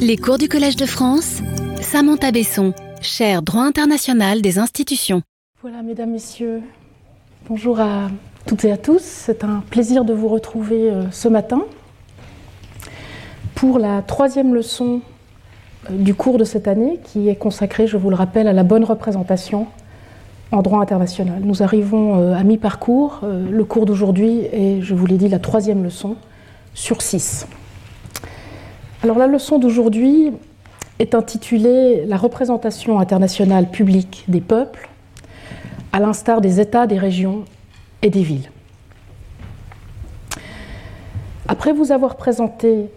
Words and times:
Les 0.00 0.16
cours 0.16 0.38
du 0.38 0.48
Collège 0.48 0.76
de 0.76 0.86
France, 0.86 1.40
Samantha 1.80 2.30
Besson, 2.30 2.72
chaire 3.00 3.42
droit 3.42 3.64
international 3.64 4.40
des 4.40 4.58
institutions. 4.58 5.22
Voilà, 5.60 5.82
mesdames, 5.82 6.10
messieurs, 6.12 6.62
bonjour 7.48 7.80
à 7.80 8.08
toutes 8.46 8.64
et 8.64 8.72
à 8.72 8.76
tous. 8.76 9.02
C'est 9.02 9.44
un 9.44 9.62
plaisir 9.68 10.04
de 10.04 10.12
vous 10.12 10.28
retrouver 10.28 10.90
euh, 10.90 11.10
ce 11.10 11.28
matin 11.28 11.62
pour 13.54 13.78
la 13.78 14.02
troisième 14.02 14.54
leçon 14.54 15.00
euh, 15.90 15.96
du 15.96 16.14
cours 16.14 16.38
de 16.38 16.44
cette 16.44 16.68
année 16.68 17.00
qui 17.04 17.28
est 17.28 17.36
consacrée, 17.36 17.86
je 17.86 17.96
vous 17.96 18.10
le 18.10 18.16
rappelle, 18.16 18.48
à 18.48 18.52
la 18.52 18.62
bonne 18.62 18.84
représentation 18.84 19.66
en 20.50 20.62
droit 20.62 20.80
international. 20.80 21.40
Nous 21.42 21.62
arrivons 21.62 22.20
euh, 22.20 22.34
à 22.34 22.42
mi-parcours. 22.42 23.20
Le 23.22 23.64
cours 23.64 23.84
d'aujourd'hui 23.84 24.40
est, 24.52 24.80
je 24.80 24.94
vous 24.94 25.06
l'ai 25.06 25.18
dit, 25.18 25.28
la 25.28 25.38
troisième 25.38 25.82
leçon 25.82 26.16
sur 26.74 27.02
six. 27.02 27.46
Alors 29.04 29.16
la 29.16 29.28
leçon 29.28 29.60
d'aujourd'hui 29.60 30.32
est 30.98 31.14
intitulée 31.14 32.04
La 32.06 32.16
représentation 32.16 32.98
internationale 32.98 33.70
publique 33.70 34.24
des 34.26 34.40
peuples, 34.40 34.88
à 35.92 36.00
l'instar 36.00 36.40
des 36.40 36.58
États, 36.58 36.88
des 36.88 36.98
régions 36.98 37.44
et 38.02 38.10
des 38.10 38.22
villes. 38.22 38.50
Après 41.46 41.72
vous 41.72 41.92
avoir 41.92 42.16
présenté 42.16 42.90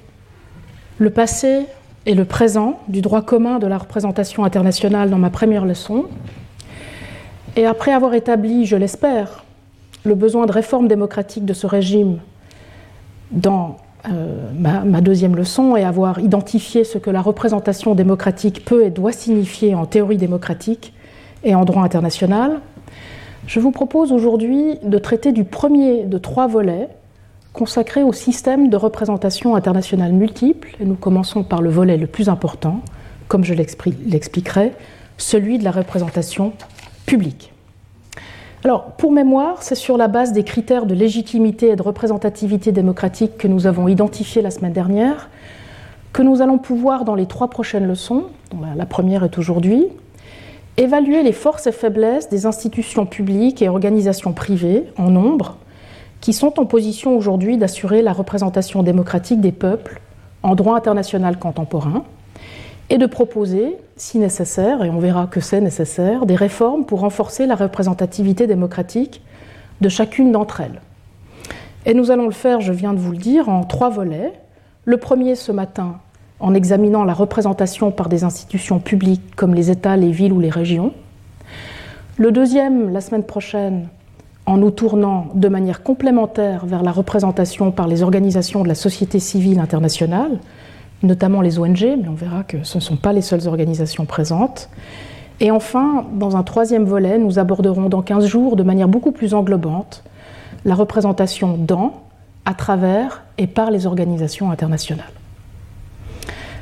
le 0.98 1.10
passé 1.12 1.68
et 2.08 2.16
le 2.16 2.26
présent 2.26 2.80
du 2.88 3.02
droit 3.02 3.22
commun 3.22 3.60
de 3.60 3.68
la 3.68 3.78
représentation 3.78 4.44
internationale 4.44 5.12
dans 5.12 5.20
ma 5.20 5.30
première 5.30 5.66
leçon, 5.66 6.06
et 7.56 7.68
après 7.68 7.92
avoir 7.92 8.16
établi, 8.16 8.66
je 8.66 8.76
l'espère, 8.76 9.44
le 10.04 10.16
besoin 10.16 10.48
de 10.48 10.52
réforme 10.52 10.88
démocratique 10.88 11.46
de 11.46 11.54
ce 11.54 11.68
régime 11.68 12.18
dans 13.30 13.78
euh, 14.10 14.52
ma, 14.56 15.02
deuxième 15.02 15.36
leçon 15.36 15.76
est 15.76 15.84
avoir 15.84 16.20
identifié 16.20 16.84
ce 16.84 16.98
que 16.98 17.10
la 17.10 17.22
représentation 17.22 17.94
démocratique 17.94 18.66
peut 18.66 18.86
et 18.86 18.90
doit 18.90 19.12
signifier 19.12 19.76
en 19.76 19.86
théorie 19.86 20.18
démocratique 20.18 20.94
et 21.44 21.54
en 21.54 21.66
droit 21.66 21.84
international. 21.84 22.62
Je 23.48 23.60
vous 23.60 23.72
propose 23.72 24.12
aujourd'hui 24.12 24.80
de 24.84 24.98
traiter 24.98 25.32
du 25.32 25.44
premier 25.44 26.04
de 26.04 26.18
trois 26.18 26.48
volets 26.48 26.90
consacrés 27.54 28.04
au 28.04 28.14
système 28.14 28.70
de 28.70 28.78
représentation 28.78 29.56
internationale 29.56 30.14
multiple. 30.14 30.76
Et 30.80 30.86
nous 30.86 30.96
commençons 30.96 31.44
par 31.44 31.62
le 31.62 31.70
volet 31.70 31.98
le 31.98 32.08
plus 32.08 32.30
important, 32.30 32.82
comme 33.28 33.44
je 33.44 33.54
l'expliquerai, 33.54 34.72
celui 35.18 35.60
de 35.60 35.64
la 35.64 35.72
représentation 35.72 36.54
publique. 37.06 37.54
Alors, 38.64 38.92
pour 38.92 39.12
mémoire, 39.12 39.64
c'est 39.64 39.76
sur 39.76 39.98
la 39.98 40.08
base 40.08 40.34
des 40.34 40.44
critères 40.44 40.86
de 40.86 40.94
légitimité 40.94 41.70
et 41.70 41.76
de 41.76 41.82
représentativité 41.82 42.72
démocratique 42.72 43.38
que 43.38 43.48
nous 43.48 43.66
avons 43.66 43.88
identifiés 43.88 44.42
la 44.42 44.52
semaine 44.52 44.74
dernière 44.74 45.30
que 46.14 46.22
nous 46.22 46.42
allons 46.42 46.58
pouvoir, 46.58 47.06
dans 47.06 47.16
les 47.16 47.26
trois 47.26 47.50
prochaines 47.50 47.88
leçons, 47.88 48.26
la 48.76 48.86
première 48.86 49.24
est 49.24 49.38
aujourd'hui, 49.38 49.88
évaluer 50.78 51.24
les 51.24 51.32
forces 51.32 51.68
et 51.68 51.72
faiblesses 51.72 52.30
des 52.30 52.46
institutions 52.46 53.06
publiques 53.06 53.62
et 53.62 53.70
organisations 53.70 54.34
privées 54.34 54.86
en 54.98 55.10
nombre 55.10 55.58
qui 56.20 56.34
sont 56.34 56.60
en 56.60 56.66
position 56.66 57.16
aujourd'hui 57.16 57.58
d'assurer 57.58 58.02
la 58.02 58.14
représentation 58.14 58.84
démocratique 58.84 59.42
des 59.42 59.52
peuples 59.52 60.02
en 60.44 60.56
droit 60.56 60.76
international 60.76 61.40
contemporain 61.40 62.04
et 62.92 62.98
de 62.98 63.06
proposer, 63.06 63.78
si 63.96 64.20
nécessaire, 64.20 64.84
et 64.84 64.90
on 64.90 65.00
verra 65.00 65.26
que 65.26 65.40
c'est 65.40 65.62
nécessaire, 65.62 66.26
des 66.26 66.36
réformes 66.36 66.84
pour 66.84 67.00
renforcer 67.00 67.46
la 67.46 67.56
représentativité 67.56 68.48
démocratique 68.48 69.22
de 69.80 69.88
chacune 69.88 70.34
d'entre 70.34 70.60
elles. 70.60 70.82
Et 71.86 71.94
nous 71.94 72.12
allons 72.12 72.26
le 72.26 72.34
faire, 72.34 72.60
je 72.60 72.74
viens 72.74 72.94
de 72.94 73.00
vous 73.00 73.14
le 73.14 73.18
dire, 73.18 73.48
en 73.48 73.64
trois 73.64 73.90
volets. 73.90 74.34
Le 74.84 74.98
premier 74.98 75.36
ce 75.36 75.54
matin, 75.54 76.00
en 76.42 76.54
examinant 76.54 77.06
la 77.06 77.14
représentation 77.14 77.92
par 77.92 78.10
des 78.10 78.26
institutions 78.26 78.80
publiques 78.80 79.38
comme 79.38 79.54
les 79.54 79.72
États, 79.72 79.96
les 79.96 80.12
villes 80.12 80.34
ou 80.34 80.42
les 80.42 80.50
régions. 80.50 80.92
Le 82.18 82.34
deuxième, 82.34 82.92
la 82.92 83.00
semaine 83.00 83.24
prochaine, 83.24 83.88
en 84.46 84.58
nous 84.58 84.72
tournant 84.72 85.28
de 85.34 85.48
manière 85.48 85.82
complémentaire 85.82 86.66
vers 86.66 86.84
la 86.84 86.92
représentation 86.92 87.72
par 87.72 87.88
les 87.88 88.04
organisations 88.04 88.64
de 88.64 88.68
la 88.68 88.76
société 88.76 89.20
civile 89.20 89.62
internationale, 89.62 90.40
notamment 91.04 91.42
les 91.42 91.60
ONG, 91.60 91.82
mais 92.02 92.08
on 92.08 92.14
verra 92.14 92.44
que 92.44 92.64
ce 92.64 92.78
ne 92.78 92.82
sont 92.82 92.96
pas 92.96 93.14
les 93.14 93.22
seules 93.22 93.48
organisations 93.48 94.06
présentes. 94.06 94.70
Et 95.40 95.52
enfin, 95.52 96.06
dans 96.14 96.38
un 96.38 96.44
troisième 96.44 96.86
volet, 96.86 97.18
nous 97.18 97.40
aborderons 97.40 97.90
dans 97.90 98.02
15 98.02 98.26
jours, 98.26 98.56
de 98.56 98.64
manière 98.64 98.88
beaucoup 98.88 99.12
plus 99.12 99.34
englobante, 99.34 100.04
la 100.66 100.76
représentation 100.76 101.58
dans, 101.58 102.04
à 102.46 102.54
travers 102.54 103.24
et 103.38 103.48
par 103.48 103.72
les 103.72 103.88
organisations 103.88 104.52
internationales. 104.52 105.06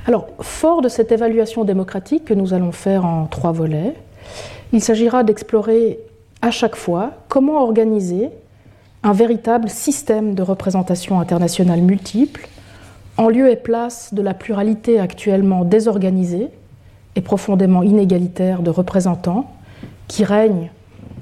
Alors, 0.07 0.27
fort 0.39 0.81
de 0.81 0.87
cette 0.87 1.11
évaluation 1.11 1.65
démocratique 1.65 2.25
que 2.25 2.33
nous 2.33 2.53
allons 2.53 2.71
faire 2.71 3.05
en 3.05 3.25
trois 3.25 3.51
volets, 3.51 3.95
il 4.71 4.81
s'agira 4.81 5.23
d'explorer 5.23 5.99
à 6.41 6.51
chaque 6.51 6.75
fois 6.75 7.11
comment 7.27 7.61
organiser 7.61 8.29
un 9.03 9.13
véritable 9.13 9.69
système 9.69 10.35
de 10.35 10.41
représentation 10.41 11.19
internationale 11.19 11.81
multiple 11.81 12.47
en 13.19 13.27
lieu 13.27 13.51
et 13.51 13.57
place 13.57 14.13
de 14.13 14.21
la 14.21 14.33
pluralité 14.33 14.97
actuellement 14.97 15.65
désorganisée 15.65 16.47
et 17.17 17.21
profondément 17.21 17.83
inégalitaire 17.83 18.61
de 18.61 18.69
représentants 18.69 19.51
qui 20.07 20.23
règnent 20.23 20.71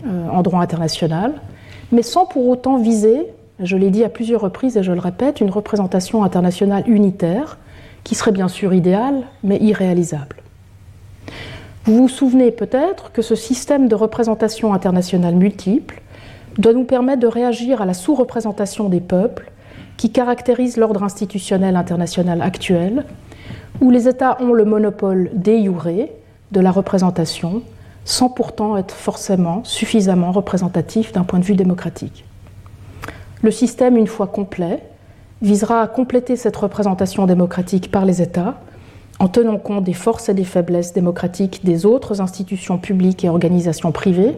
euh, 0.05 0.29
en 0.29 0.43
droit 0.43 0.61
international, 0.61 1.33
mais 1.91 2.03
sans 2.03 2.27
pour 2.27 2.47
autant 2.47 2.77
viser, 2.77 3.25
je 3.59 3.75
l'ai 3.75 3.89
dit 3.89 4.03
à 4.03 4.09
plusieurs 4.09 4.41
reprises 4.41 4.77
et 4.77 4.83
je 4.83 4.91
le 4.91 4.99
répète, 4.99 5.41
une 5.41 5.49
représentation 5.49 6.23
internationale 6.23 6.83
unitaire, 6.85 7.57
qui 8.03 8.13
serait 8.13 8.31
bien 8.31 8.47
sûr 8.47 8.75
idéale, 8.75 9.23
mais 9.43 9.57
irréalisable. 9.57 10.35
Vous 11.85 11.97
vous 11.97 12.09
souvenez 12.09 12.51
peut-être 12.51 13.11
que 13.11 13.23
ce 13.23 13.33
système 13.33 13.87
de 13.87 13.95
représentation 13.95 14.71
internationale 14.71 15.33
multiple 15.33 15.99
doit 16.59 16.73
nous 16.73 16.83
permettre 16.83 17.21
de 17.21 17.27
réagir 17.27 17.81
à 17.81 17.87
la 17.87 17.95
sous-représentation 17.95 18.87
des 18.87 19.01
peuples 19.01 19.51
qui 19.97 20.11
caractérise 20.11 20.77
l'ordre 20.77 21.03
institutionnel 21.03 21.75
international 21.75 22.41
actuel, 22.41 23.05
où 23.81 23.91
les 23.91 24.07
États 24.07 24.41
ont 24.41 24.53
le 24.53 24.65
monopole 24.65 25.29
des 25.33 25.69
de 26.51 26.59
la 26.59 26.71
représentation, 26.71 27.61
sans 28.05 28.29
pourtant 28.29 28.77
être 28.77 28.93
forcément 28.93 29.63
suffisamment 29.63 30.31
représentatifs 30.31 31.11
d'un 31.11 31.23
point 31.23 31.39
de 31.39 31.43
vue 31.43 31.55
démocratique. 31.55 32.23
Le 33.41 33.51
système, 33.51 33.97
une 33.97 34.07
fois 34.07 34.27
complet, 34.27 34.81
visera 35.41 35.81
à 35.81 35.87
compléter 35.87 36.35
cette 36.35 36.55
représentation 36.55 37.25
démocratique 37.25 37.91
par 37.91 38.05
les 38.05 38.21
États 38.21 38.55
en 39.19 39.27
tenant 39.27 39.57
compte 39.57 39.83
des 39.83 39.93
forces 39.93 40.29
et 40.29 40.33
des 40.33 40.43
faiblesses 40.43 40.93
démocratiques 40.93 41.61
des 41.63 41.85
autres 41.85 42.21
institutions 42.21 42.77
publiques 42.77 43.25
et 43.25 43.29
organisations 43.29 43.91
privées 43.91 44.35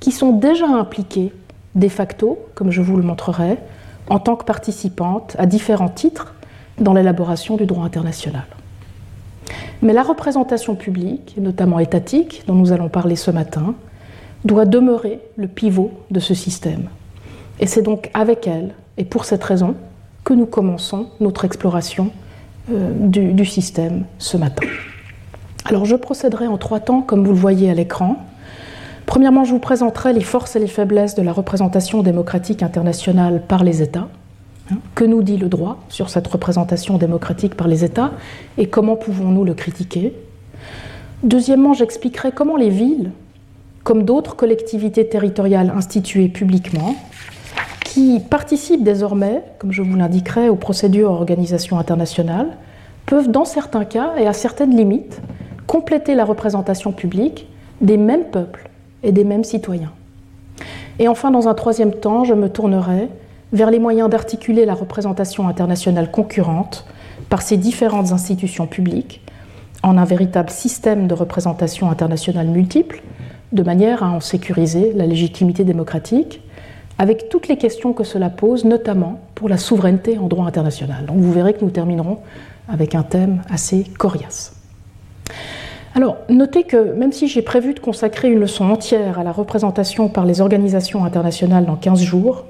qui 0.00 0.10
sont 0.10 0.32
déjà 0.32 0.66
impliquées 0.66 1.32
de 1.74 1.88
facto, 1.88 2.38
comme 2.54 2.70
je 2.70 2.82
vous 2.82 2.96
le 2.96 3.02
montrerai, 3.02 3.58
en 4.12 4.18
tant 4.18 4.36
que 4.36 4.44
participante 4.44 5.36
à 5.38 5.46
différents 5.46 5.88
titres 5.88 6.34
dans 6.78 6.92
l'élaboration 6.92 7.56
du 7.56 7.64
droit 7.64 7.86
international. 7.86 8.44
Mais 9.80 9.94
la 9.94 10.02
représentation 10.02 10.74
publique, 10.74 11.34
notamment 11.38 11.78
étatique, 11.78 12.42
dont 12.46 12.54
nous 12.54 12.72
allons 12.72 12.90
parler 12.90 13.16
ce 13.16 13.30
matin, 13.30 13.74
doit 14.44 14.66
demeurer 14.66 15.20
le 15.36 15.48
pivot 15.48 15.92
de 16.10 16.20
ce 16.20 16.34
système. 16.34 16.90
Et 17.58 17.66
c'est 17.66 17.80
donc 17.80 18.10
avec 18.12 18.46
elle, 18.46 18.74
et 18.98 19.06
pour 19.06 19.24
cette 19.24 19.42
raison, 19.44 19.76
que 20.24 20.34
nous 20.34 20.46
commençons 20.46 21.06
notre 21.20 21.46
exploration 21.46 22.10
euh, 22.70 22.92
du, 22.94 23.32
du 23.32 23.46
système 23.46 24.04
ce 24.18 24.36
matin. 24.36 24.66
Alors 25.64 25.86
je 25.86 25.96
procéderai 25.96 26.48
en 26.48 26.58
trois 26.58 26.80
temps, 26.80 27.00
comme 27.00 27.24
vous 27.24 27.32
le 27.32 27.38
voyez 27.38 27.70
à 27.70 27.74
l'écran. 27.74 28.16
Premièrement, 29.06 29.44
je 29.44 29.52
vous 29.52 29.58
présenterai 29.58 30.12
les 30.12 30.22
forces 30.22 30.56
et 30.56 30.58
les 30.58 30.66
faiblesses 30.66 31.14
de 31.14 31.22
la 31.22 31.32
représentation 31.32 32.02
démocratique 32.02 32.62
internationale 32.62 33.42
par 33.46 33.64
les 33.64 33.82
États. 33.82 34.08
Hein, 34.70 34.76
que 34.94 35.04
nous 35.04 35.22
dit 35.22 35.36
le 35.36 35.48
droit 35.48 35.78
sur 35.88 36.08
cette 36.08 36.26
représentation 36.26 36.96
démocratique 36.96 37.56
par 37.56 37.66
les 37.66 37.84
États 37.84 38.12
et 38.58 38.68
comment 38.68 38.96
pouvons-nous 38.96 39.44
le 39.44 39.54
critiquer? 39.54 40.14
Deuxièmement, 41.24 41.72
j'expliquerai 41.72 42.32
comment 42.32 42.56
les 42.56 42.70
villes, 42.70 43.10
comme 43.82 44.04
d'autres 44.04 44.36
collectivités 44.36 45.08
territoriales 45.08 45.72
instituées 45.74 46.28
publiquement, 46.28 46.94
qui 47.84 48.20
participent 48.20 48.84
désormais, 48.84 49.42
comme 49.58 49.72
je 49.72 49.82
vous 49.82 49.96
l'indiquerai, 49.96 50.48
aux 50.48 50.56
procédures 50.56 51.10
organisation 51.10 51.78
internationale, 51.78 52.56
peuvent 53.06 53.30
dans 53.30 53.44
certains 53.44 53.84
cas 53.84 54.12
et 54.16 54.26
à 54.26 54.32
certaines 54.32 54.74
limites 54.76 55.20
compléter 55.66 56.14
la 56.14 56.24
représentation 56.24 56.92
publique 56.92 57.48
des 57.80 57.96
mêmes 57.96 58.24
peuples 58.24 58.70
et 59.02 59.12
des 59.12 59.24
mêmes 59.24 59.44
citoyens. 59.44 59.92
Et 60.98 61.08
enfin, 61.08 61.30
dans 61.30 61.48
un 61.48 61.54
troisième 61.54 61.92
temps, 61.92 62.24
je 62.24 62.34
me 62.34 62.48
tournerai 62.48 63.08
vers 63.52 63.70
les 63.70 63.78
moyens 63.78 64.08
d'articuler 64.08 64.64
la 64.64 64.74
représentation 64.74 65.48
internationale 65.48 66.10
concurrente 66.10 66.86
par 67.28 67.42
ces 67.42 67.56
différentes 67.56 68.12
institutions 68.12 68.66
publiques 68.66 69.22
en 69.82 69.98
un 69.98 70.04
véritable 70.04 70.50
système 70.50 71.08
de 71.08 71.14
représentation 71.14 71.90
internationale 71.90 72.46
multiple, 72.46 73.02
de 73.52 73.62
manière 73.62 74.02
à 74.02 74.10
en 74.10 74.20
sécuriser 74.20 74.92
la 74.94 75.06
légitimité 75.06 75.64
démocratique, 75.64 76.40
avec 76.98 77.28
toutes 77.28 77.48
les 77.48 77.56
questions 77.56 77.92
que 77.92 78.04
cela 78.04 78.30
pose, 78.30 78.64
notamment 78.64 79.18
pour 79.34 79.48
la 79.48 79.58
souveraineté 79.58 80.18
en 80.18 80.28
droit 80.28 80.46
international. 80.46 81.06
Donc 81.06 81.16
vous 81.16 81.32
verrez 81.32 81.54
que 81.54 81.64
nous 81.64 81.70
terminerons 81.70 82.18
avec 82.68 82.94
un 82.94 83.02
thème 83.02 83.42
assez 83.50 83.84
coriace. 83.98 84.54
Alors, 85.94 86.16
notez 86.30 86.64
que 86.64 86.94
même 86.94 87.12
si 87.12 87.28
j'ai 87.28 87.42
prévu 87.42 87.74
de 87.74 87.80
consacrer 87.80 88.30
une 88.30 88.40
leçon 88.40 88.64
entière 88.64 89.18
à 89.18 89.24
la 89.24 89.32
représentation 89.32 90.08
par 90.08 90.24
les 90.24 90.40
organisations 90.40 91.04
internationales 91.04 91.66
dans 91.66 91.76
15 91.76 92.00
jours, 92.00 92.44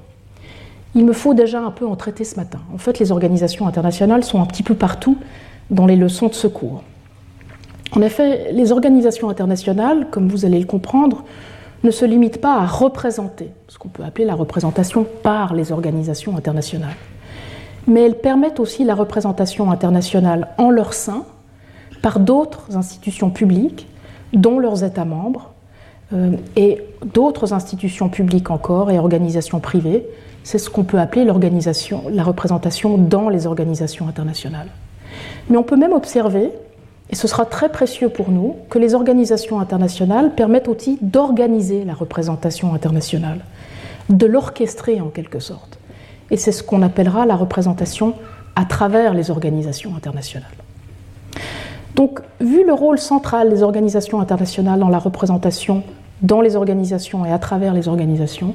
il 0.94 1.04
me 1.04 1.12
faut 1.12 1.34
déjà 1.34 1.60
un 1.60 1.70
peu 1.70 1.86
en 1.86 1.96
traiter 1.96 2.24
ce 2.24 2.36
matin. 2.36 2.60
En 2.72 2.78
fait, 2.78 2.98
les 2.98 3.10
organisations 3.10 3.66
internationales 3.66 4.22
sont 4.22 4.40
un 4.40 4.46
petit 4.46 4.62
peu 4.62 4.74
partout 4.74 5.16
dans 5.70 5.86
les 5.86 5.96
leçons 5.96 6.28
de 6.28 6.34
secours. 6.34 6.82
En 7.96 8.02
effet, 8.02 8.52
les 8.52 8.72
organisations 8.72 9.28
internationales, 9.28 10.06
comme 10.10 10.28
vous 10.28 10.44
allez 10.44 10.60
le 10.60 10.66
comprendre, 10.66 11.24
ne 11.82 11.90
se 11.90 12.04
limitent 12.04 12.40
pas 12.40 12.58
à 12.58 12.66
représenter, 12.66 13.50
ce 13.68 13.76
qu'on 13.76 13.88
peut 13.88 14.04
appeler 14.04 14.24
la 14.24 14.34
représentation 14.34 15.04
par 15.22 15.54
les 15.54 15.72
organisations 15.72 16.36
internationales, 16.36 16.94
mais 17.88 18.02
elles 18.02 18.18
permettent 18.18 18.60
aussi 18.60 18.84
la 18.84 18.94
représentation 18.94 19.70
internationale 19.70 20.48
en 20.58 20.70
leur 20.70 20.94
sein 20.94 21.24
par 22.02 22.18
d'autres 22.18 22.76
institutions 22.76 23.30
publiques, 23.30 23.88
dont 24.32 24.58
leurs 24.58 24.84
États 24.84 25.04
membres, 25.04 25.52
euh, 26.12 26.32
et 26.56 26.82
d'autres 27.14 27.52
institutions 27.52 28.08
publiques 28.08 28.50
encore 28.50 28.90
et 28.90 28.98
organisations 28.98 29.60
privées. 29.60 30.04
C'est 30.44 30.58
ce 30.58 30.68
qu'on 30.68 30.84
peut 30.84 30.98
appeler 30.98 31.24
la 31.24 32.24
représentation 32.24 32.98
dans 32.98 33.28
les 33.28 33.46
organisations 33.46 34.08
internationales. 34.08 34.68
Mais 35.48 35.56
on 35.56 35.62
peut 35.62 35.76
même 35.76 35.92
observer, 35.92 36.50
et 37.10 37.14
ce 37.14 37.28
sera 37.28 37.46
très 37.46 37.68
précieux 37.68 38.08
pour 38.08 38.30
nous, 38.30 38.56
que 38.68 38.78
les 38.78 38.94
organisations 38.94 39.60
internationales 39.60 40.34
permettent 40.34 40.68
aussi 40.68 40.98
d'organiser 41.00 41.84
la 41.84 41.94
représentation 41.94 42.74
internationale, 42.74 43.40
de 44.08 44.26
l'orchestrer 44.26 45.00
en 45.00 45.08
quelque 45.08 45.38
sorte. 45.38 45.78
Et 46.30 46.36
c'est 46.36 46.52
ce 46.52 46.62
qu'on 46.62 46.82
appellera 46.82 47.24
la 47.24 47.36
représentation 47.36 48.14
à 48.56 48.64
travers 48.64 49.14
les 49.14 49.30
organisations 49.30 49.94
internationales. 49.96 50.50
Donc, 51.94 52.20
vu 52.40 52.64
le 52.64 52.72
rôle 52.72 52.98
central 52.98 53.50
des 53.50 53.62
organisations 53.62 54.20
internationales 54.20 54.80
dans 54.80 54.88
la 54.88 54.98
représentation 54.98 55.82
dans 56.22 56.40
les 56.40 56.56
organisations 56.56 57.26
et 57.26 57.32
à 57.32 57.38
travers 57.38 57.74
les 57.74 57.88
organisations, 57.88 58.54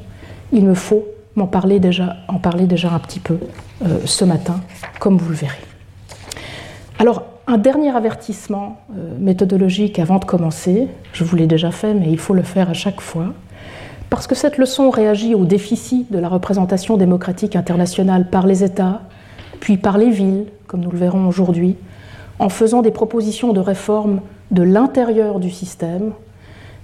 il 0.51 0.65
me 0.65 0.73
faut 0.73 1.05
m'en 1.35 1.47
parler 1.47 1.79
déjà, 1.79 2.15
en 2.27 2.39
parler 2.39 2.65
déjà 2.65 2.91
un 2.91 2.99
petit 2.99 3.19
peu 3.19 3.37
euh, 3.85 3.99
ce 4.05 4.25
matin, 4.25 4.61
comme 4.99 5.17
vous 5.17 5.29
le 5.29 5.35
verrez. 5.35 5.57
Alors, 6.97 7.23
un 7.45 7.57
dernier 7.57 7.95
avertissement 7.95 8.77
euh, 8.97 9.15
méthodologique 9.19 9.99
avant 9.99 10.17
de 10.17 10.25
commencer, 10.25 10.87
je 11.13 11.23
vous 11.23 11.35
l'ai 11.35 11.45
déjà 11.45 11.71
fait, 11.71 11.93
mais 11.93 12.09
il 12.09 12.17
faut 12.17 12.33
le 12.33 12.41
faire 12.41 12.69
à 12.69 12.73
chaque 12.73 13.01
fois, 13.01 13.33
parce 14.09 14.25
que 14.25 14.35
cette 14.35 14.57
leçon 14.57 14.89
réagit 14.89 15.35
au 15.35 15.45
déficit 15.45 16.11
de 16.11 16.17
la 16.17 16.29
représentation 16.29 16.97
démocratique 16.97 17.55
internationale 17.55 18.29
par 18.29 18.47
les 18.47 18.63
États, 18.63 19.01
puis 19.59 19.77
par 19.77 19.97
les 19.97 20.09
villes, 20.09 20.45
comme 20.65 20.81
nous 20.81 20.91
le 20.91 20.97
verrons 20.97 21.27
aujourd'hui, 21.27 21.75
en 22.39 22.49
faisant 22.49 22.81
des 22.81 22.91
propositions 22.91 23.53
de 23.53 23.59
réforme 23.59 24.21
de 24.51 24.63
l'intérieur 24.63 25.39
du 25.39 25.49
système, 25.51 26.13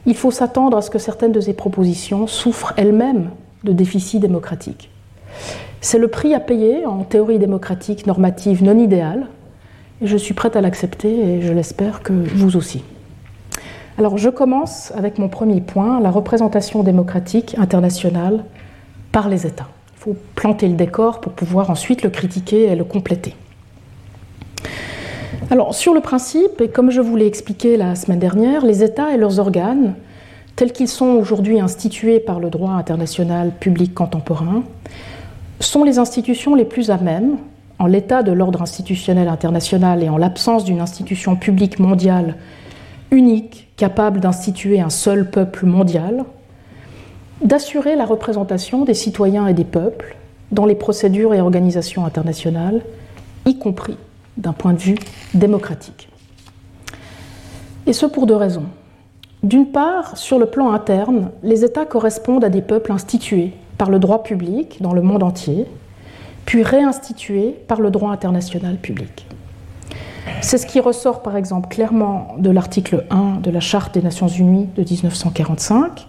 il 0.06 0.16
faut 0.16 0.32
s'attendre 0.32 0.78
à 0.78 0.82
ce 0.82 0.90
que 0.90 1.00
certaines 1.00 1.32
de 1.32 1.40
ces 1.40 1.54
propositions 1.54 2.28
souffrent 2.28 2.74
elles-mêmes 2.78 3.30
de 3.64 3.72
déficit 3.72 4.22
démocratique. 4.22 4.90
C'est 5.80 6.00
le 6.00 6.08
prix 6.08 6.34
à 6.34 6.40
payer 6.40 6.86
en 6.86 7.04
théorie 7.04 7.40
démocratique 7.40 8.06
normative 8.06 8.64
non 8.64 8.78
idéale, 8.78 9.28
et 10.02 10.08
je 10.08 10.18
suis 10.18 10.34
prête 10.34 10.56
à 10.56 10.62
l'accepter 10.62 11.14
et 11.14 11.42
je 11.42 11.54
l'espère 11.54 12.02
que 12.04 12.14
vous 12.14 12.58
aussi. 12.58 12.84
Alors 13.98 14.18
je 14.18 14.30
commence 14.30 14.92
avec 14.96 15.20
mon 15.20 15.30
premier 15.30 15.62
point, 15.62 16.00
la 16.02 16.10
représentation 16.10 16.84
démocratique 16.84 17.56
internationale 17.60 18.44
par 19.12 19.30
les 19.30 19.46
États. 19.46 19.70
Il 19.98 20.00
faut 20.00 20.16
planter 20.36 20.68
le 20.68 20.74
décor 20.74 21.22
pour 21.22 21.32
pouvoir 21.32 21.70
ensuite 21.70 22.02
le 22.02 22.10
critiquer 22.10 22.64
et 22.64 22.76
le 22.76 22.84
compléter. 22.84 23.36
Alors, 25.52 25.76
sur 25.76 25.94
le 25.94 26.00
principe, 26.00 26.62
et 26.62 26.70
comme 26.70 26.90
je 26.90 27.02
vous 27.02 27.16
l'ai 27.16 27.28
expliqué 27.28 27.76
la 27.78 27.96
semaine 27.96 28.20
dernière, 28.20 28.66
les 28.66 28.84
États 28.84 29.14
et 29.14 29.18
leurs 29.18 29.40
organes, 29.40 29.96
tels 30.56 30.72
qu'ils 30.72 30.88
sont 30.88 31.08
aujourd'hui 31.08 31.60
institués 31.60 32.20
par 32.20 32.40
le 32.40 32.50
droit 32.50 32.72
international 32.72 33.52
public 33.60 33.94
contemporain, 33.94 34.64
sont 35.60 35.84
les 35.84 36.00
institutions 36.00 36.56
les 36.56 36.66
plus 36.66 36.92
à 36.92 36.98
même, 36.98 37.38
en 37.80 37.88
l'état 37.88 38.24
de 38.24 38.32
l'ordre 38.32 38.62
institutionnel 38.62 39.28
international 39.28 40.04
et 40.04 40.10
en 40.10 40.18
l'absence 40.18 40.64
d'une 40.64 40.80
institution 40.80 41.36
publique 41.36 41.80
mondiale 41.80 42.36
unique, 43.12 43.68
capable 43.76 44.20
d'instituer 44.20 44.80
un 44.80 44.90
seul 44.90 45.30
peuple 45.30 45.66
mondial, 45.66 46.24
d'assurer 47.44 47.96
la 47.96 48.06
représentation 48.06 48.86
des 48.86 48.94
citoyens 48.94 49.48
et 49.48 49.54
des 49.54 49.66
peuples 49.66 50.16
dans 50.52 50.66
les 50.66 50.76
procédures 50.76 51.34
et 51.34 51.42
organisations 51.42 52.06
internationales, 52.06 52.82
y 53.46 53.58
compris 53.58 53.98
d'un 54.38 54.54
point 54.54 54.74
de 54.74 54.80
vue 54.80 54.98
démocratique. 55.34 56.10
Et 57.86 57.94
ce 57.94 58.06
pour 58.06 58.26
deux 58.26 58.36
raisons. 58.36 58.66
D'une 59.44 59.68
part, 59.68 60.18
sur 60.18 60.40
le 60.40 60.46
plan 60.46 60.72
interne, 60.72 61.32
les 61.44 61.66
États 61.66 61.86
correspondent 61.86 62.46
à 62.46 62.50
des 62.50 62.62
peuples 62.62 62.94
institués 62.94 63.52
par 63.78 63.90
le 63.90 64.00
droit 64.00 64.24
public 64.24 64.78
dans 64.82 64.94
le 64.94 65.02
monde 65.02 65.24
entier, 65.24 65.66
puis 66.46 66.64
réinstitués 66.64 67.56
par 67.68 67.82
le 67.82 67.92
droit 67.92 68.12
international 68.12 68.78
public. 68.78 69.28
C'est 70.42 70.58
ce 70.58 70.66
qui 70.66 70.80
ressort 70.80 71.22
par 71.22 71.36
exemple 71.36 71.70
clairement 71.70 72.36
de 72.38 72.50
l'article 72.50 73.06
1 73.10 73.42
de 73.42 73.52
la 73.52 73.60
Charte 73.60 73.94
des 73.94 74.02
Nations 74.02 74.28
Unies 74.28 74.70
de 74.76 74.82
1945 74.82 76.08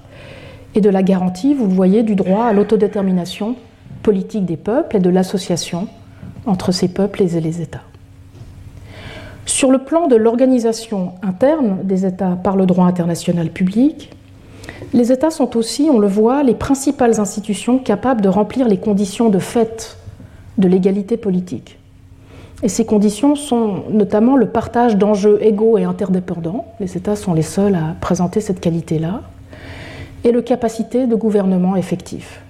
et 0.76 0.80
de 0.80 0.90
la 0.90 1.02
garantie, 1.02 1.54
vous 1.54 1.66
le 1.66 1.72
voyez, 1.72 2.02
du 2.02 2.14
droit 2.14 2.44
à 2.44 2.52
l'autodétermination 2.52 3.56
politique 4.02 4.44
des 4.44 4.56
peuples 4.56 4.96
et 4.96 5.00
de 5.00 5.10
l'association 5.10 5.88
entre 6.46 6.72
ces 6.72 6.88
peuples 6.88 7.22
et 7.22 7.40
les 7.40 7.60
États. 7.60 7.82
Sur 9.46 9.70
le 9.70 9.78
plan 9.78 10.08
de 10.08 10.16
l'organisation 10.16 11.12
interne 11.22 11.78
des 11.84 12.06
États 12.06 12.36
par 12.42 12.56
le 12.56 12.66
droit 12.66 12.86
international 12.86 13.50
public, 13.50 14.10
les 14.92 15.12
États 15.12 15.30
sont 15.30 15.56
aussi, 15.56 15.88
on 15.92 15.98
le 15.98 16.06
voit, 16.06 16.42
les 16.42 16.54
principales 16.54 17.20
institutions 17.20 17.78
capables 17.78 18.20
de 18.20 18.28
remplir 18.28 18.68
les 18.68 18.78
conditions 18.78 19.28
de 19.28 19.38
fait 19.38 19.98
de 20.56 20.68
l'égalité 20.68 21.16
politique. 21.16 21.78
Et 22.62 22.68
ces 22.68 22.86
conditions 22.86 23.36
sont 23.36 23.82
notamment 23.90 24.36
le 24.36 24.46
partage 24.46 24.96
d'enjeux 24.96 25.38
égaux 25.42 25.76
et 25.76 25.84
interdépendants, 25.84 26.64
les 26.80 26.96
États 26.96 27.16
sont 27.16 27.34
les 27.34 27.42
seuls 27.42 27.74
à 27.74 27.96
présenter 28.00 28.40
cette 28.40 28.60
qualité-là, 28.60 29.22
et 30.22 30.32
le 30.32 30.40
capacité 30.40 31.06
de 31.06 31.14
gouvernement 31.14 31.76
effectif. 31.76 32.40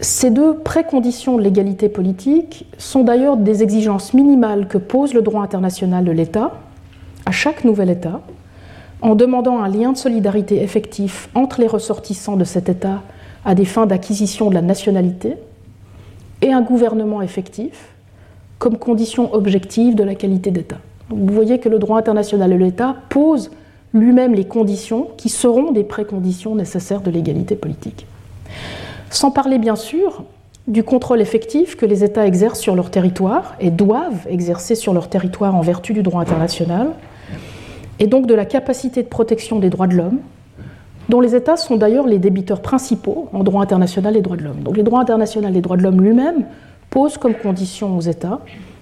Ces 0.00 0.30
deux 0.30 0.58
préconditions 0.58 1.38
de 1.38 1.42
l'égalité 1.42 1.88
politique 1.88 2.66
sont 2.76 3.02
d'ailleurs 3.02 3.36
des 3.36 3.62
exigences 3.62 4.12
minimales 4.12 4.68
que 4.68 4.78
pose 4.78 5.14
le 5.14 5.22
droit 5.22 5.42
international 5.42 6.04
de 6.04 6.12
l'État 6.12 6.52
à 7.24 7.32
chaque 7.32 7.64
nouvel 7.64 7.90
État, 7.90 8.20
en 9.00 9.14
demandant 9.14 9.58
un 9.58 9.68
lien 9.68 9.92
de 9.92 9.96
solidarité 9.96 10.62
effectif 10.62 11.28
entre 11.34 11.60
les 11.60 11.66
ressortissants 11.66 12.36
de 12.36 12.44
cet 12.44 12.68
État 12.68 13.02
à 13.44 13.54
des 13.54 13.64
fins 13.64 13.86
d'acquisition 13.86 14.50
de 14.50 14.54
la 14.54 14.62
nationalité 14.62 15.36
et 16.42 16.52
un 16.52 16.62
gouvernement 16.62 17.22
effectif 17.22 17.88
comme 18.58 18.78
condition 18.78 19.32
objective 19.34 19.94
de 19.94 20.04
la 20.04 20.14
qualité 20.14 20.50
d'État. 20.50 20.78
Vous 21.08 21.32
voyez 21.32 21.58
que 21.58 21.68
le 21.68 21.78
droit 21.78 21.98
international 21.98 22.50
de 22.50 22.56
l'État 22.56 22.96
pose 23.08 23.50
lui-même 23.94 24.34
les 24.34 24.44
conditions 24.44 25.08
qui 25.16 25.28
seront 25.28 25.72
des 25.72 25.84
préconditions 25.84 26.54
nécessaires 26.54 27.00
de 27.00 27.10
l'égalité 27.10 27.54
politique. 27.54 28.06
Sans 29.10 29.30
parler 29.30 29.58
bien 29.58 29.76
sûr 29.76 30.24
du 30.66 30.82
contrôle 30.82 31.20
effectif 31.20 31.76
que 31.76 31.86
les 31.86 32.02
États 32.02 32.26
exercent 32.26 32.60
sur 32.60 32.74
leur 32.74 32.90
territoire 32.90 33.54
et 33.60 33.70
doivent 33.70 34.26
exercer 34.28 34.74
sur 34.74 34.92
leur 34.92 35.08
territoire 35.08 35.54
en 35.54 35.60
vertu 35.60 35.92
du 35.92 36.02
droit 36.02 36.20
international, 36.20 36.88
et 37.98 38.06
donc 38.06 38.26
de 38.26 38.34
la 38.34 38.44
capacité 38.44 39.02
de 39.02 39.08
protection 39.08 39.58
des 39.58 39.70
droits 39.70 39.86
de 39.86 39.94
l'homme, 39.94 40.18
dont 41.08 41.20
les 41.20 41.36
États 41.36 41.56
sont 41.56 41.76
d'ailleurs 41.76 42.06
les 42.06 42.18
débiteurs 42.18 42.60
principaux 42.60 43.28
en 43.32 43.44
droit 43.44 43.62
international 43.62 44.12
des 44.12 44.22
droits 44.22 44.36
de 44.36 44.42
l'homme. 44.42 44.60
Donc 44.60 44.76
les 44.76 44.82
droits 44.82 45.00
internationaux 45.00 45.50
des 45.50 45.60
droits 45.60 45.76
de 45.76 45.82
l'homme 45.82 46.00
lui-même 46.00 46.44
posent 46.90 47.16
comme 47.16 47.34
condition 47.34 47.96
aux 47.96 48.00
États 48.00 48.40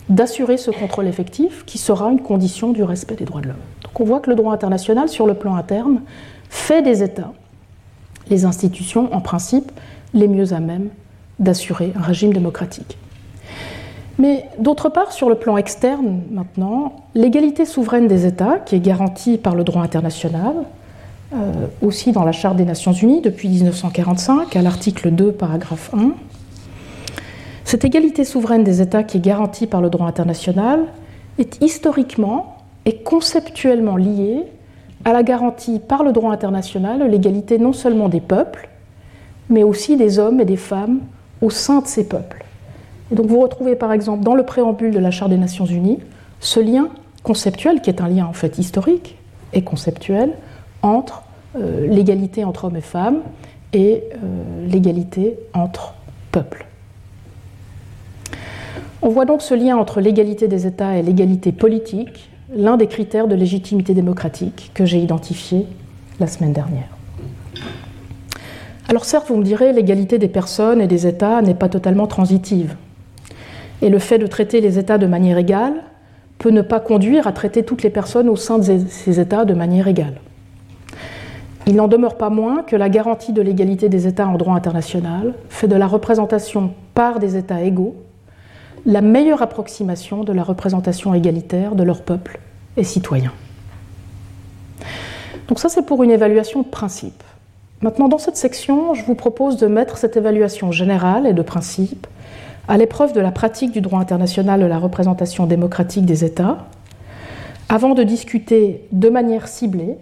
d'assurer 0.08 0.56
ce 0.56 0.70
contrôle 0.70 1.06
effectif 1.06 1.64
qui 1.64 1.78
sera 1.78 2.10
une 2.10 2.20
condition 2.20 2.72
du 2.72 2.82
respect 2.82 3.14
des 3.14 3.24
droits 3.24 3.40
de 3.40 3.48
l'homme. 3.48 3.56
Donc 3.82 4.00
on 4.00 4.04
voit 4.04 4.20
que 4.20 4.30
le 4.30 4.36
droit 4.36 4.52
international, 4.54 5.08
sur 5.08 5.26
le 5.26 5.34
plan 5.34 5.54
interne, 5.54 6.00
fait 6.48 6.82
des 6.82 7.02
États 7.02 7.32
les 8.30 8.44
institutions, 8.44 9.12
en 9.12 9.20
principe, 9.20 9.70
les 10.14 10.28
mieux 10.28 10.52
à 10.52 10.60
même 10.60 10.88
d'assurer 11.38 11.92
un 11.96 12.02
régime 12.02 12.32
démocratique. 12.32 12.96
Mais 14.18 14.44
d'autre 14.58 14.88
part, 14.88 15.12
sur 15.12 15.28
le 15.28 15.34
plan 15.34 15.56
externe, 15.56 16.22
maintenant, 16.30 16.94
l'égalité 17.14 17.64
souveraine 17.64 18.06
des 18.06 18.26
États, 18.26 18.58
qui 18.58 18.76
est 18.76 18.80
garantie 18.80 19.38
par 19.38 19.56
le 19.56 19.64
droit 19.64 19.82
international, 19.82 20.54
euh, 21.34 21.66
aussi 21.82 22.12
dans 22.12 22.24
la 22.24 22.30
Charte 22.30 22.56
des 22.56 22.64
Nations 22.64 22.92
Unies 22.92 23.20
depuis 23.20 23.48
1945, 23.48 24.54
à 24.54 24.62
l'article 24.62 25.10
2, 25.10 25.32
paragraphe 25.32 25.92
1, 25.92 26.12
cette 27.64 27.84
égalité 27.84 28.24
souveraine 28.24 28.62
des 28.62 28.80
États 28.82 29.02
qui 29.02 29.16
est 29.16 29.20
garantie 29.20 29.66
par 29.66 29.80
le 29.80 29.90
droit 29.90 30.06
international 30.06 30.84
est 31.38 31.60
historiquement 31.62 32.58
et 32.84 32.98
conceptuellement 32.98 33.96
liée 33.96 34.42
à 35.04 35.12
la 35.12 35.22
garantie 35.22 35.80
par 35.80 36.04
le 36.04 36.12
droit 36.12 36.32
international 36.32 37.00
de 37.00 37.04
l'égalité 37.04 37.58
non 37.58 37.72
seulement 37.72 38.08
des 38.08 38.20
peuples, 38.20 38.68
mais 39.54 39.62
aussi 39.62 39.96
des 39.96 40.18
hommes 40.18 40.40
et 40.40 40.44
des 40.44 40.56
femmes 40.56 40.98
au 41.40 41.48
sein 41.48 41.80
de 41.80 41.86
ces 41.86 42.04
peuples. 42.04 42.44
Et 43.12 43.14
donc 43.14 43.26
vous 43.26 43.40
retrouvez 43.40 43.76
par 43.76 43.92
exemple 43.92 44.24
dans 44.24 44.34
le 44.34 44.42
préambule 44.42 44.92
de 44.92 44.98
la 44.98 45.12
Charte 45.12 45.30
des 45.30 45.38
Nations 45.38 45.64
Unies 45.64 46.00
ce 46.40 46.58
lien 46.58 46.88
conceptuel, 47.22 47.80
qui 47.80 47.88
est 47.88 48.00
un 48.00 48.08
lien 48.08 48.26
en 48.26 48.32
fait 48.32 48.58
historique 48.58 49.16
et 49.52 49.62
conceptuel, 49.62 50.32
entre 50.82 51.22
euh, 51.56 51.86
l'égalité 51.86 52.44
entre 52.44 52.64
hommes 52.64 52.76
et 52.76 52.80
femmes 52.80 53.20
et 53.72 54.02
euh, 54.12 54.66
l'égalité 54.66 55.38
entre 55.54 55.94
peuples. 56.32 56.66
On 59.02 59.08
voit 59.08 59.24
donc 59.24 59.40
ce 59.40 59.54
lien 59.54 59.76
entre 59.76 60.00
l'égalité 60.00 60.48
des 60.48 60.66
États 60.66 60.96
et 60.96 61.02
l'égalité 61.02 61.52
politique, 61.52 62.28
l'un 62.54 62.76
des 62.76 62.88
critères 62.88 63.28
de 63.28 63.36
légitimité 63.36 63.94
démocratique 63.94 64.72
que 64.74 64.84
j'ai 64.84 64.98
identifié 64.98 65.66
la 66.18 66.26
semaine 66.26 66.52
dernière. 66.52 66.93
Alors 68.88 69.04
certes, 69.04 69.28
vous 69.28 69.36
me 69.36 69.44
direz, 69.44 69.72
l'égalité 69.72 70.18
des 70.18 70.28
personnes 70.28 70.80
et 70.80 70.86
des 70.86 71.06
États 71.06 71.40
n'est 71.42 71.54
pas 71.54 71.68
totalement 71.68 72.06
transitive. 72.06 72.76
Et 73.82 73.88
le 73.88 73.98
fait 73.98 74.18
de 74.18 74.26
traiter 74.26 74.60
les 74.60 74.78
États 74.78 74.98
de 74.98 75.06
manière 75.06 75.38
égale 75.38 75.74
peut 76.38 76.50
ne 76.50 76.62
pas 76.62 76.80
conduire 76.80 77.26
à 77.26 77.32
traiter 77.32 77.64
toutes 77.64 77.82
les 77.82 77.90
personnes 77.90 78.28
au 78.28 78.36
sein 78.36 78.58
de 78.58 78.78
ces 78.88 79.20
États 79.20 79.44
de 79.44 79.54
manière 79.54 79.88
égale. 79.88 80.20
Il 81.66 81.76
n'en 81.76 81.88
demeure 81.88 82.16
pas 82.16 82.28
moins 82.28 82.62
que 82.62 82.76
la 82.76 82.90
garantie 82.90 83.32
de 83.32 83.40
l'égalité 83.40 83.88
des 83.88 84.06
États 84.06 84.28
en 84.28 84.36
droit 84.36 84.54
international 84.54 85.34
fait 85.48 85.68
de 85.68 85.76
la 85.76 85.86
représentation 85.86 86.74
par 86.94 87.18
des 87.18 87.36
États 87.36 87.62
égaux 87.62 87.96
la 88.86 89.00
meilleure 89.00 89.42
approximation 89.42 90.24
de 90.24 90.32
la 90.32 90.42
représentation 90.42 91.14
égalitaire 91.14 91.74
de 91.74 91.82
leur 91.82 92.02
peuple 92.02 92.38
et 92.76 92.84
citoyens. 92.84 93.32
Donc 95.48 95.58
ça, 95.58 95.68
c'est 95.68 95.86
pour 95.86 96.02
une 96.02 96.10
évaluation 96.10 96.62
de 96.62 96.66
principe. 96.66 97.22
Maintenant, 97.84 98.08
dans 98.08 98.16
cette 98.16 98.38
section, 98.38 98.94
je 98.94 99.04
vous 99.04 99.14
propose 99.14 99.58
de 99.58 99.66
mettre 99.66 99.98
cette 99.98 100.16
évaluation 100.16 100.72
générale 100.72 101.26
et 101.26 101.34
de 101.34 101.42
principe 101.42 102.06
à 102.66 102.78
l'épreuve 102.78 103.12
de 103.12 103.20
la 103.20 103.30
pratique 103.30 103.72
du 103.72 103.82
droit 103.82 104.00
international 104.00 104.58
de 104.58 104.64
la 104.64 104.78
représentation 104.78 105.44
démocratique 105.44 106.06
des 106.06 106.24
États, 106.24 106.66
avant 107.68 107.92
de 107.92 108.02
discuter 108.02 108.86
de 108.90 109.10
manière 109.10 109.48
ciblée 109.48 109.98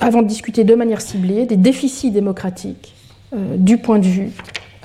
avant 0.00 0.22
de 0.22 0.26
discuter 0.26 0.64
de 0.64 0.74
manière 0.74 1.00
ciblée 1.00 1.46
des 1.46 1.56
déficits 1.56 2.10
démocratiques 2.10 2.96
euh, 3.32 3.56
du 3.56 3.78
point 3.78 4.00
de 4.00 4.06
vue 4.06 4.32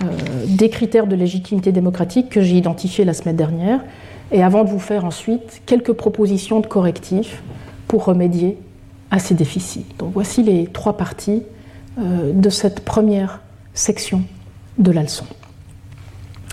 euh, 0.03 0.05
des 0.47 0.69
critères 0.69 1.07
de 1.07 1.15
légitimité 1.15 1.71
démocratique 1.71 2.29
que 2.29 2.41
j'ai 2.41 2.57
identifiés 2.57 3.03
la 3.03 3.15
semaine 3.15 3.35
dernière, 3.35 3.83
et 4.31 4.43
avant 4.43 4.63
de 4.63 4.69
vous 4.69 4.79
faire 4.79 5.05
ensuite 5.05 5.63
quelques 5.65 5.93
propositions 5.93 6.59
de 6.59 6.67
correctifs 6.67 7.41
pour 7.87 8.05
remédier 8.05 8.57
à 9.11 9.19
ces 9.19 9.35
déficits. 9.35 9.85
Donc 9.99 10.11
voici 10.13 10.43
les 10.43 10.67
trois 10.67 10.97
parties 10.97 11.43
euh, 11.99 12.33
de 12.33 12.49
cette 12.49 12.81
première 12.81 13.41
section 13.73 14.23
de 14.77 14.91
la 14.91 15.03
leçon. 15.03 15.25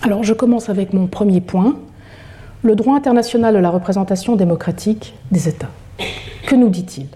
Alors 0.03 0.23
je 0.23 0.33
commence 0.33 0.69
avec 0.69 0.93
mon 0.93 1.07
premier 1.07 1.41
point, 1.41 1.75
le 2.61 2.75
droit 2.75 2.95
international 2.95 3.53
de 3.53 3.59
la 3.59 3.69
représentation 3.69 4.35
démocratique 4.35 5.13
des 5.31 5.49
États. 5.49 5.71
Que 6.47 6.55
nous 6.55 6.69
dit-il? 6.69 7.07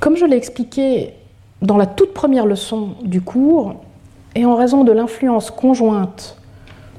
Comme 0.00 0.16
je 0.16 0.24
l'ai 0.24 0.36
expliqué 0.36 1.14
dans 1.60 1.76
la 1.76 1.86
toute 1.86 2.12
première 2.12 2.44
leçon 2.44 2.96
du 3.04 3.20
cours, 3.20 3.76
et 4.34 4.44
en 4.44 4.56
raison 4.56 4.84
de 4.84 4.92
l'influence 4.92 5.50
conjointe 5.50 6.38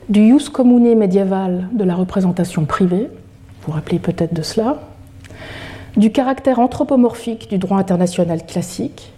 du 0.10 0.28
jus 0.28 0.50
commune 0.50 0.96
médiéval 0.96 1.70
de 1.74 1.84
la 1.84 1.96
représentation 1.96 2.66
privée, 2.66 3.10
vous 3.10 3.68
vous 3.68 3.72
rappelez 3.72 4.00
peut-être 4.00 4.34
de 4.34 4.42
cela, 4.42 4.80
du 5.98 6.12
caractère 6.12 6.60
anthropomorphique 6.60 7.50
du 7.50 7.58
droit 7.58 7.78
international 7.78 8.46
classique, 8.46 9.14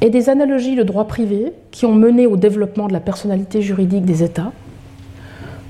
et 0.00 0.10
des 0.10 0.28
analogies 0.28 0.76
de 0.76 0.82
droit 0.82 1.06
privé 1.06 1.52
qui 1.70 1.86
ont 1.86 1.94
mené 1.94 2.26
au 2.26 2.36
développement 2.36 2.86
de 2.86 2.92
la 2.92 3.00
personnalité 3.00 3.62
juridique 3.62 4.04
des 4.04 4.22
États, 4.22 4.52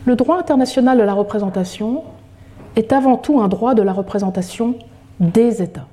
le 0.04 0.16
droit 0.16 0.38
international 0.38 0.98
de 0.98 1.02
la 1.02 1.14
représentation 1.14 2.02
est 2.76 2.92
avant 2.92 3.16
tout 3.16 3.40
un 3.40 3.48
droit 3.48 3.74
de 3.74 3.82
la 3.82 3.92
représentation 3.92 4.74
des 5.20 5.62
États, 5.62 5.86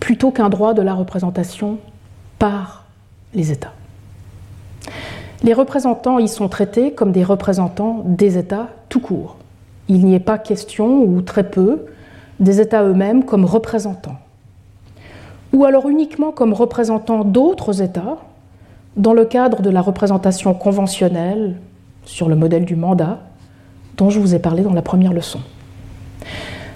plutôt 0.00 0.30
qu'un 0.30 0.48
droit 0.48 0.74
de 0.74 0.82
la 0.82 0.94
représentation 0.94 1.78
par 2.38 2.84
les 3.34 3.50
États. 3.50 3.72
Les 5.42 5.52
représentants 5.52 6.18
y 6.18 6.28
sont 6.28 6.48
traités 6.48 6.92
comme 6.92 7.12
des 7.12 7.24
représentants 7.24 8.02
des 8.04 8.38
États 8.38 8.68
tout 8.88 9.00
court. 9.00 9.36
Il 9.88 10.04
n'y 10.04 10.14
est 10.14 10.20
pas 10.20 10.38
question, 10.38 11.02
ou 11.02 11.20
très 11.22 11.48
peu, 11.48 11.86
des 12.40 12.60
États 12.60 12.82
eux-mêmes 12.84 13.24
comme 13.24 13.44
représentants 13.44 14.16
ou 15.56 15.64
alors 15.64 15.88
uniquement 15.88 16.32
comme 16.32 16.52
représentants 16.52 17.24
d'autres 17.24 17.80
États 17.80 18.18
dans 18.96 19.14
le 19.14 19.24
cadre 19.24 19.62
de 19.62 19.70
la 19.70 19.80
représentation 19.80 20.52
conventionnelle 20.54 21.56
sur 22.04 22.28
le 22.28 22.36
modèle 22.36 22.64
du 22.64 22.76
mandat 22.76 23.20
dont 23.96 24.10
je 24.10 24.20
vous 24.20 24.34
ai 24.34 24.38
parlé 24.38 24.62
dans 24.62 24.74
la 24.74 24.82
première 24.82 25.14
leçon. 25.14 25.40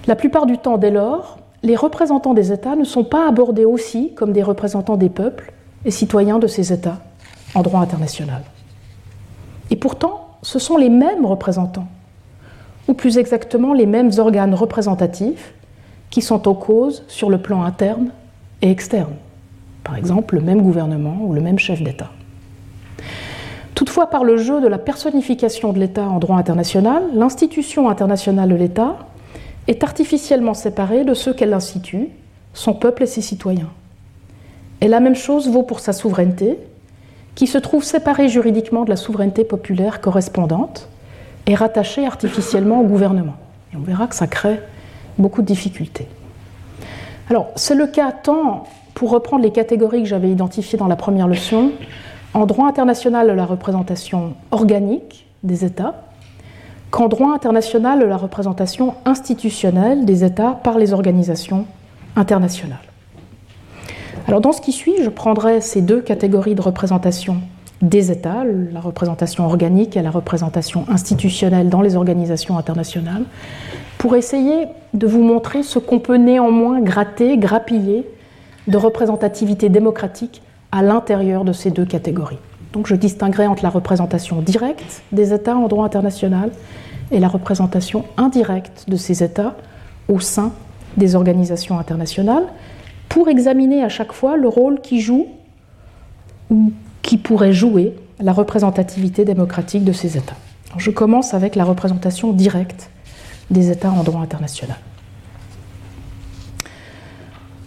La 0.06 0.16
plupart 0.16 0.46
du 0.46 0.56
temps, 0.56 0.78
dès 0.78 0.90
lors, 0.90 1.38
les 1.62 1.76
représentants 1.76 2.32
des 2.32 2.52
États 2.52 2.74
ne 2.74 2.84
sont 2.84 3.04
pas 3.04 3.28
abordés 3.28 3.66
aussi 3.66 4.14
comme 4.14 4.32
des 4.32 4.42
représentants 4.42 4.96
des 4.96 5.10
peuples 5.10 5.52
et 5.84 5.90
citoyens 5.90 6.38
de 6.38 6.46
ces 6.46 6.72
États 6.72 7.00
en 7.54 7.62
droit 7.62 7.80
international. 7.80 8.42
Et 9.70 9.76
pourtant, 9.76 10.28
ce 10.42 10.58
sont 10.58 10.78
les 10.78 10.88
mêmes 10.88 11.26
représentants, 11.26 11.86
ou 12.88 12.94
plus 12.94 13.18
exactement 13.18 13.72
les 13.72 13.86
mêmes 13.86 14.10
organes 14.18 14.54
représentatifs, 14.54 15.54
qui 16.10 16.22
sont 16.22 16.48
aux 16.48 16.54
causes 16.54 17.04
sur 17.08 17.30
le 17.30 17.38
plan 17.38 17.62
interne 17.62 18.10
et 18.62 18.70
externes. 18.70 19.14
Par 19.84 19.96
exemple, 19.96 20.34
le 20.34 20.40
même 20.40 20.62
gouvernement 20.62 21.18
ou 21.22 21.32
le 21.32 21.40
même 21.40 21.58
chef 21.58 21.82
d'État. 21.82 22.10
Toutefois, 23.74 24.10
par 24.10 24.24
le 24.24 24.36
jeu 24.36 24.60
de 24.60 24.66
la 24.66 24.78
personnification 24.78 25.72
de 25.72 25.78
l'État 25.78 26.06
en 26.06 26.18
droit 26.18 26.36
international, 26.36 27.02
l'institution 27.14 27.88
internationale 27.88 28.50
de 28.50 28.54
l'État 28.54 28.98
est 29.68 29.82
artificiellement 29.84 30.54
séparée 30.54 31.04
de 31.04 31.14
ceux 31.14 31.32
qu'elle 31.32 31.54
institue, 31.54 32.08
son 32.52 32.74
peuple 32.74 33.04
et 33.04 33.06
ses 33.06 33.22
citoyens. 33.22 33.70
Et 34.80 34.88
la 34.88 35.00
même 35.00 35.14
chose 35.14 35.48
vaut 35.48 35.62
pour 35.62 35.80
sa 35.80 35.92
souveraineté, 35.92 36.58
qui 37.34 37.46
se 37.46 37.58
trouve 37.58 37.84
séparée 37.84 38.28
juridiquement 38.28 38.84
de 38.84 38.90
la 38.90 38.96
souveraineté 38.96 39.44
populaire 39.44 40.00
correspondante 40.00 40.88
et 41.50 41.56
rattachée 41.56 42.06
artificiellement 42.06 42.80
au 42.80 42.84
gouvernement. 42.84 43.34
Et 43.72 43.76
on 43.76 43.80
verra 43.80 44.06
que 44.06 44.14
ça 44.14 44.28
crée 44.28 44.60
beaucoup 45.18 45.42
de 45.42 45.48
difficultés. 45.48 46.06
Alors, 47.28 47.48
c'est 47.56 47.74
le 47.74 47.88
cas 47.88 48.12
tant, 48.12 48.68
pour 48.94 49.10
reprendre 49.10 49.42
les 49.42 49.50
catégories 49.50 50.04
que 50.04 50.08
j'avais 50.08 50.30
identifiées 50.30 50.78
dans 50.78 50.86
la 50.86 50.94
première 50.94 51.26
leçon, 51.26 51.72
en 52.34 52.46
droit 52.46 52.68
international 52.68 53.34
la 53.34 53.44
représentation 53.44 54.34
organique 54.52 55.26
des 55.42 55.64
États, 55.64 56.04
qu'en 56.92 57.08
droit 57.08 57.34
international 57.34 58.08
la 58.08 58.16
représentation 58.16 58.94
institutionnelle 59.04 60.04
des 60.04 60.22
États 60.22 60.52
par 60.52 60.78
les 60.78 60.92
organisations 60.92 61.66
internationales. 62.14 62.78
Alors 64.28 64.40
dans 64.40 64.52
ce 64.52 64.60
qui 64.60 64.70
suit, 64.70 65.02
je 65.02 65.10
prendrai 65.10 65.60
ces 65.60 65.82
deux 65.82 66.00
catégories 66.00 66.54
de 66.54 66.62
représentation 66.62 67.38
des 67.82 68.10
États, 68.10 68.44
la 68.44 68.80
représentation 68.80 69.46
organique 69.46 69.96
et 69.96 70.02
la 70.02 70.10
représentation 70.10 70.84
institutionnelle 70.88 71.68
dans 71.68 71.80
les 71.80 71.96
organisations 71.96 72.58
internationales, 72.58 73.24
pour 73.98 74.16
essayer 74.16 74.66
de 74.94 75.06
vous 75.06 75.22
montrer 75.22 75.62
ce 75.62 75.78
qu'on 75.78 75.98
peut 75.98 76.16
néanmoins 76.16 76.80
gratter, 76.80 77.38
grappiller 77.38 78.06
de 78.68 78.76
représentativité 78.76 79.68
démocratique 79.68 80.42
à 80.72 80.82
l'intérieur 80.82 81.44
de 81.44 81.52
ces 81.52 81.70
deux 81.70 81.84
catégories. 81.84 82.38
Donc 82.72 82.86
je 82.86 82.94
distinguerai 82.94 83.46
entre 83.46 83.62
la 83.62 83.70
représentation 83.70 84.40
directe 84.42 85.02
des 85.12 85.32
États 85.32 85.56
en 85.56 85.66
droit 85.66 85.84
international 85.84 86.50
et 87.10 87.18
la 87.18 87.28
représentation 87.28 88.04
indirecte 88.16 88.84
de 88.88 88.96
ces 88.96 89.24
États 89.24 89.56
au 90.08 90.20
sein 90.20 90.52
des 90.96 91.14
organisations 91.14 91.78
internationales, 91.78 92.44
pour 93.08 93.28
examiner 93.28 93.82
à 93.82 93.88
chaque 93.88 94.12
fois 94.12 94.36
le 94.36 94.48
rôle 94.48 94.80
qui 94.80 95.00
joue 95.00 95.26
ou 96.50 96.72
qui 97.02 97.16
pourrait 97.16 97.52
jouer 97.52 97.94
la 98.18 98.32
représentativité 98.32 99.24
démocratique 99.24 99.84
de 99.84 99.92
ces 99.92 100.16
États. 100.16 100.36
je 100.76 100.90
commence 100.90 101.34
avec 101.34 101.56
la 101.56 101.64
représentation 101.64 102.32
directe 102.32 102.90
des 103.50 103.70
États 103.70 103.90
en 103.90 104.02
droit 104.02 104.20
international. 104.20 104.76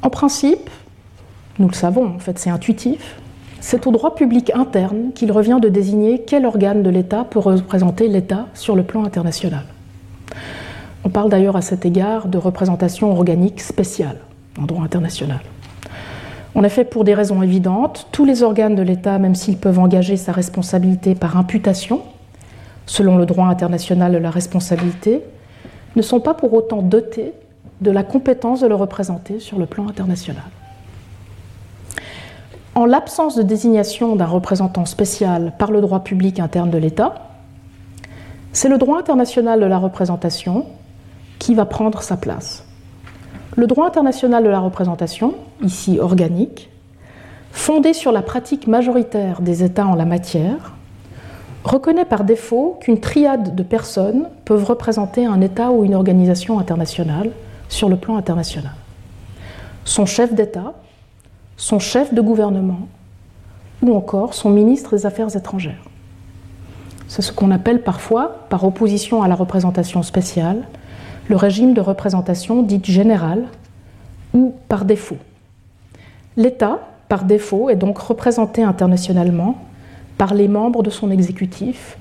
En 0.01 0.09
principe, 0.09 0.69
nous 1.59 1.67
le 1.67 1.73
savons, 1.73 2.15
en 2.15 2.19
fait 2.19 2.39
c'est 2.39 2.49
intuitif, 2.49 3.17
c'est 3.59 3.87
au 3.87 3.91
droit 3.91 4.15
public 4.15 4.51
interne 4.53 5.11
qu'il 5.15 5.31
revient 5.31 5.59
de 5.61 5.69
désigner 5.69 6.23
quel 6.27 6.45
organe 6.45 6.83
de 6.83 6.89
l'État 6.89 7.23
peut 7.23 7.39
représenter 7.39 8.09
l'État 8.09 8.47
sur 8.53 8.75
le 8.75 8.83
plan 8.83 9.05
international. 9.05 9.63
On 11.05 11.09
parle 11.09 11.29
d'ailleurs 11.29 11.55
à 11.55 11.61
cet 11.61 11.85
égard 11.85 12.27
de 12.27 12.37
représentation 12.37 13.11
organique 13.11 13.61
spéciale 13.61 14.17
en 14.59 14.63
droit 14.63 14.83
international. 14.83 15.41
En 16.55 16.63
effet, 16.63 16.85
pour 16.85 17.03
des 17.03 17.15
raisons 17.15 17.41
évidentes, 17.41 18.07
tous 18.11 18.25
les 18.25 18.43
organes 18.43 18.75
de 18.75 18.83
l'État, 18.83 19.17
même 19.17 19.33
s'ils 19.33 19.57
peuvent 19.57 19.79
engager 19.79 20.17
sa 20.17 20.31
responsabilité 20.31 21.15
par 21.15 21.35
imputation, 21.35 22.01
selon 22.85 23.17
le 23.17 23.25
droit 23.25 23.47
international 23.47 24.11
de 24.11 24.17
la 24.17 24.29
responsabilité, 24.29 25.21
ne 25.95 26.01
sont 26.01 26.19
pas 26.19 26.33
pour 26.33 26.53
autant 26.53 26.81
dotés 26.81 27.33
de 27.81 27.91
la 27.91 28.03
compétence 28.03 28.61
de 28.61 28.67
le 28.67 28.75
représenter 28.75 29.39
sur 29.39 29.57
le 29.57 29.65
plan 29.65 29.87
international. 29.87 30.43
En 32.75 32.85
l'absence 32.85 33.35
de 33.35 33.43
désignation 33.43 34.15
d'un 34.15 34.25
représentant 34.25 34.85
spécial 34.85 35.53
par 35.57 35.71
le 35.71 35.81
droit 35.81 36.03
public 36.03 36.39
interne 36.39 36.71
de 36.71 36.77
l'État, 36.77 37.29
c'est 38.51 38.69
le 38.69 38.77
droit 38.77 38.99
international 38.99 39.59
de 39.59 39.65
la 39.65 39.77
représentation 39.77 40.65
qui 41.39 41.55
va 41.55 41.65
prendre 41.65 42.01
sa 42.01 42.17
place. 42.17 42.63
Le 43.55 43.67
droit 43.67 43.85
international 43.85 44.43
de 44.43 44.49
la 44.49 44.59
représentation, 44.59 45.35
ici 45.61 45.99
organique, 45.99 46.69
fondé 47.51 47.93
sur 47.93 48.11
la 48.11 48.23
pratique 48.23 48.67
majoritaire 48.67 49.41
des 49.41 49.63
États 49.63 49.85
en 49.85 49.95
la 49.95 50.05
matière, 50.05 50.73
reconnaît 51.63 52.05
par 52.05 52.23
défaut 52.23 52.77
qu'une 52.81 52.99
triade 52.99 53.55
de 53.55 53.63
personnes 53.63 54.27
peuvent 54.45 54.65
représenter 54.65 55.25
un 55.25 55.39
État 55.39 55.71
ou 55.71 55.83
une 55.83 55.93
organisation 55.93 56.57
internationale 56.57 57.29
sur 57.69 57.89
le 57.89 57.95
plan 57.95 58.17
international. 58.17 58.73
Son 59.85 60.05
chef 60.05 60.33
d'État, 60.33 60.73
son 61.55 61.77
chef 61.77 62.13
de 62.13 62.21
gouvernement 62.21 62.87
ou 63.83 63.95
encore 63.95 64.33
son 64.33 64.49
ministre 64.49 64.95
des 64.95 65.05
Affaires 65.05 65.35
étrangères. 65.35 65.83
C'est 67.07 67.21
ce 67.21 67.31
qu'on 67.31 67.51
appelle 67.51 67.83
parfois, 67.83 68.47
par 68.49 68.63
opposition 68.63 69.21
à 69.21 69.27
la 69.27 69.35
représentation 69.35 70.01
spéciale, 70.01 70.63
le 71.27 71.35
régime 71.35 71.73
de 71.73 71.81
représentation 71.81 72.63
dite 72.63 72.85
générale 72.85 73.45
ou 74.33 74.53
par 74.67 74.85
défaut. 74.85 75.17
L'État, 76.37 76.79
par 77.07 77.25
défaut, 77.25 77.69
est 77.69 77.75
donc 77.75 77.97
représenté 77.97 78.63
internationalement 78.63 79.57
par 80.17 80.33
les 80.33 80.47
membres 80.47 80.83
de 80.83 80.89
son 80.89 81.11
exécutif 81.11 81.97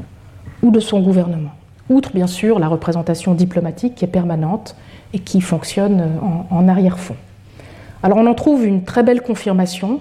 ou 0.63 0.71
de 0.71 0.81
son 0.81 1.01
gouvernement. 1.01 1.51
Outre 1.91 2.13
bien 2.13 2.27
sûr 2.27 2.59
la 2.59 2.69
représentation 2.69 3.35
diplomatique 3.35 3.95
qui 3.95 4.05
est 4.05 4.09
permanente 4.09 4.77
et 5.13 5.19
qui 5.19 5.41
fonctionne 5.41 6.09
en, 6.23 6.47
en 6.57 6.69
arrière-fond. 6.69 7.17
Alors 8.03 8.19
on 8.19 8.27
en 8.27 8.35
trouve 8.35 8.65
une 8.65 8.85
très 8.85 9.03
belle 9.03 9.23
confirmation 9.23 10.01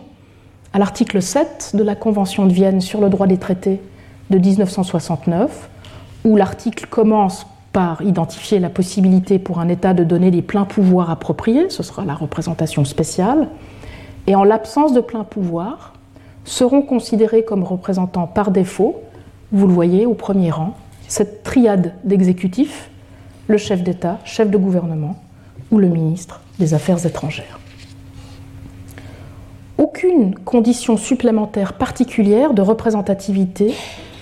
à 0.73 0.79
l'article 0.79 1.21
7 1.21 1.71
de 1.75 1.83
la 1.83 1.95
Convention 1.95 2.45
de 2.45 2.53
Vienne 2.53 2.81
sur 2.81 3.01
le 3.01 3.09
droit 3.09 3.27
des 3.27 3.37
traités 3.37 3.81
de 4.29 4.37
1969, 4.37 5.69
où 6.23 6.37
l'article 6.37 6.87
commence 6.87 7.45
par 7.73 8.01
identifier 8.01 8.59
la 8.59 8.69
possibilité 8.69 9.39
pour 9.39 9.59
un 9.59 9.69
État 9.69 9.93
de 9.93 10.03
donner 10.03 10.31
les 10.31 10.41
pleins 10.41 10.65
pouvoirs 10.65 11.09
appropriés, 11.09 11.69
ce 11.69 11.83
sera 11.83 12.03
la 12.03 12.13
représentation 12.13 12.83
spéciale, 12.85 13.47
et 14.27 14.35
en 14.35 14.43
l'absence 14.43 14.93
de 14.93 14.99
pleins 14.99 15.23
pouvoirs, 15.23 15.93
seront 16.43 16.81
considérés 16.81 17.43
comme 17.43 17.63
représentants 17.63 18.27
par 18.27 18.51
défaut, 18.51 19.01
vous 19.51 19.67
le 19.67 19.73
voyez 19.73 20.05
au 20.05 20.13
premier 20.13 20.51
rang, 20.51 20.75
cette 21.07 21.43
triade 21.43 21.93
d'exécutifs, 22.03 22.89
le 23.47 23.57
chef 23.57 23.83
d'État, 23.83 24.19
chef 24.23 24.49
de 24.49 24.57
gouvernement 24.57 25.17
ou 25.71 25.77
le 25.77 25.87
ministre 25.87 26.41
des 26.59 26.73
Affaires 26.73 27.05
étrangères. 27.05 27.59
Aucune 29.77 30.35
condition 30.35 30.97
supplémentaire 30.97 31.73
particulière 31.73 32.53
de 32.53 32.61
représentativité 32.61 33.73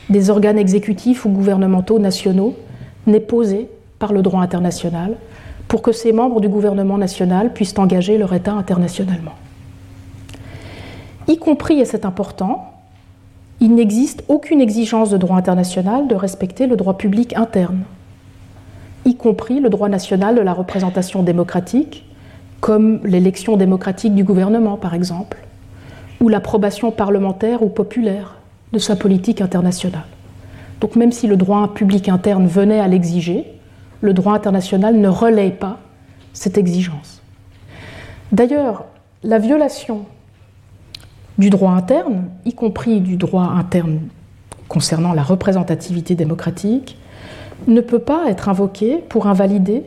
des 0.09 0.29
organes 0.29 0.57
exécutifs 0.57 1.25
ou 1.25 1.29
gouvernementaux 1.29 1.99
nationaux 1.99 2.55
n'est 3.07 3.19
posée 3.19 3.69
par 3.99 4.13
le 4.13 4.21
droit 4.21 4.41
international 4.41 5.15
pour 5.67 5.81
que 5.81 5.91
ces 5.91 6.11
membres 6.11 6.41
du 6.41 6.49
gouvernement 6.49 6.97
national 6.97 7.53
puissent 7.53 7.77
engager 7.77 8.17
leur 8.17 8.33
État 8.33 8.53
internationalement. 8.53 9.33
Y 11.27 11.37
compris, 11.37 11.79
et 11.79 11.85
c'est 11.85 12.05
important, 12.05 12.73
il 13.59 13.75
n'existe 13.75 14.23
aucune 14.29 14.61
exigence 14.61 15.11
de 15.11 15.17
droit 15.17 15.37
international 15.37 16.07
de 16.07 16.15
respecter 16.15 16.65
le 16.65 16.75
droit 16.75 16.97
public 16.97 17.35
interne, 17.35 17.83
y 19.05 19.15
compris 19.15 19.59
le 19.59 19.69
droit 19.69 19.89
national 19.89 20.35
de 20.35 20.41
la 20.41 20.53
représentation 20.53 21.21
démocratique, 21.21 22.05
comme 22.61 22.99
l'élection 23.05 23.57
démocratique 23.57 24.15
du 24.15 24.23
gouvernement 24.23 24.75
par 24.75 24.93
exemple, 24.93 25.37
ou 26.19 26.29
l'approbation 26.29 26.91
parlementaire 26.91 27.61
ou 27.61 27.69
populaire 27.69 28.37
de 28.73 28.79
sa 28.79 28.95
politique 28.95 29.41
internationale. 29.41 30.03
Donc 30.81 30.95
même 30.95 31.11
si 31.11 31.27
le 31.27 31.37
droit 31.37 31.73
public 31.73 32.09
interne 32.09 32.47
venait 32.47 32.79
à 32.79 32.87
l'exiger, 32.87 33.45
le 34.01 34.13
droit 34.13 34.33
international 34.33 34.95
ne 34.95 35.07
relaie 35.07 35.51
pas 35.51 35.79
cette 36.33 36.57
exigence. 36.57 37.21
D'ailleurs, 38.31 38.85
la 39.23 39.39
violation 39.39 40.05
du 41.37 41.49
droit 41.49 41.71
interne, 41.71 42.29
y 42.45 42.53
compris 42.53 43.01
du 43.01 43.17
droit 43.17 43.43
interne 43.43 43.99
concernant 44.67 45.13
la 45.13 45.23
représentativité 45.23 46.15
démocratique, 46.15 46.97
ne 47.67 47.81
peut 47.81 47.99
pas 47.99 48.29
être 48.29 48.47
invoquée 48.47 48.97
pour 49.09 49.27
invalider 49.27 49.83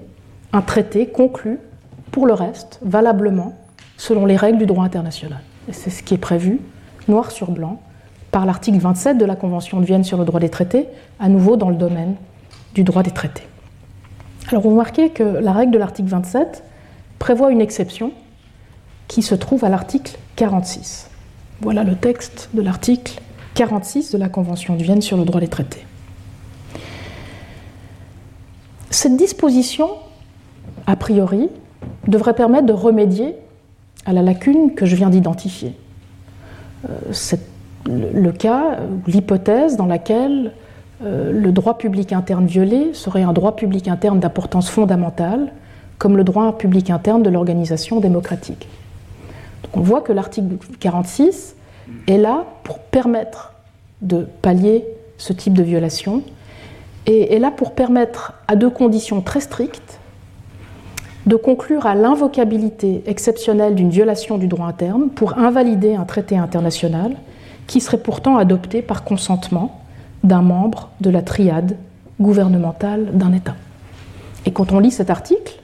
un 0.53 0.61
traité 0.61 1.07
conclu, 1.07 1.59
pour 2.11 2.27
le 2.27 2.35
reste, 2.35 2.79
valablement, 2.83 3.55
selon 3.97 4.27
les 4.27 4.37
règles 4.37 4.59
du 4.59 4.67
droit 4.67 4.85
international 4.85 5.41
c'est 5.71 5.91
ce 5.91 6.03
qui 6.03 6.15
est 6.15 6.19
prévu, 6.19 6.61
noir 7.09 7.31
sur 7.31 7.51
blanc, 7.51 7.81
par 8.33 8.47
l'article 8.47 8.79
27 8.79 9.19
de 9.19 9.25
la 9.25 9.37
Convention 9.37 9.79
de 9.79 9.85
Vienne 9.85 10.03
sur 10.03 10.19
le 10.19 10.25
droit 10.25 10.41
des 10.41 10.49
traités, 10.49 10.89
à 11.21 11.29
nouveau 11.29 11.57
dans 11.57 11.69
le 11.69 11.77
domaine 11.77 12.17
du 12.75 12.83
droit 12.83 13.05
des 13.05 13.11
traités. 13.11 13.47
Alors 14.49 14.63
vous 14.63 14.71
remarquez 14.71 15.11
que 15.11 15.23
la 15.23 15.53
règle 15.53 15.71
de 15.71 15.79
l'article 15.79 16.09
27 16.09 16.65
prévoit 17.19 17.53
une 17.53 17.61
exception 17.61 18.11
qui 19.07 19.23
se 19.23 19.35
trouve 19.35 19.65
à 19.65 19.69
l'article 19.69 20.19
46. 20.37 21.11
Voilà 21.61 21.85
le 21.85 21.95
texte 21.95 22.49
de 22.55 22.63
l'article 22.63 23.21
46 23.55 24.11
de 24.13 24.19
la 24.19 24.31
Convention 24.31 24.77
de 24.77 24.83
Vienne 24.83 25.03
sur 25.03 25.19
le 25.19 25.25
droit 25.25 25.41
des 25.41 25.49
traités. 25.49 25.87
Cette 28.91 29.17
disposition, 29.17 29.91
a 30.87 30.97
priori, 30.97 31.51
devrait 32.09 32.35
permettre 32.35 32.67
de 32.67 32.73
remédier 32.73 33.37
à 34.07 34.15
la 34.15 34.23
lacune 34.23 34.75
que 34.75 34.87
je 34.87 34.97
viens 34.97 35.11
d'identifier. 35.11 35.75
Euh, 36.89 37.13
le 37.87 38.31
cas, 38.31 38.79
l'hypothèse 39.07 39.77
dans 39.77 39.87
laquelle 39.87 40.53
euh, 41.05 41.33
le 41.33 41.53
droit 41.53 41.79
public 41.79 42.13
interne 42.13 42.47
violé 42.47 42.95
serait 42.95 43.23
un 43.23 43.33
droit 43.33 43.57
public 43.57 43.89
interne 43.89 44.21
d'importance 44.21 44.71
fondamentale, 44.71 45.53
comme 45.99 46.17
le 46.17 46.25
droit 46.25 46.57
public 46.59 46.91
interne 46.91 47.23
de 47.23 47.31
l'organisation 47.31 48.01
démocratique. 48.01 48.69
on 49.75 49.81
voit 49.81 50.01
que 50.01 50.13
l'article 50.13 50.57
46 50.81 51.57
est 52.07 52.19
là 52.19 52.45
pour 52.65 52.79
permettre 52.79 53.53
de 54.01 54.27
pallier 54.43 54.85
ce 55.19 55.33
type 55.33 55.55
de 55.55 55.63
violation 55.63 56.23
et 57.07 57.35
est 57.35 57.39
là 57.39 57.51
pour 57.51 57.73
permettre, 57.73 58.35
à 58.49 58.57
deux 58.57 58.71
conditions 58.71 59.21
très 59.23 59.41
strictes, 59.41 59.99
de 61.27 61.37
conclure 61.37 61.87
à 61.87 61.95
l'invocabilité 61.95 63.03
exceptionnelle 63.07 63.75
d'une 63.75 63.91
violation 63.91 64.39
du 64.39 64.49
droit 64.49 64.67
interne 64.67 65.09
pour 65.09 65.39
invalider 65.39 65.95
un 65.95 66.05
traité 66.05 66.37
international 66.37 67.17
qui 67.67 67.81
serait 67.81 67.99
pourtant 67.99 68.37
adopté 68.37 68.83
par 68.83 69.05
consentement 69.05 69.81
d'un 70.25 70.43
membre 70.43 70.91
de 71.01 71.11
la 71.11 71.23
triade 71.23 71.77
gouvernementale 72.21 73.11
d'un 73.13 73.33
État. 73.33 73.57
Et 74.47 74.53
quand 74.53 74.73
on 74.73 74.79
lit 74.79 74.91
cet 74.91 75.11
article, 75.11 75.61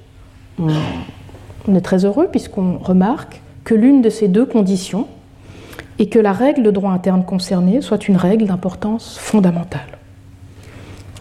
on 0.59 1.75
est 1.75 1.81
très 1.81 2.05
heureux 2.05 2.29
puisqu'on 2.31 2.79
remarque 2.79 3.41
que 3.65 3.75
l'une 3.75 4.03
de 4.03 4.11
ces 4.11 4.29
deux 4.29 4.47
conditions 4.47 5.07
est 5.99 6.07
que 6.07 6.19
la 6.19 6.33
règle 6.33 6.63
de 6.63 6.71
droit 6.71 6.93
interne 6.93 7.25
concernée 7.25 7.81
soit 7.81 8.09
une 8.09 8.17
règle 8.17 8.47
d'importance 8.47 9.19
fondamentale. 9.19 9.99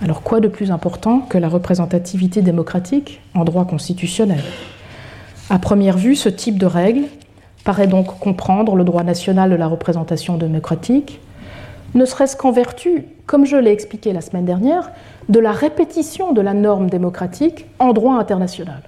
Alors 0.01 0.21
quoi 0.21 0.39
de 0.39 0.47
plus 0.47 0.71
important 0.71 1.19
que 1.21 1.39
la 1.39 1.49
représentativité 1.49 2.41
démocratique 2.43 3.19
en 3.33 3.43
droit 3.43 3.65
constitutionnel? 3.65 4.43
À 5.49 5.57
première 5.59 5.97
vue, 5.97 6.15
ce 6.15 6.29
type 6.29 6.59
de 6.59 6.67
règle 6.67 7.05
paraît 7.67 7.87
donc 7.87 8.17
comprendre 8.19 8.77
le 8.77 8.85
droit 8.85 9.03
national 9.03 9.49
de 9.49 9.55
la 9.55 9.67
représentation 9.67 10.37
démocratique, 10.37 11.19
ne 11.95 12.05
serait-ce 12.05 12.37
qu'en 12.37 12.53
vertu, 12.53 13.03
comme 13.25 13.45
je 13.45 13.57
l'ai 13.57 13.71
expliqué 13.71 14.13
la 14.13 14.21
semaine 14.21 14.45
dernière, 14.45 14.89
de 15.27 15.41
la 15.41 15.51
répétition 15.51 16.31
de 16.31 16.39
la 16.39 16.53
norme 16.53 16.89
démocratique 16.89 17.65
en 17.79 17.91
droit 17.91 18.15
international. 18.15 18.83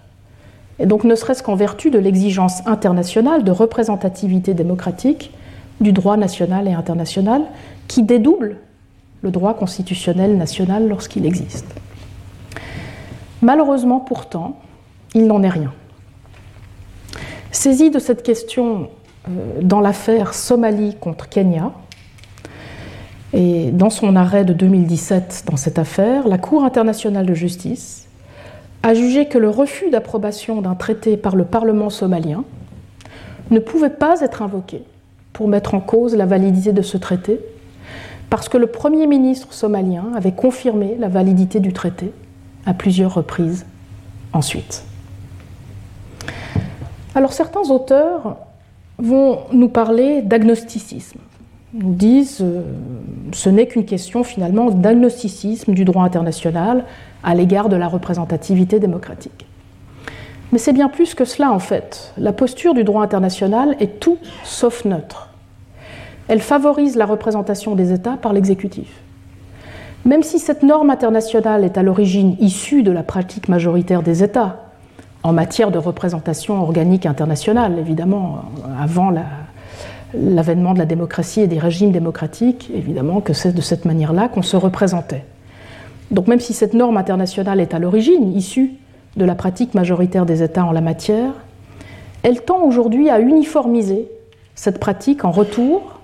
Et 0.79 0.85
donc 0.85 1.03
ne 1.03 1.13
serait-ce 1.15 1.43
qu'en 1.43 1.55
vertu 1.55 1.91
de 1.91 1.99
l'exigence 1.99 2.65
internationale 2.65 3.43
de 3.43 3.51
représentativité 3.51 4.53
démocratique 4.53 5.33
du 5.81 5.91
droit 5.91 6.15
national 6.15 6.65
et 6.69 6.73
international 6.73 7.41
qui 7.89 8.03
dédouble 8.03 8.59
le 9.23 9.31
droit 9.31 9.55
constitutionnel 9.55 10.37
national 10.37 10.87
lorsqu'il 10.87 11.25
existe. 11.25 11.67
Malheureusement 13.41 13.99
pourtant, 13.99 14.57
il 15.13 15.27
n'en 15.27 15.43
est 15.43 15.49
rien. 15.49 15.73
Saisi 17.51 17.89
de 17.89 17.99
cette 17.99 18.23
question 18.23 18.89
euh, 19.27 19.61
dans 19.61 19.81
l'affaire 19.81 20.33
Somalie 20.33 20.95
contre 20.99 21.29
Kenya, 21.29 21.71
et 23.33 23.71
dans 23.71 23.89
son 23.89 24.15
arrêt 24.15 24.43
de 24.43 24.53
2017 24.53 25.43
dans 25.49 25.57
cette 25.57 25.77
affaire, 25.77 26.27
la 26.27 26.37
Cour 26.37 26.63
internationale 26.63 27.25
de 27.25 27.33
justice 27.33 28.07
a 28.81 28.93
jugé 28.93 29.27
que 29.27 29.37
le 29.37 29.49
refus 29.49 29.89
d'approbation 29.89 30.61
d'un 30.61 30.75
traité 30.75 31.17
par 31.17 31.35
le 31.35 31.45
Parlement 31.45 31.89
somalien 31.89 32.43
ne 33.51 33.59
pouvait 33.59 33.89
pas 33.89 34.21
être 34.21 34.41
invoqué 34.41 34.83
pour 35.33 35.47
mettre 35.47 35.75
en 35.75 35.79
cause 35.79 36.15
la 36.15 36.25
validité 36.25 36.71
de 36.73 36.81
ce 36.81 36.97
traité 36.97 37.39
parce 38.29 38.49
que 38.49 38.57
le 38.57 38.67
Premier 38.67 39.05
ministre 39.05 39.53
somalien 39.53 40.05
avait 40.15 40.31
confirmé 40.31 40.95
la 40.99 41.09
validité 41.09 41.59
du 41.59 41.73
traité 41.73 42.11
à 42.65 42.73
plusieurs 42.73 43.13
reprises 43.13 43.65
ensuite. 44.33 44.83
Alors 47.19 47.33
certains 47.33 47.69
auteurs 47.69 48.37
vont 48.97 49.39
nous 49.51 49.67
parler 49.67 50.21
d'agnosticisme. 50.21 51.19
Nous 51.73 51.93
disent 51.93 52.37
euh, 52.39 52.61
ce 53.33 53.49
n'est 53.49 53.67
qu'une 53.67 53.83
question 53.83 54.23
finalement 54.23 54.71
d'agnosticisme 54.71 55.73
du 55.73 55.83
droit 55.83 56.05
international 56.05 56.85
à 57.21 57.35
l'égard 57.35 57.67
de 57.67 57.75
la 57.75 57.89
représentativité 57.89 58.79
démocratique. 58.79 59.45
Mais 60.53 60.59
c'est 60.59 60.71
bien 60.71 60.87
plus 60.87 61.13
que 61.13 61.25
cela 61.25 61.51
en 61.51 61.59
fait. 61.59 62.13
La 62.17 62.31
posture 62.31 62.73
du 62.73 62.85
droit 62.85 63.03
international 63.03 63.75
est 63.81 63.99
tout 63.99 64.17
sauf 64.45 64.85
neutre. 64.85 65.27
Elle 66.29 66.39
favorise 66.39 66.95
la 66.95 67.05
représentation 67.05 67.75
des 67.75 67.91
États 67.91 68.15
par 68.15 68.31
l'exécutif. 68.31 69.01
Même 70.05 70.23
si 70.23 70.39
cette 70.39 70.63
norme 70.63 70.89
internationale 70.89 71.65
est 71.65 71.77
à 71.77 71.83
l'origine 71.83 72.37
issue 72.39 72.81
de 72.81 72.91
la 72.91 73.03
pratique 73.03 73.49
majoritaire 73.49 74.03
des 74.03 74.23
États, 74.23 74.68
en 75.29 75.33
matière 75.33 75.69
de 75.69 75.77
représentation 75.77 76.59
organique 76.59 77.05
internationale, 77.05 77.77
évidemment, 77.77 78.39
avant 78.81 79.13
l'avènement 80.15 80.73
de 80.73 80.79
la 80.79 80.87
démocratie 80.87 81.41
et 81.41 81.47
des 81.47 81.59
régimes 81.59 81.91
démocratiques, 81.91 82.71
évidemment 82.73 83.21
que 83.21 83.33
c'est 83.33 83.53
de 83.53 83.61
cette 83.61 83.85
manière-là 83.85 84.27
qu'on 84.27 84.41
se 84.41 84.57
représentait. 84.57 85.23
Donc 86.09 86.25
même 86.25 86.39
si 86.39 86.53
cette 86.53 86.73
norme 86.73 86.97
internationale 86.97 87.59
est 87.59 87.75
à 87.75 87.79
l'origine 87.79 88.35
issue 88.35 88.73
de 89.17 89.25
la 89.25 89.35
pratique 89.35 89.75
majoritaire 89.75 90.25
des 90.25 90.41
États 90.41 90.65
en 90.65 90.71
la 90.71 90.81
matière, 90.81 91.33
elle 92.23 92.41
tend 92.41 92.63
aujourd'hui 92.63 93.11
à 93.11 93.19
uniformiser 93.19 94.09
cette 94.55 94.79
pratique 94.79 95.25
en 95.25 95.31
retour 95.31 95.99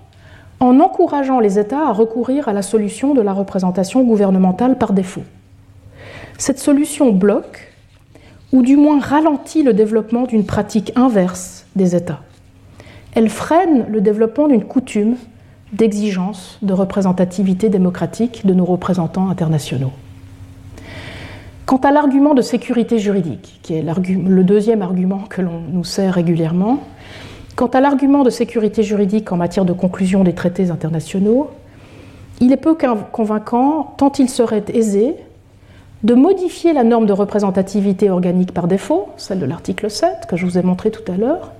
en 0.60 0.80
encourageant 0.80 1.40
les 1.40 1.58
États 1.58 1.88
à 1.88 1.94
recourir 1.94 2.48
à 2.48 2.54
la 2.54 2.62
solution 2.62 3.16
de 3.16 3.22
la 3.22 3.34
représentation 3.34 4.04
gouvernementale 4.04 4.78
par 4.78 4.94
défaut. 4.94 5.24
Cette 6.38 6.60
solution 6.60 7.12
bloque 7.12 7.75
ou 8.56 8.62
du 8.62 8.78
moins 8.78 9.02
ralentit 9.02 9.64
le 9.64 9.74
développement 9.74 10.24
d'une 10.24 10.46
pratique 10.46 10.94
inverse 10.96 11.66
des 11.76 11.94
États. 11.94 12.22
Elle 13.14 13.30
freine 13.30 13.86
le 13.90 14.00
développement 14.00 14.48
d'une 14.48 14.64
coutume 14.64 15.18
d'exigence 15.74 16.58
de 16.62 16.72
représentativité 16.72 17.68
démocratique 17.68 18.46
de 18.46 18.54
nos 18.54 18.64
représentants 18.64 19.28
internationaux. 19.30 19.92
Quant 21.66 21.78
à 21.78 21.92
l'argument 21.92 22.34
de 22.34 22.42
sécurité 22.42 22.98
juridique, 22.98 23.60
qui 23.62 23.74
est 23.74 23.84
le 23.84 24.44
deuxième 24.46 24.82
argument 24.82 25.24
que 25.30 25.42
l'on 25.42 25.60
nous 25.60 25.84
sert 25.84 26.14
régulièrement, 26.14 26.80
quant 27.58 27.68
à 27.68 27.82
l'argument 27.82 28.24
de 28.24 28.30
sécurité 28.30 28.84
juridique 28.84 29.34
en 29.34 29.38
matière 29.38 29.66
de 29.66 29.74
conclusion 29.74 30.24
des 30.24 30.34
traités 30.34 30.70
internationaux, 30.70 31.50
il 32.40 32.54
est 32.54 32.58
peu 32.58 32.78
convaincant 33.12 33.96
tant 33.98 34.14
il 34.18 34.30
serait 34.30 34.64
aisé 34.74 35.16
de 36.04 36.14
modifier 36.14 36.74
la 36.74 36.84
norme 36.84 37.06
de 37.06 37.14
représentativité 37.14 38.10
organique 38.10 38.54
par 38.54 38.68
défaut, 38.68 39.10
celle 39.18 39.40
de 39.40 39.46
l'article 39.46 39.90
7 39.90 40.28
que 40.28 40.36
je 40.36 40.46
vous 40.46 40.58
ai 40.58 40.62
montré 40.62 40.92
tout 40.92 41.10
à 41.12 41.18
l'heure, 41.18 41.52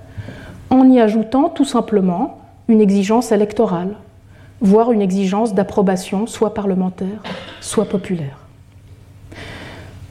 en 0.70 0.88
y 0.88 1.00
ajoutant 1.00 1.48
tout 1.48 1.64
simplement 1.64 2.38
une 2.68 2.80
exigence 2.80 3.32
électorale, 3.32 3.96
voire 4.60 4.92
une 4.92 5.02
exigence 5.02 5.54
d'approbation 5.54 6.26
soit 6.26 6.54
parlementaire, 6.54 7.22
soit 7.60 7.86
populaire. 7.86 8.38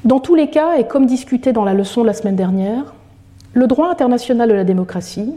Dans 0.04 0.20
tous 0.20 0.36
les 0.36 0.50
cas, 0.50 0.78
et 0.78 0.86
comme 0.86 1.06
discuté 1.06 1.52
dans 1.52 1.64
la 1.64 1.74
leçon 1.74 2.02
de 2.02 2.08
la 2.08 2.14
semaine 2.14 2.36
dernière, 2.36 2.94
le 3.54 3.68
droit 3.68 3.90
international 3.90 4.50
de 4.50 4.54
la 4.54 4.64
démocratie, 4.64 5.34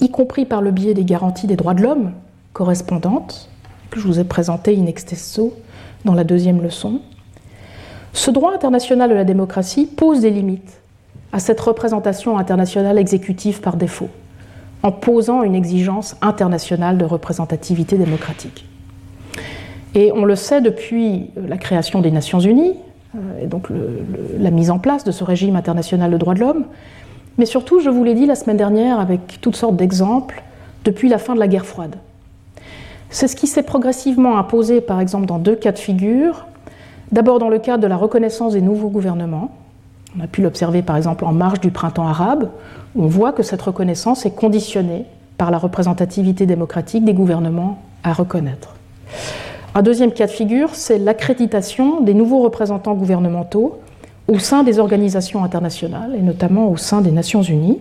y 0.00 0.10
compris 0.10 0.44
par 0.44 0.60
le 0.60 0.70
biais 0.70 0.94
des 0.94 1.04
garanties 1.04 1.46
des 1.46 1.56
droits 1.56 1.74
de 1.74 1.82
l'homme 1.82 2.12
correspondantes, 2.52 3.48
que 3.90 4.00
je 4.00 4.06
vous 4.06 4.20
ai 4.20 4.24
présentées 4.24 4.76
in 4.76 4.86
extenso 4.86 5.54
dans 6.04 6.14
la 6.14 6.24
deuxième 6.24 6.62
leçon, 6.62 7.00
ce 8.14 8.30
droit 8.30 8.54
international 8.54 9.10
de 9.10 9.14
la 9.14 9.24
démocratie 9.24 9.86
pose 9.86 10.20
des 10.20 10.30
limites 10.30 10.80
à 11.32 11.40
cette 11.40 11.60
représentation 11.60 12.38
internationale 12.38 12.96
exécutive 12.96 13.60
par 13.60 13.76
défaut, 13.76 14.08
en 14.84 14.92
posant 14.92 15.42
une 15.42 15.56
exigence 15.56 16.16
internationale 16.22 16.96
de 16.96 17.04
représentativité 17.04 17.98
démocratique. 17.98 18.66
Et 19.96 20.12
on 20.12 20.24
le 20.24 20.36
sait 20.36 20.60
depuis 20.60 21.30
la 21.36 21.58
création 21.58 22.00
des 22.00 22.12
Nations 22.12 22.38
Unies, 22.38 22.74
euh, 23.16 23.42
et 23.42 23.46
donc 23.46 23.68
la 24.38 24.50
mise 24.52 24.70
en 24.70 24.78
place 24.78 25.02
de 25.02 25.10
ce 25.10 25.24
régime 25.24 25.56
international 25.56 26.10
de 26.12 26.16
droits 26.16 26.34
de 26.34 26.40
l'homme, 26.40 26.66
mais 27.36 27.46
surtout, 27.46 27.80
je 27.80 27.90
vous 27.90 28.04
l'ai 28.04 28.14
dit 28.14 28.26
la 28.26 28.36
semaine 28.36 28.56
dernière 28.56 29.00
avec 29.00 29.40
toutes 29.40 29.56
sortes 29.56 29.76
d'exemples, 29.76 30.44
depuis 30.84 31.08
la 31.08 31.18
fin 31.18 31.34
de 31.34 31.40
la 31.40 31.48
guerre 31.48 31.66
froide. 31.66 31.96
C'est 33.10 33.26
ce 33.26 33.34
qui 33.34 33.48
s'est 33.48 33.64
progressivement 33.64 34.38
imposé, 34.38 34.80
par 34.80 35.00
exemple, 35.00 35.26
dans 35.26 35.38
deux 35.38 35.56
cas 35.56 35.72
de 35.72 35.78
figure, 35.78 36.46
D'abord 37.14 37.38
dans 37.38 37.48
le 37.48 37.60
cadre 37.60 37.80
de 37.80 37.86
la 37.86 37.96
reconnaissance 37.96 38.54
des 38.54 38.60
nouveaux 38.60 38.88
gouvernements. 38.88 39.52
On 40.18 40.24
a 40.24 40.26
pu 40.26 40.42
l'observer 40.42 40.82
par 40.82 40.96
exemple 40.96 41.24
en 41.24 41.30
marge 41.30 41.60
du 41.60 41.70
printemps 41.70 42.08
arabe, 42.08 42.50
on 42.96 43.06
voit 43.06 43.30
que 43.30 43.44
cette 43.44 43.62
reconnaissance 43.62 44.26
est 44.26 44.34
conditionnée 44.34 45.04
par 45.38 45.52
la 45.52 45.58
représentativité 45.58 46.44
démocratique 46.44 47.04
des 47.04 47.14
gouvernements 47.14 47.78
à 48.02 48.12
reconnaître. 48.12 48.74
Un 49.76 49.82
deuxième 49.82 50.10
cas 50.10 50.26
de 50.26 50.32
figure, 50.32 50.70
c'est 50.72 50.98
l'accréditation 50.98 52.00
des 52.00 52.14
nouveaux 52.14 52.42
représentants 52.42 52.94
gouvernementaux 52.94 53.78
au 54.26 54.40
sein 54.40 54.64
des 54.64 54.80
organisations 54.80 55.44
internationales, 55.44 56.16
et 56.18 56.22
notamment 56.22 56.68
au 56.68 56.76
sein 56.76 57.00
des 57.00 57.12
Nations 57.12 57.42
Unies, 57.42 57.78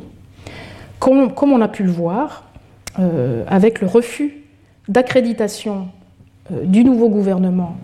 comme, 0.99 1.31
on 1.41 1.61
a 1.61 1.67
pu 1.67 1.81
le 1.81 1.91
voir 1.91 2.43
euh, 2.99 3.43
avec 3.47 3.81
le 3.81 3.87
refus 3.87 4.43
d'accréditation 4.87 5.87
euh, 6.51 6.65
du 6.65 6.83
nouveau 6.83 7.09
gouvernement 7.09 7.77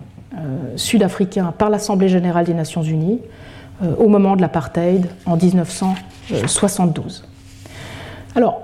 sud-africain 0.76 1.52
par 1.56 1.70
l'Assemblée 1.70 2.08
générale 2.08 2.44
des 2.44 2.54
Nations 2.54 2.82
unies 2.82 3.20
euh, 3.82 3.94
au 3.96 4.08
moment 4.08 4.36
de 4.36 4.42
l'apartheid 4.42 5.06
en 5.24 5.36
1972. 5.36 7.24
Alors, 8.34 8.60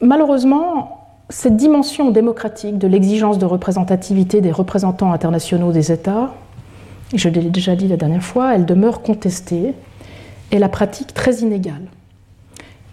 malheureusement, 0.00 1.06
cette 1.28 1.56
dimension 1.56 2.10
démocratique 2.10 2.76
de 2.76 2.88
l'exigence 2.88 3.38
de 3.38 3.46
représentativité 3.46 4.40
des 4.40 4.50
représentants 4.50 5.12
internationaux 5.12 5.70
des 5.70 5.92
États, 5.92 6.32
je 7.14 7.28
l'ai 7.28 7.42
déjà 7.42 7.76
dit 7.76 7.86
la 7.86 7.96
dernière 7.96 8.24
fois, 8.24 8.56
elle 8.56 8.66
demeure 8.66 9.02
contestée 9.02 9.74
et 10.50 10.58
la 10.58 10.68
pratique 10.68 11.14
très 11.14 11.36
inégale. 11.36 11.82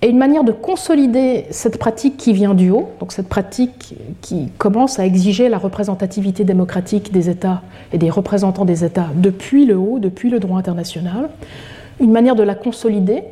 Et 0.03 0.09
une 0.09 0.17
manière 0.17 0.43
de 0.43 0.51
consolider 0.51 1.45
cette 1.49 1.77
pratique 1.77 2.17
qui 2.17 2.33
vient 2.33 2.53
du 2.53 2.71
haut, 2.71 2.89
donc 2.99 3.13
cette 3.13 3.29
pratique 3.29 3.95
qui 4.19 4.49
commence 4.57 4.99
à 4.99 5.05
exiger 5.05 5.47
la 5.47 5.57
représentativité 5.57 6.43
démocratique 6.43 7.13
des 7.13 7.29
États 7.29 7.61
et 7.93 7.97
des 7.97 8.09
représentants 8.09 8.65
des 8.65 8.83
États 8.83 9.07
depuis 9.15 9.65
le 9.65 9.77
haut, 9.77 9.99
depuis 9.99 10.29
le 10.29 10.41
droit 10.41 10.59
international, 10.59 11.29
une 12.01 12.11
manière 12.11 12.35
de 12.35 12.43
la 12.43 12.53
consolider, 12.53 13.23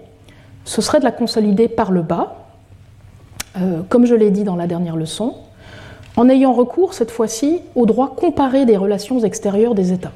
ce 0.63 0.81
serait 0.81 0.99
de 0.99 1.03
la 1.03 1.11
consolider 1.11 1.67
par 1.67 1.91
le 1.91 2.03
bas, 2.03 2.45
euh, 3.57 3.81
comme 3.89 4.05
je 4.05 4.15
l'ai 4.15 4.31
dit 4.31 4.45
dans 4.45 4.55
la 4.55 4.65
dernière 4.65 4.95
leçon, 4.95 5.35
en 6.15 6.29
ayant 6.29 6.53
recours 6.53 6.93
cette 6.93 7.11
fois-ci 7.11 7.59
au 7.75 7.85
droit 7.85 8.15
comparé 8.15 8.65
des 8.65 8.77
relations 8.77 9.19
extérieures 9.19 9.75
des 9.75 9.91
États. 9.91 10.13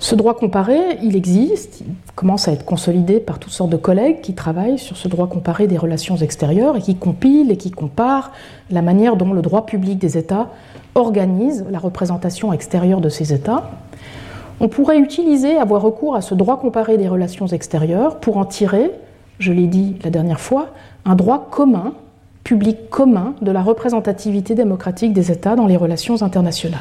Ce 0.00 0.14
droit 0.14 0.34
comparé, 0.34 0.98
il 1.02 1.16
existe, 1.16 1.80
il 1.80 2.12
commence 2.14 2.48
à 2.48 2.52
être 2.52 2.64
consolidé 2.64 3.20
par 3.20 3.38
toutes 3.38 3.52
sortes 3.52 3.70
de 3.70 3.76
collègues 3.76 4.20
qui 4.20 4.34
travaillent 4.34 4.78
sur 4.78 4.96
ce 4.96 5.08
droit 5.08 5.28
comparé 5.28 5.66
des 5.66 5.78
relations 5.78 6.16
extérieures 6.16 6.76
et 6.76 6.80
qui 6.80 6.96
compilent 6.96 7.50
et 7.50 7.56
qui 7.56 7.70
comparent 7.70 8.32
la 8.70 8.82
manière 8.82 9.16
dont 9.16 9.32
le 9.32 9.40
droit 9.40 9.66
public 9.66 9.98
des 9.98 10.18
États 10.18 10.48
organise 10.94 11.64
la 11.70 11.78
représentation 11.78 12.52
extérieure 12.52 13.00
de 13.00 13.08
ces 13.08 13.32
États. 13.32 13.70
On 14.60 14.68
pourrait 14.68 14.98
utiliser, 14.98 15.56
avoir 15.56 15.82
recours 15.82 16.14
à 16.14 16.20
ce 16.20 16.34
droit 16.34 16.60
comparé 16.60 16.96
des 16.98 17.08
relations 17.08 17.46
extérieures 17.46 18.20
pour 18.20 18.36
en 18.36 18.44
tirer, 18.44 18.90
je 19.38 19.52
l'ai 19.52 19.66
dit 19.66 19.96
la 20.04 20.10
dernière 20.10 20.40
fois, 20.40 20.68
un 21.04 21.16
droit 21.16 21.48
commun, 21.50 21.94
public 22.44 22.90
commun 22.90 23.34
de 23.42 23.50
la 23.50 23.62
représentativité 23.62 24.54
démocratique 24.54 25.12
des 25.12 25.32
États 25.32 25.56
dans 25.56 25.66
les 25.66 25.76
relations 25.76 26.22
internationales. 26.22 26.80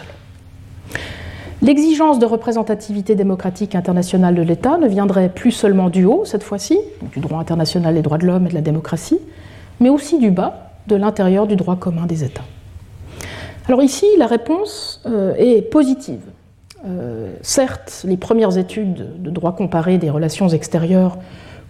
L'exigence 1.63 2.19
de 2.19 2.25
représentativité 2.25 3.15
démocratique 3.15 3.73
internationale 3.73 4.35
de 4.35 4.41
l'État 4.41 4.77
ne 4.77 4.87
viendrait 4.89 5.29
plus 5.29 5.51
seulement 5.51 5.89
du 5.89 6.03
haut, 6.03 6.25
cette 6.25 6.43
fois-ci, 6.43 6.77
du 7.13 7.21
droit 7.21 7.39
international 7.39 7.95
des 7.95 8.01
droits 8.01 8.17
de 8.17 8.25
l'homme 8.25 8.47
et 8.47 8.49
de 8.49 8.53
la 8.53 8.61
démocratie, 8.61 9.19
mais 9.79 9.87
aussi 9.87 10.19
du 10.19 10.29
bas, 10.29 10.71
de 10.87 10.97
l'intérieur 10.97 11.47
du 11.47 11.55
droit 11.55 11.77
commun 11.77 12.05
des 12.05 12.25
États. 12.25 12.43
Alors 13.69 13.81
ici, 13.81 14.05
la 14.17 14.27
réponse 14.27 15.01
euh, 15.05 15.35
est 15.37 15.61
positive. 15.61 16.19
Euh, 16.85 17.33
certes, 17.41 18.03
les 18.05 18.17
premières 18.17 18.57
études 18.57 19.23
de 19.23 19.29
droit 19.29 19.55
comparé 19.55 19.97
des 19.97 20.09
relations 20.09 20.49
extérieures 20.49 21.17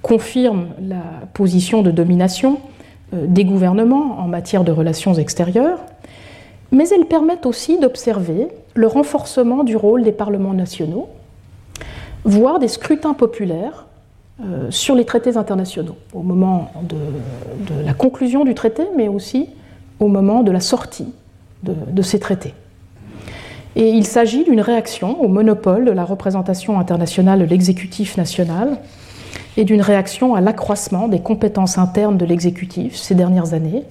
confirment 0.02 0.70
la 0.82 1.04
position 1.36 1.84
de 1.84 1.92
domination 1.92 2.58
euh, 3.14 3.28
des 3.28 3.46
gouvernements 3.46 4.20
en 4.20 4.28
matière 4.28 4.64
de 4.64 4.72
relations 4.72 5.14
extérieures, 5.14 5.82
mais 6.74 6.90
elles 6.90 7.06
permettent 7.06 7.46
aussi 7.46 7.80
d'observer 7.80 8.48
le 8.74 8.88
renforcement 8.88 9.64
du 9.64 9.78
rôle 9.78 10.04
des 10.04 10.12
parlements 10.12 10.54
nationaux, 10.54 11.08
voire 12.26 12.60
des 12.60 12.68
scrutins 12.68 13.14
populaires 13.14 13.86
euh, 14.44 14.72
sur 14.72 14.96
les 14.96 15.06
traités 15.06 15.38
internationaux, 15.38 15.96
au 16.14 16.24
moment 16.24 16.72
de, 16.82 17.86
la 17.86 17.94
conclusion 17.94 18.44
du 18.44 18.56
traité, 18.56 18.84
mais 18.98 19.08
aussi 19.08 19.50
au 20.00 20.08
moment 20.08 20.42
de 20.42 20.52
la 20.52 20.60
sortie 20.60 21.14
de, 21.62 22.02
ces 22.02 22.20
traités. 22.20 22.54
Et 23.76 23.90
il 23.90 24.06
s'agit 24.06 24.44
d'une 24.44 24.60
réaction 24.60 25.22
au 25.22 25.28
monopole 25.28 25.86
de 25.86 25.92
la 25.92 26.04
représentation 26.04 26.80
internationale 26.80 27.40
de 27.40 27.46
l'exécutif 27.46 28.18
national 28.18 28.78
et 29.56 29.64
d'une 29.64 29.82
réaction 29.82 30.36
à 30.36 30.42
l'accroissement 30.42 31.08
des 31.08 31.20
compétences 31.20 31.78
internes 31.78 32.18
de 32.18 32.26
l'exécutif 32.26 32.96
ces 32.96 33.16
dernières 33.16 33.54
années, 33.54 33.84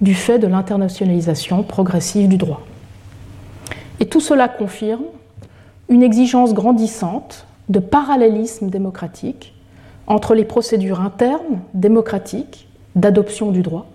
du 0.00 0.14
fait 0.14 0.38
de 0.38 0.46
l'internationalisation 0.46 1.62
progressive 1.62 2.28
du 2.28 2.36
droit. 2.36 2.62
Et 4.00 4.06
tout 4.06 4.20
cela 4.20 4.48
confirme 4.48 5.04
une 5.88 6.02
exigence 6.02 6.52
grandissante 6.52 7.46
de 7.68 7.78
parallélisme 7.78 8.68
démocratique 8.68 9.54
entre 10.06 10.34
les 10.34 10.44
procédures 10.44 11.00
internes 11.00 11.60
démocratiques 11.74 12.68
d'adoption 12.94 13.50
du 13.50 13.62
droit 13.62 13.86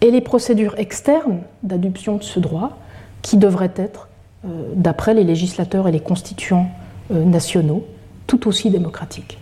et 0.00 0.10
les 0.10 0.20
procédures 0.20 0.78
externes 0.78 1.40
d'adoption 1.62 2.16
de 2.16 2.22
ce 2.22 2.40
droit 2.40 2.76
qui 3.22 3.36
devraient 3.36 3.72
être, 3.76 4.08
euh, 4.44 4.48
d'après 4.74 5.14
les 5.14 5.24
législateurs 5.24 5.88
et 5.88 5.92
les 5.92 6.00
constituants 6.00 6.68
euh, 7.10 7.24
nationaux, 7.24 7.84
tout 8.26 8.46
aussi 8.48 8.70
démocratiques. 8.70 9.38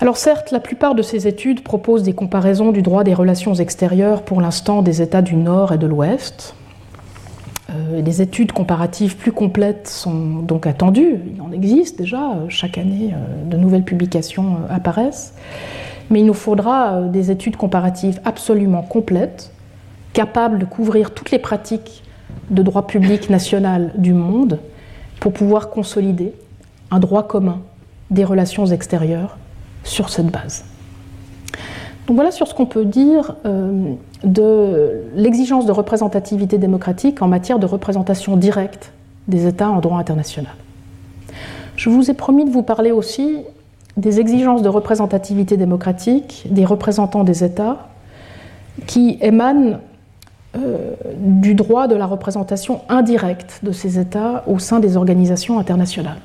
Alors 0.00 0.16
certes, 0.16 0.50
la 0.50 0.60
plupart 0.60 0.94
de 0.94 1.02
ces 1.02 1.28
études 1.28 1.62
proposent 1.62 2.02
des 2.02 2.14
comparaisons 2.14 2.72
du 2.72 2.82
droit 2.82 3.04
des 3.04 3.14
relations 3.14 3.54
extérieures 3.54 4.22
pour 4.22 4.40
l'instant 4.40 4.82
des 4.82 5.02
États 5.02 5.22
du 5.22 5.36
Nord 5.36 5.72
et 5.72 5.78
de 5.78 5.86
l'Ouest. 5.86 6.54
Euh, 7.68 8.00
des 8.00 8.22
études 8.22 8.52
comparatives 8.52 9.16
plus 9.16 9.32
complètes 9.32 9.88
sont 9.88 10.40
donc 10.40 10.66
attendues. 10.66 11.20
Il 11.34 11.40
en 11.42 11.52
existe 11.52 11.98
déjà, 11.98 12.34
chaque 12.48 12.78
année 12.78 13.14
de 13.46 13.56
nouvelles 13.56 13.84
publications 13.84 14.56
apparaissent 14.70 15.34
mais 16.10 16.20
il 16.20 16.26
nous 16.26 16.34
faudra 16.34 16.94
euh, 16.94 17.08
des 17.08 17.30
études 17.30 17.56
comparatives 17.56 18.20
absolument 18.24 18.82
complètes, 18.82 19.52
capables 20.12 20.58
de 20.58 20.64
couvrir 20.64 21.12
toutes 21.12 21.30
les 21.30 21.38
pratiques 21.38 22.02
de 22.50 22.62
droit 22.62 22.86
public 22.86 23.30
national 23.30 23.92
du 23.96 24.12
monde 24.12 24.58
pour 25.20 25.32
pouvoir 25.32 25.70
consolider 25.70 26.34
un 26.90 26.98
droit 26.98 27.26
commun 27.26 27.60
des 28.10 28.24
relations 28.24 28.66
extérieures 28.66 29.38
sur 29.84 30.08
cette 30.08 30.26
base. 30.26 30.64
Donc 32.06 32.16
voilà 32.16 32.30
sur 32.30 32.48
ce 32.48 32.54
qu'on 32.54 32.66
peut 32.66 32.84
dire 32.84 33.36
euh, 33.46 33.94
de 34.24 35.02
l'exigence 35.14 35.66
de 35.66 35.72
représentativité 35.72 36.58
démocratique 36.58 37.22
en 37.22 37.28
matière 37.28 37.58
de 37.58 37.66
représentation 37.66 38.36
directe 38.36 38.92
des 39.28 39.46
États 39.46 39.70
en 39.70 39.80
droit 39.80 39.98
international. 39.98 40.52
Je 41.76 41.88
vous 41.88 42.10
ai 42.10 42.14
promis 42.14 42.44
de 42.44 42.50
vous 42.50 42.62
parler 42.62 42.90
aussi 42.90 43.38
des 43.96 44.20
exigences 44.20 44.62
de 44.62 44.68
représentativité 44.68 45.56
démocratique 45.56 46.46
des 46.50 46.64
représentants 46.64 47.24
des 47.24 47.44
États 47.44 47.88
qui 48.86 49.18
émanent 49.20 49.78
euh, 50.56 50.94
du 51.16 51.54
droit 51.54 51.86
de 51.86 51.94
la 51.94 52.06
représentation 52.06 52.80
indirecte 52.88 53.60
de 53.62 53.70
ces 53.70 54.00
États 54.00 54.42
au 54.48 54.58
sein 54.58 54.80
des 54.80 54.96
organisations 54.96 55.60
internationales. 55.60 56.18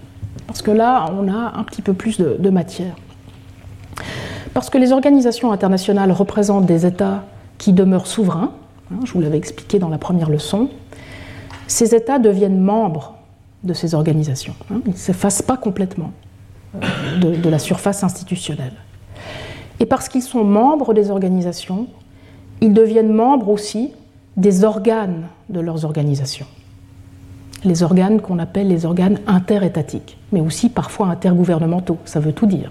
Parce 0.48 0.64
que 0.64 0.72
là, 0.72 1.06
on 1.20 1.28
a 1.28 1.54
un 1.58 1.64
petit 1.64 1.84
peu 1.84 1.94
plus 1.94 2.20
de, 2.20 2.50
matière. 2.50 2.96
Parce 4.54 4.70
que 4.70 4.78
les 4.78 4.92
organisations 4.92 5.52
internationales 5.52 6.12
représentent 6.12 6.66
des 6.66 6.86
États 6.86 7.24
qui 7.58 7.74
demeurent 7.74 8.08
souverains, 8.08 8.52
hein, 8.92 9.00
je 9.04 9.14
vous 9.14 9.22
l'avais 9.22 9.38
expliqué 9.38 9.80
dans 9.80 9.90
la 9.90 9.98
première 9.98 10.30
leçon, 10.30 10.70
ces 11.68 11.96
États 11.96 12.20
deviennent 12.20 12.60
membres 12.60 13.16
de 13.64 13.74
ces 13.74 13.96
organisations. 13.96 14.56
Hein, 14.72 14.82
ils 14.86 14.94
ne 14.94 14.98
s'effacent 14.98 15.42
pas 15.42 15.58
complètement 15.58 16.12
de, 17.20 17.50
la 17.50 17.60
surface 17.60 18.04
institutionnelle. 18.04 18.74
Et 19.80 19.86
parce 19.86 20.10
qu'ils 20.10 20.24
sont 20.24 20.44
membres 20.44 20.94
des 20.94 21.10
organisations, 21.10 21.88
ils 22.62 22.74
deviennent 22.74 23.14
membres 23.14 23.50
aussi 23.50 23.92
des 24.38 24.64
organes 24.64 25.28
de 25.50 25.60
leurs 25.60 25.86
organisations. 25.86 26.48
Les 27.64 27.84
organes 27.84 28.22
qu'on 28.22 28.40
appelle 28.40 28.68
les 28.68 28.86
organes 28.86 29.20
interétatiques, 29.28 30.18
mais 30.32 30.42
aussi 30.42 30.70
parfois 30.70 31.08
intergouvernementaux, 31.08 31.98
ça 32.06 32.20
veut 32.20 32.34
tout 32.34 32.46
dire. 32.46 32.70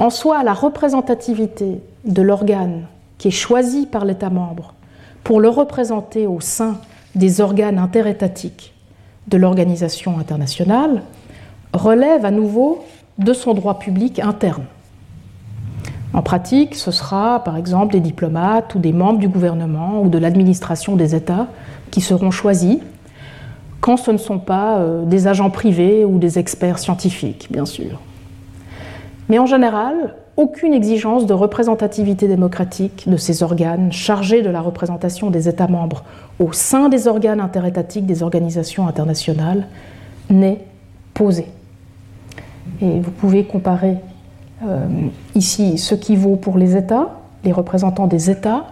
En 0.00 0.10
soi, 0.10 0.44
la 0.44 0.54
représentativité 0.54 1.80
de 2.04 2.22
l'organe 2.22 2.84
qui 3.18 3.28
est 3.28 3.32
choisi 3.32 3.86
par 3.86 4.04
l'État 4.04 4.30
membre 4.30 4.74
pour 5.24 5.40
le 5.40 5.48
représenter 5.48 6.26
au 6.26 6.40
sein 6.40 6.78
des 7.16 7.40
organes 7.40 7.78
interétatiques 7.78 8.74
de 9.26 9.36
l'organisation 9.36 10.18
internationale 10.18 11.02
relève 11.72 12.24
à 12.24 12.30
nouveau 12.30 12.84
de 13.18 13.32
son 13.32 13.54
droit 13.54 13.80
public 13.80 14.20
interne. 14.20 14.64
En 16.14 16.22
pratique, 16.22 16.76
ce 16.76 16.92
sera 16.92 17.42
par 17.42 17.56
exemple 17.56 17.92
des 17.92 18.00
diplomates 18.00 18.76
ou 18.76 18.78
des 18.78 18.92
membres 18.92 19.18
du 19.18 19.28
gouvernement 19.28 20.00
ou 20.00 20.08
de 20.08 20.18
l'administration 20.18 20.94
des 20.94 21.16
États 21.16 21.48
qui 21.90 22.00
seront 22.00 22.30
choisis 22.30 22.78
quand 23.80 23.96
ce 23.96 24.12
ne 24.12 24.16
sont 24.16 24.38
pas 24.38 24.78
euh, 24.78 25.04
des 25.04 25.26
agents 25.26 25.50
privés 25.50 26.04
ou 26.04 26.18
des 26.18 26.38
experts 26.38 26.78
scientifiques, 26.78 27.48
bien 27.50 27.64
sûr. 27.64 28.00
Mais 29.28 29.38
en 29.38 29.46
général, 29.46 30.14
aucune 30.36 30.72
exigence 30.72 31.26
de 31.26 31.34
représentativité 31.34 32.28
démocratique 32.28 33.08
de 33.08 33.16
ces 33.16 33.42
organes 33.42 33.92
chargés 33.92 34.42
de 34.42 34.50
la 34.50 34.60
représentation 34.60 35.30
des 35.30 35.48
États 35.48 35.66
membres 35.66 36.04
au 36.38 36.52
sein 36.52 36.88
des 36.88 37.08
organes 37.08 37.40
interétatiques 37.40 38.06
des 38.06 38.22
organisations 38.22 38.86
internationales 38.86 39.66
n'est 40.30 40.60
posée. 41.12 41.48
Et 42.80 43.00
vous 43.00 43.10
pouvez 43.10 43.44
comparer 43.44 43.96
euh, 44.66 44.86
ici 45.34 45.76
ce 45.76 45.94
qui 45.94 46.16
vaut 46.16 46.36
pour 46.36 46.56
les 46.56 46.76
États, 46.76 47.10
les 47.44 47.52
représentants 47.52 48.06
des 48.06 48.30
États, 48.30 48.66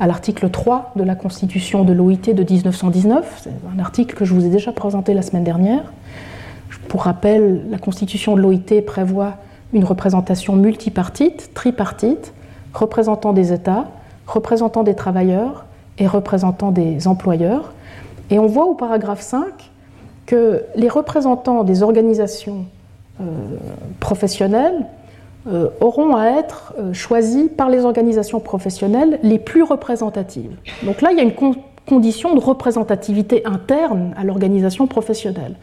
à 0.00 0.06
l'article 0.06 0.50
3 0.50 0.94
de 0.96 1.04
la 1.04 1.14
Constitution 1.14 1.84
de 1.84 1.92
l'OIT 1.92 2.34
de 2.34 2.42
1919. 2.42 3.42
C'est 3.44 3.50
un 3.74 3.78
article 3.78 4.16
que 4.16 4.24
je 4.24 4.34
vous 4.34 4.44
ai 4.44 4.48
déjà 4.48 4.72
présenté 4.72 5.14
la 5.14 5.22
semaine 5.22 5.44
dernière. 5.44 5.92
Pour 6.88 7.02
rappel, 7.02 7.62
la 7.70 7.78
Constitution 7.78 8.34
de 8.34 8.40
l'OIT 8.40 8.82
prévoit 8.84 9.36
une 9.72 9.84
représentation 9.84 10.56
multipartite, 10.56 11.50
tripartite, 11.54 12.32
représentant 12.74 13.32
des 13.32 13.52
États, 13.52 13.88
représentant 14.26 14.82
des 14.82 14.94
travailleurs 14.94 15.64
et 15.98 16.06
représentant 16.06 16.70
des 16.70 17.06
employeurs. 17.06 17.72
Et 18.30 18.38
on 18.38 18.46
voit 18.46 18.66
au 18.66 18.74
paragraphe 18.74 19.20
5 19.20 19.70
que 20.26 20.64
les 20.76 20.88
représentants 20.88 21.64
des 21.64 21.82
organisations 21.82 22.66
euh, 23.20 23.24
professionnels 24.00 24.86
euh, 25.48 25.68
auront 25.80 26.14
à 26.14 26.26
être 26.26 26.72
euh, 26.78 26.92
choisis 26.92 27.48
par 27.56 27.68
les 27.68 27.84
organisations 27.84 28.40
professionnelles 28.40 29.18
les 29.22 29.38
plus 29.38 29.62
représentatives. 29.62 30.52
Donc 30.84 31.00
là, 31.00 31.10
il 31.10 31.18
y 31.18 31.20
a 31.20 31.24
une 31.24 31.34
condition 31.86 32.34
de 32.34 32.40
représentativité 32.40 33.42
interne 33.44 34.14
à 34.16 34.24
l'organisation 34.24 34.86
professionnelle. 34.86 35.56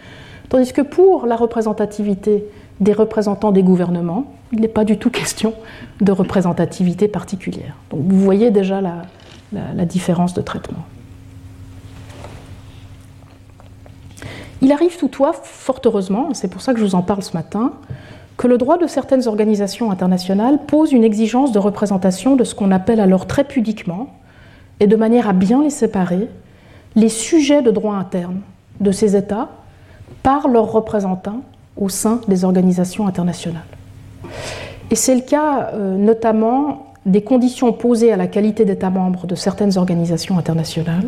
Tandis 0.50 0.74
que 0.74 0.82
pour 0.82 1.28
la 1.28 1.36
représentativité 1.36 2.46
des 2.80 2.94
représentants 2.94 3.52
des 3.52 3.64
gouvernements, 3.64 4.26
il 4.52 4.62
n'est 4.62 4.68
pas 4.68 4.86
du 4.86 4.98
tout 4.98 5.10
question 5.12 5.54
de 6.02 6.12
représentativité 6.12 7.08
particulière. 7.08 7.76
Donc 7.92 8.02
vous 8.04 8.20
voyez 8.20 8.52
déjà 8.52 8.82
la 8.82 9.86
différence 9.86 10.34
de 10.34 10.42
traitement. 10.42 10.86
Il 14.62 14.72
arrive 14.72 14.98
toutefois, 14.98 15.34
fort 15.34 15.80
heureusement, 15.86 16.34
c'est 16.34 16.50
pour 16.50 16.62
ça 16.62 16.74
que 16.74 16.80
je 16.80 16.86
vous 16.86 16.96
en 16.96 17.02
parle 17.02 17.24
ce 17.24 17.34
matin, 17.34 17.74
que 18.38 18.48
le 18.48 18.58
droit 18.58 18.78
de 18.78 18.88
certaines 18.88 19.28
organisations 19.28 19.92
internationales 19.92 20.60
pose 20.68 20.92
une 20.92 21.04
exigence 21.04 21.52
de 21.52 21.60
représentation 21.60 22.36
de 22.36 22.44
ce 22.44 22.56
qu'on 22.56 22.72
appelle 22.72 23.00
alors 23.00 23.26
très 23.26 23.46
pudiquement, 23.46 24.08
et 24.80 24.88
de 24.88 24.96
manière 24.96 25.30
à 25.30 25.34
bien 25.34 25.64
les 25.64 25.70
séparer, 25.70 26.28
les 26.96 27.10
sujets 27.10 27.62
de 27.62 27.72
droit 27.72 27.96
interne 27.96 28.42
de 28.80 28.92
ces 28.92 29.16
États 29.16 29.50
par 30.24 30.48
leurs 30.48 30.72
représentants 30.72 31.42
au 31.80 31.90
sein 31.90 32.22
des 32.28 32.44
organisations 32.44 33.08
internationales. 33.08 33.64
Et 34.92 34.96
c'est 34.96 35.16
le 35.16 35.22
cas 35.22 35.72
euh, 35.74 35.98
notamment 35.98 36.94
des 37.06 37.22
conditions 37.22 37.72
posées 37.74 38.12
à 38.12 38.18
la 38.18 38.28
qualité 38.28 38.66
d'État 38.66 38.90
membre 38.90 39.26
de 39.26 39.36
certaines 39.36 39.78
organisations 39.78 40.38
internationales, 40.38 41.08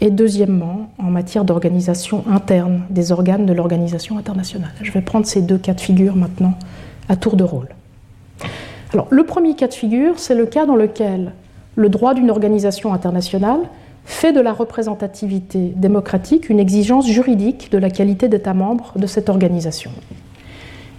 et 0.00 0.10
deuxièmement, 0.10 0.90
en 0.98 1.10
matière 1.10 1.44
d'organisation 1.44 2.24
interne 2.28 2.82
des 2.90 3.12
organes 3.12 3.46
de 3.46 3.52
l'organisation 3.52 4.18
internationale. 4.18 4.72
Je 4.82 4.90
vais 4.90 5.00
prendre 5.00 5.26
ces 5.26 5.42
deux 5.42 5.58
cas 5.58 5.74
de 5.74 5.80
figure 5.80 6.16
maintenant 6.16 6.54
à 7.08 7.14
tour 7.14 7.36
de 7.36 7.44
rôle. 7.44 7.68
Alors, 8.92 9.06
le 9.10 9.24
premier 9.24 9.54
cas 9.54 9.68
de 9.68 9.74
figure, 9.74 10.18
c'est 10.18 10.34
le 10.34 10.46
cas 10.46 10.66
dans 10.66 10.74
lequel 10.74 11.32
le 11.76 11.88
droit 11.88 12.14
d'une 12.14 12.30
organisation 12.30 12.92
internationale 12.92 13.60
fait 14.04 14.32
de 14.32 14.40
la 14.40 14.52
représentativité 14.52 15.72
démocratique 15.76 16.48
une 16.48 16.58
exigence 16.58 17.08
juridique 17.08 17.70
de 17.70 17.78
la 17.78 17.90
qualité 17.90 18.28
d'État 18.28 18.54
membre 18.54 18.92
de 18.96 19.06
cette 19.06 19.28
organisation. 19.28 19.90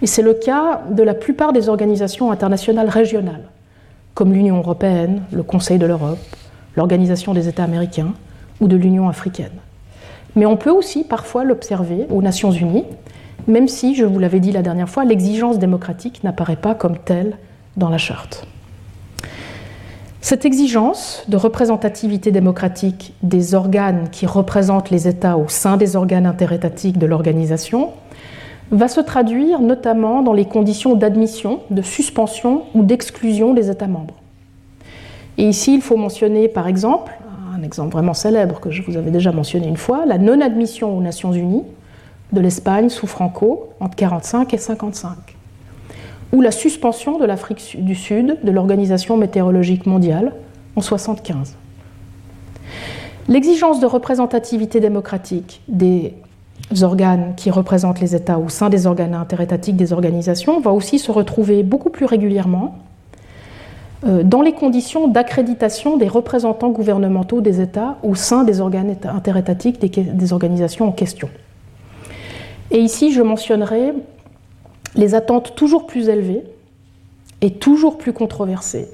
Et 0.02 0.06
c'est 0.06 0.22
le 0.22 0.34
cas 0.34 0.82
de 0.90 1.02
la 1.02 1.14
plupart 1.14 1.52
des 1.52 1.68
organisations 1.68 2.30
internationales 2.30 2.88
régionales, 2.88 3.48
comme 4.14 4.32
l'Union 4.32 4.58
européenne, 4.58 5.22
le 5.32 5.42
Conseil 5.42 5.78
de 5.78 5.86
l'Europe, 5.86 6.18
l'Organisation 6.76 7.34
des 7.34 7.48
États 7.48 7.64
américains, 7.64 8.14
ou 8.60 8.68
de 8.68 8.76
l'Union 8.76 9.08
africaine. 9.08 9.52
Mais 10.36 10.46
on 10.46 10.56
peut 10.56 10.70
aussi 10.70 11.04
parfois 11.04 11.44
l'observer 11.44 12.06
aux 12.10 12.22
Nations 12.22 12.50
Unies, 12.50 12.84
même 13.46 13.68
si, 13.68 13.94
je 13.94 14.04
vous 14.04 14.18
l'avais 14.18 14.40
dit 14.40 14.52
la 14.52 14.62
dernière 14.62 14.88
fois, 14.88 15.04
l'exigence 15.04 15.58
démocratique 15.58 16.24
n'apparaît 16.24 16.56
pas 16.56 16.74
comme 16.74 16.98
telle 16.98 17.36
dans 17.76 17.90
la 17.90 17.98
charte. 17.98 18.46
Cette 20.24 20.46
exigence 20.46 21.22
de 21.28 21.36
représentativité 21.36 22.32
démocratique 22.32 23.12
des 23.22 23.54
organes 23.54 24.08
qui 24.10 24.24
représentent 24.24 24.88
les 24.88 25.06
États 25.06 25.36
au 25.36 25.48
sein 25.48 25.76
des 25.76 25.96
organes 25.96 26.24
interétatiques 26.24 26.96
de 26.96 27.04
l'organisation 27.04 27.90
va 28.70 28.88
se 28.88 29.02
traduire 29.02 29.60
notamment 29.60 30.22
dans 30.22 30.32
les 30.32 30.46
conditions 30.46 30.94
d'admission, 30.94 31.60
de 31.68 31.82
suspension 31.82 32.62
ou 32.74 32.84
d'exclusion 32.84 33.52
des 33.52 33.68
États 33.68 33.86
membres. 33.86 34.14
Et 35.36 35.46
ici, 35.46 35.74
il 35.74 35.82
faut 35.82 35.98
mentionner 35.98 36.48
par 36.48 36.68
exemple, 36.68 37.12
un 37.54 37.62
exemple 37.62 37.92
vraiment 37.92 38.14
célèbre 38.14 38.60
que 38.60 38.70
je 38.70 38.80
vous 38.80 38.96
avais 38.96 39.10
déjà 39.10 39.30
mentionné 39.30 39.68
une 39.68 39.76
fois, 39.76 40.06
la 40.06 40.16
non-admission 40.16 40.96
aux 40.96 41.02
Nations 41.02 41.34
Unies 41.34 41.64
de 42.32 42.40
l'Espagne 42.40 42.88
sous 42.88 43.06
Franco 43.06 43.68
entre 43.78 44.02
1945 44.02 44.54
et 44.54 44.56
1955, 44.56 45.33
ou 46.34 46.40
la 46.40 46.50
suspension 46.50 47.18
de 47.18 47.24
l'Afrique 47.24 47.76
du 47.78 47.94
Sud 47.94 48.38
de 48.42 48.50
l'Organisation 48.50 49.16
météorologique 49.16 49.86
mondiale 49.86 50.32
en 50.76 50.80
1975. 50.80 51.54
L'exigence 53.28 53.78
de 53.78 53.86
représentativité 53.86 54.80
démocratique 54.80 55.62
des 55.68 56.14
organes 56.82 57.34
qui 57.36 57.50
représentent 57.50 58.00
les 58.00 58.16
États 58.16 58.38
au 58.38 58.48
sein 58.48 58.68
des 58.68 58.86
organes 58.86 59.14
interétatiques 59.14 59.76
des 59.76 59.92
organisations 59.92 60.60
va 60.60 60.72
aussi 60.72 60.98
se 60.98 61.12
retrouver 61.12 61.62
beaucoup 61.62 61.90
plus 61.90 62.04
régulièrement 62.04 62.78
euh, 64.04 64.24
dans 64.24 64.42
les 64.42 64.52
conditions 64.52 65.06
d'accréditation 65.06 65.96
des 65.96 66.08
représentants 66.08 66.70
gouvernementaux 66.70 67.40
des 67.42 67.60
États 67.60 67.96
au 68.02 68.16
sein 68.16 68.42
des 68.42 68.60
organes 68.60 68.96
interétatiques 69.04 69.78
des 69.80 70.32
organisations 70.32 70.88
en 70.88 70.92
question. 70.92 71.28
Et 72.70 72.78
ici, 72.78 73.12
je 73.12 73.22
mentionnerai 73.22 73.94
les 74.94 75.14
attentes 75.14 75.54
toujours 75.54 75.86
plus 75.86 76.08
élevées 76.08 76.44
et 77.40 77.50
toujours 77.50 77.98
plus 77.98 78.12
controversées 78.12 78.88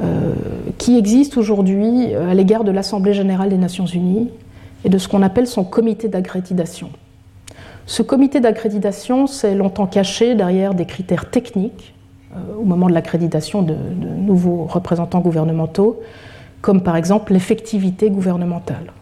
euh, 0.00 0.32
qui 0.78 0.96
existent 0.96 1.38
aujourd'hui 1.38 2.14
euh, 2.14 2.30
à 2.30 2.34
l'égard 2.34 2.64
de 2.64 2.70
l'Assemblée 2.70 3.12
générale 3.12 3.50
des 3.50 3.58
Nations 3.58 3.84
unies 3.84 4.30
et 4.84 4.88
de 4.88 4.98
ce 4.98 5.06
qu'on 5.06 5.22
appelle 5.22 5.46
son 5.46 5.64
comité 5.64 6.08
d'accréditation. 6.08 6.90
Ce 7.86 8.02
comité 8.02 8.40
d'accréditation 8.40 9.26
s'est 9.26 9.54
longtemps 9.54 9.86
caché 9.86 10.34
derrière 10.34 10.74
des 10.74 10.86
critères 10.86 11.30
techniques 11.30 11.94
euh, 12.34 12.38
au 12.58 12.64
moment 12.64 12.88
de 12.88 12.94
l'accréditation 12.94 13.60
de, 13.62 13.74
nouveaux 13.74 14.64
représentants 14.64 15.20
gouvernementaux, 15.20 16.00
comme 16.62 16.82
par 16.82 16.96
exemple 16.96 17.32
l'effectivité 17.32 18.08
gouvernementale. 18.08 18.92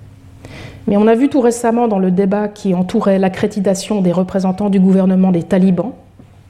Mais 0.87 0.97
on 0.97 1.07
a 1.07 1.15
vu 1.15 1.29
tout 1.29 1.41
récemment 1.41 1.89
dans 1.89 1.99
le 1.99 2.11
débat 2.11 2.49
qui 2.49 2.75
entourait 2.75 3.19
l'accréditation 3.19 4.01
des 4.01 4.13
représentants 4.13 4.71
du 4.71 4.81
gouvernement 4.81 5.31
des 5.31 5.43
talibans 5.43 5.93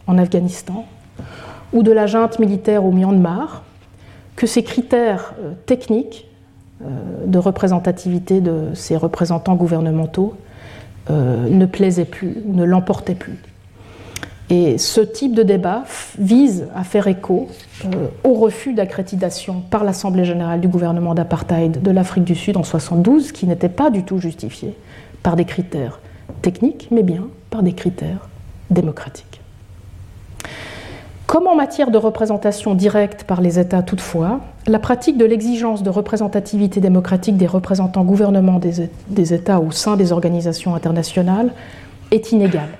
en 0.06 0.18
Afghanistan 0.18 0.86
ou 1.72 1.82
de 1.82 1.92
la 1.92 2.06
junte 2.06 2.38
militaire 2.38 2.84
au 2.84 2.92
Myanmar 2.92 3.62
que 4.36 4.46
ces 4.46 4.62
critères 4.62 5.34
euh, 5.40 5.52
techniques 5.66 6.26
euh, 6.82 6.86
de 7.26 7.38
représentativité 7.38 8.40
de 8.40 8.68
ces 8.74 8.96
représentants 8.96 9.54
gouvernementaux 9.54 10.34
euh, 11.10 11.48
ne 11.48 11.66
plaisait 11.66 12.04
plus, 12.04 12.38
ne 12.46 12.64
l'emportait 12.64 13.14
plus. 13.14 13.38
Et 14.50 14.78
ce 14.78 15.00
type 15.00 15.34
de 15.34 15.44
débat 15.44 15.84
vise 16.18 16.66
à 16.74 16.82
faire 16.82 17.06
écho 17.06 17.46
euh, 17.84 18.08
au 18.24 18.34
refus 18.34 18.74
d'accréditation 18.74 19.62
par 19.70 19.84
l'Assemblée 19.84 20.24
générale 20.24 20.60
du 20.60 20.66
gouvernement 20.66 21.14
d'apartheid 21.14 21.80
de 21.80 21.90
l'Afrique 21.92 22.24
du 22.24 22.34
Sud 22.34 22.56
en 22.56 22.60
1972, 22.60 23.30
qui 23.30 23.46
n'était 23.46 23.68
pas 23.68 23.90
du 23.90 24.02
tout 24.02 24.18
justifié 24.18 24.74
par 25.22 25.36
des 25.36 25.44
critères 25.44 26.00
techniques, 26.42 26.88
mais 26.90 27.04
bien 27.04 27.28
par 27.50 27.62
des 27.62 27.72
critères 27.72 28.28
démocratiques. 28.70 29.40
Comme 31.30 31.46
en 31.46 31.54
matière 31.54 31.92
de 31.92 31.98
représentation 31.98 32.74
directe 32.74 33.22
par 33.22 33.40
les 33.40 33.60
États 33.60 33.82
toutefois, 33.82 34.40
la 34.66 34.80
pratique 34.80 35.16
de 35.16 35.24
l'exigence 35.24 35.84
de 35.84 35.90
représentativité 35.90 36.80
démocratique 36.80 37.36
des 37.36 37.46
représentants 37.46 38.02
gouvernements 38.02 38.58
des, 38.58 39.32
États 39.32 39.60
au 39.60 39.70
sein 39.70 39.96
des 39.96 40.10
organisations 40.10 40.74
internationales 40.74 41.52
est 42.10 42.32
inégale. 42.32 42.70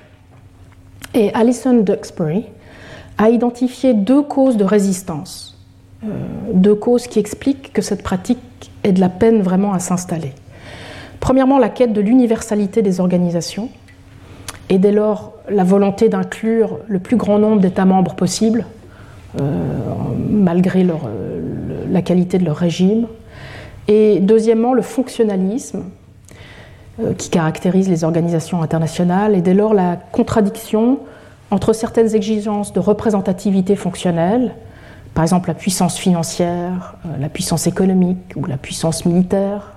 Et 1.13 1.33
Alison 1.33 1.73
Duxbury 1.73 2.45
a 3.17 3.29
identifié 3.29 3.93
deux 3.93 4.21
causes 4.21 4.57
de 4.57 4.63
résistance, 4.63 5.57
euh, 6.03 6.07
deux 6.53 6.75
causes 6.75 7.07
qui 7.07 7.19
expliquent 7.19 7.73
que 7.73 7.81
cette 7.81 8.01
pratique 8.01 8.39
est 8.83 8.93
de 8.93 8.99
la 8.99 9.09
peine 9.09 9.41
vraiment 9.41 9.73
à 9.73 9.79
s'installer. 9.79 10.33
Premièrement, 11.19 11.59
la 11.59 11.69
quête 11.69 11.93
de 11.93 12.01
l'universalité 12.01 12.81
des 12.81 12.99
organisations, 12.99 13.69
et 14.69 14.77
dès 14.77 14.91
lors 14.91 15.33
la 15.49 15.63
volonté 15.63 16.07
d'inclure 16.07 16.79
le 16.87 16.99
plus 16.99 17.17
grand 17.17 17.37
nombre 17.37 17.61
d'États 17.61 17.85
membres 17.85 18.15
possible, 18.15 18.65
euh, 19.39 19.43
malgré 20.29 20.83
euh, 20.83 21.85
la 21.89 22.01
qualité 22.01 22.37
de 22.37 22.45
leur 22.45 22.57
régime. 22.57 23.07
Et 23.87 24.19
deuxièmement, 24.19 24.73
le 24.73 24.81
fonctionnalisme 24.81 25.83
qui 27.17 27.29
caractérise 27.29 27.89
les 27.89 28.03
organisations 28.03 28.61
internationales, 28.61 29.35
et 29.35 29.41
dès 29.41 29.53
lors 29.53 29.73
la 29.73 29.97
contradiction 30.11 30.99
entre 31.49 31.73
certaines 31.73 32.15
exigences 32.15 32.73
de 32.73 32.79
représentativité 32.79 33.75
fonctionnelle, 33.75 34.53
par 35.13 35.23
exemple 35.23 35.49
la 35.49 35.55
puissance 35.55 35.97
financière, 35.97 36.95
la 37.19 37.29
puissance 37.29 37.67
économique 37.67 38.33
ou 38.35 38.45
la 38.45 38.57
puissance 38.57 39.05
militaire, 39.05 39.73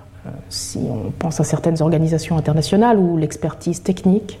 si 0.49 0.79
on 0.89 1.11
pense 1.11 1.39
à 1.39 1.43
certaines 1.43 1.81
organisations 1.81 2.37
internationales 2.37 2.97
ou 2.97 3.17
l'expertise 3.17 3.83
technique, 3.83 4.39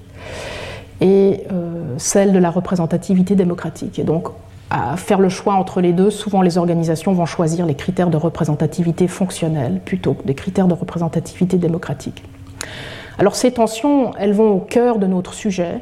et 1.01 1.43
euh, 1.51 1.95
celle 1.97 2.31
de 2.31 2.39
la 2.39 2.49
représentativité 2.49 3.35
démocratique. 3.35 3.99
Et 3.99 4.03
donc, 4.03 4.27
à 4.69 4.97
faire 4.97 5.19
le 5.19 5.29
choix 5.29 5.53
entre 5.55 5.81
les 5.81 5.93
deux, 5.93 6.09
souvent 6.09 6.41
les 6.41 6.57
organisations 6.57 7.13
vont 7.13 7.25
choisir 7.25 7.65
les 7.65 7.75
critères 7.75 8.09
de 8.09 8.17
représentativité 8.17 9.07
fonctionnelle 9.07 9.81
plutôt 9.83 10.13
que 10.13 10.23
des 10.25 10.35
critères 10.35 10.67
de 10.67 10.73
représentativité 10.73 11.57
démocratique. 11.57 12.23
Alors 13.17 13.35
ces 13.35 13.51
tensions, 13.51 14.11
elles 14.17 14.33
vont 14.33 14.51
au 14.51 14.59
cœur 14.59 14.99
de 14.99 15.07
notre 15.07 15.33
sujet, 15.33 15.79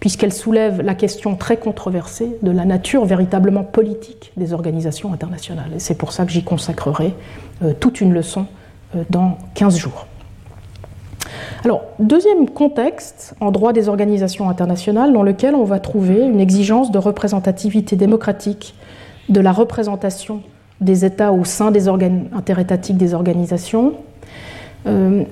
puisqu'elles 0.00 0.32
soulèvent 0.32 0.80
la 0.80 0.94
question 0.94 1.34
très 1.34 1.56
controversée 1.56 2.36
de 2.42 2.50
la 2.50 2.64
nature 2.64 3.04
véritablement 3.04 3.64
politique 3.64 4.32
des 4.36 4.52
organisations 4.52 5.12
internationales. 5.12 5.72
Et 5.74 5.78
c'est 5.78 5.96
pour 5.96 6.12
ça 6.12 6.24
que 6.24 6.30
j'y 6.30 6.44
consacrerai 6.44 7.14
euh, 7.62 7.72
toute 7.78 8.00
une 8.00 8.12
leçon 8.12 8.46
euh, 8.94 9.02
dans 9.10 9.38
15 9.54 9.76
jours. 9.76 10.06
Alors, 11.64 11.82
deuxième 11.98 12.48
contexte 12.48 13.34
en 13.40 13.50
droit 13.50 13.72
des 13.72 13.88
organisations 13.88 14.48
internationales 14.48 15.12
dans 15.12 15.24
lequel 15.24 15.54
on 15.54 15.64
va 15.64 15.80
trouver 15.80 16.22
une 16.22 16.40
exigence 16.40 16.92
de 16.92 16.98
représentativité 16.98 17.96
démocratique 17.96 18.74
de 19.28 19.40
la 19.40 19.52
représentation 19.52 20.42
des 20.80 21.04
États 21.04 21.32
au 21.32 21.44
sein 21.44 21.72
des 21.72 21.88
organes 21.88 22.28
interétatiques 22.32 22.96
des 22.96 23.12
organisations, 23.14 23.94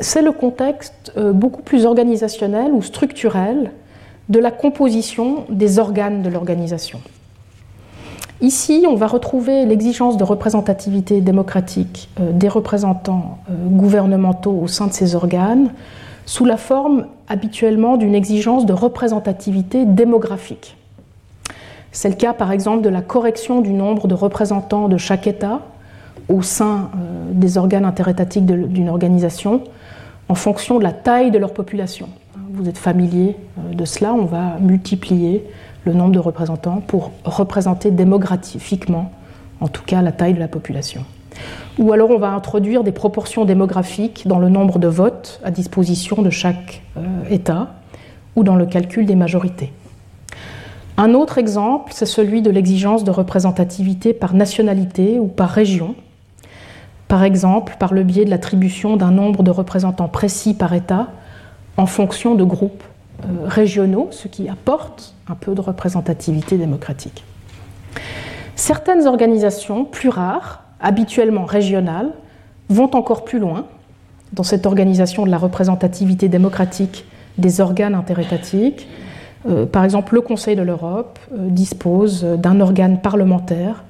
c'est 0.01 0.23
le 0.23 0.33
contexte 0.33 1.13
euh, 1.17 1.33
beaucoup 1.33 1.63
plus 1.63 1.87
organisationnel 1.87 2.73
ou 2.73 2.83
structurel 2.83 3.71
de 4.29 4.39
la 4.39 4.51
composition 4.51 5.45
des 5.49 5.79
organes 5.79 6.23
de 6.23 6.29
l'organisation. 6.29 7.01
Ici, 8.41 8.85
on 8.89 8.97
va 8.97 9.07
retrouver 9.07 9.65
l'exigence 9.65 10.17
de 10.17 10.25
représentativité 10.25 11.21
démocratique 11.21 12.09
euh, 12.21 12.33
des 12.33 12.49
représentants 12.49 13.39
gouvernementaux 13.51 14.59
au 14.63 14.67
sein 14.67 14.89
de 14.89 14.93
ces 14.93 15.15
organes, 15.15 15.71
sous 16.27 16.45
la 16.45 16.57
forme 16.57 17.07
habituellement 17.29 17.97
d'une 17.97 18.15
exigence 18.15 18.67
de 18.67 18.73
représentativité 18.73 19.85
démographique. 19.85 20.77
C'est 21.93 22.09
le 22.11 22.17
cas 22.17 22.35
par 22.35 22.53
exemple 22.53 22.83
de 22.83 22.89
la 22.89 23.01
correction 23.01 23.63
du 23.63 23.71
nombre 23.71 24.07
de 24.09 24.15
représentants 24.15 24.89
de 24.89 24.99
chaque 24.99 25.27
État 25.27 25.63
au 26.29 26.43
sein 26.43 26.91
euh, 26.95 27.31
des 27.33 27.59
organes 27.59 27.85
interétatiques 27.85 28.47
d'une 28.47 28.89
organisation 28.89 29.63
en 30.29 30.35
fonction 30.35 30.79
de 30.79 30.85
la 30.85 30.93
taille 30.93 31.31
de 31.31 31.39
leur 31.39 31.53
population. 31.53 32.09
Vous 32.53 32.69
êtes 32.69 32.79
familier 32.79 33.37
euh, 33.59 33.75
de 33.75 33.85
cela, 33.85 34.13
on 34.15 34.25
va 34.25 34.59
multiplier 34.61 35.45
le 35.85 35.93
nombre 35.93 36.13
de 36.13 36.19
représentants 36.19 36.83
pour 36.87 37.13
représenter 37.25 37.91
démographiquement, 37.91 39.13
en 39.61 39.69
tout 39.69 39.83
cas, 39.85 40.03
la 40.03 40.13
taille 40.13 40.35
de 40.35 40.41
la 40.41 40.49
population 40.49 41.05
ou 41.79 41.93
alors 41.93 42.11
on 42.11 42.19
va 42.19 42.31
introduire 42.31 42.85
des 42.85 42.93
proportions 42.93 43.45
démographiques 43.45 44.27
dans 44.27 44.39
le 44.39 44.49
nombre 44.49 44.79
de 44.79 44.89
votes 44.89 45.41
à 45.45 45.51
disposition 45.51 46.23
de 46.23 46.31
chaque 46.31 46.83
euh, 46.97 47.03
État 47.31 47.75
ou 48.35 48.45
dans 48.45 48.57
le 48.57 48.67
calcul 48.67 49.07
des 49.07 49.15
majorités. 49.15 49.73
Un 50.97 51.13
autre 51.13 51.37
exemple, 51.37 51.93
c'est 51.95 52.07
celui 52.07 52.41
de 52.41 52.51
l'exigence 52.51 53.05
de 53.05 53.11
représentativité 53.11 54.15
par 54.15 54.33
nationalité 54.33 55.19
ou 55.19 55.27
par 55.27 55.51
région, 55.51 55.95
par 57.09 57.23
exemple 57.23 57.77
par 57.79 57.95
le 57.95 58.03
biais 58.03 58.25
de 58.25 58.31
l'attribution 58.31 58.97
d'un 58.97 59.11
nombre 59.11 59.43
de 59.43 59.51
représentants 59.51 60.09
précis 60.09 60.55
par 60.55 60.73
État 60.73 61.09
en 61.77 61.87
fonction 61.87 62.35
de 62.35 62.45
groupes 62.45 62.83
euh, 63.25 63.47
régionaux, 63.47 64.09
ce 64.11 64.29
qui 64.29 64.49
apporte 64.49 65.15
un 65.29 65.35
peu 65.35 65.55
de 65.55 65.61
représentativité 65.61 66.59
démocratique. 66.59 67.25
Certaines 68.57 69.07
organisations, 69.07 69.85
plus 69.85 70.09
rares, 70.09 70.65
habituellement 70.81 71.45
régionales, 71.45 72.11
vont 72.69 72.95
encore 72.95 73.25
plus 73.25 73.39
loin 73.39 73.67
dans 74.33 74.43
cette 74.43 74.67
organisation 74.67 75.25
de 75.25 75.31
la 75.31 75.39
représentativité 75.39 76.29
démocratique 76.29 77.05
des 77.39 77.61
organes 77.61 77.95
interétatiques. 77.95 78.89
Euh, 79.49 79.67
par 79.67 79.85
exemple, 79.85 80.15
le 80.15 80.21
Conseil 80.21 80.57
de 80.57 80.63
l'Europe 80.63 81.19
euh, 81.33 81.49
dispose 81.49 82.25
d'un 82.25 82.61
organe 82.61 83.01
parlementaire 83.01 83.85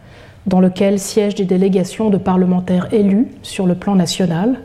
dans 0.46 0.60
lequel 0.60 0.98
siègent 0.98 1.34
des 1.34 1.44
délégations 1.44 2.10
de 2.10 2.18
parlementaires 2.18 2.92
élus 2.92 3.28
sur 3.42 3.66
le 3.66 3.74
plan 3.74 3.94
national, 3.94 4.60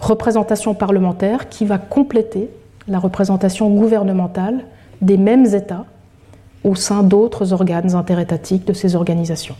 représentation 0.00 0.74
parlementaire 0.74 1.48
qui 1.48 1.64
va 1.64 1.78
compléter 1.78 2.50
la 2.88 2.98
représentation 2.98 3.70
gouvernementale 3.70 4.64
des 5.00 5.16
mêmes 5.16 5.46
États 5.46 5.84
au 6.64 6.74
sein 6.74 7.02
d'autres 7.02 7.52
organes 7.52 7.94
interétatiques 7.94 8.66
de 8.66 8.72
ces 8.72 8.96
organisations. 8.96 9.56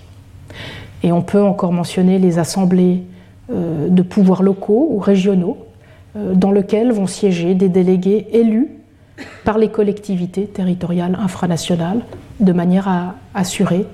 Et 1.02 1.12
on 1.12 1.22
peut 1.22 1.42
encore 1.42 1.72
mentionner 1.72 2.18
les 2.18 2.38
assemblées 2.38 3.02
euh, 3.50 3.88
de 3.88 4.02
pouvoirs 4.02 4.42
locaux 4.42 4.88
ou 4.90 4.98
régionaux 4.98 5.58
euh, 6.16 6.34
dans 6.34 6.52
lesquelles 6.52 6.92
vont 6.92 7.06
siéger 7.06 7.54
des 7.54 7.68
délégués 7.68 8.28
élus 8.32 8.68
par 9.44 9.58
les 9.58 9.68
collectivités 9.68 10.46
territoriales 10.46 11.18
infranationales 11.20 12.02
de 12.40 12.52
manière 12.52 12.88
à 12.88 13.14
assurer 13.34 13.86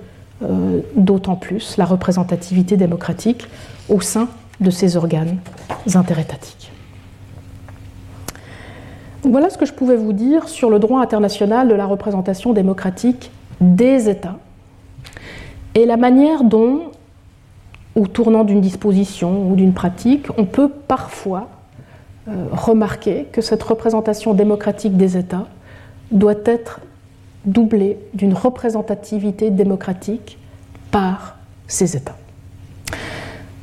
euh, 0.43 0.81
d'autant 0.97 1.37
plus 1.37 1.77
la 1.77 1.85
représentativité 1.85 2.77
démocratique 2.77 3.47
au 3.89 4.01
sein 4.01 4.29
de 4.61 4.71
ces 4.71 4.97
organes 4.97 5.39
interétatiques. 5.95 6.71
Voilà 9.25 9.51
ce 9.51 9.59
que 9.59 9.67
je 9.67 9.73
pouvais 9.73 9.97
vous 9.97 10.13
dire 10.13 10.49
sur 10.49 10.71
le 10.71 10.79
droit 10.79 11.01
international 11.01 11.69
de 11.69 11.75
la 11.75 11.87
représentation 11.87 12.53
démocratique 12.53 13.31
des 13.61 14.09
États 14.09 14.39
et 15.75 15.87
la 15.87 15.97
manière 15.97 16.45
dont, 16.45 16.93
au 17.95 18.07
tournant 18.07 18.45
d'une 18.45 18.61
disposition 18.61 19.51
ou 19.51 19.57
d'une 19.57 19.73
pratique, 19.73 20.27
on 20.37 20.45
peut 20.45 20.69
parfois 20.69 21.49
euh, 22.29 22.47
remarquer 22.53 23.27
que 23.33 23.41
cette 23.41 23.63
représentation 23.63 24.35
démocratique 24.35 24.97
des 24.97 25.17
États 25.17 25.47
doit 26.11 26.35
être 26.45 26.81
doublée 27.45 27.99
d'une 28.15 28.35
représentativité 28.35 29.51
démocratique 29.51 30.39
par 30.91 31.37
ces 31.67 31.97
États. 31.97 32.17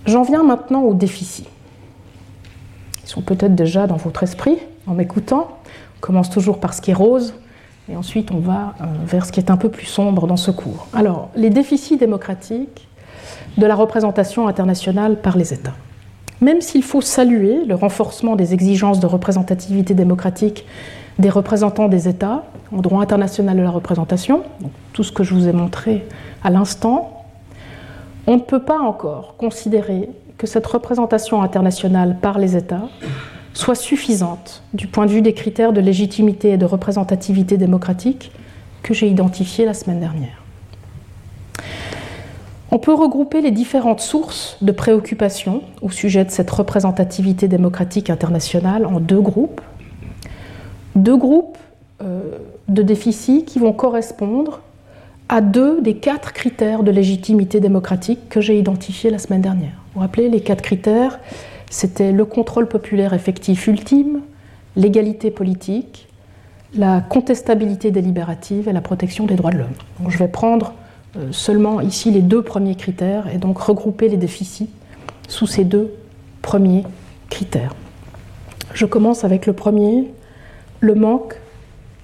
J'en 0.05 0.23
viens 0.23 0.43
maintenant 0.43 0.84
aux 0.84 0.93
déficits. 0.93 1.47
Ils 3.03 3.09
sont 3.09 3.21
peut-être 3.21 3.55
déjà 3.55 3.88
dans 3.88 3.97
votre 3.97 4.23
esprit 4.23 4.57
en 4.88 4.93
m'écoutant. 4.93 5.57
On 5.97 5.99
commence 5.99 6.30
toujours 6.30 6.59
par 6.59 6.73
ce 6.73 6.82
qui 6.82 6.91
est 6.91 6.95
rose 6.95 7.34
et 7.89 7.95
ensuite 7.95 8.32
on 8.32 8.39
va 8.39 8.76
euh, 8.82 8.86
vers 9.05 9.26
ce 9.26 9.32
qui 9.32 9.39
est 9.39 9.51
un 9.51 9.57
peu 9.57 9.69
plus 9.69 9.86
sombre 9.86 10.28
dans 10.28 10.38
ce 10.38 10.51
cours. 10.51 10.88
Alors, 10.93 11.30
les 11.36 11.49
déficits 11.49 11.97
démocratiques 11.97 12.88
de 13.57 13.65
la 13.65 13.76
représentation 13.76 14.47
internationale 14.47 15.21
par 15.21 15.38
les 15.38 15.53
États. 15.53 15.76
Même 16.41 16.61
s'il 16.61 16.84
faut 16.84 17.01
saluer 17.01 17.63
le 17.65 17.76
renforcement 17.76 18.36
des 18.36 18.53
exigences 18.53 18.99
de 18.99 19.07
représentativité 19.07 19.93
démocratique 19.93 20.65
des 21.20 21.30
représentants 21.30 21.88
des 21.88 22.07
États 22.07 22.43
en 22.76 22.82
droit 22.82 23.01
international 23.01 23.57
de 23.57 23.61
la 23.61 23.70
représentation, 23.70 24.43
tout 24.93 25.03
ce 25.03 25.11
que 25.11 25.24
je 25.24 25.34
vous 25.34 25.47
ai 25.47 25.53
montré 25.53 26.05
à 26.43 26.49
l'instant, 26.49 27.24
on 28.28 28.36
ne 28.36 28.41
peut 28.41 28.61
pas 28.61 28.80
encore 28.80 29.36
considérer 29.38 30.09
que 30.38 30.47
cette 30.47 30.66
représentation 30.66 31.41
internationale 31.41 32.18
par 32.22 32.39
les 32.39 32.55
États 32.55 32.89
soit 33.53 33.76
suffisante 33.76 34.63
du 34.74 34.88
point 34.88 35.05
de 35.05 35.11
vue 35.11 35.22
des 35.22 35.34
critères 35.34 35.74
de 35.74 35.80
légitimité 35.80 36.51
et 36.51 36.57
de 36.57 36.66
représentativité 36.66 37.57
démocratique 37.57 38.32
que 38.84 38.93
j'ai 38.93 39.07
identifiés 39.07 39.66
la 39.66 39.74
semaine 39.74 39.99
dernière. 39.99 40.43
On 42.72 42.78
peut 42.78 42.93
regrouper 42.93 43.39
les 43.39 43.51
différentes 43.51 44.01
sources 44.01 44.57
de 44.61 44.74
préoccupation 44.74 45.61
au 45.82 45.89
sujet 45.89 46.26
de 46.26 46.32
cette 46.32 46.51
représentativité 46.51 47.47
démocratique 47.47 48.09
internationale 48.09 48.86
en 48.86 48.99
deux 48.99 49.22
groupes. 49.22 49.61
Deux 50.95 51.17
groupes 51.17 51.57
euh, 52.01 52.37
de 52.67 52.81
déficits 52.81 53.45
qui 53.45 53.59
vont 53.59 53.73
correspondre 53.73 54.61
à 55.27 55.41
deux 55.41 55.81
des 55.81 55.95
quatre 55.95 56.33
critères 56.33 56.83
de 56.83 56.91
légitimité 56.91 57.59
démocratique 57.59 58.29
que 58.29 58.41
j'ai 58.41 58.57
identifiés 58.59 59.09
la 59.09 59.17
semaine 59.17 59.41
dernière. 59.41 59.71
Vous 59.71 59.95
vous 59.95 59.99
rappelez, 60.01 60.29
les 60.29 60.41
quatre 60.41 60.61
critères, 60.61 61.19
c'était 61.69 62.11
le 62.11 62.25
contrôle 62.25 62.67
populaire 62.67 63.13
effectif 63.13 63.67
ultime, 63.67 64.21
l'égalité 64.75 65.31
politique, 65.31 66.07
la 66.75 67.01
contestabilité 67.01 67.91
délibérative 67.91 68.67
et 68.67 68.73
la 68.73 68.81
protection 68.81 69.25
des 69.25 69.35
droits 69.35 69.51
de 69.51 69.59
l'homme. 69.59 70.09
je 70.09 70.17
vais 70.17 70.27
prendre 70.27 70.73
euh, 71.17 71.31
seulement 71.31 71.81
ici 71.81 72.11
les 72.11 72.21
deux 72.21 72.41
premiers 72.41 72.75
critères 72.75 73.27
et 73.33 73.37
donc 73.37 73.57
regrouper 73.59 74.09
les 74.09 74.17
déficits 74.17 74.69
sous 75.27 75.47
ces 75.47 75.63
deux 75.63 75.93
premiers 76.41 76.83
critères. 77.29 77.73
Je 78.73 78.85
commence 78.85 79.23
avec 79.23 79.45
le 79.45 79.53
premier, 79.53 80.11
le 80.80 80.95
manque 80.95 81.36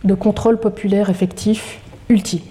de 0.04 0.14
contrôle 0.14 0.60
populaire 0.60 1.10
effectif 1.10 1.80
ultime. 2.10 2.42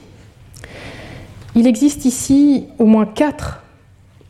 Il 1.54 1.66
existe 1.66 2.04
ici 2.04 2.66
au 2.78 2.84
moins 2.84 3.06
quatre, 3.06 3.62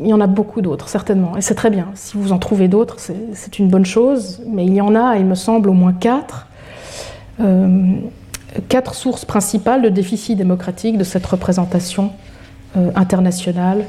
il 0.01 0.09
y 0.09 0.15
en 0.15 0.21
a 0.21 0.27
beaucoup 0.27 0.63
d'autres 0.63 0.89
certainement, 0.89 1.37
et 1.37 1.43
c'est 1.43 1.55
très 1.55 1.71
bien. 1.71 1.89
Si 1.95 2.17
vous 2.17 2.33
en 2.33 2.39
trouvez 2.39 2.69
d'autres, 2.69 2.97
c'est 2.99 3.59
une 3.59 3.69
bonne 3.69 3.85
chose, 3.85 4.41
mais 4.47 4.65
il 4.65 4.75
y 4.75 4.81
en 4.81 4.95
a, 4.95 5.17
il 5.17 5.27
me 5.27 5.35
semble, 5.35 5.69
au 5.69 5.75
moins 5.75 5.93
quatre. 5.93 6.47
Euh, 7.41 7.97
quatre 8.69 8.95
sources 8.95 9.25
principales 9.25 9.83
de 9.83 9.89
déficit 9.89 10.37
démocratique 10.37 10.99
de 10.99 11.05
cette 11.05 11.27
représentation 11.27 12.13
euh, 12.77 12.91
internationale 12.95 13.85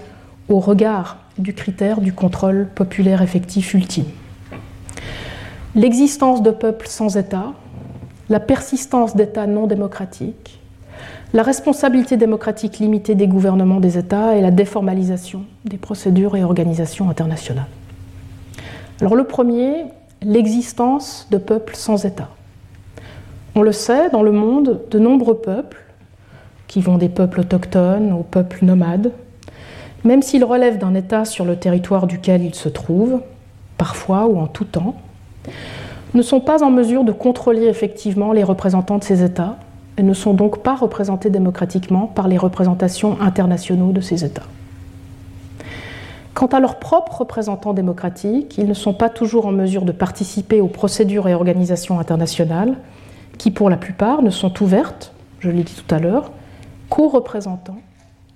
au 0.49 0.59
regard 0.59 1.17
du 1.37 1.53
critère 1.53 2.01
du 2.01 2.13
contrôle 2.13 2.67
populaire 2.75 3.21
effectif 3.21 3.73
ultime. 3.73 4.05
L'existence 5.75 6.43
de 6.43 6.51
peuples 6.51 6.87
sans 6.87 7.15
État, 7.15 7.53
la 8.31 8.39
persistance 8.39 9.13
d'États 9.13 9.45
non 9.45 9.67
démocratiques, 9.67 10.61
la 11.33 11.43
responsabilité 11.43 12.15
démocratique 12.15 12.79
limitée 12.79 13.13
des 13.13 13.27
gouvernements 13.27 13.81
des 13.81 13.97
États 13.97 14.37
et 14.37 14.41
la 14.41 14.51
déformalisation 14.51 15.43
des 15.65 15.77
procédures 15.77 16.37
et 16.37 16.43
organisations 16.43 17.09
internationales. 17.09 17.67
Alors 19.01 19.15
le 19.15 19.25
premier, 19.25 19.83
l'existence 20.21 21.27
de 21.29 21.37
peuples 21.37 21.75
sans 21.75 22.05
État. 22.05 22.29
On 23.55 23.63
le 23.63 23.73
sait, 23.73 24.09
dans 24.11 24.23
le 24.23 24.31
monde, 24.31 24.79
de 24.89 24.97
nombreux 24.97 25.37
peuples, 25.37 25.83
qui 26.67 26.79
vont 26.79 26.97
des 26.97 27.09
peuples 27.09 27.41
autochtones 27.41 28.13
aux 28.13 28.23
peuples 28.23 28.63
nomades, 28.63 29.11
même 30.05 30.21
s'ils 30.21 30.45
relèvent 30.45 30.77
d'un 30.77 30.95
État 30.95 31.25
sur 31.25 31.43
le 31.43 31.57
territoire 31.57 32.07
duquel 32.07 32.45
ils 32.45 32.55
se 32.55 32.69
trouvent, 32.69 33.19
parfois 33.77 34.25
ou 34.27 34.39
en 34.39 34.47
tout 34.47 34.63
temps, 34.63 34.95
ne 36.13 36.21
sont 36.21 36.41
pas 36.41 36.63
en 36.63 36.69
mesure 36.69 37.03
de 37.03 37.11
contrôler 37.11 37.65
effectivement 37.67 38.33
les 38.33 38.43
représentants 38.43 38.97
de 38.97 39.03
ces 39.03 39.23
États 39.23 39.57
et 39.97 40.03
ne 40.03 40.13
sont 40.13 40.33
donc 40.33 40.59
pas 40.59 40.75
représentés 40.75 41.29
démocratiquement 41.29 42.07
par 42.07 42.27
les 42.27 42.37
représentations 42.37 43.19
internationaux 43.21 43.91
de 43.91 44.01
ces 44.01 44.25
États. 44.25 44.47
Quant 46.33 46.47
à 46.47 46.59
leurs 46.59 46.79
propres 46.79 47.19
représentants 47.19 47.73
démocratiques, 47.73 48.57
ils 48.57 48.67
ne 48.67 48.73
sont 48.73 48.93
pas 48.93 49.09
toujours 49.09 49.45
en 49.45 49.51
mesure 49.51 49.83
de 49.83 49.91
participer 49.91 50.61
aux 50.61 50.67
procédures 50.67 51.27
et 51.27 51.33
organisations 51.33 51.99
internationales, 51.99 52.77
qui 53.37 53.51
pour 53.51 53.69
la 53.69 53.77
plupart 53.77 54.21
ne 54.21 54.29
sont 54.29 54.63
ouvertes, 54.63 55.13
je 55.39 55.49
l'ai 55.49 55.63
dit 55.63 55.75
tout 55.75 55.93
à 55.93 55.99
l'heure, 55.99 56.31
qu'aux 56.89 57.09
représentants 57.09 57.79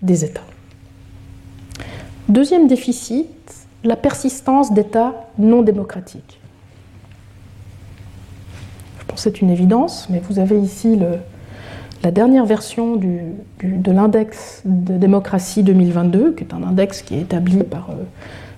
des 0.02 0.26
États. 0.26 0.42
Deuxième 2.28 2.68
déficit, 2.68 3.30
la 3.84 3.96
persistance 3.96 4.74
d'États 4.74 5.14
non 5.38 5.62
démocratiques. 5.62 6.40
C'est 9.16 9.42
une 9.42 9.50
évidence, 9.50 10.08
mais 10.10 10.22
vous 10.28 10.40
avez 10.40 10.60
ici 10.60 11.00
la 12.04 12.12
dernière 12.12 12.46
version 12.46 12.96
de 12.96 13.92
l'index 13.92 14.62
de 14.66 14.98
démocratie 14.98 15.64
2022, 15.64 16.34
qui 16.34 16.44
est 16.44 16.54
un 16.54 16.64
index 16.64 17.02
qui 17.02 17.16
est 17.16 17.22
établi 17.22 17.64
par, 17.64 17.90
euh, 17.92 18.04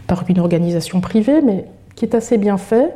par 0.08 0.24
une 0.28 0.40
organisation 0.40 1.00
privée, 1.00 1.42
mais 1.42 1.66
qui 1.96 2.06
est 2.06 2.16
assez 2.16 2.38
bien 2.38 2.58
fait 2.58 2.94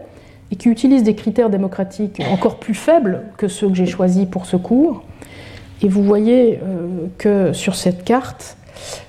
et 0.52 0.56
qui 0.56 0.70
utilise 0.70 1.04
des 1.04 1.16
critères 1.16 1.50
démocratiques 1.50 2.22
encore 2.32 2.58
plus 2.58 2.74
faibles 2.74 3.24
que 3.38 3.48
ceux 3.48 3.70
que 3.70 3.76
j'ai 3.76 3.86
choisis 3.86 4.26
pour 4.26 4.46
ce 4.46 4.58
cours. 4.58 5.04
Et 5.82 5.88
vous 5.88 6.04
voyez 6.04 6.60
euh, 6.62 7.08
que 7.18 7.54
sur 7.54 7.76
cette 7.76 8.04
carte, 8.04 8.58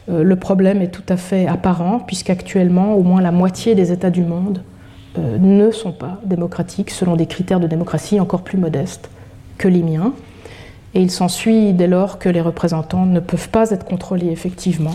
euh, 0.09 0.23
le 0.23 0.37
problème 0.37 0.81
est 0.81 0.91
tout 0.91 1.03
à 1.09 1.17
fait 1.17 1.47
apparent, 1.47 2.01
puisqu'actuellement, 2.01 2.95
au 2.95 3.03
moins 3.03 3.21
la 3.21 3.33
moitié 3.33 3.75
des 3.75 3.93
États 3.93 4.11
du 4.11 4.23
monde 4.23 4.63
ne 5.17 5.71
sont 5.71 5.93
pas 5.93 6.21
démocratiques 6.25 6.91
selon 6.91 7.17
des 7.17 7.27
critères 7.27 7.61
de 7.61 7.67
démocratie 7.67 8.19
encore 8.19 8.43
plus 8.43 8.59
modestes 8.59 9.11
que 9.59 9.69
les 9.69 9.83
miens. 9.83 10.13
Et 10.95 11.01
il 11.01 11.11
s'ensuit 11.11 11.73
dès 11.73 11.87
lors 11.87 12.19
que 12.19 12.29
les 12.29 12.41
représentants 12.41 13.07
ne 13.07 13.21
peuvent 13.21 13.49
pas 13.49 13.71
être 13.71 13.85
contrôlés 13.85 14.29
effectivement 14.31 14.95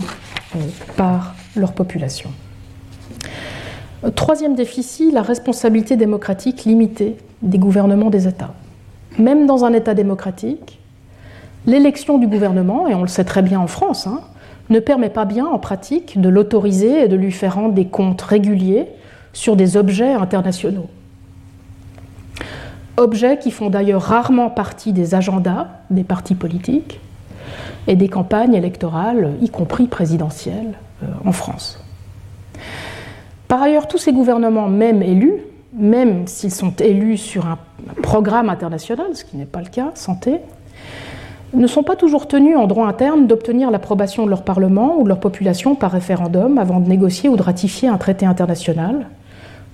euh, 0.54 0.58
par 0.96 1.34
leur 1.56 1.72
population. 1.72 2.30
Troisième 4.14 4.54
déficit, 4.54 5.12
la 5.12 5.22
responsabilité 5.22 5.96
démocratique 5.96 6.64
limitée 6.64 7.16
des 7.42 7.58
gouvernements 7.58 8.10
des 8.10 8.28
États. 8.28 8.54
Même 9.18 9.46
dans 9.46 9.64
un 9.64 9.72
État 9.72 9.94
démocratique, 9.94 10.78
l'élection 11.66 12.18
du 12.18 12.28
gouvernement, 12.28 12.86
et 12.86 12.94
on 12.94 13.02
le 13.02 13.08
sait 13.08 13.24
très 13.24 13.42
bien 13.42 13.58
en 13.58 13.66
France, 13.66 14.06
hein, 14.06 14.20
ne 14.70 14.78
permet 14.78 15.10
pas 15.10 15.24
bien 15.24 15.46
en 15.46 15.58
pratique 15.58 16.20
de 16.20 16.28
l'autoriser 16.28 17.04
et 17.04 17.08
de 17.08 17.16
lui 17.16 17.32
faire 17.32 17.56
rendre 17.56 17.74
des 17.74 17.86
comptes 17.86 18.22
réguliers 18.22 18.86
sur 19.38 19.56
des 19.56 19.76
objets 19.76 20.12
internationaux 20.12 20.88
objets 22.98 23.38
qui 23.38 23.50
font 23.50 23.70
d'ailleurs 23.70 24.02
rarement 24.02 24.50
partie 24.50 24.92
des 24.92 25.14
agendas 25.14 25.68
des 25.90 26.04
partis 26.04 26.34
politiques 26.34 27.00
et 27.86 27.96
des 27.96 28.08
campagnes 28.08 28.54
électorales, 28.54 29.34
y 29.40 29.48
compris 29.48 29.86
présidentielles, 29.86 30.74
euh, 31.02 31.06
en 31.24 31.32
France. 31.32 31.82
Par 33.46 33.62
ailleurs, 33.62 33.88
tous 33.88 33.98
ces 33.98 34.12
gouvernements, 34.12 34.68
même 34.68 35.02
élus, 35.02 35.36
même 35.72 36.26
s'ils 36.26 36.52
sont 36.52 36.74
élus 36.80 37.16
sur 37.16 37.46
un 37.46 37.58
programme 38.02 38.50
international, 38.50 39.06
ce 39.14 39.24
qui 39.24 39.36
n'est 39.36 39.46
pas 39.46 39.60
le 39.60 39.68
cas, 39.68 39.92
santé, 39.94 40.40
ne 41.54 41.66
sont 41.66 41.82
pas 41.82 41.96
toujours 41.96 42.28
tenus 42.28 42.58
en 42.58 42.66
droit 42.66 42.88
interne 42.88 43.26
d'obtenir 43.26 43.70
l'approbation 43.70 44.26
de 44.26 44.30
leur 44.30 44.42
Parlement 44.42 44.98
ou 44.98 45.04
de 45.04 45.08
leur 45.08 45.20
population 45.20 45.76
par 45.76 45.92
référendum 45.92 46.58
avant 46.58 46.80
de 46.80 46.88
négocier 46.88 47.30
ou 47.30 47.36
de 47.36 47.42
ratifier 47.42 47.88
un 47.88 47.96
traité 47.96 48.26
international 48.26 49.06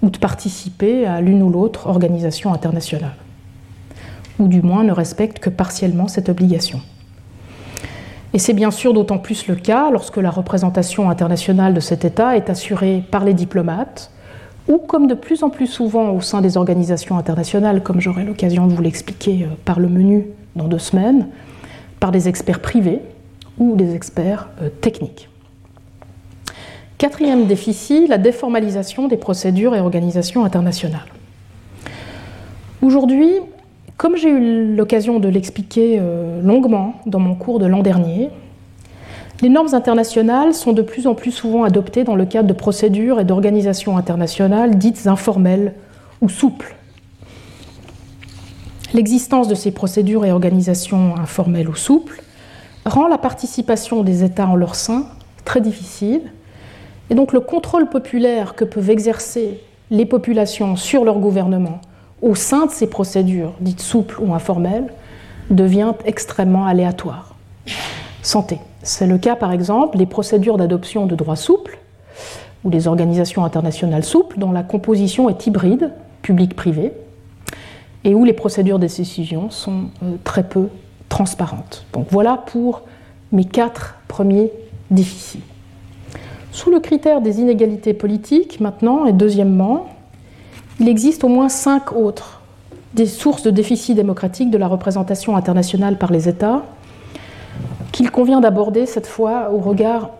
ou 0.04 0.10
de 0.10 0.18
participer 0.18 1.06
à 1.06 1.22
l'une 1.22 1.42
ou 1.42 1.48
l'autre 1.48 1.86
organisation 1.86 2.52
internationale, 2.52 3.16
ou 4.38 4.48
du 4.48 4.60
moins 4.60 4.84
ne 4.84 4.92
respectent 4.92 5.38
que 5.38 5.48
partiellement 5.48 6.08
cette 6.08 6.28
obligation. 6.28 6.82
Et 8.34 8.38
c'est 8.38 8.52
bien 8.52 8.70
sûr 8.70 8.92
d'autant 8.92 9.16
plus 9.16 9.46
le 9.46 9.54
cas 9.54 9.90
lorsque 9.90 10.18
la 10.18 10.30
représentation 10.30 11.08
internationale 11.08 11.72
de 11.72 11.80
cet 11.80 12.04
État 12.04 12.36
est 12.36 12.50
assurée 12.50 13.02
par 13.10 13.24
les 13.24 13.32
diplomates, 13.32 14.10
ou 14.68 14.76
comme 14.76 15.06
de 15.06 15.14
plus 15.14 15.42
en 15.42 15.48
plus 15.48 15.66
souvent 15.66 16.10
au 16.10 16.20
sein 16.20 16.42
des 16.42 16.58
organisations 16.58 17.16
internationales, 17.16 17.82
comme 17.82 18.00
j'aurai 18.00 18.24
l'occasion 18.24 18.66
de 18.66 18.74
vous 18.74 18.82
l'expliquer 18.82 19.44
euh, 19.44 19.54
par 19.64 19.80
le 19.80 19.88
menu 19.88 20.26
dans 20.54 20.68
deux 20.68 20.78
semaines, 20.78 21.28
par 21.98 22.12
des 22.12 22.28
experts 22.28 22.60
privés 22.60 23.00
ou 23.58 23.74
des 23.76 23.94
experts 23.94 24.48
euh, 24.60 24.68
techniques. 24.68 25.30
Quatrième 26.98 27.46
déficit, 27.46 28.08
la 28.08 28.18
déformalisation 28.18 29.08
des 29.08 29.16
procédures 29.16 29.74
et 29.74 29.80
organisations 29.80 30.44
internationales. 30.44 31.06
Aujourd'hui, 32.82 33.30
comme 33.96 34.16
j'ai 34.16 34.28
eu 34.28 34.74
l'occasion 34.76 35.18
de 35.18 35.28
l'expliquer 35.28 35.98
euh, 36.00 36.40
longuement 36.42 36.94
dans 37.06 37.18
mon 37.18 37.34
cours 37.34 37.58
de 37.58 37.66
l'an 37.66 37.82
dernier, 37.82 38.30
les 39.40 39.48
normes 39.48 39.74
internationales 39.74 40.54
sont 40.54 40.72
de 40.72 40.82
plus 40.82 41.06
en 41.06 41.14
plus 41.14 41.32
souvent 41.32 41.64
adoptées 41.64 42.04
dans 42.04 42.14
le 42.14 42.26
cadre 42.26 42.48
de 42.48 42.52
procédures 42.52 43.18
et 43.18 43.24
d'organisations 43.24 43.96
internationales 43.96 44.78
dites 44.78 45.06
informelles 45.06 45.74
ou 46.20 46.28
souples. 46.28 46.76
L'existence 48.92 49.48
de 49.48 49.56
ces 49.56 49.72
procédures 49.72 50.24
et 50.24 50.30
organisations 50.30 51.16
informelles 51.16 51.68
ou 51.68 51.74
souples 51.74 52.22
rend 52.86 53.08
la 53.08 53.18
participation 53.18 54.04
des 54.04 54.22
États 54.22 54.46
en 54.46 54.54
leur 54.54 54.76
sein 54.76 55.06
très 55.44 55.60
difficile 55.60 56.20
et 57.10 57.14
donc 57.14 57.32
le 57.32 57.40
contrôle 57.40 57.88
populaire 57.88 58.54
que 58.54 58.64
peuvent 58.64 58.90
exercer 58.90 59.60
les 59.90 60.06
populations 60.06 60.76
sur 60.76 61.04
leur 61.04 61.18
gouvernement 61.18 61.80
au 62.22 62.34
sein 62.34 62.66
de 62.66 62.70
ces 62.70 62.86
procédures 62.86 63.52
dites 63.60 63.82
souples 63.82 64.20
ou 64.20 64.34
informelles 64.34 64.92
devient 65.50 65.92
extrêmement 66.06 66.66
aléatoire. 66.66 67.34
Santé. 68.22 68.58
C'est 68.82 69.06
le 69.06 69.18
cas 69.18 69.36
par 69.36 69.52
exemple 69.52 69.98
des 69.98 70.06
procédures 70.06 70.56
d'adoption 70.56 71.06
de 71.06 71.14
droits 71.14 71.36
souples 71.36 71.78
ou 72.64 72.70
des 72.70 72.88
organisations 72.88 73.44
internationales 73.44 74.04
souples 74.04 74.38
dont 74.38 74.52
la 74.52 74.62
composition 74.62 75.28
est 75.28 75.46
hybride, 75.46 75.92
public-privé, 76.22 76.92
et 78.04 78.14
où 78.14 78.24
les 78.24 78.32
procédures 78.32 78.78
de 78.78 78.86
décision 78.86 79.50
sont 79.50 79.90
euh, 80.02 80.16
très 80.24 80.44
peu 80.44 80.68
transparentes. 81.08 81.84
Donc 81.92 82.06
voilà 82.10 82.42
pour 82.46 82.82
mes 83.32 83.44
quatre 83.44 83.96
premiers 84.08 84.50
déficits. 84.90 85.42
Sous 86.54 86.70
le 86.70 86.78
critère 86.78 87.20
des 87.20 87.40
inégalités 87.40 87.94
politiques, 87.94 88.60
maintenant, 88.60 89.06
et 89.06 89.12
deuxièmement, 89.12 89.88
il 90.78 90.88
existe 90.88 91.24
au 91.24 91.28
moins 91.28 91.48
cinq 91.48 91.90
autres 91.90 92.42
des 92.94 93.06
sources 93.06 93.42
de 93.42 93.50
déficit 93.50 93.96
démocratique 93.96 94.52
de 94.52 94.56
la 94.56 94.68
représentation 94.68 95.36
internationale 95.36 95.98
par 95.98 96.12
les 96.12 96.28
États 96.28 96.62
qu'il 97.90 98.08
convient 98.12 98.40
d'aborder 98.40 98.86
cette 98.86 99.08
fois 99.08 99.50
au 99.52 99.58
regard 99.58 100.10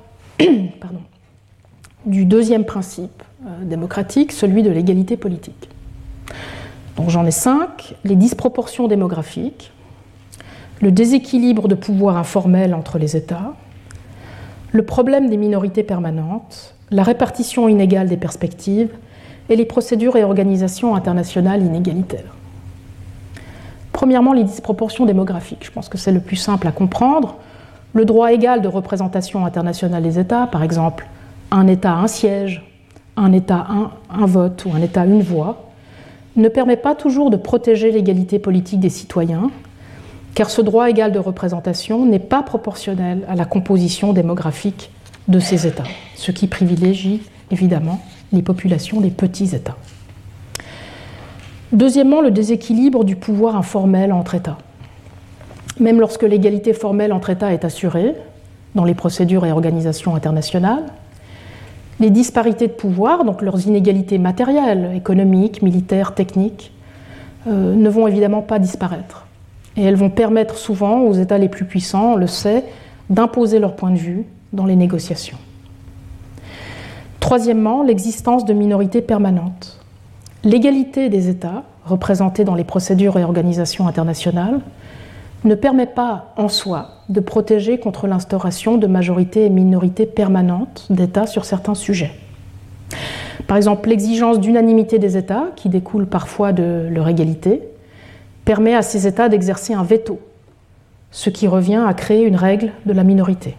du 2.05 2.25
deuxième 2.25 2.65
principe 2.65 3.23
euh, 3.47 3.65
démocratique, 3.65 4.33
celui 4.33 4.65
de 4.65 4.71
l'égalité 4.71 5.17
politique. 5.17 5.69
Donc 6.97 7.11
j'en 7.11 7.25
ai 7.25 7.31
cinq 7.31 7.95
les 8.03 8.17
disproportions 8.17 8.89
démographiques, 8.89 9.71
le 10.83 10.91
déséquilibre 10.91 11.69
de 11.69 11.77
pouvoir 11.77 12.17
informel 12.17 12.75
entre 12.75 12.99
les 12.99 13.17
États, 13.17 13.55
le 14.75 14.83
problème 14.83 15.31
des 15.31 15.37
minorités 15.37 15.85
permanentes, 15.85 16.75
la 16.91 17.05
répartition 17.05 17.69
inégale 17.69 18.09
des 18.09 18.17
perspectives 18.17 18.91
et 19.49 19.55
les 19.55 19.65
procédures 19.65 20.17
et 20.17 20.25
organisations 20.25 20.97
internationales 20.97 21.63
inégalitaires. 21.63 22.35
Premièrement, 23.93 24.33
les 24.33 24.43
disproportions 24.43 25.07
démographiques. 25.07 25.65
Je 25.65 25.71
pense 25.71 25.89
que 25.89 25.97
c'est 25.97 26.11
le 26.11 26.19
plus 26.19 26.35
simple 26.35 26.67
à 26.67 26.73
comprendre. 26.73 27.37
Le 27.93 28.05
droit 28.05 28.33
égal 28.33 28.63
de 28.63 28.69
représentation 28.69 29.47
internationale 29.47 30.03
des 30.03 30.19
États, 30.19 30.49
par 30.49 30.65
exemple, 30.65 31.07
un 31.53 31.69
État 31.69 31.93
un 31.93 32.09
siège, 32.09 32.69
un 33.17 33.33
État 33.33 33.69
un, 34.11 34.27
vote 34.27 34.65
ou 34.65 34.73
un 34.75 34.83
État 34.83 35.07
une 35.07 35.23
voix, 35.23 35.71
ne 36.35 36.49
permet 36.49 36.77
pas 36.77 36.97
toujours 36.97 37.31
de 37.31 37.37
protéger 37.37 37.93
l'égalité 37.93 38.41
politique 38.41 38.81
des 38.81 38.89
citoyens 38.89 39.53
car 40.35 40.51
ce 40.51 40.61
droit 40.61 40.91
égal 40.91 41.13
de 41.13 41.19
représentation 41.19 42.05
n'est 42.07 42.19
pas 42.19 42.43
proportionnel 42.43 43.25
à 43.29 43.37
la 43.37 43.45
composition 43.45 44.13
démographique 44.13 44.91
de 45.29 45.39
ces 45.39 45.67
États, 45.67 45.85
ce 46.17 46.33
qui 46.33 46.49
privilégie 46.49 47.23
évidemment 47.51 48.01
les 48.33 48.43
populations 48.43 49.01
des 49.01 49.11
petits 49.11 49.55
États. 49.55 49.77
Deuxièmement, 51.73 52.21
le 52.21 52.31
déséquilibre 52.31 53.05
du 53.05 53.17
pouvoir 53.17 53.57
informel 53.57 54.13
entre 54.13 54.35
États. 54.35 54.59
Même 55.81 55.99
lorsque 55.99 56.23
l'égalité 56.23 56.73
formelle 56.73 57.13
entre 57.13 57.31
États 57.31 57.53
est 57.53 57.65
assurée 57.65 58.15
dans 58.75 58.85
les 58.85 58.95
procédures 58.95 59.47
et 59.47 59.53
organisations 59.53 60.15
internationales, 60.15 60.85
les 62.01 62.11
disparités 62.11 62.67
de 62.67 62.73
pouvoir, 62.73 63.25
donc 63.25 63.41
leurs 63.41 63.67
inégalités 63.67 64.19
matérielles, 64.19 64.93
économiques, 64.97 65.63
militaires, 65.63 66.15
techniques, 66.15 66.73
euh, 67.47 67.75
ne 67.75 67.89
vont 67.89 68.07
évidemment 68.09 68.43
pas 68.43 68.59
disparaître. 68.59 69.24
Et 69.77 69.83
elles 69.83 69.97
vont 69.97 70.11
permettre 70.11 70.57
souvent 70.57 71.01
aux 71.01 71.15
États 71.15 71.39
les 71.39 71.49
plus 71.49 71.65
puissants, 71.65 72.13
on 72.13 72.17
le 72.17 72.27
sait, 72.27 72.65
d'imposer 73.11 73.59
leur 73.59 73.75
point 73.75 73.91
de 73.91 73.97
vue 73.97 74.25
dans 74.53 74.67
les 74.67 74.77
négociations. 74.77 75.39
Troisièmement, 77.21 77.83
l'existence 77.83 78.45
de 78.45 78.53
minorités 78.53 79.03
permanentes. 79.03 79.81
L'égalité 80.45 81.09
des 81.09 81.29
États, 81.29 81.65
représentée 81.87 82.45
dans 82.45 82.55
les 82.55 82.65
procédures 82.65 83.19
et 83.19 83.25
organisations 83.25 83.89
internationales, 83.89 84.61
ne 85.45 85.55
permet 85.55 85.87
pas 85.87 86.33
en 86.37 86.49
soi 86.49 86.91
de 87.09 87.21
protéger 87.21 87.79
contre 87.79 88.07
l'instauration 88.07 88.79
de 88.79 88.87
majorités 88.87 89.45
et 89.45 89.51
minorités 89.51 90.07
permanentes 90.07 90.87
d'États 90.91 91.27
sur 91.27 91.45
certains 91.45 91.75
sujets. 91.75 92.13
Par 93.47 93.57
exemple, 93.57 93.89
l'exigence 93.89 94.41
d'unanimité 94.41 94.99
des 94.99 95.17
États, 95.17 95.49
qui 95.57 95.69
découle 95.69 96.07
parfois 96.07 96.53
de 96.53 96.89
leur 96.91 97.09
égalité, 97.09 97.63
permet 98.45 98.75
à 98.75 98.83
ces 98.83 99.07
États 99.07 99.29
d'exercer 99.29 99.75
un 99.75 99.83
veto, 99.83 100.21
ce 101.11 101.31
qui 101.31 101.47
revient 101.47 101.83
à 101.87 101.95
créer 101.95 102.25
une 102.25 102.37
règle 102.37 102.73
de 102.87 102.93
la 102.93 103.05
minorité. 103.05 103.57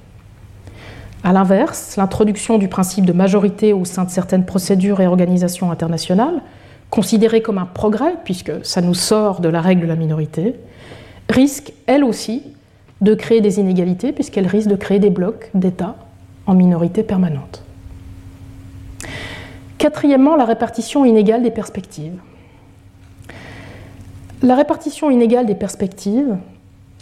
A 1.24 1.34
l'inverse, 1.34 1.96
l'introduction 1.98 2.58
du 2.58 2.68
principe 2.68 3.06
de 3.06 3.14
majorité 3.14 3.74
au 3.74 3.84
sein 3.84 4.04
de 4.04 4.12
certaines 4.12 4.46
procédures 4.46 5.02
et 5.02 5.08
organisations 5.08 5.72
internationales, 5.72 6.42
considérée 6.92 7.42
comme 7.42 7.58
un 7.58 7.66
progrès, 7.66 8.16
puisque 8.24 8.64
ça 8.64 8.82
nous 8.82 8.94
sort 8.94 9.40
de 9.42 9.50
la 9.50 9.60
règle 9.60 9.82
de 9.82 9.88
la 9.88 9.96
minorité, 9.96 10.56
risque, 11.30 11.74
elle 11.88 12.04
aussi, 12.04 12.44
de 13.02 13.16
créer 13.16 13.42
des 13.42 13.60
inégalités, 13.60 14.12
puisqu'elle 14.12 14.48
risque 14.48 14.70
de 14.70 14.76
créer 14.76 15.00
des 15.00 15.10
blocs 15.10 15.50
d'États 15.54 15.96
en 16.46 16.54
minorité 16.54 17.04
permanente. 17.04 17.64
Quatrièmement, 19.78 20.36
la 20.36 20.46
répartition 20.46 21.06
inégale 21.06 21.44
des 21.44 21.52
perspectives. 21.52 22.18
La 24.46 24.54
répartition 24.54 25.10
inégale 25.10 25.48
des 25.48 25.56
perspectives, 25.56 26.38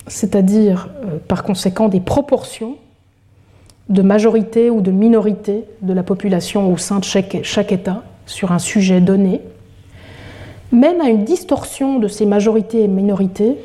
c'est-à-dire 0.07 0.87
euh, 1.03 1.17
par 1.27 1.43
conséquent 1.43 1.89
des 1.89 1.99
proportions 1.99 2.77
de 3.89 4.01
majorité 4.01 4.69
ou 4.69 4.79
de 4.79 4.91
minorité 4.91 5.65
de 5.81 5.91
la 5.91 6.03
population 6.03 6.71
au 6.71 6.77
sein 6.77 6.99
de 6.99 7.03
chaque, 7.03 7.39
chaque 7.43 7.73
État 7.73 8.01
sur 8.25 8.53
un 8.53 8.59
sujet 8.59 9.01
donné, 9.01 9.41
mène 10.71 11.01
à 11.01 11.09
une 11.09 11.25
distorsion 11.25 11.99
de 11.99 12.07
ces 12.07 12.25
majorités 12.25 12.81
et 12.81 12.87
minorités 12.87 13.57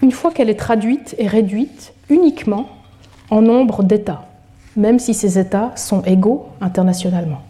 une 0.00 0.12
fois 0.12 0.30
qu'elle 0.30 0.48
est 0.48 0.54
traduite 0.54 1.16
et 1.18 1.26
réduite 1.26 1.94
uniquement 2.10 2.68
en 3.28 3.42
nombre 3.42 3.82
d'États, 3.82 4.24
même 4.76 5.00
si 5.00 5.14
ces 5.14 5.36
États 5.36 5.72
sont 5.74 6.02
égaux 6.02 6.46
internationalement. 6.60 7.42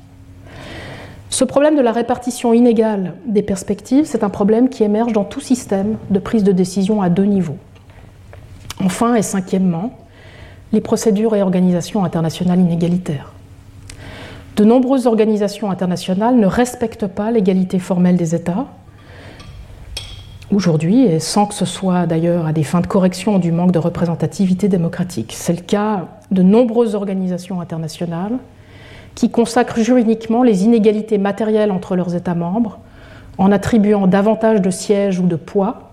Ce 1.30 1.44
problème 1.44 1.76
de 1.76 1.80
la 1.80 1.92
répartition 1.92 2.52
inégale 2.52 3.14
des 3.26 3.42
perspectives, 3.42 4.04
c'est 4.04 4.22
un 4.24 4.30
problème 4.30 4.68
qui 4.68 4.84
émerge 4.84 5.12
dans 5.12 5.24
tout 5.24 5.40
système 5.40 5.96
de 6.10 6.18
prise 6.18 6.44
de 6.44 6.52
décision 6.52 7.02
à 7.02 7.08
deux 7.08 7.24
niveaux. 7.24 7.58
Enfin 8.80 9.14
et 9.14 9.22
cinquièmement, 9.22 9.90
les 10.72 10.80
procédures 10.80 11.34
et 11.34 11.42
organisations 11.42 12.04
internationales 12.04 12.60
inégalitaires. 12.60 13.32
De 14.56 14.64
nombreuses 14.64 15.06
organisations 15.06 15.70
internationales 15.70 16.36
ne 16.36 16.46
respectent 16.46 17.08
pas 17.08 17.30
l'égalité 17.30 17.78
formelle 17.78 18.16
des 18.16 18.34
États 18.34 18.66
aujourd'hui, 20.52 21.04
et 21.04 21.18
sans 21.18 21.46
que 21.46 21.54
ce 21.54 21.64
soit 21.64 22.06
d'ailleurs 22.06 22.46
à 22.46 22.52
des 22.52 22.62
fins 22.62 22.80
de 22.80 22.86
correction 22.86 23.38
du 23.38 23.50
manque 23.50 23.72
de 23.72 23.78
représentativité 23.78 24.68
démocratique. 24.68 25.32
C'est 25.36 25.54
le 25.54 25.62
cas 25.62 26.06
de 26.30 26.42
nombreuses 26.42 26.94
organisations 26.94 27.60
internationales 27.60 28.38
qui 29.14 29.30
consacrent 29.30 29.80
juridiquement 29.80 30.42
les 30.42 30.64
inégalités 30.64 31.18
matérielles 31.18 31.70
entre 31.70 31.96
leurs 31.96 32.14
États 32.14 32.34
membres 32.34 32.78
en 33.38 33.52
attribuant 33.52 34.06
davantage 34.06 34.60
de 34.60 34.70
sièges 34.70 35.18
ou 35.18 35.26
de 35.26 35.36
poids 35.36 35.92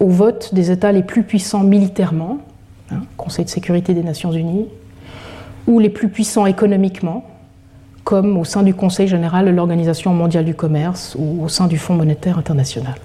au 0.00 0.08
vote 0.08 0.52
des 0.54 0.70
États 0.70 0.92
les 0.92 1.02
plus 1.02 1.22
puissants 1.22 1.62
militairement, 1.62 2.38
hein, 2.90 3.02
Conseil 3.16 3.44
de 3.44 3.50
sécurité 3.50 3.94
des 3.94 4.02
Nations 4.02 4.32
Unies, 4.32 4.66
ou 5.66 5.78
les 5.78 5.90
plus 5.90 6.08
puissants 6.08 6.46
économiquement, 6.46 7.24
comme 8.04 8.36
au 8.36 8.44
sein 8.44 8.62
du 8.62 8.74
Conseil 8.74 9.06
général 9.06 9.46
de 9.46 9.50
l'Organisation 9.50 10.12
mondiale 10.12 10.44
du 10.44 10.54
commerce 10.54 11.16
ou 11.18 11.44
au 11.44 11.48
sein 11.48 11.68
du 11.68 11.78
Fonds 11.78 11.94
monétaire 11.94 12.36
international. 12.36 12.96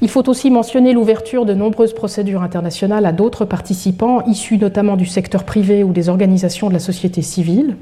Il 0.00 0.08
faut 0.08 0.28
aussi 0.28 0.50
mentionner 0.50 0.92
l'ouverture 0.92 1.44
de 1.44 1.54
nombreuses 1.54 1.92
procédures 1.92 2.42
internationales 2.42 3.04
à 3.04 3.12
d'autres 3.12 3.44
participants, 3.44 4.24
issus 4.26 4.56
notamment 4.56 4.96
du 4.96 5.06
secteur 5.06 5.44
privé 5.44 5.82
ou 5.82 5.92
des 5.92 6.08
organisations 6.08 6.68
de 6.68 6.74
la 6.74 6.78
société 6.78 7.20
civile. 7.20 7.76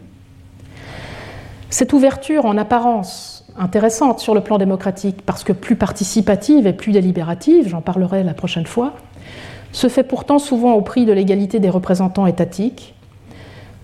Cette 1.69 1.93
ouverture, 1.93 2.47
en 2.47 2.57
apparence 2.57 3.45
intéressante 3.59 4.21
sur 4.21 4.35
le 4.35 4.41
plan 4.41 4.57
démocratique, 4.57 5.23
parce 5.27 5.45
que 5.45 5.53
plus 5.53 5.77
participative 5.77 6.67
et 6.67 6.73
plus 6.73 6.93
délibérative, 6.93 7.69
j'en 7.69 7.83
parlerai 7.83 8.23
la 8.23 8.35
prochaine 8.35 8.67
fois, 8.67 8.95
se 9.73 9.89
fait 9.89 10.05
pourtant 10.05 10.39
souvent 10.39 10.73
au 10.73 10.81
prix 10.81 11.05
de 11.05 11.13
l'égalité 11.13 11.59
des 11.59 11.69
représentants 11.71 12.27
étatiques, 12.27 12.95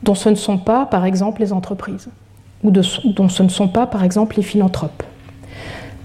dont 0.03 0.15
ce 0.15 0.31
ne 0.31 0.35
sont 0.37 0.59
pas, 0.59 0.87
par 0.87 1.05
exemple, 1.05 1.43
les 1.43 1.53
entreprises, 1.53 2.09
ou 2.63 2.71
dont 2.71 3.29
ce 3.29 3.43
ne 3.43 3.49
sont 3.49 3.69
pas, 3.69 3.87
par 3.87 4.05
exemple, 4.05 4.37
les 4.37 4.43
philanthropes. 4.43 5.03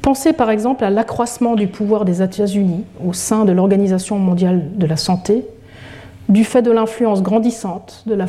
Pensez 0.08 0.32
par 0.32 0.49
exemple 0.49 0.86
à 0.86 0.89
l'accroissement 0.89 1.55
du 1.55 1.68
pouvoir 1.68 2.05
des 2.05 2.22
États-Unis 2.22 2.86
au 3.05 3.12
sein 3.12 3.43
de 3.43 3.51
l'Organisation 3.51 4.18
mondiale 4.18 4.78
de 4.78 4.86
la 4.86 4.95
santé, 4.95 5.45
du 6.30 6.45
fait 6.45 6.62
de 6.62 6.72
l'influence 6.72 7.22
grandissante 7.22 8.05
de 8.05 8.14
la, 8.14 8.26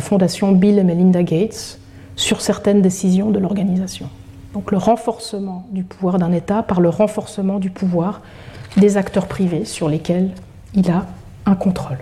fondation 0.00 0.50
Bill 0.50 0.80
et 0.80 0.82
Melinda 0.82 1.22
Gates 1.22 1.78
sur 2.16 2.40
certaines 2.40 2.82
décisions 2.82 3.30
de 3.30 3.38
l'organisation. 3.38 4.08
Donc 4.52 4.72
le 4.72 4.78
renforcement 4.78 5.64
du 5.70 5.84
pouvoir 5.84 6.18
d'un 6.18 6.32
État 6.32 6.64
par 6.64 6.80
le 6.80 6.88
renforcement 6.88 7.60
du 7.60 7.70
pouvoir 7.70 8.20
des 8.76 8.96
acteurs 8.96 9.28
privés 9.28 9.64
sur 9.64 9.88
lesquels 9.88 10.30
il 10.74 10.90
a 10.90 11.06
un 11.46 11.54
contrôle. 11.54 11.98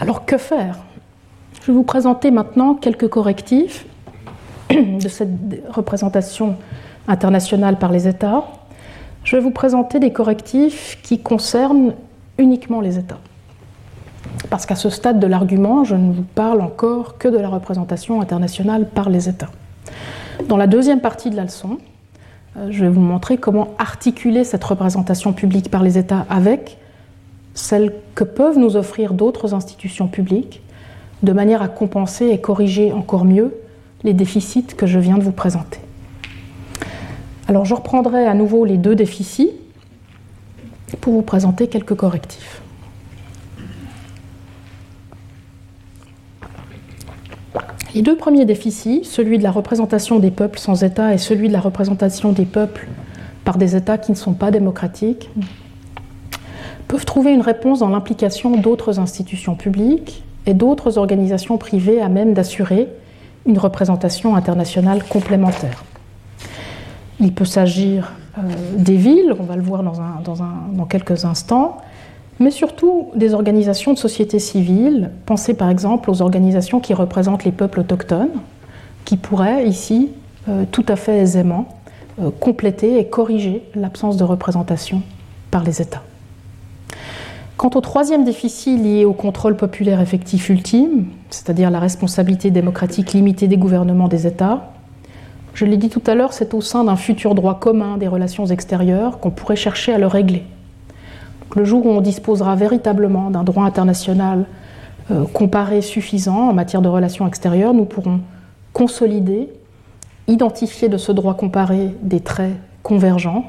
Alors 0.00 0.24
que 0.24 0.38
faire? 0.38 0.78
Je 1.60 1.66
vais 1.66 1.74
vous 1.74 1.82
présenter 1.82 2.30
maintenant 2.30 2.74
quelques 2.74 3.08
correctifs 3.08 3.84
de 4.70 5.08
cette 5.08 5.28
représentation 5.68 6.56
internationale 7.08 7.78
par 7.78 7.92
les 7.92 8.08
États, 8.08 8.44
je 9.24 9.36
vais 9.36 9.42
vous 9.42 9.50
présenter 9.50 10.00
des 10.00 10.12
correctifs 10.12 10.98
qui 11.02 11.20
concernent 11.20 11.94
uniquement 12.38 12.80
les 12.80 12.98
États. 12.98 13.18
Parce 14.50 14.66
qu'à 14.66 14.76
ce 14.76 14.90
stade 14.90 15.20
de 15.20 15.26
l'argument, 15.26 15.84
je 15.84 15.94
ne 15.94 16.12
vous 16.12 16.24
parle 16.34 16.60
encore 16.60 17.18
que 17.18 17.28
de 17.28 17.38
la 17.38 17.48
représentation 17.48 18.20
internationale 18.20 18.86
par 18.86 19.10
les 19.10 19.28
États. 19.28 19.50
Dans 20.48 20.56
la 20.56 20.66
deuxième 20.66 21.00
partie 21.00 21.30
de 21.30 21.36
la 21.36 21.44
leçon, 21.44 21.78
euh, 22.56 22.68
je 22.70 22.84
vais 22.84 22.90
vous 22.90 23.00
montrer 23.00 23.36
comment 23.36 23.68
articuler 23.78 24.44
cette 24.44 24.64
représentation 24.64 25.32
publique 25.32 25.70
par 25.70 25.82
les 25.82 25.98
États 25.98 26.26
avec 26.28 26.78
celle 27.54 27.92
que 28.14 28.24
peuvent 28.24 28.58
nous 28.58 28.76
offrir 28.76 29.12
d'autres 29.12 29.54
institutions 29.54 30.08
publiques, 30.08 30.62
de 31.22 31.32
manière 31.32 31.62
à 31.62 31.68
compenser 31.68 32.28
et 32.28 32.40
corriger 32.40 32.92
encore 32.92 33.24
mieux 33.24 33.54
les 34.02 34.14
déficits 34.14 34.74
que 34.76 34.86
je 34.86 34.98
viens 34.98 35.18
de 35.18 35.22
vous 35.22 35.32
présenter. 35.32 35.78
Alors 37.52 37.66
je 37.66 37.74
reprendrai 37.74 38.26
à 38.26 38.32
nouveau 38.32 38.64
les 38.64 38.78
deux 38.78 38.94
déficits 38.94 39.50
pour 41.02 41.12
vous 41.12 41.20
présenter 41.20 41.66
quelques 41.66 41.94
correctifs. 41.94 42.62
Les 47.94 48.00
deux 48.00 48.16
premiers 48.16 48.46
déficits, 48.46 49.04
celui 49.04 49.36
de 49.36 49.42
la 49.42 49.50
représentation 49.50 50.18
des 50.18 50.30
peuples 50.30 50.58
sans 50.58 50.82
État 50.82 51.12
et 51.12 51.18
celui 51.18 51.48
de 51.48 51.52
la 51.52 51.60
représentation 51.60 52.32
des 52.32 52.46
peuples 52.46 52.88
par 53.44 53.58
des 53.58 53.76
États 53.76 53.98
qui 53.98 54.12
ne 54.12 54.16
sont 54.16 54.32
pas 54.32 54.50
démocratiques, 54.50 55.28
peuvent 56.88 57.04
trouver 57.04 57.34
une 57.34 57.42
réponse 57.42 57.80
dans 57.80 57.90
l'implication 57.90 58.56
d'autres 58.56 58.98
institutions 58.98 59.56
publiques 59.56 60.24
et 60.46 60.54
d'autres 60.54 60.96
organisations 60.96 61.58
privées 61.58 62.00
à 62.00 62.08
même 62.08 62.32
d'assurer 62.32 62.88
une 63.44 63.58
représentation 63.58 64.36
internationale 64.36 65.04
complémentaire. 65.04 65.84
Il 67.22 67.32
peut 67.32 67.44
s'agir 67.44 68.12
euh, 68.36 68.40
des 68.76 68.96
villes, 68.96 69.32
on 69.38 69.44
va 69.44 69.54
le 69.54 69.62
voir 69.62 69.84
dans, 69.84 70.84
quelques 70.86 71.24
instants, 71.24 71.78
mais 72.40 72.50
surtout 72.50 73.10
des 73.14 73.32
organisations 73.32 73.92
de 73.92 73.98
société 73.98 74.40
civile. 74.40 75.10
Pensez 75.24 75.54
par 75.54 75.70
exemple 75.70 76.10
aux 76.10 76.20
organisations 76.20 76.80
qui 76.80 76.94
représentent 76.94 77.44
les 77.44 77.52
peuples 77.52 77.80
autochtones, 77.80 78.40
qui 79.04 79.16
pourraient 79.16 79.66
ici 79.68 80.10
euh, 80.48 80.64
tout 80.72 80.84
à 80.88 80.96
fait 80.96 81.18
aisément 81.18 81.68
euh, 82.20 82.30
compléter 82.40 82.98
et 82.98 83.06
corriger 83.06 83.62
l'absence 83.76 84.16
de 84.16 84.24
représentation 84.24 85.02
par 85.52 85.62
les 85.62 85.80
États. 85.80 86.02
Quant 87.56 87.70
au 87.76 87.80
troisième 87.80 88.24
déficit 88.24 88.80
lié 88.82 89.04
au 89.04 89.12
contrôle 89.12 89.56
populaire 89.56 90.00
effectif 90.00 90.48
ultime, 90.48 91.06
c'est-à-dire 91.30 91.70
la 91.70 91.78
responsabilité 91.78 92.50
démocratique 92.50 93.12
limitée 93.12 93.46
des 93.46 93.58
gouvernements 93.58 94.08
des 94.08 94.26
États, 94.26 94.72
je 95.54 95.66
l'ai 95.66 95.76
dit 95.76 95.90
tout 95.90 96.02
à 96.06 96.14
l'heure, 96.14 96.32
c'est 96.32 96.54
au 96.54 96.60
sein 96.60 96.84
d'un 96.84 96.96
futur 96.96 97.34
droit 97.34 97.58
commun 97.58 97.98
des 97.98 98.08
relations 98.08 98.46
extérieures 98.46 99.18
qu'on 99.18 99.30
pourrait 99.30 99.56
chercher 99.56 99.92
à 99.92 99.98
le 99.98 100.06
régler. 100.06 100.44
le 101.54 101.64
jour 101.64 101.84
où 101.84 101.90
on 101.90 102.00
disposera 102.00 102.56
véritablement 102.56 103.30
d'un 103.30 103.44
droit 103.44 103.64
international 103.64 104.46
euh, 105.10 105.24
comparé 105.32 105.82
suffisant 105.82 106.48
en 106.48 106.54
matière 106.54 106.80
de 106.80 106.88
relations 106.88 107.26
extérieures, 107.26 107.74
nous 107.74 107.84
pourrons 107.84 108.20
consolider, 108.72 109.50
identifier 110.28 110.88
de 110.88 110.96
ce 110.96 111.12
droit 111.12 111.34
comparé 111.34 111.94
des 112.02 112.20
traits 112.20 112.54
convergents 112.82 113.44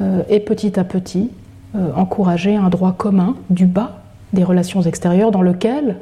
euh, 0.00 0.22
et 0.28 0.38
petit 0.38 0.78
à 0.78 0.84
petit 0.84 1.30
euh, 1.74 1.90
encourager 1.96 2.54
un 2.54 2.68
droit 2.68 2.92
commun 2.92 3.34
du 3.48 3.66
bas 3.66 4.02
des 4.32 4.44
relations 4.44 4.82
extérieures 4.82 5.32
dans 5.32 5.42
lequel 5.42 5.96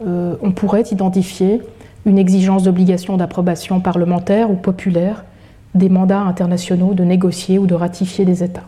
on 0.00 0.52
pourrait 0.52 0.84
identifier 0.92 1.60
une 2.08 2.18
exigence 2.18 2.62
d'obligation 2.64 3.16
d'approbation 3.16 3.80
parlementaire 3.80 4.50
ou 4.50 4.54
populaire 4.54 5.24
des 5.74 5.88
mandats 5.88 6.20
internationaux 6.20 6.94
de 6.94 7.04
négocier 7.04 7.58
ou 7.58 7.66
de 7.66 7.74
ratifier 7.74 8.24
des 8.24 8.42
États. 8.42 8.66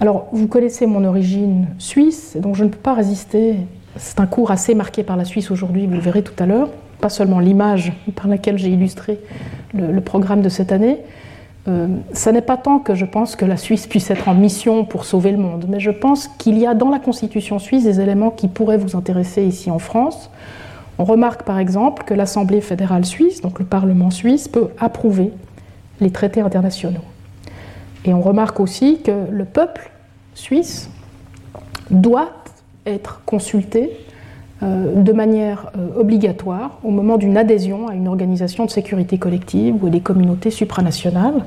Alors, 0.00 0.26
vous 0.32 0.48
connaissez 0.48 0.86
mon 0.86 1.04
origine 1.04 1.68
suisse, 1.78 2.36
donc 2.38 2.56
je 2.56 2.64
ne 2.64 2.68
peux 2.68 2.78
pas 2.78 2.94
résister. 2.94 3.56
C'est 3.96 4.18
un 4.20 4.26
cours 4.26 4.50
assez 4.50 4.74
marqué 4.74 5.04
par 5.04 5.16
la 5.16 5.24
Suisse 5.24 5.50
aujourd'hui, 5.50 5.86
vous 5.86 5.94
le 5.94 6.00
verrez 6.00 6.22
tout 6.22 6.34
à 6.42 6.46
l'heure. 6.46 6.68
Pas 7.00 7.08
seulement 7.08 7.38
l'image 7.38 7.92
par 8.16 8.26
laquelle 8.26 8.58
j'ai 8.58 8.70
illustré 8.70 9.20
le, 9.72 10.00
programme 10.00 10.42
de 10.42 10.48
cette 10.48 10.72
année. 10.72 10.98
Euh, 11.68 11.86
ça 12.12 12.32
n'est 12.32 12.42
pas 12.42 12.56
tant 12.56 12.80
que 12.80 12.94
je 12.94 13.04
pense 13.04 13.36
que 13.36 13.44
la 13.44 13.56
Suisse 13.56 13.86
puisse 13.86 14.10
être 14.10 14.28
en 14.28 14.34
mission 14.34 14.84
pour 14.84 15.04
sauver 15.04 15.30
le 15.30 15.38
monde, 15.38 15.66
mais 15.68 15.80
je 15.80 15.90
pense 15.90 16.28
qu'il 16.38 16.58
y 16.58 16.66
a 16.66 16.74
dans 16.74 16.90
la 16.90 16.98
Constitution 16.98 17.58
suisse 17.58 17.84
des 17.84 18.00
éléments 18.00 18.30
qui 18.30 18.48
pourraient 18.48 18.76
vous 18.76 18.96
intéresser 18.96 19.44
ici 19.44 19.70
en 19.70 19.78
France. 19.78 20.30
On 20.98 21.04
remarque 21.04 21.42
par 21.42 21.58
exemple 21.58 22.04
que 22.04 22.14
l'Assemblée 22.14 22.60
fédérale 22.60 23.04
suisse, 23.04 23.40
donc 23.40 23.58
le 23.58 23.64
Parlement 23.64 24.10
suisse, 24.10 24.48
peut 24.48 24.68
approuver 24.78 25.32
les 26.00 26.10
traités 26.10 26.40
internationaux. 26.40 27.04
Et 28.04 28.14
on 28.14 28.20
remarque 28.20 28.60
aussi 28.60 29.00
que 29.02 29.30
le 29.30 29.44
peuple 29.44 29.90
suisse 30.34 30.90
doit 31.90 32.30
être 32.86 33.22
consulté 33.24 33.90
euh, 34.62 35.02
de 35.02 35.12
manière 35.12 35.70
euh, 35.76 36.00
obligatoire 36.00 36.78
au 36.84 36.90
moment 36.90 37.16
d'une 37.16 37.36
adhésion 37.36 37.88
à 37.88 37.94
une 37.94 38.08
organisation 38.08 38.64
de 38.66 38.70
sécurité 38.70 39.18
collective 39.18 39.82
ou 39.82 39.88
à 39.88 39.90
des 39.90 40.00
communautés 40.00 40.50
supranationales, 40.50 41.44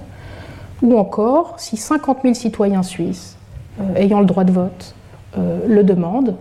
ou 0.81 0.97
encore 0.97 1.55
si 1.57 1.77
50 1.77 2.19
000 2.23 2.33
citoyens 2.33 2.83
suisses 2.83 3.37
euh, 3.79 3.95
ayant 3.95 4.19
le 4.19 4.25
droit 4.25 4.43
de 4.43 4.51
vote 4.51 4.93
le 5.67 5.83
demandent, 5.83 6.33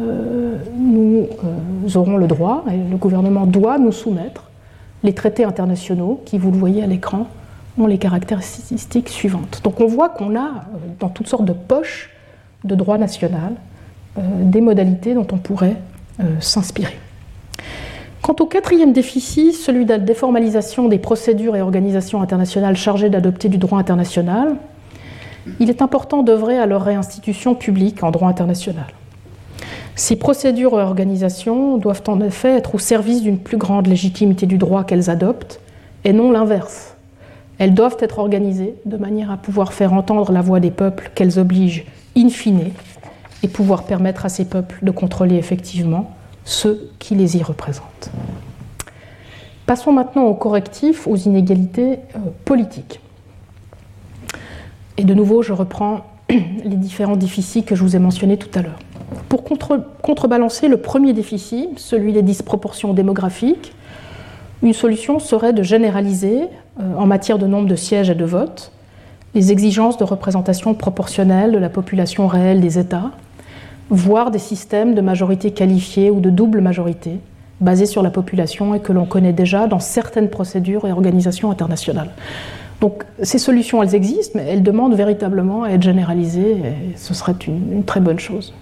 nous 0.00 1.28
euh, 1.44 1.98
aurons 1.98 2.16
le 2.16 2.26
droit, 2.26 2.64
et 2.70 2.76
le 2.76 2.96
gouvernement 2.96 3.46
doit 3.46 3.78
nous 3.78 3.92
soumettre 3.92 4.50
les 5.02 5.14
traités 5.14 5.44
internationaux 5.44 6.20
qui, 6.24 6.38
vous 6.38 6.50
le 6.50 6.58
voyez 6.58 6.82
à 6.82 6.86
l'écran, 6.86 7.26
ont 7.78 7.86
les 7.86 7.98
caractéristiques 7.98 9.08
suivantes. 9.08 9.60
Donc 9.64 9.80
on 9.80 9.86
voit 9.86 10.08
qu'on 10.08 10.36
a, 10.36 10.48
euh, 10.48 10.78
dans 10.98 11.08
toutes 11.08 11.28
sortes 11.28 11.44
de 11.44 11.52
poches 11.52 12.10
de 12.64 12.74
droit 12.74 12.98
national, 12.98 13.54
des 14.18 14.60
modalités 14.60 15.14
dont 15.14 15.26
on 15.32 15.38
pourrait 15.38 15.76
s'inspirer. 16.40 16.98
Quant 18.20 18.36
au 18.40 18.44
quatrième 18.44 18.92
déficit, 18.92 19.54
celui 19.54 19.86
de 19.86 19.90
la 19.90 19.98
déformalisation 19.98 20.88
des 20.88 20.98
procédures 20.98 21.56
et 21.56 21.62
organisations 21.62 22.20
internationales 22.20 22.76
chargées 22.76 23.08
d'adopter 23.08 23.48
du 23.48 23.56
droit 23.56 23.78
international, 23.78 24.56
il 25.58 25.70
est 25.70 25.80
important 25.80 26.22
d'œuvrer 26.22 26.58
à 26.58 26.66
leur 26.66 26.82
réinstitution 26.82 27.54
publique 27.54 28.02
en 28.02 28.10
droit 28.10 28.28
international. 28.28 28.86
Ces 30.00 30.16
procédures 30.16 30.80
et 30.80 30.82
organisations 30.82 31.76
doivent 31.76 32.04
en 32.06 32.22
effet 32.22 32.56
être 32.56 32.74
au 32.74 32.78
service 32.78 33.20
d'une 33.20 33.36
plus 33.36 33.58
grande 33.58 33.86
légitimité 33.86 34.46
du 34.46 34.56
droit 34.56 34.82
qu'elles 34.82 35.10
adoptent, 35.10 35.60
et 36.04 36.14
non 36.14 36.32
l'inverse. 36.32 36.96
Elles 37.58 37.74
doivent 37.74 37.98
être 38.00 38.18
organisées 38.18 38.76
de 38.86 38.96
manière 38.96 39.30
à 39.30 39.36
pouvoir 39.36 39.74
faire 39.74 39.92
entendre 39.92 40.32
la 40.32 40.40
voix 40.40 40.58
des 40.58 40.70
peuples 40.70 41.10
qu'elles 41.14 41.38
obligent 41.38 41.84
in 42.16 42.30
fine, 42.30 42.70
et 43.42 43.48
pouvoir 43.48 43.82
permettre 43.82 44.24
à 44.24 44.30
ces 44.30 44.46
peuples 44.46 44.78
de 44.80 44.90
contrôler 44.90 45.36
effectivement 45.36 46.16
ceux 46.46 46.90
qui 46.98 47.14
les 47.14 47.36
y 47.36 47.42
représentent. 47.42 48.10
Passons 49.66 49.92
maintenant 49.92 50.24
aux 50.24 50.34
correctifs, 50.34 51.06
aux 51.06 51.16
inégalités 51.16 51.98
euh, 52.16 52.20
politiques. 52.46 53.00
Et 54.96 55.04
de 55.04 55.12
nouveau, 55.12 55.42
je 55.42 55.52
reprends 55.52 56.06
les 56.30 56.76
différents 56.76 57.16
déficits 57.16 57.64
que 57.64 57.74
je 57.74 57.82
vous 57.82 57.96
ai 57.96 57.98
mentionnés 57.98 58.38
tout 58.38 58.58
à 58.58 58.62
l'heure. 58.62 58.78
Pour 59.28 59.44
contrebalancer 60.02 60.68
le 60.68 60.76
premier 60.76 61.12
déficit, 61.12 61.78
celui 61.78 62.12
des 62.12 62.22
disproportions 62.22 62.92
démographiques, 62.94 63.72
une 64.62 64.72
solution 64.72 65.18
serait 65.18 65.52
de 65.52 65.62
généraliser, 65.62 66.42
euh, 66.80 66.94
en 66.96 67.06
matière 67.06 67.38
de 67.38 67.46
nombre 67.46 67.68
de 67.68 67.76
sièges 67.76 68.10
et 68.10 68.14
de 68.14 68.24
votes, 68.24 68.72
les 69.34 69.52
exigences 69.52 69.96
de 69.96 70.04
représentation 70.04 70.74
proportionnelle 70.74 71.52
de 71.52 71.58
la 71.58 71.68
population 71.68 72.26
réelle 72.26 72.60
des 72.60 72.78
États, 72.78 73.10
voire 73.88 74.30
des 74.30 74.38
systèmes 74.38 74.94
de 74.94 75.00
majorité 75.00 75.52
qualifiée 75.52 76.10
ou 76.10 76.20
de 76.20 76.30
double 76.30 76.60
majorité, 76.60 77.18
basés 77.60 77.86
sur 77.86 78.02
la 78.02 78.10
population 78.10 78.74
et 78.74 78.80
que 78.80 78.92
l'on 78.92 79.06
connaît 79.06 79.32
déjà 79.32 79.66
dans 79.66 79.80
certaines 79.80 80.30
procédures 80.30 80.86
et 80.86 80.92
organisations 80.92 81.50
internationales. 81.50 82.10
Donc 82.80 83.04
ces 83.22 83.38
solutions, 83.38 83.82
elles 83.82 83.94
existent, 83.94 84.32
mais 84.36 84.46
elles 84.48 84.62
demandent 84.62 84.94
véritablement 84.94 85.64
à 85.64 85.70
être 85.70 85.82
généralisées, 85.82 86.52
et 86.52 86.96
ce 86.96 87.12
serait 87.12 87.34
une, 87.46 87.84
très 87.84 88.00
bonne 88.00 88.18
chose. 88.18 88.54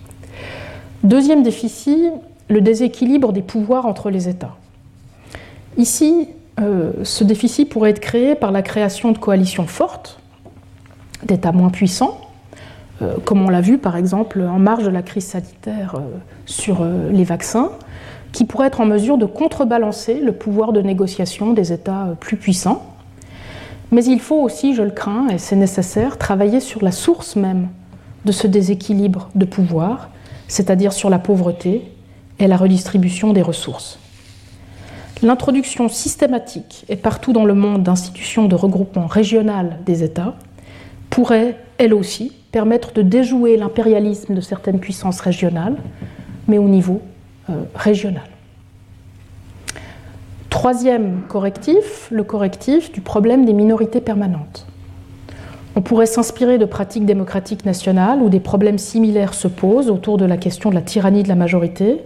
Deuxième 1.05 1.43
déficit, 1.43 2.13
le 2.49 2.61
déséquilibre 2.61 3.33
des 3.33 3.43
pouvoirs 3.43 3.87
entre 3.87 4.11
les 4.11 4.29
États. 4.29 4.57
Ici, 5.77 6.29
euh, 6.61 6.93
ce 7.05 7.25
déficit 7.25 7.69
pourrait 7.69 7.91
être 7.91 8.01
créé 8.01 8.35
par 8.35 8.51
la 8.51 8.63
création 8.63 9.13
de 9.13 9.19
coalitions 9.19 9.67
fortes, 9.67 10.19
d'États 11.25 11.53
moins 11.53 11.71
puissants, 11.71 12.21
euh, 13.03 13.15
comme 13.25 13.45
on 13.45 13.49
l'a 13.49 13.61
vu 13.61 13.79
par 13.79 13.97
exemple 13.97 14.41
en 14.41 14.59
marge 14.59 14.85
de 14.85 14.91
la 14.91 15.03
crise 15.03 15.27
sanitaire 15.27 15.95
euh, 15.97 16.01
sur 16.47 16.85
les 16.85 17.25
vaccins, 17.25 17.71
qui 18.33 18.45
pourraient 18.45 18.67
être 18.67 18.81
en 18.81 18.87
mesure 18.87 19.19
de 19.19 19.27
contrebalancer 19.27 20.21
le 20.21 20.33
pouvoir 20.33 20.73
de 20.73 20.83
négociation 20.83 21.53
des 21.53 21.73
États 21.73 22.09
plus 22.21 22.37
puissants 22.37 22.83
mais 23.91 24.05
il 24.05 24.21
faut 24.21 24.37
aussi, 24.43 24.75
je 24.75 24.83
le 24.83 24.91
crains, 24.91 25.29
et 25.29 25.39
c'est 25.39 25.57
nécessaire, 25.57 26.19
travailler 26.19 26.61
sur 26.61 26.83
la 26.83 26.93
source 26.93 27.37
même 27.37 27.69
de 28.25 28.33
ce 28.33 28.47
déséquilibre 28.47 29.31
de 29.35 29.47
pouvoir, 29.47 30.11
c'est-à-dire 30.49 30.93
sur 30.93 31.11
la 31.11 31.19
pauvreté 31.19 31.83
et 32.39 32.47
la 32.47 32.57
redistribution 32.57 33.33
des 33.33 33.43
ressources. 33.43 33.99
L'introduction 35.23 35.89
systématique 35.89 36.85
et 36.89 36.97
partout 36.97 37.33
dans 37.33 37.45
le 37.45 37.55
monde 37.55 37.83
d'institutions 37.83 38.47
de 38.47 38.55
regroupement 38.55 39.07
régional 39.07 39.79
des 39.85 40.05
États 40.05 40.35
pourrait, 41.11 41.57
elle 41.79 41.93
aussi, 41.93 42.33
permettre 42.53 42.93
de 42.93 43.03
déjouer 43.03 43.57
l'impérialisme 43.57 44.35
de 44.35 44.41
certaines 44.41 44.79
puissances 44.79 45.21
régionales, 45.21 45.77
mais 46.47 46.59
au 46.59 46.69
niveau 46.69 47.03
euh, 47.51 47.63
régional. 47.75 48.23
Troisième 50.51 51.23
correctif, 51.29 52.09
le 52.11 52.23
correctif 52.23 52.93
du 52.93 53.01
problème 53.01 53.45
des 53.45 53.53
minorités 53.53 54.01
permanentes. 54.01 54.68
On 55.79 55.81
pourrait 55.81 56.07
s'inspirer 56.07 56.59
de 56.59 56.65
pratiques 56.65 57.07
démocratiques 57.07 57.65
nationales 57.65 58.21
où 58.21 58.31
des 58.31 58.41
problèmes 58.41 58.79
similaires 58.79 59.33
se 59.33 59.47
posent 59.47 59.91
autour 59.91 60.17
de 60.17 60.25
la 60.25 60.37
question 60.37 60.71
de 60.71 60.75
la 60.75 60.83
tyrannie 60.83 61.23
de 61.23 61.29
la 61.29 61.37
majorité 61.37 61.99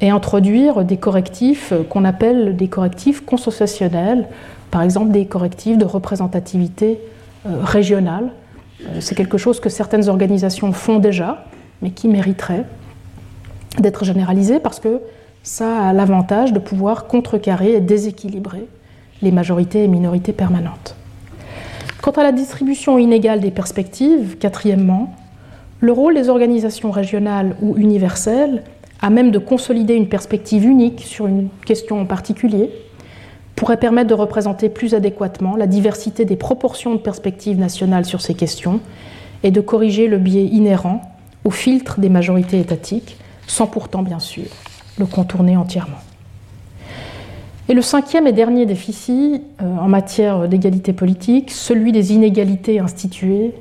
et 0.00 0.10
introduire 0.10 0.84
des 0.84 0.98
correctifs 0.98 1.72
qu'on 1.90 2.04
appelle 2.04 2.54
des 2.54 2.68
correctifs 2.68 3.26
consociationnels, 3.26 4.28
par 4.70 4.82
exemple 4.82 5.10
des 5.10 5.26
correctifs 5.26 5.78
de 5.78 5.84
représentativité 5.84 7.00
euh, 7.44 7.64
régionale. 7.64 8.30
Euh, 8.82 9.00
c'est 9.00 9.16
quelque 9.16 9.36
chose 9.36 9.58
que 9.58 9.68
certaines 9.68 10.08
organisations 10.08 10.70
font 10.70 11.00
déjà, 11.00 11.46
mais 11.82 11.90
qui 11.90 12.06
mériterait 12.06 12.66
d'être 13.80 14.04
généralisé 14.04 14.60
parce 14.60 14.78
que 14.78 15.00
ça 15.42 15.88
a 15.88 15.92
l'avantage 15.92 16.52
de 16.52 16.60
pouvoir 16.60 17.08
contrecarrer 17.08 17.72
et 17.72 17.80
déséquilibrer 17.80 18.68
les 19.22 19.32
majorités 19.32 19.82
et 19.82 19.88
minorités 19.88 20.32
permanentes. 20.32 20.94
Quant 22.02 22.10
à 22.10 22.24
la 22.24 22.32
distribution 22.32 22.98
inégale 22.98 23.38
des 23.38 23.52
perspectives, 23.52 24.36
quatrièmement, 24.36 25.14
le 25.78 25.92
rôle 25.92 26.14
des 26.14 26.28
organisations 26.28 26.90
régionales 26.90 27.54
ou 27.62 27.76
universelles, 27.76 28.64
à 29.00 29.08
même 29.08 29.30
de 29.30 29.38
consolider 29.38 29.94
une 29.94 30.08
perspective 30.08 30.64
unique 30.64 30.98
sur 30.98 31.28
une 31.28 31.48
question 31.64 32.00
en 32.00 32.04
particulier, 32.04 32.70
pourrait 33.54 33.76
permettre 33.76 34.08
de 34.08 34.14
représenter 34.14 34.68
plus 34.68 34.94
adéquatement 34.94 35.54
la 35.54 35.68
diversité 35.68 36.24
des 36.24 36.34
proportions 36.34 36.92
de 36.92 36.98
perspectives 36.98 37.60
nationales 37.60 38.04
sur 38.04 38.20
ces 38.20 38.34
questions 38.34 38.80
et 39.44 39.52
de 39.52 39.60
corriger 39.60 40.08
le 40.08 40.18
biais 40.18 40.46
inhérent 40.46 41.02
au 41.44 41.50
filtre 41.52 42.00
des 42.00 42.08
majorités 42.08 42.58
étatiques, 42.58 43.16
sans 43.46 43.68
pourtant, 43.68 44.02
bien 44.02 44.18
sûr, 44.18 44.46
le 44.98 45.06
contourner 45.06 45.56
entièrement. 45.56 45.98
Et 47.68 47.74
le 47.74 47.82
cinquième 47.82 48.26
et 48.26 48.32
dernier 48.32 48.66
déficit 48.66 49.42
euh, 49.60 49.76
en 49.78 49.88
matière 49.88 50.48
d'égalité 50.48 50.92
politique, 50.92 51.50
celui 51.50 51.92
des 51.92 52.12
inégalités 52.12 52.80
instituées, 52.80 53.52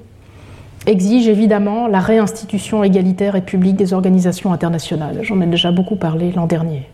exige 0.88 1.28
évidemment 1.28 1.88
la 1.88 2.00
réinstitution 2.00 2.84
égalitaire 2.84 3.36
et 3.36 3.42
publique 3.42 3.76
des 3.76 3.94
organisations 3.94 4.52
internationales. 4.52 5.20
J'en 5.22 5.40
ai 5.42 5.46
déjà 5.46 5.72
beaucoup 5.72 5.96
parlé 5.96 6.32
l'an 6.32 6.48
dernier. 6.48 6.88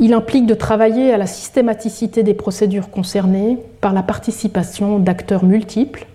Il 0.00 0.12
implique 0.12 0.46
de 0.46 0.54
travailler 0.54 1.12
à 1.12 1.16
la 1.16 1.26
systématicité 1.26 2.22
des 2.22 2.34
procédures 2.34 2.90
concernées 2.90 3.58
par 3.80 3.92
la 3.92 4.02
participation 4.02 4.98
d'acteurs 4.98 5.44
multiples 5.44 6.06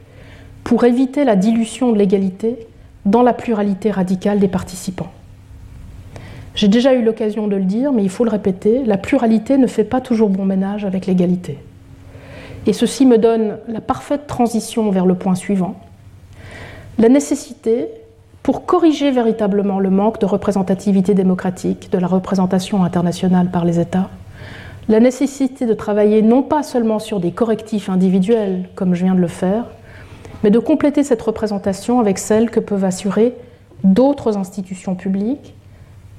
pour 0.63 0.86
éviter 0.86 1.26
la 1.26 1.36
dilution 1.36 1.91
de 1.91 1.97
l'égalité 1.97 2.67
dans 3.05 3.24
la 3.24 3.34
pluralité 3.34 3.91
radicale 3.91 4.39
des 4.39 4.47
participants. 4.47 5.11
J'ai 6.55 6.67
déjà 6.67 6.93
eu 6.93 7.03
l'occasion 7.03 7.47
de 7.47 7.55
le 7.55 7.63
dire, 7.63 7.91
mais 7.91 8.03
il 8.03 8.09
faut 8.09 8.23
le 8.23 8.29
répéter, 8.29 8.83
la 8.85 8.97
pluralité 8.97 9.57
ne 9.57 9.67
fait 9.67 9.83
pas 9.83 10.01
toujours 10.01 10.29
bon 10.29 10.45
ménage 10.45 10.85
avec 10.85 11.07
l'égalité. 11.07 11.57
Et 12.67 12.73
ceci 12.73 13.05
me 13.05 13.17
donne 13.17 13.57
la 13.67 13.81
parfaite 13.81 14.27
transition 14.27 14.89
vers 14.91 15.05
le 15.05 15.15
point 15.15 15.35
suivant. 15.35 15.75
La 16.99 17.09
nécessité, 17.09 17.87
pour 18.43 18.65
corriger 18.65 19.09
véritablement 19.09 19.79
le 19.79 19.89
manque 19.89 20.19
de 20.19 20.25
représentativité 20.25 21.13
démocratique 21.15 21.91
de 21.91 21.97
la 21.97 22.07
représentation 22.07 22.83
internationale 22.83 23.49
par 23.49 23.65
les 23.65 23.79
États, 23.79 24.09
la 24.89 24.99
nécessité 24.99 25.65
de 25.65 25.73
travailler 25.73 26.21
non 26.21 26.43
pas 26.43 26.61
seulement 26.61 26.99
sur 26.99 27.19
des 27.19 27.31
correctifs 27.31 27.89
individuels, 27.89 28.69
comme 28.75 28.93
je 28.93 29.05
viens 29.05 29.15
de 29.15 29.21
le 29.21 29.27
faire, 29.27 29.65
mais 30.43 30.51
de 30.51 30.59
compléter 30.59 31.03
cette 31.03 31.21
représentation 31.21 31.99
avec 31.99 32.19
celle 32.19 32.51
que 32.51 32.59
peuvent 32.59 32.83
assurer 32.83 33.33
d'autres 33.83 34.37
institutions 34.37 34.95
publiques 34.95 35.55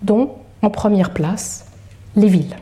dont 0.05 0.31
en 0.63 0.71
première 0.71 1.11
place 1.11 1.67
les 2.17 2.29
villes. 2.29 2.57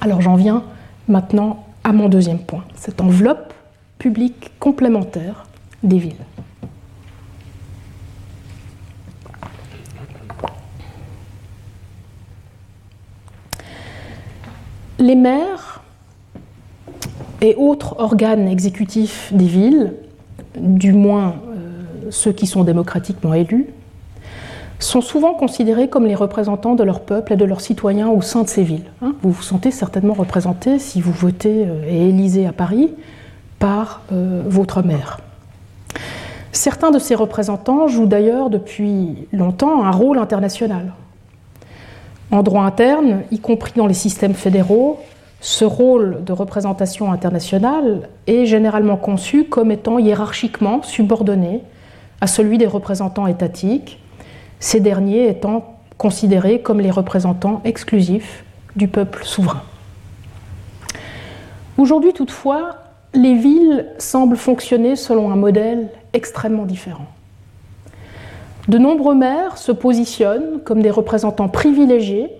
Alors 0.00 0.20
j'en 0.20 0.36
viens 0.36 0.64
maintenant 1.08 1.66
à 1.82 1.92
mon 1.92 2.08
deuxième 2.08 2.38
point, 2.38 2.64
cette 2.74 3.00
enveloppe 3.00 3.52
publique 3.98 4.52
complémentaire 4.58 5.46
des 5.82 5.98
villes. 5.98 6.12
Les 14.98 15.16
maires 15.16 15.82
et 17.40 17.54
autres 17.56 17.98
organes 17.98 18.46
exécutifs 18.46 19.32
des 19.32 19.46
villes, 19.46 19.94
du 20.58 20.92
moins 20.92 21.36
euh, 21.56 22.10
ceux 22.10 22.32
qui 22.32 22.46
sont 22.46 22.64
démocratiquement 22.64 23.32
élus, 23.32 23.68
sont 24.80 25.00
souvent 25.00 25.34
considérés 25.34 25.88
comme 25.88 26.06
les 26.06 26.14
représentants 26.14 26.74
de 26.74 26.82
leur 26.82 27.00
peuple 27.00 27.34
et 27.34 27.36
de 27.36 27.44
leurs 27.44 27.60
citoyens 27.60 28.08
au 28.08 28.22
sein 28.22 28.42
de 28.42 28.48
ces 28.48 28.62
villes. 28.62 28.90
Hein. 29.02 29.14
vous 29.22 29.30
vous 29.30 29.42
sentez 29.42 29.70
certainement 29.70 30.14
représenté, 30.14 30.78
si 30.78 31.00
vous 31.00 31.12
votez 31.12 31.66
euh, 31.66 31.84
et 31.86 32.08
élisez 32.08 32.46
à 32.46 32.52
Paris, 32.52 32.90
par 33.58 34.00
euh, 34.12 34.42
votre 34.46 34.82
maire. 34.82 35.20
Certains 36.52 36.90
de 36.90 36.98
ces 36.98 37.14
représentants 37.14 37.86
jouent 37.86 38.06
d'ailleurs 38.06 38.50
depuis 38.50 39.28
longtemps 39.32 39.84
un 39.84 39.90
rôle 39.90 40.18
international. 40.18 40.92
En 42.32 42.42
droit 42.42 42.64
interne, 42.64 43.22
y 43.30 43.38
compris 43.38 43.72
dans 43.76 43.86
les 43.86 43.94
systèmes 43.94 44.34
fédéraux, 44.34 44.98
ce 45.40 45.64
rôle 45.64 46.22
de 46.24 46.32
représentation 46.32 47.12
internationale 47.12 48.08
est 48.26 48.46
généralement 48.46 48.96
conçu 48.96 49.44
comme 49.44 49.70
étant 49.70 49.98
hiérarchiquement 49.98 50.82
subordonné 50.82 51.62
à 52.20 52.26
celui 52.26 52.58
des 52.58 52.66
représentants 52.66 53.26
étatiques 53.26 53.98
ces 54.60 54.80
derniers 54.80 55.28
étant 55.28 55.78
considérés 55.98 56.60
comme 56.60 56.80
les 56.80 56.90
représentants 56.90 57.60
exclusifs 57.64 58.44
du 58.76 58.88
peuple 58.88 59.24
souverain. 59.24 59.62
Aujourd'hui 61.78 62.12
toutefois, 62.12 62.76
les 63.14 63.34
villes 63.34 63.86
semblent 63.98 64.36
fonctionner 64.36 64.96
selon 64.96 65.32
un 65.32 65.36
modèle 65.36 65.88
extrêmement 66.12 66.66
différent. 66.66 67.06
De 68.68 68.78
nombreux 68.78 69.14
maires 69.14 69.58
se 69.58 69.72
positionnent 69.72 70.60
comme 70.64 70.82
des 70.82 70.90
représentants 70.90 71.48
privilégiés, 71.48 72.30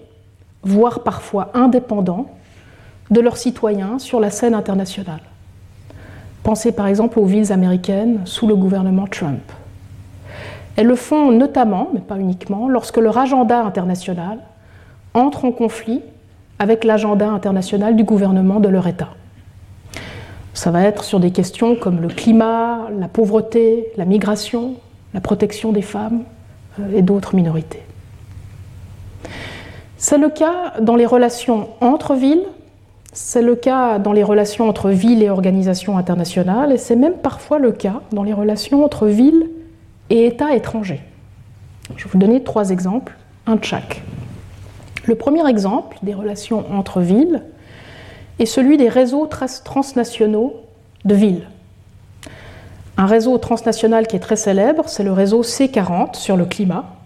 voire 0.62 1.02
parfois 1.02 1.50
indépendants, 1.54 2.26
de 3.10 3.20
leurs 3.20 3.38
citoyens 3.38 3.98
sur 3.98 4.20
la 4.20 4.30
scène 4.30 4.54
internationale. 4.54 5.22
Pensez 6.42 6.70
par 6.70 6.86
exemple 6.86 7.18
aux 7.18 7.24
villes 7.24 7.52
américaines 7.52 8.20
sous 8.24 8.46
le 8.46 8.54
gouvernement 8.54 9.06
Trump. 9.06 9.40
Elles 10.76 10.86
le 10.86 10.94
font 10.94 11.30
notamment, 11.32 11.88
mais 11.92 12.00
pas 12.00 12.18
uniquement, 12.18 12.68
lorsque 12.68 12.96
leur 12.96 13.18
agenda 13.18 13.62
international 13.62 14.38
entre 15.14 15.44
en 15.44 15.52
conflit 15.52 16.02
avec 16.58 16.84
l'agenda 16.84 17.28
international 17.28 17.96
du 17.96 18.04
gouvernement 18.04 18.60
de 18.60 18.68
leur 18.68 18.86
État. 18.86 19.08
Ça 20.52 20.70
va 20.70 20.82
être 20.82 21.04
sur 21.04 21.20
des 21.20 21.30
questions 21.30 21.74
comme 21.74 22.00
le 22.00 22.08
climat, 22.08 22.88
la 22.98 23.08
pauvreté, 23.08 23.92
la 23.96 24.04
migration, 24.04 24.74
la 25.14 25.20
protection 25.20 25.72
des 25.72 25.82
femmes 25.82 26.22
euh, 26.78 26.96
et 26.96 27.02
d'autres 27.02 27.34
minorités. 27.34 27.82
C'est 29.96 30.18
le 30.18 30.28
cas 30.28 30.74
dans 30.80 30.96
les 30.96 31.06
relations 31.06 31.68
entre 31.80 32.14
villes, 32.14 32.44
c'est 33.12 33.42
le 33.42 33.54
cas 33.54 33.98
dans 33.98 34.12
les 34.12 34.22
relations 34.22 34.68
entre 34.68 34.90
villes 34.90 35.22
et 35.22 35.30
organisations 35.30 35.98
internationales, 35.98 36.72
et 36.72 36.78
c'est 36.78 36.96
même 36.96 37.14
parfois 37.14 37.58
le 37.58 37.72
cas 37.72 38.00
dans 38.12 38.22
les 38.22 38.32
relations 38.32 38.84
entre 38.84 39.06
villes 39.06 39.48
et 40.10 40.26
États 40.26 40.54
étrangers. 40.54 41.00
Je 41.96 42.04
vais 42.04 42.10
vous 42.10 42.18
donner 42.18 42.42
trois 42.42 42.70
exemples, 42.70 43.16
un 43.46 43.56
de 43.56 43.64
chaque. 43.64 44.02
Le 45.06 45.14
premier 45.14 45.48
exemple 45.48 45.96
des 46.02 46.14
relations 46.14 46.64
entre 46.72 47.00
villes 47.00 47.42
est 48.38 48.46
celui 48.46 48.76
des 48.76 48.88
réseaux 48.88 49.26
transnationaux 49.26 50.54
de 51.04 51.14
villes. 51.14 51.48
Un 52.96 53.06
réseau 53.06 53.38
transnational 53.38 54.06
qui 54.06 54.16
est 54.16 54.20
très 54.20 54.36
célèbre, 54.36 54.84
c'est 54.88 55.02
le 55.02 55.12
réseau 55.12 55.42
C40 55.42 56.16
sur 56.16 56.36
le 56.36 56.44
climat, 56.44 56.96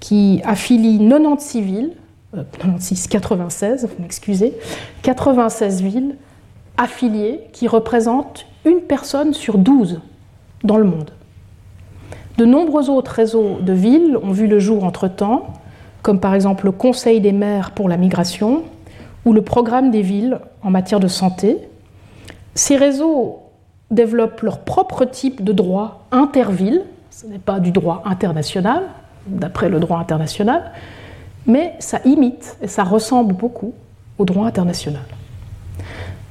qui 0.00 0.40
affilie 0.44 0.98
96 0.98 1.62
villes, 1.62 1.92
96, 2.32 3.06
96, 3.06 3.86
vous 3.86 4.02
m'excusez, 4.02 4.54
96 5.02 5.82
villes 5.82 6.16
affiliées 6.76 7.40
qui 7.52 7.68
représentent 7.68 8.46
une 8.64 8.80
personne 8.80 9.32
sur 9.32 9.58
12 9.58 10.00
dans 10.64 10.76
le 10.76 10.84
monde. 10.84 11.10
De 12.38 12.44
nombreux 12.44 12.88
autres 12.88 13.10
réseaux 13.10 13.58
de 13.60 13.72
villes 13.72 14.16
ont 14.22 14.30
vu 14.30 14.46
le 14.46 14.60
jour 14.60 14.84
entre-temps, 14.84 15.48
comme 16.02 16.20
par 16.20 16.34
exemple 16.34 16.66
le 16.66 16.70
Conseil 16.70 17.20
des 17.20 17.32
maires 17.32 17.72
pour 17.72 17.88
la 17.88 17.96
migration 17.96 18.62
ou 19.24 19.32
le 19.32 19.42
Programme 19.42 19.90
des 19.90 20.02
villes 20.02 20.38
en 20.62 20.70
matière 20.70 21.00
de 21.00 21.08
santé. 21.08 21.58
Ces 22.54 22.76
réseaux 22.76 23.40
développent 23.90 24.42
leur 24.42 24.60
propre 24.60 25.04
type 25.04 25.42
de 25.42 25.52
droit 25.52 26.06
interville, 26.12 26.82
ce 27.10 27.26
n'est 27.26 27.40
pas 27.40 27.58
du 27.58 27.72
droit 27.72 28.02
international, 28.04 28.84
d'après 29.26 29.68
le 29.68 29.80
droit 29.80 29.98
international, 29.98 30.70
mais 31.44 31.74
ça 31.80 31.98
imite 32.04 32.56
et 32.62 32.68
ça 32.68 32.84
ressemble 32.84 33.34
beaucoup 33.34 33.72
au 34.16 34.24
droit 34.24 34.46
international. 34.46 35.02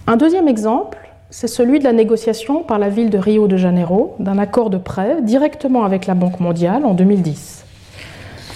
Un 0.07 0.15
deuxième 0.15 0.47
exemple, 0.47 1.06
c'est 1.29 1.47
celui 1.47 1.79
de 1.79 1.83
la 1.83 1.93
négociation 1.93 2.63
par 2.63 2.79
la 2.79 2.89
ville 2.89 3.09
de 3.09 3.17
Rio 3.17 3.47
de 3.47 3.57
Janeiro 3.57 4.15
d'un 4.19 4.37
accord 4.37 4.69
de 4.69 4.77
prêt 4.77 5.21
directement 5.21 5.83
avec 5.83 6.05
la 6.05 6.13
Banque 6.13 6.39
mondiale 6.39 6.85
en 6.85 6.93
2010. 6.93 7.65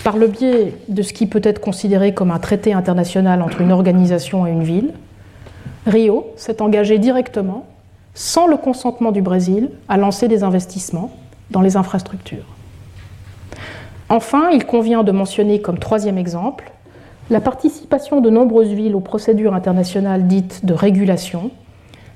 Par 0.03 0.17
le 0.17 0.27
biais 0.27 0.73
de 0.87 1.01
ce 1.01 1.13
qui 1.13 1.27
peut 1.27 1.41
être 1.43 1.59
considéré 1.59 2.13
comme 2.13 2.31
un 2.31 2.39
traité 2.39 2.73
international 2.73 3.41
entre 3.41 3.61
une 3.61 3.71
organisation 3.71 4.47
et 4.47 4.51
une 4.51 4.63
ville, 4.63 4.93
Rio 5.85 6.27
s'est 6.37 6.61
engagé 6.61 6.97
directement 6.97 7.65
sans 8.13 8.47
le 8.47 8.57
consentement 8.57 9.11
du 9.11 9.21
Brésil, 9.21 9.69
à 9.87 9.97
lancer 9.97 10.27
des 10.27 10.43
investissements 10.43 11.11
dans 11.49 11.61
les 11.61 11.77
infrastructures. 11.77 12.45
Enfin, 14.09 14.49
il 14.51 14.65
convient 14.65 15.03
de 15.03 15.11
mentionner 15.11 15.61
comme 15.61 15.79
troisième 15.79 16.17
exemple 16.17 16.71
la 17.29 17.39
participation 17.39 18.19
de 18.19 18.29
nombreuses 18.29 18.73
villes 18.73 18.95
aux 18.95 19.01
procédures 19.01 19.53
internationales 19.53 20.27
dites 20.27 20.65
de 20.65 20.73
régulation. 20.73 21.51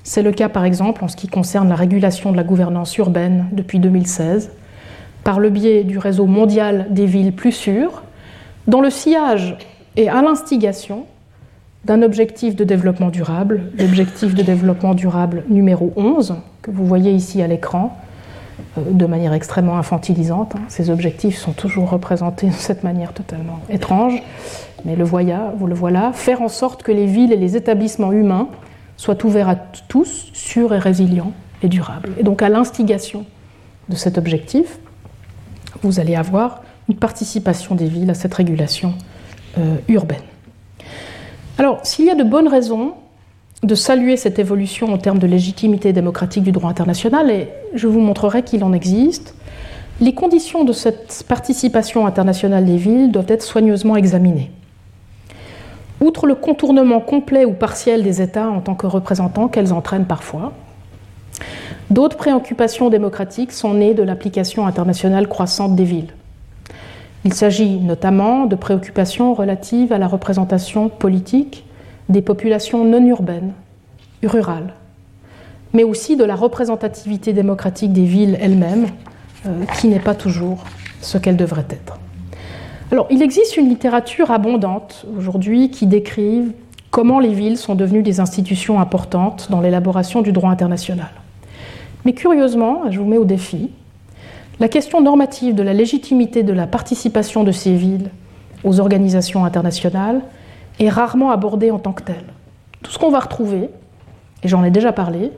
C'est 0.06 0.22
le 0.22 0.30
cas 0.30 0.48
par 0.48 0.64
exemple 0.64 1.02
en 1.02 1.08
ce 1.08 1.16
qui 1.16 1.26
concerne 1.26 1.68
la 1.68 1.74
régulation 1.74 2.30
de 2.30 2.36
la 2.36 2.44
gouvernance 2.44 2.96
urbaine 2.96 3.46
depuis 3.50 3.80
2016, 3.80 4.52
par 5.24 5.40
le 5.40 5.50
biais 5.50 5.82
du 5.82 5.98
réseau 5.98 6.26
mondial 6.26 6.86
des 6.90 7.06
villes 7.06 7.32
plus 7.32 7.50
sûres, 7.50 8.04
dont 8.68 8.80
le 8.80 8.88
sillage 8.88 9.58
est 9.96 10.06
à 10.06 10.22
l'instigation 10.22 11.06
d'un 11.84 12.02
objectif 12.02 12.54
de 12.54 12.62
développement 12.62 13.08
durable, 13.08 13.72
l'objectif 13.76 14.32
de 14.32 14.42
développement 14.42 14.94
durable 14.94 15.42
numéro 15.48 15.92
11, 15.96 16.36
que 16.62 16.70
vous 16.70 16.86
voyez 16.86 17.10
ici 17.10 17.42
à 17.42 17.48
l'écran, 17.48 17.98
euh, 18.78 18.82
de 18.88 19.06
manière 19.06 19.32
extrêmement 19.32 19.76
infantilisante. 19.76 20.54
Hein. 20.54 20.62
Ces 20.68 20.88
objectifs 20.88 21.36
sont 21.36 21.52
toujours 21.52 21.90
représentés 21.90 22.46
de 22.46 22.52
cette 22.52 22.84
manière 22.84 23.12
totalement 23.12 23.58
étrange, 23.70 24.22
mais 24.84 24.94
le 24.94 25.02
vous 25.02 25.66
le 25.66 25.74
voilà, 25.74 26.12
faire 26.12 26.42
en 26.42 26.48
sorte 26.48 26.84
que 26.84 26.92
les 26.92 27.06
villes 27.06 27.32
et 27.32 27.36
les 27.36 27.56
établissements 27.56 28.12
humains 28.12 28.46
soient 28.96 29.24
ouverts 29.24 29.48
à 29.48 29.56
tous, 29.56 30.30
sûrs 30.32 30.74
et 30.74 30.78
résilients 30.78 31.32
et 31.62 31.68
durables. 31.68 32.10
Et 32.18 32.22
donc 32.22 32.42
à 32.42 32.48
l'instigation 32.48 33.24
de 33.88 33.96
cet 33.96 34.18
objectif, 34.18 34.78
vous 35.82 36.00
allez 36.00 36.16
avoir 36.16 36.62
une 36.88 36.96
participation 36.96 37.74
des 37.74 37.86
villes 37.86 38.10
à 38.10 38.14
cette 38.14 38.34
régulation 38.34 38.94
euh, 39.58 39.76
urbaine. 39.88 40.22
Alors, 41.58 41.80
s'il 41.84 42.06
y 42.06 42.10
a 42.10 42.14
de 42.14 42.24
bonnes 42.24 42.48
raisons 42.48 42.94
de 43.62 43.74
saluer 43.74 44.16
cette 44.16 44.38
évolution 44.38 44.92
en 44.92 44.98
termes 44.98 45.18
de 45.18 45.26
légitimité 45.26 45.92
démocratique 45.92 46.42
du 46.42 46.52
droit 46.52 46.70
international, 46.70 47.30
et 47.30 47.48
je 47.74 47.86
vous 47.86 48.00
montrerai 48.00 48.42
qu'il 48.42 48.62
en 48.62 48.72
existe, 48.72 49.34
les 50.00 50.14
conditions 50.14 50.64
de 50.64 50.72
cette 50.72 51.24
participation 51.26 52.06
internationale 52.06 52.66
des 52.66 52.76
villes 52.76 53.10
doivent 53.10 53.30
être 53.30 53.42
soigneusement 53.42 53.96
examinées. 53.96 54.50
Outre 56.00 56.26
le 56.26 56.34
contournement 56.34 57.00
complet 57.00 57.44
ou 57.44 57.52
partiel 57.52 58.02
des 58.02 58.20
États 58.20 58.48
en 58.48 58.60
tant 58.60 58.74
que 58.74 58.86
représentants 58.86 59.48
qu'elles 59.48 59.72
entraînent 59.72 60.04
parfois, 60.04 60.52
d'autres 61.90 62.16
préoccupations 62.16 62.90
démocratiques 62.90 63.52
sont 63.52 63.74
nées 63.74 63.94
de 63.94 64.02
l'application 64.02 64.66
internationale 64.66 65.28
croissante 65.28 65.74
des 65.74 65.84
villes. 65.84 66.12
Il 67.24 67.32
s'agit 67.32 67.80
notamment 67.80 68.46
de 68.46 68.56
préoccupations 68.56 69.34
relatives 69.34 69.92
à 69.92 69.98
la 69.98 70.06
représentation 70.06 70.88
politique 70.88 71.64
des 72.08 72.22
populations 72.22 72.84
non 72.84 73.04
urbaines, 73.04 73.52
rurales, 74.22 74.74
mais 75.72 75.82
aussi 75.82 76.16
de 76.16 76.24
la 76.24 76.36
représentativité 76.36 77.32
démocratique 77.32 77.92
des 77.92 78.04
villes 78.04 78.38
elles-mêmes, 78.40 78.86
euh, 79.46 79.64
qui 79.78 79.88
n'est 79.88 79.98
pas 79.98 80.14
toujours 80.14 80.64
ce 81.00 81.18
qu'elle 81.18 81.36
devrait 81.36 81.66
être. 81.70 81.98
Alors, 82.92 83.08
il 83.10 83.20
existe 83.20 83.56
une 83.56 83.68
littérature 83.68 84.30
abondante 84.30 85.06
aujourd'hui 85.18 85.70
qui 85.70 85.86
décrive 85.86 86.52
comment 86.90 87.18
les 87.18 87.32
villes 87.32 87.58
sont 87.58 87.74
devenues 87.74 88.04
des 88.04 88.20
institutions 88.20 88.80
importantes 88.80 89.48
dans 89.50 89.60
l'élaboration 89.60 90.22
du 90.22 90.30
droit 90.30 90.50
international. 90.50 91.10
Mais 92.04 92.12
curieusement, 92.12 92.90
je 92.90 93.00
vous 93.00 93.04
mets 93.04 93.18
au 93.18 93.24
défi, 93.24 93.70
la 94.60 94.68
question 94.68 95.00
normative 95.00 95.54
de 95.56 95.64
la 95.64 95.74
légitimité 95.74 96.44
de 96.44 96.52
la 96.52 96.68
participation 96.68 97.42
de 97.42 97.50
ces 97.50 97.74
villes 97.74 98.10
aux 98.62 98.78
organisations 98.78 99.44
internationales 99.44 100.22
est 100.78 100.88
rarement 100.88 101.32
abordée 101.32 101.72
en 101.72 101.80
tant 101.80 101.92
que 101.92 102.04
telle. 102.04 102.24
Tout 102.82 102.92
ce 102.92 102.98
qu'on 102.98 103.10
va 103.10 103.18
retrouver, 103.18 103.68
et 104.44 104.48
j'en 104.48 104.62
ai 104.62 104.70
déjà 104.70 104.92
parlé, 104.92 105.32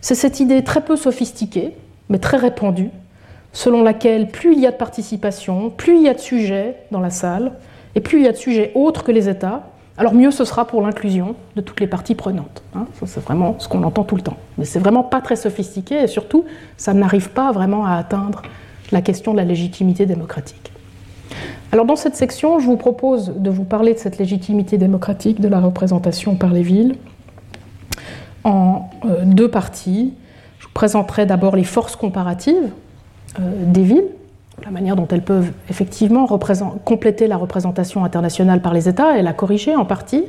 c'est 0.00 0.14
cette 0.14 0.40
idée 0.40 0.64
très 0.64 0.80
peu 0.80 0.96
sophistiquée, 0.96 1.76
mais 2.08 2.18
très 2.18 2.38
répandue, 2.38 2.90
selon 3.54 3.82
laquelle 3.82 4.28
plus 4.28 4.52
il 4.52 4.60
y 4.60 4.66
a 4.66 4.72
de 4.72 4.76
participation, 4.76 5.70
plus 5.70 5.96
il 5.96 6.02
y 6.02 6.08
a 6.08 6.14
de 6.14 6.18
sujets 6.18 6.76
dans 6.90 7.00
la 7.00 7.08
salle, 7.08 7.52
et 7.94 8.00
plus 8.00 8.18
il 8.18 8.24
y 8.24 8.28
a 8.28 8.32
de 8.32 8.36
sujets 8.36 8.72
autres 8.74 9.04
que 9.04 9.12
les 9.12 9.28
États, 9.28 9.68
alors 9.96 10.12
mieux 10.12 10.32
ce 10.32 10.44
sera 10.44 10.66
pour 10.66 10.82
l'inclusion 10.82 11.36
de 11.54 11.60
toutes 11.60 11.80
les 11.80 11.86
parties 11.86 12.16
prenantes. 12.16 12.62
Hein. 12.74 12.86
c'est 13.06 13.20
vraiment 13.20 13.54
ce 13.60 13.68
qu'on 13.68 13.84
entend 13.84 14.02
tout 14.02 14.16
le 14.16 14.22
temps. 14.22 14.36
Mais 14.58 14.64
c'est 14.64 14.80
vraiment 14.80 15.04
pas 15.04 15.20
très 15.20 15.36
sophistiqué, 15.36 16.02
et 16.02 16.06
surtout, 16.08 16.44
ça 16.76 16.92
n'arrive 16.92 17.30
pas 17.30 17.52
vraiment 17.52 17.86
à 17.86 17.94
atteindre 17.94 18.42
la 18.90 19.00
question 19.00 19.32
de 19.32 19.38
la 19.38 19.44
légitimité 19.44 20.04
démocratique. 20.04 20.72
Alors 21.70 21.86
dans 21.86 21.96
cette 21.96 22.16
section, 22.16 22.58
je 22.58 22.66
vous 22.66 22.76
propose 22.76 23.32
de 23.36 23.50
vous 23.50 23.64
parler 23.64 23.94
de 23.94 23.98
cette 23.98 24.18
légitimité 24.18 24.78
démocratique 24.78 25.40
de 25.40 25.48
la 25.48 25.60
représentation 25.60 26.34
par 26.34 26.52
les 26.52 26.62
villes 26.62 26.96
en 28.42 28.90
euh, 29.04 29.24
deux 29.24 29.48
parties. 29.48 30.12
Je 30.58 30.66
vous 30.66 30.72
présenterai 30.72 31.24
d'abord 31.26 31.56
les 31.56 31.64
forces 31.64 31.96
comparatives 31.96 32.70
des 33.38 33.82
villes, 33.82 34.06
la 34.64 34.70
manière 34.70 34.96
dont 34.96 35.08
elles 35.08 35.22
peuvent 35.22 35.50
effectivement 35.68 36.26
compléter 36.84 37.26
la 37.26 37.36
représentation 37.36 38.04
internationale 38.04 38.60
par 38.60 38.72
les 38.72 38.88
États 38.88 39.18
et 39.18 39.22
la 39.22 39.32
corriger 39.32 39.74
en 39.74 39.84
partie. 39.84 40.24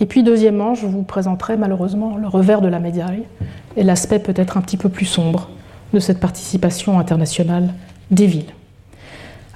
Et 0.00 0.06
puis 0.06 0.22
deuxièmement, 0.22 0.74
je 0.74 0.86
vous 0.86 1.02
présenterai 1.02 1.56
malheureusement 1.56 2.16
le 2.16 2.28
revers 2.28 2.60
de 2.60 2.68
la 2.68 2.78
médaille 2.78 3.24
et 3.76 3.82
l'aspect 3.82 4.18
peut-être 4.18 4.56
un 4.56 4.60
petit 4.60 4.76
peu 4.76 4.88
plus 4.88 5.06
sombre 5.06 5.50
de 5.92 5.98
cette 5.98 6.20
participation 6.20 6.98
internationale 6.98 7.74
des 8.10 8.26
villes. 8.26 8.52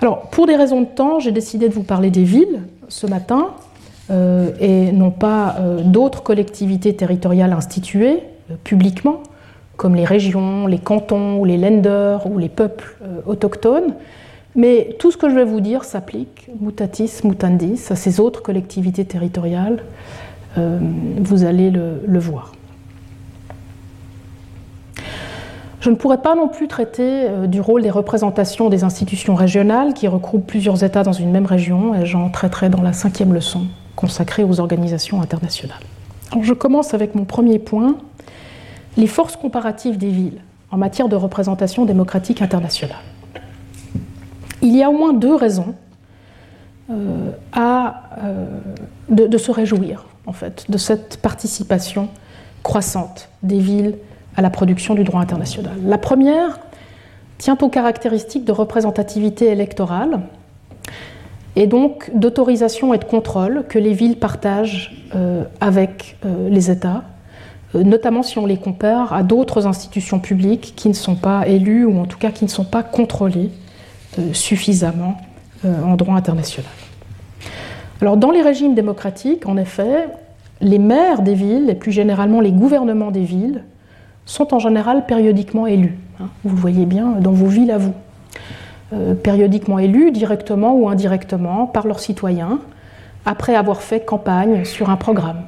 Alors, 0.00 0.28
pour 0.30 0.46
des 0.46 0.56
raisons 0.56 0.82
de 0.82 0.86
temps, 0.86 1.18
j'ai 1.18 1.32
décidé 1.32 1.68
de 1.68 1.74
vous 1.74 1.82
parler 1.82 2.10
des 2.10 2.24
villes 2.24 2.62
ce 2.88 3.06
matin, 3.06 3.48
euh, 4.10 4.50
et 4.60 4.92
non 4.92 5.10
pas 5.10 5.56
euh, 5.58 5.80
d'autres 5.82 6.22
collectivités 6.22 6.94
territoriales 6.94 7.54
instituées 7.54 8.18
euh, 8.50 8.54
publiquement, 8.62 9.22
comme 9.76 9.94
les 9.94 10.04
régions, 10.04 10.66
les 10.66 10.78
cantons, 10.78 11.38
ou 11.38 11.44
les 11.44 11.56
lenders 11.56 12.26
ou 12.30 12.38
les 12.38 12.48
peuples 12.48 12.96
autochtones. 13.26 13.94
Mais 14.54 14.96
tout 14.98 15.10
ce 15.10 15.16
que 15.16 15.28
je 15.28 15.34
vais 15.34 15.44
vous 15.44 15.60
dire 15.60 15.84
s'applique, 15.84 16.48
mutatis 16.60 17.22
mutandis, 17.24 17.86
à 17.90 17.96
ces 17.96 18.20
autres 18.20 18.42
collectivités 18.42 19.04
territoriales. 19.04 19.82
vous 20.56 21.44
allez 21.44 21.70
le 21.70 22.18
voir. 22.18 22.52
Je 25.84 25.90
ne 25.90 25.96
pourrais 25.96 26.22
pas 26.22 26.34
non 26.34 26.48
plus 26.48 26.66
traiter 26.66 27.26
euh, 27.28 27.46
du 27.46 27.60
rôle 27.60 27.82
des 27.82 27.90
représentations 27.90 28.70
des 28.70 28.84
institutions 28.84 29.34
régionales 29.34 29.92
qui 29.92 30.08
regroupent 30.08 30.46
plusieurs 30.46 30.82
États 30.82 31.02
dans 31.02 31.12
une 31.12 31.30
même 31.30 31.44
région, 31.44 31.92
j'en 32.06 32.30
traiterai 32.30 32.70
dans 32.70 32.80
la 32.80 32.94
cinquième 32.94 33.34
leçon 33.34 33.66
consacrée 33.94 34.44
aux 34.44 34.60
organisations 34.60 35.20
internationales. 35.20 35.76
je 36.40 36.54
commence 36.54 36.94
avec 36.94 37.14
mon 37.14 37.26
premier 37.26 37.58
point, 37.58 37.96
les 38.96 39.06
forces 39.06 39.36
comparatives 39.36 39.98
des 39.98 40.10
villes 40.10 40.40
en 40.70 40.76
matière 40.76 41.08
de 41.08 41.16
représentation 41.16 41.84
démocratique 41.84 42.42
internationale. 42.42 42.98
Il 44.62 44.74
y 44.76 44.82
a 44.82 44.90
au 44.90 44.96
moins 44.96 45.12
deux 45.12 45.34
raisons 45.34 45.74
euh, 46.90 47.30
à, 47.52 48.02
euh, 48.22 48.46
de, 49.08 49.38
se 49.38 49.50
réjouir, 49.50 50.06
en 50.26 50.32
fait, 50.32 50.70
de 50.70 50.78
cette 50.78 51.18
participation 51.18 52.08
croissante 52.62 53.28
des 53.42 53.58
villes 53.58 53.96
à 54.36 54.42
la 54.42 54.50
production 54.50 54.94
du 54.94 55.04
droit 55.04 55.20
international. 55.20 55.74
La 55.84 55.98
première 55.98 56.58
tient 57.38 57.58
aux 57.60 57.68
caractéristiques 57.68 58.44
de 58.44 58.52
représentativité 58.52 59.46
électorale 59.46 60.20
et 61.56 61.66
donc 61.66 62.10
d'autorisation 62.14 62.94
et 62.94 62.98
de 62.98 63.04
contrôle 63.04 63.64
que 63.68 63.78
les 63.78 63.92
villes 63.92 64.18
partagent 64.18 65.04
euh, 65.14 65.44
avec 65.60 66.16
les 66.24 66.70
États 66.70 67.04
notamment 67.82 68.22
si 68.22 68.38
on 68.38 68.46
les 68.46 68.56
compare 68.56 69.12
à 69.12 69.22
d'autres 69.22 69.66
institutions 69.66 70.20
publiques 70.20 70.74
qui 70.76 70.88
ne 70.88 70.94
sont 70.94 71.16
pas 71.16 71.48
élues 71.48 71.84
ou 71.84 71.98
en 71.98 72.04
tout 72.04 72.18
cas 72.18 72.30
qui 72.30 72.44
ne 72.44 72.50
sont 72.50 72.64
pas 72.64 72.82
contrôlées 72.82 73.50
euh, 74.18 74.32
suffisamment 74.32 75.16
euh, 75.64 75.82
en 75.82 75.96
droit 75.96 76.14
international. 76.14 76.70
Alors 78.00 78.16
dans 78.16 78.30
les 78.30 78.42
régimes 78.42 78.74
démocratiques, 78.74 79.46
en 79.46 79.56
effet, 79.56 80.08
les 80.60 80.78
maires 80.78 81.22
des 81.22 81.34
villes 81.34 81.68
et 81.70 81.74
plus 81.74 81.92
généralement 81.92 82.40
les 82.40 82.52
gouvernements 82.52 83.10
des 83.10 83.24
villes 83.24 83.64
sont 84.26 84.54
en 84.54 84.58
général 84.58 85.06
périodiquement 85.06 85.66
élus. 85.66 85.98
Hein. 86.20 86.28
vous 86.44 86.54
le 86.54 86.60
voyez 86.60 86.86
bien 86.86 87.16
dans 87.20 87.32
vos 87.32 87.46
villes 87.46 87.72
à 87.72 87.78
vous. 87.78 87.94
périodiquement 89.22 89.78
élus, 89.78 90.12
directement 90.12 90.74
ou 90.74 90.88
indirectement, 90.88 91.66
par 91.66 91.86
leurs 91.86 91.98
citoyens, 91.98 92.60
après 93.26 93.56
avoir 93.56 93.82
fait 93.82 94.04
campagne 94.04 94.64
sur 94.64 94.90
un 94.90 94.96
programme. 94.96 95.44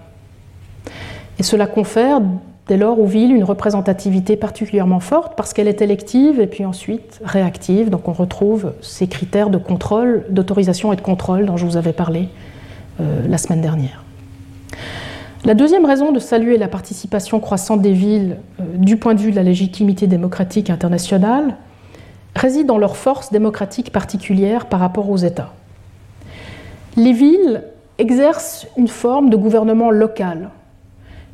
Et 1.38 1.42
cela 1.42 1.66
confère 1.66 2.20
dès 2.66 2.76
lors 2.76 2.98
aux 2.98 3.06
villes 3.06 3.32
une 3.32 3.44
représentativité 3.44 4.36
particulièrement 4.36 5.00
forte 5.00 5.34
parce 5.36 5.52
qu'elle 5.52 5.68
est 5.68 5.82
élective 5.82 6.40
et 6.40 6.46
puis 6.46 6.64
ensuite 6.64 7.20
réactive. 7.24 7.90
Donc 7.90 8.08
on 8.08 8.12
retrouve 8.12 8.72
ces 8.80 9.06
critères 9.06 9.50
de 9.50 9.58
contrôle, 9.58 10.24
d'autorisation 10.30 10.92
et 10.92 10.96
de 10.96 11.00
contrôle 11.00 11.46
dont 11.46 11.56
je 11.56 11.66
vous 11.66 11.76
avais 11.76 11.92
parlé 11.92 12.28
euh, 13.00 13.26
la 13.28 13.38
semaine 13.38 13.60
dernière. 13.60 14.02
La 15.44 15.54
deuxième 15.54 15.84
raison 15.84 16.10
de 16.10 16.18
saluer 16.18 16.58
la 16.58 16.66
participation 16.66 17.38
croissante 17.38 17.80
des 17.80 17.92
villes 17.92 18.38
euh, 18.58 18.64
du 18.76 18.96
point 18.96 19.14
de 19.14 19.20
vue 19.20 19.30
de 19.30 19.36
la 19.36 19.44
légitimité 19.44 20.06
démocratique 20.06 20.70
internationale 20.70 21.56
réside 22.34 22.66
dans 22.66 22.78
leur 22.78 22.96
force 22.96 23.30
démocratique 23.30 23.92
particulière 23.92 24.66
par 24.66 24.80
rapport 24.80 25.08
aux 25.08 25.16
États. 25.16 25.52
Les 26.96 27.12
villes 27.12 27.62
exercent 27.98 28.66
une 28.76 28.88
forme 28.88 29.30
de 29.30 29.36
gouvernement 29.36 29.90
local 29.90 30.50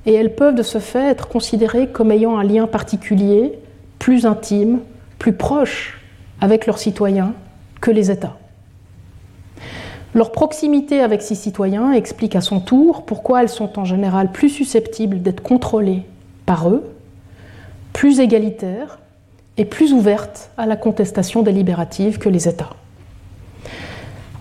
et 0.07 0.15
elles 0.15 0.35
peuvent 0.35 0.55
de 0.55 0.63
ce 0.63 0.79
fait 0.79 1.07
être 1.11 1.29
considérées 1.29 1.89
comme 1.89 2.11
ayant 2.11 2.39
un 2.39 2.45
lien 2.45 2.67
particulier, 2.67 3.59
plus 3.99 4.27
intime, 4.27 4.81
plus 5.19 5.33
proche 5.33 6.01
avec 6.41 6.67
leurs 6.67 6.79
citoyens 6.79 7.35
que 7.81 7.91
les 7.91 8.11
États. 8.11 8.37
Leur 10.15 10.33
proximité 10.33 11.01
avec 11.01 11.23
ces 11.23 11.35
citoyens 11.35 11.93
explique 11.93 12.37
à 12.37 12.41
son 12.43 12.61
tour 12.61 13.07
pourquoi 13.07 13.43
elles 13.43 13.49
sont 13.49 13.79
en 13.79 13.85
général 13.85 14.31
plus 14.31 14.51
susceptibles 14.51 15.23
d'être 15.23 15.43
contrôlées 15.43 16.03
par 16.45 16.69
eux, 16.69 16.85
plus 17.93 18.21
égalitaires 18.21 18.99
et 19.57 19.65
plus 19.65 19.93
ouvertes 19.93 20.51
à 20.59 20.67
la 20.67 20.77
contestation 20.77 21.43
délibérative 21.43 22.19
que 22.19 22.29
les 22.29 22.49
États. 22.49 22.71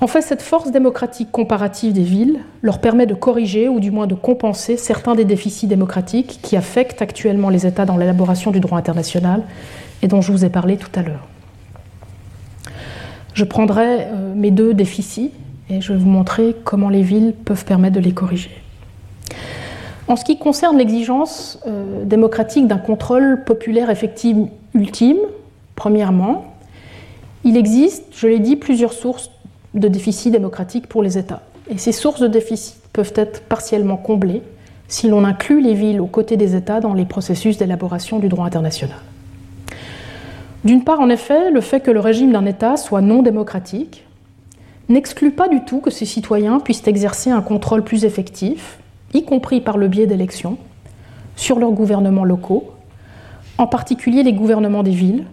En 0.04 0.08
fait, 0.08 0.22
cette 0.24 0.42
force 0.42 0.72
démocratique 0.72 1.32
comparative 1.32 1.94
des 1.94 2.02
villes 2.02 2.40
leur 2.64 2.82
permet 2.82 3.06
de 3.06 3.14
corriger 3.14 3.70
ou 3.70 3.80
du 3.80 3.92
moins 3.92 4.08
de 4.08 4.16
compenser 4.16 4.76
certains 4.76 5.14
des 5.14 5.26
déficits 5.26 5.68
démocratiques 5.68 6.40
qui 6.42 6.58
affectent 6.58 7.04
actuellement 7.04 7.50
les 7.50 7.68
États 7.68 7.86
dans 7.86 7.98
l'élaboration 7.98 8.50
du 8.50 8.60
droit 8.60 8.80
international 8.80 9.44
et 10.02 10.08
dont 10.08 10.22
je 10.22 10.32
vous 10.32 10.44
ai 10.44 10.50
parlé 10.50 10.78
tout 10.78 10.90
à 10.96 11.04
l'heure. 11.04 11.28
Je 13.36 13.44
prendrai 13.44 14.02
euh, 14.02 14.34
mes 14.36 14.50
deux 14.50 14.74
déficits 14.74 15.32
et 15.70 15.82
je 15.82 15.94
vais 15.94 16.00
vous 16.00 16.10
montrer 16.10 16.56
comment 16.64 16.90
les 16.90 17.04
villes 17.04 17.36
peuvent 17.46 17.64
permettre 17.64 17.96
de 17.96 18.02
les 18.02 18.12
corriger. 18.12 18.52
En 20.08 20.16
ce 20.16 20.26
qui 20.26 20.40
concerne 20.40 20.80
l'exigence 20.80 21.60
euh, 21.68 22.04
démocratique 22.06 22.68
d'un 22.68 22.80
contrôle 22.80 23.44
populaire 23.46 23.92
effectif 23.92 24.36
ultime, 24.74 25.20
premièrement, 25.76 26.56
il 27.44 27.56
existe, 27.56 28.06
je 28.14 28.28
l'ai 28.28 28.40
dit, 28.40 28.56
plusieurs 28.56 28.94
sources 28.94 29.31
de 29.74 29.88
déficit 29.88 30.32
démocratique 30.32 30.88
pour 30.88 31.04
les 31.04 31.18
États. 31.18 31.42
Et 31.70 31.78
ces 31.78 31.92
sources 31.92 32.22
de 32.22 32.28
déficit 32.28 32.82
peuvent 32.94 33.14
être 33.16 33.44
partiellement 33.44 33.98
comblées 33.98 34.42
si 34.88 35.08
l'on 35.08 35.24
inclut 35.24 35.62
les 35.62 35.74
villes 35.74 36.02
aux 36.02 36.08
côtés 36.08 36.36
des 36.36 36.56
États 36.56 36.82
dans 36.82 36.94
les 36.94 37.06
processus 37.06 37.58
d'élaboration 37.58 38.20
du 38.20 38.28
droit 38.28 38.46
international. 38.46 38.98
D'une 40.66 40.84
part, 40.84 41.00
en 41.00 41.10
effet, 41.10 41.50
le 41.50 41.62
fait 41.62 41.80
que 41.80 41.92
le 41.92 42.00
régime 42.00 42.34
d'un 42.34 42.46
État 42.46 42.78
soit 42.78 43.02
non 43.02 43.22
démocratique 43.22 44.04
n'exclut 44.90 45.32
pas 45.32 45.48
du 45.48 45.64
tout 45.64 45.80
que 45.80 45.90
ses 45.90 46.06
citoyens 46.06 46.60
puissent 46.60 46.86
exercer 46.88 47.32
un 47.32 47.42
contrôle 47.42 47.84
plus 47.84 48.04
effectif, 48.04 48.78
y 49.14 49.24
compris 49.24 49.62
par 49.62 49.78
le 49.78 49.88
biais 49.88 50.08
d'élections, 50.08 50.58
sur 51.36 51.58
leurs 51.58 51.72
gouvernements 51.72 52.26
locaux, 52.26 52.72
en 53.58 53.68
particulier 53.68 54.24
les 54.24 54.34
gouvernements 54.34 54.84
des 54.84 54.92
villes, 54.92 55.26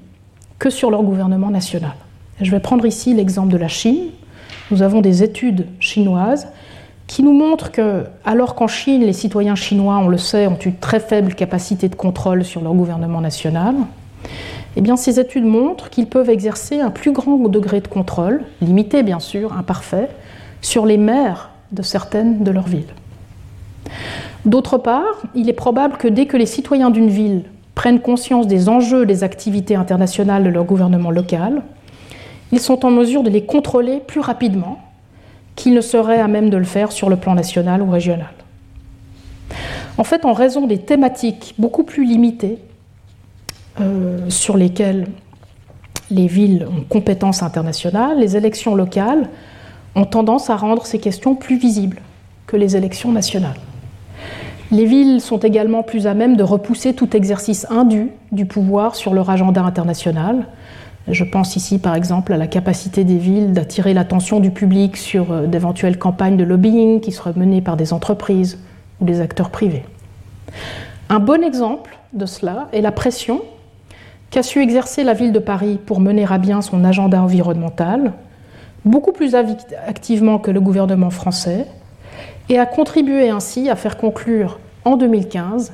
que 0.59 0.71
sur 0.71 0.91
leur 0.91 1.03
gouvernement 1.03 1.51
national. 1.51 1.95
Je 2.41 2.51
vais 2.51 2.61
prendre 2.61 2.87
ici 2.87 3.15
l'exemple 3.15 3.53
de 3.53 3.57
la 3.57 3.69
Chine, 3.69 4.11
nous 4.71 4.83
avons 4.83 5.01
des 5.01 5.23
études 5.23 5.67
chinoises 5.81 6.49
qui 7.07 7.23
nous 7.23 7.33
montrent 7.33 7.73
que, 7.73 8.05
alors 8.25 8.55
qu'en 8.55 8.67
Chine, 8.67 9.03
les 9.03 9.15
citoyens 9.15 9.55
chinois, 9.55 9.99
on 9.99 10.09
le 10.09 10.19
sait, 10.19 10.47
ont 10.47 10.59
une 10.59 10.77
très 10.77 11.01
faible 11.01 11.35
capacité 11.35 11.89
de 11.89 11.95
contrôle 11.95 12.45
sur 12.45 12.61
leur 12.61 12.75
gouvernement 12.75 13.21
national, 13.21 13.75
eh 14.77 14.97
ces 14.97 15.19
études 15.19 15.45
montrent 15.45 15.91
qu'ils 15.91 16.07
peuvent 16.07 16.31
exercer 16.31 16.81
un 16.81 16.91
plus 16.91 17.13
grand 17.13 17.37
degré 17.49 17.81
de 17.81 17.89
contrôle, 17.89 18.43
limité 18.61 19.03
bien 19.03 19.21
sûr, 19.21 19.55
imparfait, 19.55 20.09
sur 20.61 20.87
les 20.87 20.99
maires 20.99 21.51
de 21.73 21.83
certaines 21.83 22.45
de 22.45 22.51
leurs 22.51 22.69
villes. 22.69 22.95
D'autre 24.45 24.79
part, 24.79 25.23
il 25.35 25.49
est 25.49 25.55
probable 25.55 25.97
que 25.97 26.09
dès 26.09 26.27
que 26.27 26.37
les 26.37 26.47
citoyens 26.47 26.91
d'une 26.91 27.09
ville 27.09 27.45
prennent 27.75 28.01
conscience 28.01 28.47
des 28.47 28.69
enjeux 28.69 29.07
des 29.07 29.25
activités 29.25 29.75
internationales 29.75 30.45
de 30.45 30.49
leur 30.49 30.65
gouvernement 30.65 31.11
local, 31.11 31.63
ils 32.53 32.61
sont 32.61 32.85
en 32.85 32.91
mesure 32.91 33.23
de 33.23 33.31
les 33.31 33.45
contrôler 33.45 34.01
plus 34.01 34.21
rapidement 34.21 34.81
qu'ils 35.57 35.75
ne 35.75 35.81
seraient 35.81 36.21
à 36.21 36.29
même 36.29 36.51
de 36.51 36.57
le 36.57 36.65
faire 36.65 36.93
sur 36.93 37.11
le 37.11 37.17
plan 37.17 37.35
national 37.35 37.83
ou 37.83 37.91
régional. 37.91 38.31
En 39.99 40.05
fait, 40.05 40.25
en 40.25 40.33
raison 40.33 40.67
des 40.67 40.79
thématiques 40.79 41.55
beaucoup 41.59 41.83
plus 41.83 42.05
limitées 42.05 42.59
euh, 43.81 44.31
sur 44.31 44.57
lesquelles 44.57 45.09
les 46.11 46.27
villes 46.27 46.67
ont 46.71 46.85
compétence 46.89 47.43
internationale, 47.43 48.19
les 48.19 48.37
élections 48.37 48.75
locales 48.75 49.29
ont 49.95 50.05
tendance 50.05 50.49
à 50.51 50.57
rendre 50.57 50.87
ces 50.87 50.99
questions 51.01 51.35
plus 51.35 51.59
visibles 51.59 52.01
que 52.47 52.57
les 52.57 52.77
élections 52.77 53.13
nationales. 53.13 53.59
Les 54.71 54.85
villes 54.85 55.21
sont 55.21 55.39
également 55.39 55.83
plus 55.83 56.07
à 56.07 56.15
même 56.15 56.37
de 56.37 56.43
repousser 56.43 56.95
tout 56.95 57.17
exercice 57.17 57.67
indu 57.71 58.11
du 58.33 58.47
pouvoir 58.47 58.95
sur 58.95 59.15
leur 59.15 59.31
agenda 59.31 59.63
international, 59.63 60.47
je 61.11 61.25
pense 61.25 61.57
ici 61.57 61.79
par 61.79 61.95
exemple 61.95 62.33
à 62.33 62.37
la 62.37 62.47
capacité 62.47 63.05
des 63.05 63.19
villes 63.19 63.53
d'attirer 63.53 63.95
l'attention 63.95 64.41
du 64.41 64.51
public 64.51 64.97
sur 64.97 65.33
euh, 65.33 65.47
d'éventuelles 65.47 65.99
campagnes 65.99 66.37
de 66.37 66.45
lobbying 66.45 67.01
qui 67.01 67.13
seraient 67.13 67.33
menées 67.37 67.63
par 67.63 67.77
des 67.77 67.93
entreprises 67.93 68.59
ou 69.01 69.05
des 69.05 69.21
acteurs 69.21 69.51
privés. 69.51 69.85
Un 71.09 71.21
bon 71.21 71.43
exemple 71.43 71.99
de 72.13 72.27
cela 72.27 72.69
est 72.73 72.81
la 72.81 72.93
pression 72.93 73.41
qu'a 74.31 74.43
su 74.43 74.61
exercer 74.61 75.05
la 75.05 75.15
ville 75.15 75.33
de 75.33 75.39
Paris 75.39 75.79
pour 75.85 76.01
mener 76.01 76.27
à 76.29 76.39
bien 76.39 76.61
son 76.61 76.85
agenda 76.85 77.23
environnemental, 77.23 78.13
beaucoup 78.85 79.13
plus 79.13 79.35
activement 79.35 80.39
que 80.39 80.51
le 80.51 80.61
gouvernement 80.61 81.11
français, 81.11 81.67
et 82.51 82.59
a 82.59 82.67
contribué 82.67 83.31
ainsi 83.31 83.71
à 83.71 83.77
faire 83.77 83.97
conclure 83.97 84.59
en 84.85 84.97
2015 84.97 85.73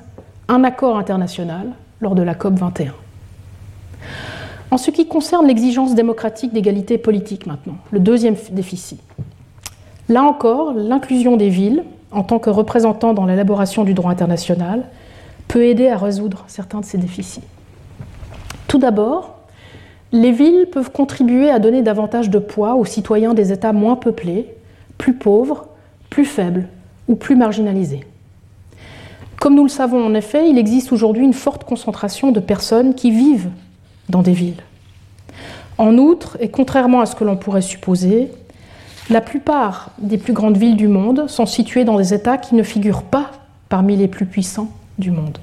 un 0.49 0.65
accord 0.65 0.97
international 0.99 1.69
lors 2.01 2.15
de 2.15 2.23
la 2.23 2.35
COP 2.35 2.55
21. 2.55 2.95
En 4.75 4.77
ce 4.77 4.91
qui 4.91 5.07
concerne 5.07 5.47
l'exigence 5.47 5.95
démocratique 5.95 6.53
d'égalité 6.53 6.99
politique 6.99 7.47
maintenant, 7.47 7.77
le 7.93 8.01
deuxième 8.01 8.35
déficit. 8.51 8.99
Là 10.09 10.25
encore, 10.25 10.73
l'inclusion 10.75 11.37
des 11.37 11.49
villes, 11.49 11.85
en 12.11 12.25
tant 12.25 12.41
que 12.41 12.51
représentants 12.51 13.15
dans 13.15 13.25
l'élaboration 13.25 13.85
du 13.85 13.95
droit 13.95 14.11
international, 14.11 14.83
peut 15.47 15.65
aider 15.65 15.87
à 15.87 15.97
résoudre 15.97 16.43
certains 16.49 16.81
de 16.81 16.85
ces 16.85 16.99
déficits. 16.99 17.45
Tout 18.67 18.79
d'abord, 18.79 19.37
les 20.11 20.33
villes 20.33 20.67
peuvent 20.73 20.91
contribuer 20.91 21.51
à 21.51 21.61
donner 21.61 21.83
davantage 21.83 22.29
de 22.29 22.41
poids 22.41 22.75
aux 22.75 22.85
citoyens 22.85 23.33
des 23.33 23.53
États 23.53 23.73
moins 23.73 23.95
peuplés, 23.95 24.57
plus 24.99 25.15
pauvres, 25.15 25.69
plus 26.11 26.25
faibles 26.25 26.67
ou 27.07 27.15
plus 27.15 27.37
marginalisés. 27.37 28.05
Comme 29.39 29.55
nous 29.55 29.63
le 29.63 29.69
savons 29.69 30.05
en 30.05 30.15
effet, 30.15 30.51
il 30.51 30.59
existe 30.59 30.91
aujourd'hui 30.91 31.23
une 31.23 31.33
forte 31.33 31.63
concentration 31.63 32.33
de 32.33 32.41
personnes 32.41 32.97
qui 32.97 33.13
vivent 33.13 33.51
dans 34.09 34.23
des 34.23 34.33
villes. 34.33 34.63
En 35.79 35.99
outre, 35.99 36.37
et 36.41 36.49
contrairement 36.49 37.01
à 37.01 37.07
ce 37.07 37.17
que 37.17 37.25
l'on 37.25 37.37
pourrait 37.37 37.63
supposer, 37.63 38.31
la 39.11 39.21
plupart 39.21 39.91
des 39.99 40.19
plus 40.19 40.33
grandes 40.33 40.57
villes 40.57 40.77
du 40.77 40.89
monde 40.89 41.29
sont 41.29 41.47
situées 41.47 41.85
dans 41.85 41.99
des 41.99 42.15
États 42.15 42.39
qui 42.39 42.55
ne 42.55 42.63
figurent 42.63 43.03
pas 43.03 43.33
parmi 43.69 43.97
les 43.97 44.09
plus 44.09 44.27
puissants 44.27 44.69
du 44.99 45.11
monde. 45.11 45.39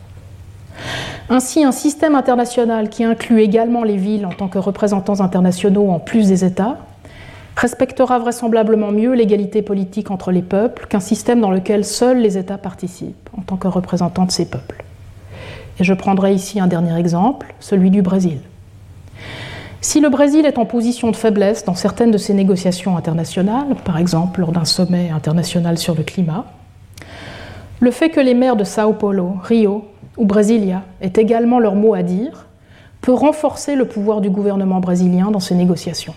Ainsi, 1.29 1.63
un 1.63 1.71
système 1.71 2.15
international 2.15 2.89
qui 2.89 3.03
inclut 3.03 3.41
également 3.41 3.83
les 3.83 3.97
villes 3.97 4.25
en 4.25 4.31
tant 4.31 4.47
que 4.47 4.57
représentants 4.57 5.21
internationaux 5.21 5.89
en 5.89 5.99
plus 5.99 6.27
des 6.27 6.43
États 6.43 6.77
respectera 7.55 8.17
vraisemblablement 8.19 8.91
mieux 8.91 9.13
l'égalité 9.13 9.61
politique 9.61 10.09
entre 10.09 10.31
les 10.31 10.41
peuples 10.41 10.87
qu'un 10.87 10.99
système 10.99 11.41
dans 11.41 11.51
lequel 11.51 11.85
seuls 11.85 12.19
les 12.19 12.37
États 12.37 12.57
participent 12.57 13.29
en 13.37 13.41
tant 13.41 13.57
que 13.57 13.67
représentants 13.67 14.25
de 14.25 14.31
ces 14.31 14.45
peuples. 14.45 14.83
Et 15.79 15.83
je 15.83 15.93
prendrai 15.93 16.33
ici 16.33 16.59
un 16.59 16.67
dernier 16.67 16.97
exemple, 16.97 17.53
celui 17.59 17.91
du 17.91 18.01
Brésil. 18.01 18.39
Si 19.83 19.99
le 19.99 20.09
Brésil 20.09 20.45
est 20.45 20.59
en 20.59 20.65
position 20.65 21.09
de 21.09 21.15
faiblesse 21.15 21.65
dans 21.65 21.73
certaines 21.73 22.11
de 22.11 22.19
ses 22.19 22.35
négociations 22.35 22.97
internationales, 22.97 23.75
par 23.83 23.97
exemple 23.97 24.41
lors 24.41 24.51
d'un 24.51 24.63
sommet 24.63 25.09
international 25.09 25.79
sur 25.79 25.95
le 25.95 26.03
climat, 26.03 26.45
le 27.79 27.89
fait 27.89 28.09
que 28.09 28.19
les 28.19 28.35
maires 28.35 28.55
de 28.55 28.63
Sao 28.63 28.93
Paulo, 28.93 29.37
Rio 29.41 29.85
ou 30.17 30.25
Brasilia 30.25 30.83
aient 31.01 31.13
également 31.15 31.57
leur 31.57 31.73
mot 31.73 31.95
à 31.95 32.03
dire 32.03 32.45
peut 33.01 33.11
renforcer 33.11 33.75
le 33.75 33.85
pouvoir 33.85 34.21
du 34.21 34.29
gouvernement 34.29 34.79
brésilien 34.79 35.31
dans 35.31 35.39
ces 35.39 35.55
négociations. 35.55 36.13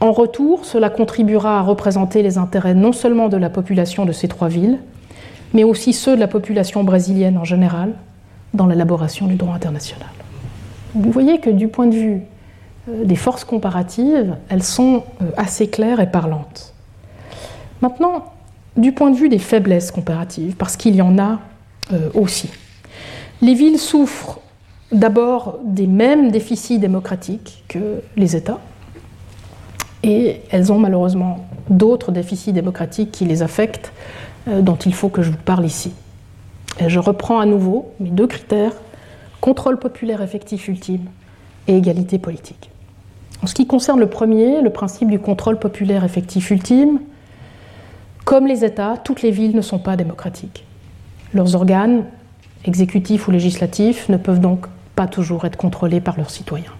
En 0.00 0.10
retour, 0.10 0.64
cela 0.64 0.90
contribuera 0.90 1.60
à 1.60 1.62
représenter 1.62 2.24
les 2.24 2.36
intérêts 2.36 2.74
non 2.74 2.90
seulement 2.90 3.28
de 3.28 3.36
la 3.36 3.48
population 3.48 4.04
de 4.04 4.10
ces 4.10 4.26
trois 4.26 4.48
villes, 4.48 4.80
mais 5.54 5.62
aussi 5.62 5.92
ceux 5.92 6.16
de 6.16 6.20
la 6.20 6.26
population 6.26 6.82
brésilienne 6.82 7.38
en 7.38 7.44
général 7.44 7.92
dans 8.54 8.66
l'élaboration 8.66 9.28
du 9.28 9.36
droit 9.36 9.54
international. 9.54 10.08
Vous 10.96 11.12
voyez 11.12 11.38
que 11.38 11.50
du 11.50 11.68
point 11.68 11.86
de 11.86 11.94
vue 11.94 12.22
des 12.88 13.16
forces 13.16 13.44
comparatives, 13.44 14.36
elles 14.48 14.62
sont 14.62 15.04
euh, 15.22 15.30
assez 15.36 15.68
claires 15.68 16.00
et 16.00 16.10
parlantes. 16.10 16.74
Maintenant, 17.82 18.32
du 18.76 18.92
point 18.92 19.10
de 19.10 19.16
vue 19.16 19.28
des 19.28 19.38
faiblesses 19.38 19.90
comparatives, 19.90 20.56
parce 20.56 20.76
qu'il 20.76 20.94
y 20.94 21.02
en 21.02 21.18
a 21.18 21.40
euh, 21.92 22.08
aussi, 22.14 22.50
les 23.42 23.54
villes 23.54 23.78
souffrent 23.78 24.40
d'abord 24.92 25.58
des 25.64 25.86
mêmes 25.86 26.30
déficits 26.30 26.78
démocratiques 26.78 27.64
que 27.68 28.02
les 28.16 28.36
États, 28.36 28.60
et 30.02 30.40
elles 30.50 30.72
ont 30.72 30.78
malheureusement 30.78 31.46
d'autres 31.68 32.10
déficits 32.10 32.52
démocratiques 32.52 33.12
qui 33.12 33.24
les 33.26 33.42
affectent, 33.42 33.92
dont 34.46 34.76
il 34.76 34.94
faut 34.94 35.10
que 35.10 35.20
je 35.22 35.30
vous 35.30 35.36
parle 35.36 35.66
ici. 35.66 35.92
Je 36.84 36.98
reprends 36.98 37.38
à 37.38 37.46
nouveau 37.46 37.92
mes 38.00 38.08
deux 38.08 38.26
critères, 38.26 38.72
contrôle 39.40 39.78
populaire 39.78 40.22
effectif 40.22 40.68
ultime 40.68 41.04
et 41.68 41.76
égalité 41.76 42.18
politique. 42.18 42.69
En 43.42 43.46
ce 43.46 43.54
qui 43.54 43.66
concerne 43.66 44.00
le 44.00 44.08
premier, 44.08 44.60
le 44.60 44.70
principe 44.70 45.08
du 45.08 45.18
contrôle 45.18 45.58
populaire 45.58 46.04
effectif 46.04 46.50
ultime, 46.50 47.00
comme 48.24 48.46
les 48.46 48.64
États, 48.64 48.96
toutes 48.96 49.22
les 49.22 49.30
villes 49.30 49.56
ne 49.56 49.62
sont 49.62 49.78
pas 49.78 49.96
démocratiques. 49.96 50.64
Leurs 51.32 51.54
organes, 51.54 52.04
exécutifs 52.64 53.28
ou 53.28 53.30
législatifs, 53.30 54.08
ne 54.08 54.16
peuvent 54.16 54.40
donc 54.40 54.66
pas 54.94 55.06
toujours 55.06 55.44
être 55.46 55.56
contrôlés 55.56 56.00
par 56.00 56.16
leurs 56.16 56.30
citoyens. 56.30 56.72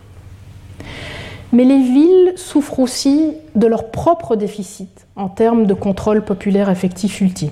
Mais 1.52 1.64
les 1.64 1.82
villes 1.82 2.32
souffrent 2.36 2.78
aussi 2.78 3.32
de 3.56 3.66
leur 3.66 3.90
propre 3.90 4.36
déficit 4.36 5.06
en 5.16 5.28
termes 5.28 5.66
de 5.66 5.74
contrôle 5.74 6.24
populaire 6.24 6.68
effectif 6.68 7.20
ultime. 7.20 7.50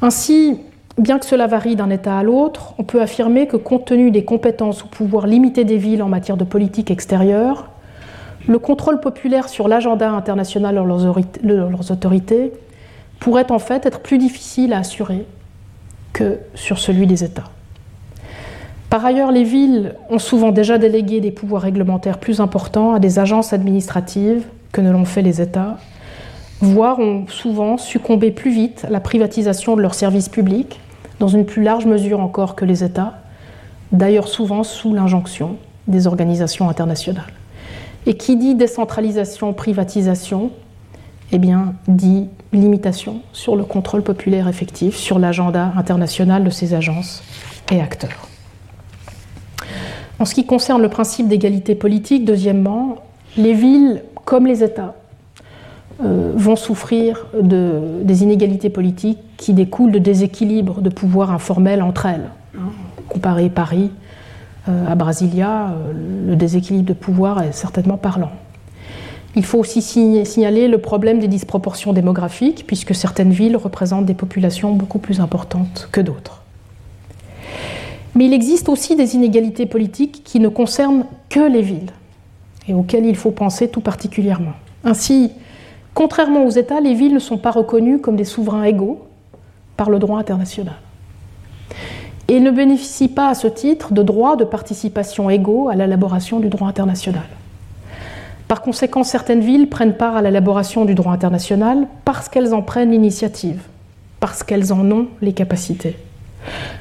Ainsi, 0.00 0.60
Bien 0.98 1.18
que 1.18 1.24
cela 1.24 1.46
varie 1.46 1.74
d'un 1.74 1.88
État 1.88 2.18
à 2.18 2.22
l'autre, 2.22 2.74
on 2.78 2.84
peut 2.84 3.00
affirmer 3.00 3.46
que 3.46 3.56
compte 3.56 3.86
tenu 3.86 4.10
des 4.10 4.24
compétences 4.24 4.84
ou 4.84 4.88
pouvoirs 4.88 5.26
limités 5.26 5.64
des 5.64 5.78
villes 5.78 6.02
en 6.02 6.08
matière 6.08 6.36
de 6.36 6.44
politique 6.44 6.90
extérieure, 6.90 7.70
le 8.46 8.58
contrôle 8.58 9.00
populaire 9.00 9.48
sur 9.48 9.68
l'agenda 9.68 10.10
international 10.10 10.74
de 10.74 11.54
leurs 11.54 11.90
autorités 11.90 12.52
pourrait 13.20 13.50
en 13.50 13.58
fait 13.58 13.86
être 13.86 14.00
plus 14.00 14.18
difficile 14.18 14.72
à 14.72 14.78
assurer 14.78 15.26
que 16.12 16.40
sur 16.54 16.78
celui 16.78 17.06
des 17.06 17.24
États. 17.24 17.50
Par 18.90 19.06
ailleurs, 19.06 19.32
les 19.32 19.44
villes 19.44 19.94
ont 20.10 20.18
souvent 20.18 20.52
déjà 20.52 20.76
délégué 20.76 21.20
des 21.20 21.30
pouvoirs 21.30 21.62
réglementaires 21.62 22.18
plus 22.18 22.40
importants 22.40 22.92
à 22.92 22.98
des 22.98 23.18
agences 23.18 23.54
administratives 23.54 24.44
que 24.72 24.82
ne 24.82 24.90
l'ont 24.90 25.06
fait 25.06 25.22
les 25.22 25.40
États, 25.40 25.78
voire 26.62 27.00
ont 27.00 27.26
souvent 27.26 27.76
succombé 27.76 28.30
plus 28.30 28.52
vite 28.52 28.84
à 28.86 28.90
la 28.90 29.00
privatisation 29.00 29.76
de 29.76 29.82
leurs 29.82 29.94
services 29.94 30.28
publics, 30.28 30.80
dans 31.18 31.28
une 31.28 31.44
plus 31.44 31.62
large 31.62 31.86
mesure 31.86 32.20
encore 32.20 32.54
que 32.54 32.64
les 32.64 32.84
États, 32.84 33.18
d'ailleurs 33.90 34.28
souvent 34.28 34.62
sous 34.62 34.94
l'injonction 34.94 35.56
des 35.88 36.06
organisations 36.06 36.68
internationales. 36.68 37.32
Et 38.06 38.16
qui 38.16 38.36
dit 38.36 38.54
décentralisation, 38.54 39.52
privatisation, 39.52 40.52
eh 41.32 41.38
bien, 41.38 41.74
dit 41.88 42.28
limitation 42.52 43.22
sur 43.32 43.56
le 43.56 43.64
contrôle 43.64 44.02
populaire 44.02 44.46
effectif, 44.46 44.96
sur 44.96 45.18
l'agenda 45.18 45.72
international 45.76 46.44
de 46.44 46.50
ces 46.50 46.74
agences 46.74 47.22
et 47.72 47.80
acteurs. 47.80 48.28
En 50.18 50.24
ce 50.24 50.34
qui 50.34 50.46
concerne 50.46 50.80
le 50.80 50.88
principe 50.88 51.26
d'égalité 51.26 51.74
politique, 51.74 52.24
deuxièmement, 52.24 52.96
les 53.36 53.54
villes, 53.54 54.04
comme 54.24 54.46
les 54.46 54.62
États, 54.62 54.94
euh, 56.02 56.32
vont 56.34 56.56
souffrir 56.56 57.26
de, 57.40 58.02
des 58.02 58.22
inégalités 58.22 58.70
politiques 58.70 59.18
qui 59.36 59.52
découlent 59.52 59.92
de 59.92 59.98
déséquilibres 59.98 60.80
de 60.80 60.88
pouvoir 60.88 61.30
informels 61.30 61.82
entre 61.82 62.06
elles. 62.06 62.30
Hein. 62.56 62.70
Comparé 63.08 63.50
Paris 63.50 63.90
euh, 64.68 64.86
à 64.90 64.94
Brasilia, 64.94 65.70
euh, 65.70 65.92
le 66.28 66.36
déséquilibre 66.36 66.88
de 66.88 66.94
pouvoir 66.94 67.42
est 67.42 67.52
certainement 67.52 67.96
parlant. 67.96 68.30
Il 69.34 69.44
faut 69.44 69.58
aussi 69.58 69.80
signaler 69.82 70.68
le 70.68 70.78
problème 70.78 71.18
des 71.18 71.28
disproportions 71.28 71.92
démographiques, 71.92 72.64
puisque 72.66 72.94
certaines 72.94 73.32
villes 73.32 73.56
représentent 73.56 74.06
des 74.06 74.14
populations 74.14 74.72
beaucoup 74.72 74.98
plus 74.98 75.20
importantes 75.20 75.88
que 75.90 76.00
d'autres. 76.00 76.42
Mais 78.14 78.26
il 78.26 78.34
existe 78.34 78.68
aussi 78.68 78.94
des 78.94 79.14
inégalités 79.14 79.64
politiques 79.64 80.22
qui 80.22 80.38
ne 80.38 80.48
concernent 80.48 81.06
que 81.30 81.40
les 81.40 81.62
villes, 81.62 81.92
et 82.68 82.74
auxquelles 82.74 83.06
il 83.06 83.16
faut 83.16 83.30
penser 83.30 83.68
tout 83.68 83.80
particulièrement. 83.80 84.52
Ainsi, 84.84 85.32
Contrairement 85.94 86.44
aux 86.44 86.50
États, 86.50 86.80
les 86.80 86.94
villes 86.94 87.14
ne 87.14 87.18
sont 87.18 87.38
pas 87.38 87.50
reconnues 87.50 88.00
comme 88.00 88.16
des 88.16 88.24
souverains 88.24 88.64
égaux 88.64 89.06
par 89.76 89.90
le 89.90 89.98
droit 89.98 90.18
international. 90.18 90.76
Et 92.28 92.40
ne 92.40 92.50
bénéficient 92.50 93.08
pas 93.08 93.28
à 93.28 93.34
ce 93.34 93.46
titre 93.46 93.92
de 93.92 94.02
droits 94.02 94.36
de 94.36 94.44
participation 94.44 95.28
égaux 95.28 95.68
à 95.68 95.74
l'élaboration 95.74 96.40
du 96.40 96.48
droit 96.48 96.68
international. 96.68 97.24
Par 98.48 98.62
conséquent, 98.62 99.02
certaines 99.02 99.40
villes 99.40 99.68
prennent 99.68 99.96
part 99.96 100.16
à 100.16 100.22
l'élaboration 100.22 100.84
du 100.84 100.94
droit 100.94 101.12
international 101.12 101.86
parce 102.04 102.28
qu'elles 102.28 102.54
en 102.54 102.62
prennent 102.62 102.90
l'initiative, 102.90 103.62
parce 104.20 104.42
qu'elles 104.42 104.72
en 104.72 104.90
ont 104.90 105.08
les 105.20 105.32
capacités, 105.32 105.96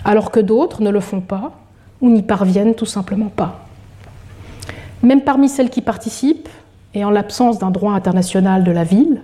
alors 0.06 0.32
que 0.32 0.40
d'autres 0.40 0.82
ne 0.82 0.90
le 0.90 1.00
font 1.00 1.22
pas 1.22 1.54
ou 2.02 2.10
n'y 2.10 2.24
parviennent 2.24 2.76
tout 2.76 2.86
simplement 2.86 3.32
pas. 3.34 3.66
Même 5.02 5.22
parmi 5.22 5.50
celles 5.50 5.70
qui 5.70 5.82
participent, 5.82 6.50
et 6.94 7.06
en 7.06 7.10
l'absence 7.10 7.60
d'un 7.60 7.72
droit 7.72 7.94
international 7.94 8.64
de 8.64 8.72
la 8.72 8.84
ville, 8.84 9.22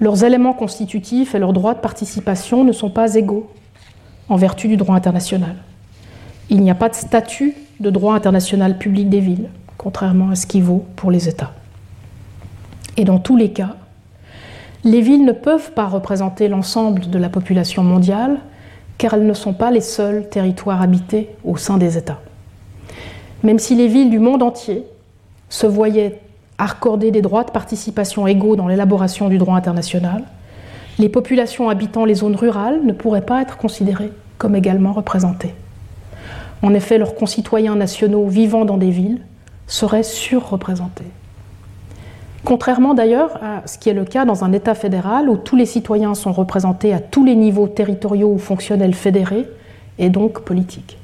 leurs 0.00 0.24
éléments 0.24 0.52
constitutifs 0.52 1.34
et 1.34 1.38
leurs 1.38 1.52
droits 1.52 1.74
de 1.74 1.80
participation 1.80 2.64
ne 2.64 2.72
sont 2.72 2.90
pas 2.90 3.14
égaux 3.14 3.48
en 4.28 4.36
vertu 4.36 4.68
du 4.68 4.76
droit 4.76 4.96
international. 4.96 5.56
Il 6.50 6.60
n'y 6.60 6.70
a 6.70 6.74
pas 6.74 6.88
de 6.88 6.94
statut 6.94 7.54
de 7.80 7.90
droit 7.90 8.14
international 8.14 8.78
public 8.78 9.08
des 9.08 9.20
villes, 9.20 9.48
contrairement 9.78 10.30
à 10.30 10.34
ce 10.34 10.46
qui 10.46 10.60
vaut 10.60 10.84
pour 10.96 11.10
les 11.10 11.28
États. 11.28 11.52
Et 12.96 13.04
dans 13.04 13.18
tous 13.18 13.36
les 13.36 13.50
cas, 13.50 13.76
les 14.84 15.00
villes 15.00 15.24
ne 15.24 15.32
peuvent 15.32 15.72
pas 15.72 15.86
représenter 15.86 16.48
l'ensemble 16.48 17.08
de 17.08 17.18
la 17.18 17.28
population 17.28 17.82
mondiale 17.82 18.38
car 18.98 19.14
elles 19.14 19.26
ne 19.26 19.34
sont 19.34 19.54
pas 19.54 19.70
les 19.70 19.80
seuls 19.80 20.28
territoires 20.28 20.82
habités 20.82 21.30
au 21.44 21.56
sein 21.56 21.78
des 21.78 21.96
États. 21.96 22.20
Même 23.42 23.58
si 23.58 23.74
les 23.74 23.88
villes 23.88 24.10
du 24.10 24.18
monde 24.18 24.42
entier 24.42 24.84
se 25.48 25.66
voyaient 25.66 26.20
accorder 26.58 27.10
des 27.10 27.22
droits 27.22 27.44
de 27.44 27.50
participation 27.50 28.26
égaux 28.26 28.56
dans 28.56 28.68
l'élaboration 28.68 29.28
du 29.28 29.38
droit 29.38 29.56
international, 29.56 30.24
les 30.98 31.08
populations 31.08 31.68
habitant 31.68 32.04
les 32.04 32.14
zones 32.14 32.36
rurales 32.36 32.80
ne 32.84 32.92
pourraient 32.92 33.26
pas 33.26 33.42
être 33.42 33.56
considérées 33.56 34.12
comme 34.38 34.54
également 34.54 34.92
représentées. 34.92 35.54
En 36.62 36.72
effet, 36.72 36.98
leurs 36.98 37.14
concitoyens 37.14 37.76
nationaux 37.76 38.26
vivant 38.26 38.64
dans 38.64 38.78
des 38.78 38.90
villes 38.90 39.20
seraient 39.66 40.02
surreprésentés. 40.02 41.10
Contrairement 42.44 42.92
d'ailleurs 42.92 43.38
à 43.42 43.66
ce 43.66 43.78
qui 43.78 43.88
est 43.88 43.94
le 43.94 44.04
cas 44.04 44.26
dans 44.26 44.44
un 44.44 44.52
État 44.52 44.74
fédéral 44.74 45.30
où 45.30 45.36
tous 45.36 45.56
les 45.56 45.66
citoyens 45.66 46.14
sont 46.14 46.32
représentés 46.32 46.92
à 46.92 47.00
tous 47.00 47.24
les 47.24 47.36
niveaux 47.36 47.68
territoriaux 47.68 48.32
ou 48.32 48.38
fonctionnels 48.38 48.94
fédérés 48.94 49.48
et 49.98 50.10
donc 50.10 50.40
politiques. 50.40 50.98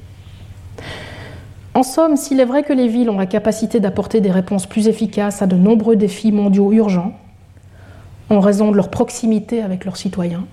En 1.73 1.83
somme, 1.85 2.17
s'il 2.17 2.41
est 2.41 2.45
vrai 2.45 2.65
que 2.65 2.73
les 2.73 2.89
villes 2.89 3.11
ont 3.11 3.19
la 3.19 3.27
capacité 3.27 3.79
d'apporter 3.79 4.21
des 4.21 4.31
réponses 4.31 4.67
plus 4.67 4.89
efficaces 4.89 5.41
à 5.41 5.47
de 5.47 5.57
nombreux 5.57 5.97
défis 5.97 6.33
mondiaux 6.33 6.73
urgents, 6.73 7.13
en 8.29 8.41
raison 8.41 8.73
de 8.73 8.77
leur 8.77 8.91
proximité 8.91 9.63
avec 9.63 9.85
leurs 9.85 9.97
citoyens, 9.97 10.47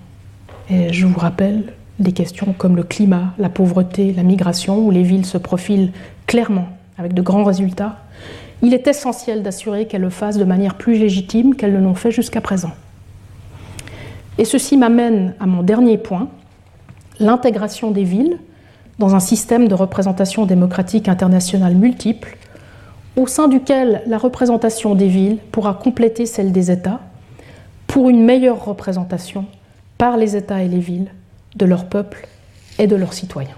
et 0.70 0.92
je 0.92 1.06
vous 1.06 1.18
rappelle 1.18 1.72
des 1.98 2.12
questions 2.12 2.54
comme 2.56 2.76
le 2.76 2.84
climat, 2.84 3.34
la 3.38 3.48
pauvreté, 3.48 4.12
la 4.12 4.22
migration, 4.22 4.78
où 4.78 4.90
les 4.90 5.02
villes 5.02 5.26
se 5.26 5.38
profilent 5.38 5.92
clairement 6.26 6.68
avec 6.98 7.14
de 7.14 7.22
grands 7.22 7.44
résultats, 7.44 7.96
il 8.62 8.74
est 8.74 8.86
essentiel 8.86 9.42
d'assurer 9.42 9.86
qu'elles 9.86 10.02
le 10.02 10.10
fassent 10.10 10.38
de 10.38 10.44
manière 10.44 10.76
plus 10.76 10.98
légitime 10.98 11.54
qu'elles 11.54 11.72
ne 11.72 11.80
l'ont 11.80 11.94
fait 11.94 12.10
jusqu'à 12.10 12.40
présent. 12.40 12.72
Et 14.36 14.44
ceci 14.44 14.76
m'amène 14.76 15.34
à 15.40 15.46
mon 15.46 15.62
dernier 15.62 15.98
point, 15.98 16.28
l'intégration 17.18 17.90
des 17.90 18.04
villes 18.04 18.38
dans 18.98 19.14
un 19.14 19.20
système 19.20 19.68
de 19.68 19.74
représentation 19.74 20.46
démocratique 20.46 21.08
internationale 21.08 21.74
multiple, 21.74 22.36
au 23.16 23.26
sein 23.26 23.48
duquel 23.48 24.02
la 24.06 24.18
représentation 24.18 24.94
des 24.94 25.08
villes 25.08 25.38
pourra 25.52 25.74
compléter 25.74 26.26
celle 26.26 26.52
des 26.52 26.70
États 26.70 27.00
pour 27.86 28.08
une 28.10 28.24
meilleure 28.24 28.64
représentation 28.64 29.46
par 29.98 30.16
les 30.16 30.36
États 30.36 30.62
et 30.62 30.68
les 30.68 30.78
villes 30.78 31.10
de 31.56 31.64
leur 31.64 31.86
peuple 31.86 32.28
et 32.78 32.86
de 32.86 32.96
leurs 32.96 33.12
citoyens. 33.12 33.56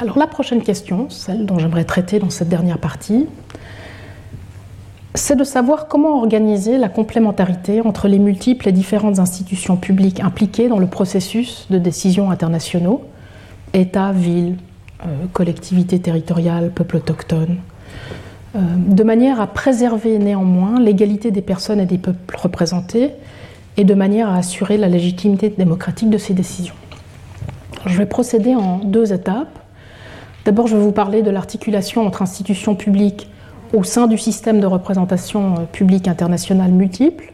Alors 0.00 0.18
la 0.18 0.26
prochaine 0.26 0.62
question, 0.62 1.10
celle 1.10 1.44
dont 1.44 1.58
j'aimerais 1.58 1.84
traiter 1.84 2.18
dans 2.18 2.30
cette 2.30 2.48
dernière 2.48 2.78
partie, 2.78 3.26
c'est 5.14 5.36
de 5.36 5.44
savoir 5.44 5.88
comment 5.88 6.16
organiser 6.18 6.78
la 6.78 6.88
complémentarité 6.88 7.82
entre 7.82 8.08
les 8.08 8.18
multiples 8.18 8.68
et 8.68 8.72
différentes 8.72 9.18
institutions 9.18 9.76
publiques 9.76 10.20
impliquées 10.20 10.68
dans 10.68 10.78
le 10.78 10.86
processus 10.86 11.66
de 11.68 11.78
décision 11.78 12.30
internationaux, 12.30 13.02
États, 13.72 14.12
villes, 14.12 14.56
euh, 15.06 15.26
collectivités 15.32 15.98
territoriales, 15.98 16.70
peuples 16.70 16.96
autochtones, 16.96 17.56
euh, 18.54 18.58
de 18.76 19.02
manière 19.02 19.40
à 19.40 19.46
préserver 19.46 20.18
néanmoins 20.18 20.80
l'égalité 20.80 21.30
des 21.30 21.40
personnes 21.40 21.80
et 21.80 21.86
des 21.86 21.98
peuples 21.98 22.36
représentés 22.36 23.12
et 23.76 23.84
de 23.84 23.94
manière 23.94 24.28
à 24.28 24.36
assurer 24.36 24.76
la 24.76 24.88
légitimité 24.88 25.48
démocratique 25.48 26.10
de 26.10 26.18
ces 26.18 26.34
décisions. 26.34 26.74
Je 27.86 27.96
vais 27.96 28.06
procéder 28.06 28.54
en 28.54 28.78
deux 28.78 29.12
étapes. 29.12 29.58
D'abord, 30.44 30.66
je 30.66 30.76
vais 30.76 30.82
vous 30.82 30.92
parler 30.92 31.22
de 31.22 31.30
l'articulation 31.30 32.04
entre 32.06 32.22
institutions 32.22 32.74
publiques 32.74 33.30
au 33.72 33.84
sein 33.84 34.06
du 34.06 34.18
système 34.18 34.60
de 34.60 34.66
représentation 34.66 35.54
euh, 35.54 35.60
publique 35.64 36.08
internationale 36.08 36.72
multiple, 36.72 37.32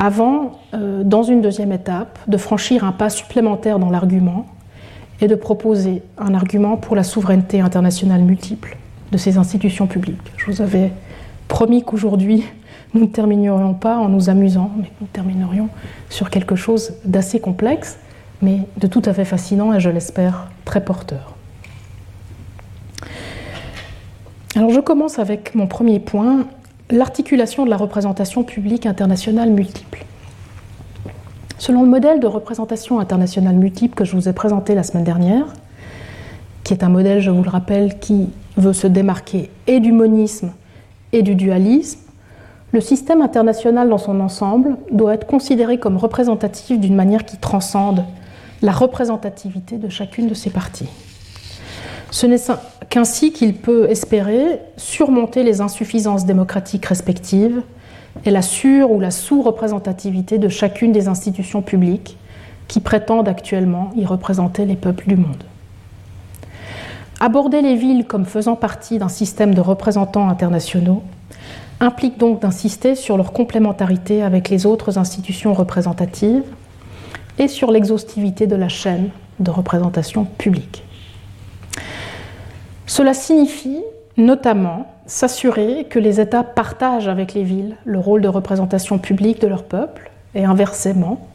avant, 0.00 0.60
dans 0.72 1.24
une 1.24 1.40
deuxième 1.40 1.72
étape, 1.72 2.20
de 2.28 2.36
franchir 2.36 2.84
un 2.84 2.92
pas 2.92 3.10
supplémentaire 3.10 3.80
dans 3.80 3.90
l'argument 3.90 4.46
et 5.20 5.28
de 5.28 5.34
proposer 5.34 6.02
un 6.16 6.34
argument 6.34 6.76
pour 6.76 6.96
la 6.96 7.02
souveraineté 7.02 7.60
internationale 7.60 8.22
multiple 8.22 8.76
de 9.12 9.18
ces 9.18 9.38
institutions 9.38 9.86
publiques. 9.86 10.32
Je 10.36 10.46
vous 10.46 10.62
avais 10.62 10.92
promis 11.48 11.82
qu'aujourd'hui, 11.82 12.44
nous 12.94 13.02
ne 13.02 13.06
terminerions 13.06 13.74
pas 13.74 13.96
en 13.96 14.08
nous 14.08 14.30
amusant, 14.30 14.70
mais 14.78 14.90
nous 15.00 15.06
terminerions 15.06 15.68
sur 16.08 16.30
quelque 16.30 16.56
chose 16.56 16.94
d'assez 17.04 17.40
complexe, 17.40 17.98
mais 18.42 18.60
de 18.78 18.86
tout 18.86 19.02
à 19.04 19.12
fait 19.12 19.24
fascinant 19.24 19.72
et 19.72 19.80
je 19.80 19.90
l'espère 19.90 20.48
très 20.64 20.84
porteur. 20.84 21.34
Alors 24.56 24.70
je 24.70 24.80
commence 24.80 25.18
avec 25.18 25.54
mon 25.54 25.66
premier 25.66 26.00
point, 26.00 26.46
l'articulation 26.90 27.64
de 27.64 27.70
la 27.70 27.76
représentation 27.76 28.44
publique 28.44 28.86
internationale 28.86 29.50
multiple. 29.50 30.04
Selon 31.58 31.82
le 31.82 31.88
modèle 31.88 32.20
de 32.20 32.28
représentation 32.28 33.00
internationale 33.00 33.56
multiple 33.56 33.96
que 33.96 34.04
je 34.04 34.14
vous 34.14 34.28
ai 34.28 34.32
présenté 34.32 34.76
la 34.76 34.84
semaine 34.84 35.02
dernière, 35.02 35.46
qui 36.62 36.72
est 36.72 36.84
un 36.84 36.88
modèle, 36.88 37.20
je 37.20 37.30
vous 37.30 37.42
le 37.42 37.50
rappelle, 37.50 37.98
qui 37.98 38.28
veut 38.56 38.72
se 38.72 38.86
démarquer 38.86 39.50
et 39.66 39.80
du 39.80 39.90
monisme 39.90 40.52
et 41.12 41.22
du 41.22 41.34
dualisme, 41.34 42.00
le 42.72 42.80
système 42.80 43.22
international 43.22 43.88
dans 43.88 43.98
son 43.98 44.20
ensemble 44.20 44.76
doit 44.92 45.14
être 45.14 45.26
considéré 45.26 45.78
comme 45.78 45.96
représentatif 45.96 46.78
d'une 46.78 46.94
manière 46.94 47.24
qui 47.24 47.38
transcende 47.38 48.04
la 48.62 48.72
représentativité 48.72 49.78
de 49.78 49.88
chacune 49.88 50.28
de 50.28 50.34
ses 50.34 50.50
parties. 50.50 50.88
Ce 52.10 52.26
n'est 52.26 52.38
qu'ainsi 52.88 53.32
qu'il 53.32 53.54
peut 53.54 53.90
espérer 53.90 54.60
surmonter 54.76 55.42
les 55.42 55.60
insuffisances 55.60 56.24
démocratiques 56.24 56.86
respectives 56.86 57.62
et 58.24 58.30
la 58.30 58.42
sur- 58.42 58.90
ou 58.90 59.00
la 59.00 59.10
sous-représentativité 59.10 60.38
de 60.38 60.48
chacune 60.48 60.92
des 60.92 61.08
institutions 61.08 61.62
publiques 61.62 62.16
qui 62.66 62.80
prétendent 62.80 63.28
actuellement 63.28 63.90
y 63.96 64.04
représenter 64.04 64.66
les 64.66 64.76
peuples 64.76 65.08
du 65.08 65.16
monde. 65.16 65.44
Aborder 67.20 67.62
les 67.62 67.74
villes 67.74 68.04
comme 68.06 68.26
faisant 68.26 68.54
partie 68.54 68.98
d'un 68.98 69.08
système 69.08 69.54
de 69.54 69.60
représentants 69.60 70.28
internationaux 70.28 71.02
implique 71.80 72.18
donc 72.18 72.40
d'insister 72.42 72.94
sur 72.94 73.16
leur 73.16 73.32
complémentarité 73.32 74.22
avec 74.22 74.48
les 74.48 74.66
autres 74.66 74.98
institutions 74.98 75.54
représentatives 75.54 76.44
et 77.38 77.48
sur 77.48 77.70
l'exhaustivité 77.70 78.46
de 78.46 78.56
la 78.56 78.68
chaîne 78.68 79.10
de 79.40 79.50
représentation 79.50 80.24
publique. 80.24 80.82
Cela 82.86 83.14
signifie 83.14 83.80
notamment 84.16 84.86
s'assurer 85.08 85.86
que 85.90 85.98
les 85.98 86.20
États 86.20 86.44
partagent 86.44 87.08
avec 87.08 87.34
les 87.34 87.42
villes 87.42 87.76
le 87.84 87.98
rôle 87.98 88.20
de 88.20 88.28
représentation 88.28 88.98
publique 88.98 89.40
de 89.40 89.48
leur 89.48 89.64
peuple 89.64 90.10
et 90.36 90.44
inversement, 90.44 91.26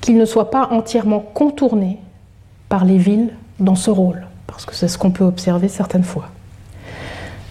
qu'ils 0.00 0.16
ne 0.16 0.24
soient 0.24 0.50
pas 0.50 0.68
entièrement 0.70 1.20
contournés 1.20 1.98
par 2.70 2.86
les 2.86 2.96
villes 2.96 3.34
dans 3.60 3.74
ce 3.74 3.90
rôle 3.90 4.22
parce 4.52 4.66
que 4.66 4.74
c'est 4.74 4.88
ce 4.88 4.98
qu'on 4.98 5.10
peut 5.10 5.24
observer 5.24 5.68
certaines 5.68 6.04
fois. 6.04 6.28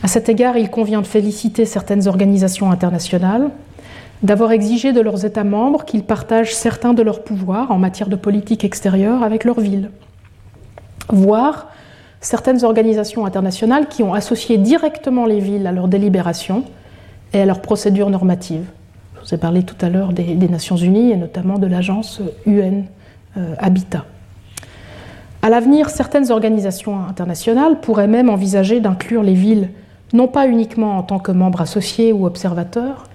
À 0.04 0.08
cet 0.08 0.30
égard, 0.30 0.58
il 0.58 0.70
convient 0.70 1.02
de 1.02 1.08
féliciter 1.08 1.66
certaines 1.66 2.08
organisations 2.08 2.72
internationales 2.72 3.50
d'avoir 4.22 4.52
exigé 4.52 4.94
de 4.94 5.02
leurs 5.02 5.26
États 5.26 5.44
membres 5.44 5.84
qu'ils 5.84 6.04
partagent 6.04 6.54
certains 6.54 6.94
de 6.94 7.02
leurs 7.02 7.24
pouvoirs 7.24 7.72
en 7.72 7.80
matière 7.80 8.08
de 8.08 8.16
politique 8.16 8.64
extérieure 8.64 9.24
avec 9.24 9.46
leurs 9.46 9.60
villes, 9.60 9.90
voire 11.10 11.70
certaines 12.22 12.64
organisations 12.64 13.26
internationales 13.26 13.88
qui 13.88 14.04
ont 14.04 14.14
associé 14.14 14.58
directement 14.58 15.26
les 15.26 15.40
villes 15.40 15.68
à 15.68 15.72
leurs 15.72 15.88
délibérations 15.88 16.64
et 17.34 17.42
à 17.42 17.46
leurs 17.46 17.62
procédures 17.62 18.10
normatives. 18.10 18.66
Je 19.16 19.28
vous 19.28 19.34
ai 19.34 19.38
parlé 19.38 19.64
tout 19.64 19.76
à 19.82 19.90
l'heure 19.90 20.14
des, 20.14 20.36
Nations 20.48 20.78
Unies 20.78 21.12
et 21.12 21.18
notamment 21.18 21.58
de 21.58 21.68
l'agence 21.68 22.22
UN 22.46 22.84
euh, 23.38 23.56
Habitat. 23.58 24.06
À 25.42 25.50
l'avenir, 25.50 25.90
certaines 25.90 26.32
organisations 26.32 27.00
internationales 27.08 27.80
pourraient 27.80 28.08
même 28.08 28.30
envisager 28.30 28.80
d'inclure 28.80 29.24
les 29.24 29.34
villes 29.34 29.70
non 30.14 30.28
pas 30.28 30.48
uniquement 30.48 30.98
en 30.98 31.04
tant 31.04 31.20
que 31.20 31.32
membres 31.32 31.62
associés 31.62 32.12
ou 32.12 32.26
observateurs, 32.26 33.06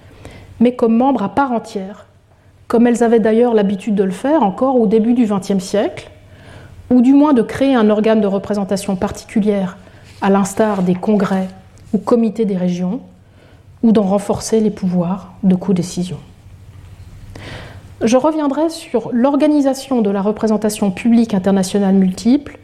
mais 0.59 0.75
comme 0.75 0.97
membres 0.97 1.23
à 1.23 1.29
part 1.29 1.51
entière, 1.51 2.07
comme 2.67 2.87
elles 2.87 3.03
avaient 3.03 3.19
d'ailleurs 3.19 3.53
l'habitude 3.53 3.95
de 3.95 4.03
le 4.03 4.11
faire 4.11 4.43
encore 4.43 4.79
au 4.79 4.87
début 4.87 5.13
du 5.13 5.25
XXe 5.25 5.63
siècle, 5.63 6.09
ou 6.89 7.01
du 7.01 7.13
moins 7.13 7.33
de 7.33 7.41
créer 7.41 7.75
un 7.75 7.89
organe 7.89 8.21
de 8.21 8.27
représentation 8.27 8.95
particulière, 8.95 9.77
à 10.21 10.29
l'instar 10.29 10.83
des 10.83 10.95
congrès 10.95 11.47
ou 11.93 11.97
comités 11.97 12.45
des 12.45 12.57
régions, 12.57 13.01
ou 13.83 13.91
d'en 13.91 14.03
renforcer 14.03 14.59
les 14.59 14.71
pouvoirs 14.71 15.33
de 15.43 15.55
co-décision. 15.55 16.17
Je 18.03 18.17
reviendrai 18.17 18.69
sur 18.69 19.09
l'organisation 19.11 20.01
de 20.01 20.09
la 20.09 20.21
représentation 20.21 20.91
publique 20.91 21.33
internationale 21.33 21.95
multiple 21.95 22.59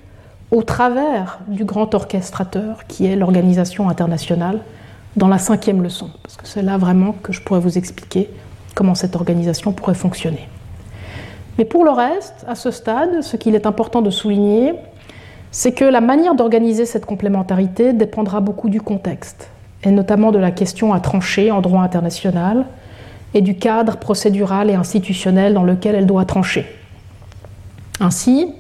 au 0.52 0.62
travers 0.62 1.40
du 1.48 1.66
grand 1.66 1.94
orchestrateur 1.96 2.86
qui 2.88 3.08
est 3.08 3.16
l'organisation 3.16 3.90
internationale 3.90 4.60
dans 5.16 5.28
la 5.28 5.38
cinquième 5.38 5.82
leçon, 5.82 6.10
parce 6.22 6.38
que 6.38 6.48
c'est 6.48 6.62
là 6.62 6.78
vraiment 6.78 7.14
que 7.24 7.34
je 7.34 7.42
pourrais 7.42 7.60
vous 7.60 7.78
expliquer 7.78 8.30
comment 8.76 8.96
cette 8.96 9.16
organisation 9.16 9.72
pourrait 9.72 9.96
fonctionner. 9.96 10.48
Mais 11.58 11.66
pour 11.66 11.86
le 11.86 11.92
reste, 11.92 12.46
à 12.48 12.56
ce 12.56 12.72
stade, 12.72 13.22
ce 13.22 13.38
qu'il 13.38 13.56
est 13.56 13.66
important 13.66 14.02
de 14.02 14.10
souligner, 14.10 14.74
c'est 15.52 15.72
que 15.72 15.86
la 15.86 16.02
manière 16.02 16.34
d'organiser 16.34 16.86
cette 16.86 17.06
complémentarité 17.06 17.94
dépendra 17.94 18.40
beaucoup 18.40 18.70
du 18.70 18.82
contexte, 18.82 19.50
et 19.84 19.92
notamment 19.92 20.32
de 20.32 20.40
la 20.40 20.52
question 20.52 20.94
à 20.94 21.00
trancher 21.00 21.52
en 21.52 21.62
droit 21.62 21.82
international, 21.82 22.66
et 23.36 23.42
du 23.42 23.56
cadre 23.56 23.98
procédural 23.98 24.70
et 24.70 24.76
institutionnel 24.76 25.54
dans 25.54 25.64
lequel 25.64 25.96
elle 25.96 26.08
doit 26.08 26.26
trancher. 26.26 26.66
Ainsi, 28.00 28.54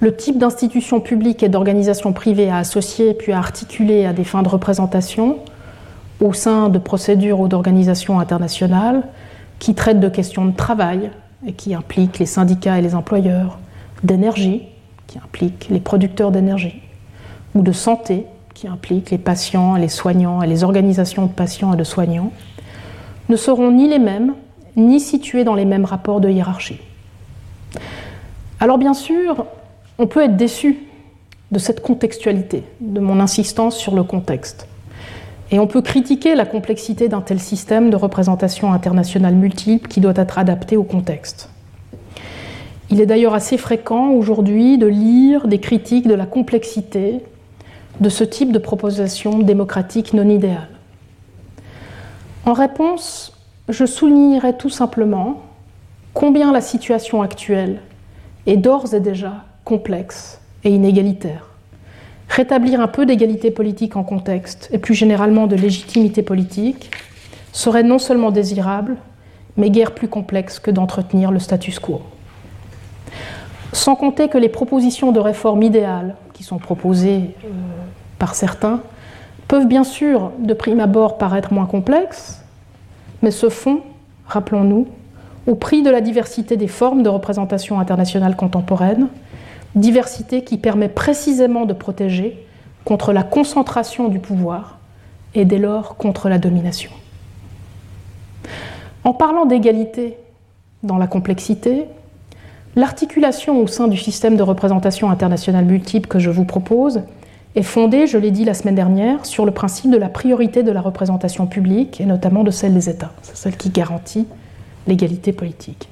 le 0.00 0.14
type 0.14 0.38
d'institution 0.38 1.00
publique 1.00 1.42
et 1.42 1.48
d'organisation 1.48 2.12
privée 2.12 2.50
à 2.50 2.58
associer 2.58 3.14
puis 3.14 3.32
à 3.32 3.38
articuler 3.38 4.04
à 4.04 4.12
des 4.12 4.24
fins 4.24 4.42
de 4.42 4.48
représentation 4.48 5.38
au 6.20 6.32
sein 6.32 6.68
de 6.68 6.78
procédures 6.78 7.40
ou 7.40 7.48
d'organisations 7.48 8.20
internationales 8.20 9.02
qui 9.58 9.74
traitent 9.74 10.00
de 10.00 10.08
questions 10.08 10.44
de 10.44 10.54
travail 10.54 11.10
qui 11.52 11.74
impliquent 11.74 12.18
les 12.18 12.26
syndicats 12.26 12.78
et 12.78 12.82
les 12.82 12.94
employeurs, 12.94 13.58
d'énergie, 14.02 14.62
qui 15.06 15.18
impliquent 15.18 15.68
les 15.70 15.80
producteurs 15.80 16.30
d'énergie, 16.30 16.80
ou 17.54 17.62
de 17.62 17.72
santé, 17.72 18.26
qui 18.54 18.68
impliquent 18.68 19.10
les 19.10 19.18
patients, 19.18 19.76
les 19.76 19.88
soignants 19.88 20.42
et 20.42 20.46
les 20.46 20.64
organisations 20.64 21.26
de 21.26 21.32
patients 21.32 21.74
et 21.74 21.76
de 21.76 21.84
soignants, 21.84 22.32
ne 23.28 23.36
seront 23.36 23.70
ni 23.70 23.88
les 23.88 23.98
mêmes, 23.98 24.34
ni 24.76 25.00
situés 25.00 25.44
dans 25.44 25.54
les 25.54 25.64
mêmes 25.64 25.84
rapports 25.84 26.20
de 26.20 26.28
hiérarchie. 26.28 26.80
Alors 28.60 28.78
bien 28.78 28.94
sûr, 28.94 29.46
on 29.98 30.06
peut 30.06 30.22
être 30.22 30.36
déçu 30.36 30.78
de 31.50 31.58
cette 31.58 31.80
contextualité, 31.80 32.64
de 32.80 33.00
mon 33.00 33.20
insistance 33.20 33.76
sur 33.76 33.94
le 33.94 34.02
contexte. 34.02 34.66
Et 35.50 35.58
on 35.58 35.66
peut 35.66 35.82
critiquer 35.82 36.34
la 36.34 36.46
complexité 36.46 37.08
d'un 37.08 37.20
tel 37.20 37.38
système 37.38 37.90
de 37.90 37.96
représentation 37.96 38.72
internationale 38.72 39.34
multiple 39.34 39.88
qui 39.88 40.00
doit 40.00 40.14
être 40.16 40.38
adapté 40.38 40.76
au 40.76 40.84
contexte. 40.84 41.50
Il 42.90 43.00
est 43.00 43.06
d'ailleurs 43.06 43.34
assez 43.34 43.58
fréquent 43.58 44.10
aujourd'hui 44.10 44.78
de 44.78 44.86
lire 44.86 45.48
des 45.48 45.58
critiques 45.58 46.06
de 46.06 46.14
la 46.14 46.26
complexité 46.26 47.20
de 48.00 48.08
ce 48.08 48.24
type 48.24 48.52
de 48.52 48.58
proposition 48.58 49.38
démocratique 49.38 50.14
non 50.14 50.28
idéale. 50.28 50.68
En 52.46 52.52
réponse, 52.52 53.32
je 53.68 53.86
soulignerai 53.86 54.56
tout 54.56 54.68
simplement 54.68 55.42
combien 56.12 56.52
la 56.52 56.60
situation 56.60 57.22
actuelle 57.22 57.80
est 58.46 58.56
d'ores 58.56 58.94
et 58.94 59.00
déjà 59.00 59.44
complexe 59.64 60.40
et 60.64 60.70
inégalitaire. 60.70 61.53
Rétablir 62.28 62.80
un 62.80 62.88
peu 62.88 63.06
d'égalité 63.06 63.50
politique 63.50 63.96
en 63.96 64.02
contexte 64.02 64.68
et 64.72 64.78
plus 64.78 64.94
généralement 64.94 65.46
de 65.46 65.56
légitimité 65.56 66.22
politique 66.22 66.90
serait 67.52 67.82
non 67.82 67.98
seulement 67.98 68.30
désirable, 68.30 68.96
mais 69.56 69.70
guère 69.70 69.92
plus 69.92 70.08
complexe 70.08 70.58
que 70.58 70.70
d'entretenir 70.70 71.30
le 71.30 71.38
status 71.38 71.78
quo. 71.78 72.02
Sans 73.72 73.96
compter 73.96 74.28
que 74.28 74.38
les 74.38 74.48
propositions 74.48 75.12
de 75.12 75.20
réforme 75.20 75.62
idéales 75.62 76.16
qui 76.32 76.42
sont 76.42 76.58
proposées 76.58 77.34
euh, 77.44 77.48
par 78.18 78.34
certains 78.34 78.80
peuvent 79.48 79.66
bien 79.66 79.84
sûr 79.84 80.32
de 80.38 80.54
prime 80.54 80.80
abord 80.80 81.18
paraître 81.18 81.52
moins 81.52 81.66
complexes, 81.66 82.42
mais 83.22 83.30
se 83.30 83.48
font, 83.48 83.80
rappelons-nous, 84.26 84.88
au 85.46 85.54
prix 85.54 85.82
de 85.82 85.90
la 85.90 86.00
diversité 86.00 86.56
des 86.56 86.68
formes 86.68 87.02
de 87.02 87.08
représentation 87.08 87.78
internationale 87.78 88.36
contemporaine, 88.36 89.08
diversité 89.74 90.44
qui 90.44 90.58
permet 90.58 90.88
précisément 90.88 91.66
de 91.66 91.72
protéger 91.72 92.46
contre 92.84 93.12
la 93.12 93.22
concentration 93.22 94.08
du 94.08 94.18
pouvoir 94.18 94.78
et 95.34 95.44
dès 95.44 95.58
lors 95.58 95.96
contre 95.96 96.28
la 96.28 96.38
domination. 96.38 96.90
En 99.02 99.12
parlant 99.12 99.46
d'égalité 99.46 100.16
dans 100.82 100.98
la 100.98 101.06
complexité, 101.06 101.84
l'articulation 102.76 103.60
au 103.60 103.66
sein 103.66 103.88
du 103.88 103.96
système 103.96 104.36
de 104.36 104.42
représentation 104.42 105.10
internationale 105.10 105.64
multiple 105.64 106.08
que 106.08 106.18
je 106.18 106.30
vous 106.30 106.44
propose 106.44 107.02
est 107.54 107.62
fondée, 107.62 108.06
je 108.06 108.18
l'ai 108.18 108.30
dit 108.30 108.44
la 108.44 108.54
semaine 108.54 108.74
dernière, 108.74 109.26
sur 109.26 109.44
le 109.44 109.52
principe 109.52 109.90
de 109.90 109.96
la 109.96 110.08
priorité 110.08 110.62
de 110.62 110.72
la 110.72 110.80
représentation 110.80 111.46
publique 111.46 112.00
et 112.00 112.06
notamment 112.06 112.42
de 112.42 112.50
celle 112.50 112.74
des 112.74 112.88
États. 112.88 113.12
C'est 113.22 113.36
celle 113.36 113.56
qui 113.56 113.70
garantit 113.70 114.26
l'égalité 114.86 115.32
politique. 115.32 115.88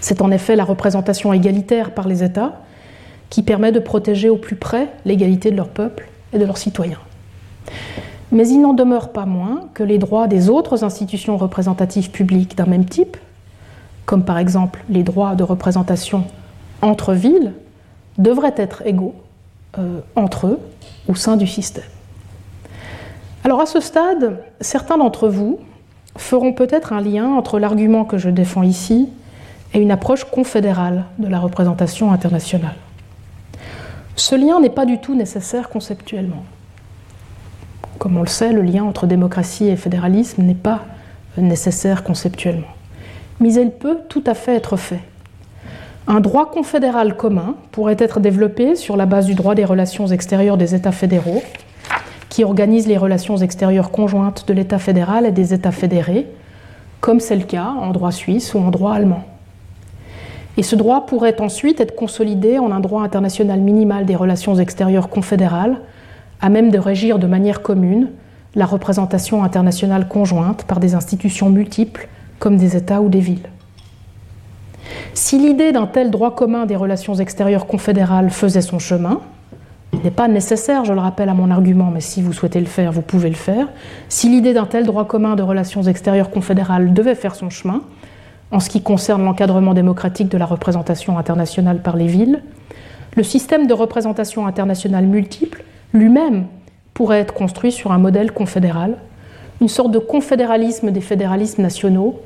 C'est 0.00 0.20
en 0.20 0.30
effet 0.30 0.56
la 0.56 0.64
représentation 0.64 1.32
égalitaire 1.32 1.92
par 1.92 2.06
les 2.06 2.22
États 2.22 2.60
qui 3.30 3.42
permet 3.42 3.72
de 3.72 3.80
protéger 3.80 4.28
au 4.28 4.36
plus 4.36 4.56
près 4.56 4.88
l'égalité 5.04 5.50
de 5.50 5.56
leur 5.56 5.68
peuple 5.68 6.08
et 6.32 6.38
de 6.38 6.44
leurs 6.44 6.58
citoyens. 6.58 6.98
Mais 8.30 8.48
il 8.48 8.60
n'en 8.60 8.74
demeure 8.74 9.10
pas 9.10 9.26
moins 9.26 9.68
que 9.74 9.82
les 9.82 9.98
droits 9.98 10.28
des 10.28 10.50
autres 10.50 10.84
institutions 10.84 11.36
représentatives 11.36 12.10
publiques 12.10 12.56
d'un 12.56 12.66
même 12.66 12.84
type, 12.84 13.16
comme 14.04 14.24
par 14.24 14.38
exemple 14.38 14.84
les 14.88 15.02
droits 15.02 15.34
de 15.34 15.44
représentation 15.44 16.24
entre 16.82 17.14
villes, 17.14 17.52
devraient 18.18 18.54
être 18.56 18.82
égaux 18.86 19.14
euh, 19.78 20.00
entre 20.16 20.46
eux 20.46 20.60
au 21.08 21.14
sein 21.14 21.36
du 21.36 21.46
système. 21.46 21.84
Alors 23.44 23.60
à 23.60 23.66
ce 23.66 23.80
stade, 23.80 24.42
certains 24.60 24.98
d'entre 24.98 25.28
vous 25.28 25.58
feront 26.16 26.52
peut-être 26.52 26.92
un 26.92 27.00
lien 27.00 27.26
entre 27.28 27.58
l'argument 27.58 28.04
que 28.04 28.18
je 28.18 28.28
défends 28.28 28.62
ici 28.62 29.08
et 29.72 29.80
une 29.80 29.90
approche 29.90 30.24
confédérale 30.24 31.04
de 31.18 31.28
la 31.28 31.38
représentation 31.38 32.12
internationale. 32.12 32.76
Ce 34.18 34.34
lien 34.34 34.58
n'est 34.58 34.68
pas 34.68 34.84
du 34.84 34.98
tout 34.98 35.14
nécessaire 35.14 35.68
conceptuellement. 35.68 36.42
Comme 38.00 38.16
on 38.16 38.22
le 38.22 38.26
sait, 38.26 38.52
le 38.52 38.62
lien 38.62 38.82
entre 38.82 39.06
démocratie 39.06 39.68
et 39.68 39.76
fédéralisme 39.76 40.42
n'est 40.42 40.54
pas 40.56 40.80
nécessaire 41.36 42.02
conceptuellement. 42.02 42.66
Mais 43.38 43.54
il 43.54 43.70
peut 43.70 43.98
tout 44.08 44.24
à 44.26 44.34
fait 44.34 44.56
être 44.56 44.76
fait. 44.76 44.98
Un 46.08 46.18
droit 46.18 46.50
confédéral 46.50 47.16
commun 47.16 47.54
pourrait 47.70 47.96
être 48.00 48.18
développé 48.18 48.74
sur 48.74 48.96
la 48.96 49.06
base 49.06 49.26
du 49.26 49.36
droit 49.36 49.54
des 49.54 49.64
relations 49.64 50.08
extérieures 50.08 50.56
des 50.56 50.74
États 50.74 50.90
fédéraux, 50.90 51.44
qui 52.28 52.42
organise 52.42 52.88
les 52.88 52.96
relations 52.96 53.36
extérieures 53.36 53.92
conjointes 53.92 54.48
de 54.48 54.52
l'État 54.52 54.80
fédéral 54.80 55.26
et 55.26 55.32
des 55.32 55.54
États 55.54 55.70
fédérés, 55.70 56.26
comme 57.00 57.20
c'est 57.20 57.36
le 57.36 57.44
cas 57.44 57.72
en 57.80 57.92
droit 57.92 58.10
suisse 58.10 58.52
ou 58.54 58.58
en 58.58 58.72
droit 58.72 58.94
allemand. 58.94 59.22
Et 60.58 60.64
ce 60.64 60.74
droit 60.74 61.06
pourrait 61.06 61.40
ensuite 61.40 61.80
être 61.80 61.94
consolidé 61.94 62.58
en 62.58 62.72
un 62.72 62.80
droit 62.80 63.04
international 63.04 63.60
minimal 63.60 64.04
des 64.06 64.16
relations 64.16 64.56
extérieures 64.56 65.08
confédérales, 65.08 65.78
à 66.40 66.48
même 66.48 66.72
de 66.72 66.78
régir 66.78 67.20
de 67.20 67.28
manière 67.28 67.62
commune 67.62 68.10
la 68.56 68.66
représentation 68.66 69.44
internationale 69.44 70.08
conjointe 70.08 70.64
par 70.64 70.80
des 70.80 70.96
institutions 70.96 71.48
multiples 71.48 72.08
comme 72.40 72.56
des 72.56 72.76
États 72.76 73.00
ou 73.00 73.08
des 73.08 73.20
villes. 73.20 73.48
Si 75.14 75.38
l'idée 75.38 75.70
d'un 75.70 75.86
tel 75.86 76.10
droit 76.10 76.34
commun 76.34 76.66
des 76.66 76.76
relations 76.76 77.14
extérieures 77.14 77.66
confédérales 77.66 78.30
faisait 78.30 78.60
son 78.60 78.80
chemin, 78.80 79.20
il 79.92 80.00
n'est 80.00 80.10
pas 80.10 80.26
nécessaire, 80.26 80.84
je 80.84 80.92
le 80.92 81.00
rappelle 81.00 81.28
à 81.28 81.34
mon 81.34 81.52
argument, 81.52 81.90
mais 81.92 82.00
si 82.00 82.20
vous 82.20 82.32
souhaitez 82.32 82.58
le 82.58 82.66
faire, 82.66 82.90
vous 82.90 83.02
pouvez 83.02 83.28
le 83.28 83.36
faire. 83.36 83.68
Si 84.08 84.28
l'idée 84.28 84.54
d'un 84.54 84.66
tel 84.66 84.86
droit 84.86 85.06
commun 85.06 85.36
de 85.36 85.42
relations 85.42 85.82
extérieures 85.82 86.30
confédérales 86.30 86.92
devait 86.92 87.14
faire 87.14 87.36
son 87.36 87.48
chemin, 87.48 87.82
en 88.50 88.60
ce 88.60 88.70
qui 88.70 88.82
concerne 88.82 89.24
l'encadrement 89.24 89.74
démocratique 89.74 90.28
de 90.28 90.38
la 90.38 90.46
représentation 90.46 91.18
internationale 91.18 91.82
par 91.82 91.96
les 91.96 92.06
villes, 92.06 92.42
le 93.16 93.22
système 93.22 93.66
de 93.66 93.74
représentation 93.74 94.46
internationale 94.46 95.06
multiple 95.06 95.64
lui-même 95.92 96.46
pourrait 96.94 97.20
être 97.20 97.34
construit 97.34 97.72
sur 97.72 97.92
un 97.92 97.98
modèle 97.98 98.32
confédéral, 98.32 98.96
une 99.60 99.68
sorte 99.68 99.90
de 99.90 99.98
confédéralisme 99.98 100.90
des 100.90 101.00
fédéralismes 101.00 101.62
nationaux, 101.62 102.20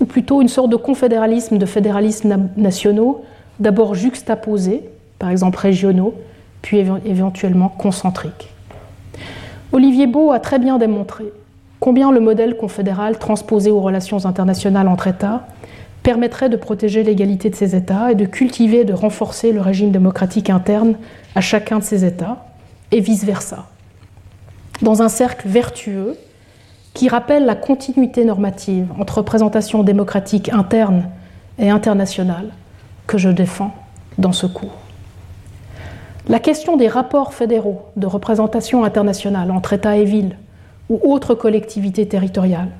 ou 0.00 0.06
plutôt 0.06 0.40
une 0.40 0.48
sorte 0.48 0.70
de 0.70 0.76
confédéralisme 0.76 1.58
de 1.58 1.66
fédéralismes 1.66 2.48
nationaux, 2.56 3.24
d'abord 3.58 3.94
juxtaposés, 3.94 4.82
par 5.18 5.30
exemple 5.30 5.58
régionaux, 5.58 6.14
puis 6.62 6.78
éventuellement 7.04 7.68
concentriques. 7.68 8.50
Olivier 9.72 10.06
Beau 10.06 10.32
a 10.32 10.40
très 10.40 10.58
bien 10.58 10.78
démontré 10.78 11.24
combien 11.80 12.12
le 12.12 12.20
modèle 12.20 12.56
confédéral 12.56 13.18
transposé 13.18 13.70
aux 13.70 13.80
relations 13.80 14.26
internationales 14.26 14.88
entre 14.88 15.06
États 15.06 15.46
permettrait 16.02 16.48
de 16.48 16.56
protéger 16.56 17.02
l'égalité 17.02 17.50
de 17.50 17.54
ces 17.54 17.76
États 17.76 18.12
et 18.12 18.14
de 18.14 18.24
cultiver 18.24 18.80
et 18.80 18.84
de 18.84 18.92
renforcer 18.92 19.52
le 19.52 19.60
régime 19.60 19.90
démocratique 19.90 20.50
interne 20.50 20.96
à 21.34 21.40
chacun 21.40 21.78
de 21.78 21.84
ces 21.84 22.04
États, 22.04 22.46
et 22.92 23.00
vice-versa, 23.00 23.66
dans 24.82 25.02
un 25.02 25.08
cercle 25.08 25.48
vertueux 25.48 26.16
qui 26.94 27.08
rappelle 27.08 27.44
la 27.44 27.54
continuité 27.54 28.24
normative 28.24 28.88
entre 28.98 29.18
représentation 29.18 29.82
démocratique 29.82 30.48
interne 30.48 31.08
et 31.58 31.70
internationale 31.70 32.48
que 33.06 33.16
je 33.16 33.28
défends 33.28 33.74
dans 34.18 34.32
ce 34.32 34.46
cours. 34.46 34.76
La 36.28 36.38
question 36.38 36.76
des 36.76 36.88
rapports 36.88 37.32
fédéraux 37.32 37.82
de 37.96 38.06
représentation 38.06 38.84
internationale 38.84 39.50
entre 39.50 39.72
États 39.72 39.96
et 39.96 40.04
villes 40.04 40.36
ou 40.88 41.00
autres 41.02 41.34
collectivités 41.34 42.06
territoriales 42.06 42.70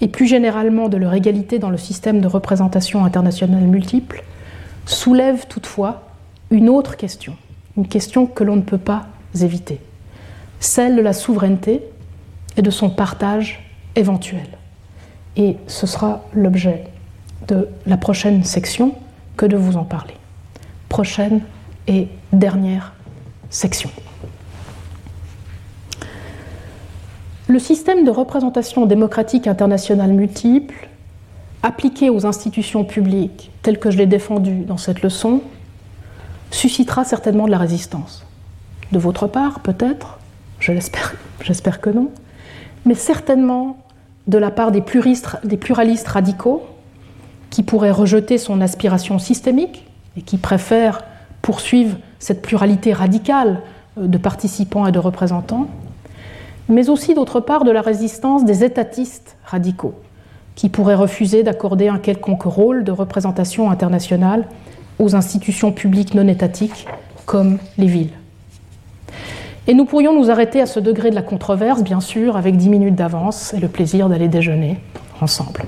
et 0.00 0.08
plus 0.08 0.26
généralement 0.26 0.88
de 0.88 0.96
leur 0.96 1.14
égalité 1.14 1.58
dans 1.58 1.70
le 1.70 1.76
système 1.76 2.20
de 2.20 2.26
représentation 2.26 3.04
internationale 3.04 3.64
multiple, 3.64 4.24
soulève 4.86 5.46
toutefois 5.46 6.02
une 6.50 6.68
autre 6.68 6.96
question, 6.96 7.36
une 7.76 7.88
question 7.88 8.26
que 8.26 8.44
l'on 8.44 8.56
ne 8.56 8.62
peut 8.62 8.78
pas 8.78 9.06
éviter, 9.40 9.80
celle 10.60 10.96
de 10.96 11.00
la 11.00 11.12
souveraineté 11.12 11.82
et 12.56 12.62
de 12.62 12.70
son 12.70 12.90
partage 12.90 13.64
éventuel. 13.96 14.46
Et 15.36 15.56
ce 15.66 15.86
sera 15.86 16.24
l'objet 16.32 16.84
de 17.48 17.68
la 17.86 17.96
prochaine 17.96 18.44
section 18.44 18.94
que 19.36 19.46
de 19.46 19.56
vous 19.56 19.76
en 19.76 19.84
parler. 19.84 20.14
Prochaine 20.88 21.40
et 21.88 22.08
dernière 22.32 22.92
section. 23.50 23.90
Le 27.46 27.58
système 27.58 28.04
de 28.04 28.10
représentation 28.10 28.86
démocratique 28.86 29.46
internationale 29.46 30.12
multiple, 30.12 30.88
appliqué 31.62 32.08
aux 32.08 32.24
institutions 32.24 32.84
publiques 32.84 33.50
tel 33.62 33.78
que 33.78 33.90
je 33.90 33.98
l'ai 33.98 34.06
défendu 34.06 34.60
dans 34.64 34.78
cette 34.78 35.02
leçon, 35.02 35.42
suscitera 36.50 37.04
certainement 37.04 37.44
de 37.46 37.50
la 37.50 37.58
résistance. 37.58 38.24
De 38.92 38.98
votre 38.98 39.26
part, 39.26 39.60
peut-être, 39.60 40.18
j'espère 40.60 41.80
que 41.80 41.90
non, 41.90 42.10
mais 42.86 42.94
certainement 42.94 43.76
de 44.26 44.38
la 44.38 44.50
part 44.50 44.72
des 44.72 44.80
pluralistes, 44.80 45.36
des 45.44 45.58
pluralistes 45.58 46.08
radicaux 46.08 46.62
qui 47.50 47.62
pourraient 47.62 47.90
rejeter 47.90 48.38
son 48.38 48.62
aspiration 48.62 49.18
systémique 49.18 49.86
et 50.16 50.22
qui 50.22 50.38
préfèrent 50.38 51.02
poursuivre 51.42 51.98
cette 52.18 52.40
pluralité 52.40 52.94
radicale 52.94 53.60
euh, 53.98 54.06
de 54.06 54.16
participants 54.16 54.86
et 54.86 54.92
de 54.92 54.98
représentants, 54.98 55.68
mais 56.68 56.88
aussi 56.88 57.14
d'autre 57.14 57.40
part 57.40 57.64
de 57.64 57.70
la 57.70 57.82
résistance 57.82 58.44
des 58.44 58.64
étatistes 58.64 59.36
radicaux, 59.44 59.94
qui 60.54 60.68
pourraient 60.68 60.94
refuser 60.94 61.42
d'accorder 61.42 61.88
un 61.88 61.98
quelconque 61.98 62.44
rôle 62.44 62.84
de 62.84 62.92
représentation 62.92 63.70
internationale 63.70 64.46
aux 64.98 65.14
institutions 65.14 65.72
publiques 65.72 66.14
non 66.14 66.28
étatiques 66.28 66.86
comme 67.26 67.58
les 67.78 67.86
villes. 67.86 68.12
Et 69.66 69.74
nous 69.74 69.86
pourrions 69.86 70.14
nous 70.14 70.30
arrêter 70.30 70.60
à 70.60 70.66
ce 70.66 70.78
degré 70.78 71.10
de 71.10 71.14
la 71.14 71.22
controverse, 71.22 71.82
bien 71.82 72.00
sûr, 72.00 72.36
avec 72.36 72.56
dix 72.56 72.68
minutes 72.68 72.94
d'avance 72.94 73.54
et 73.54 73.60
le 73.60 73.68
plaisir 73.68 74.08
d'aller 74.08 74.28
déjeuner 74.28 74.78
ensemble. 75.20 75.64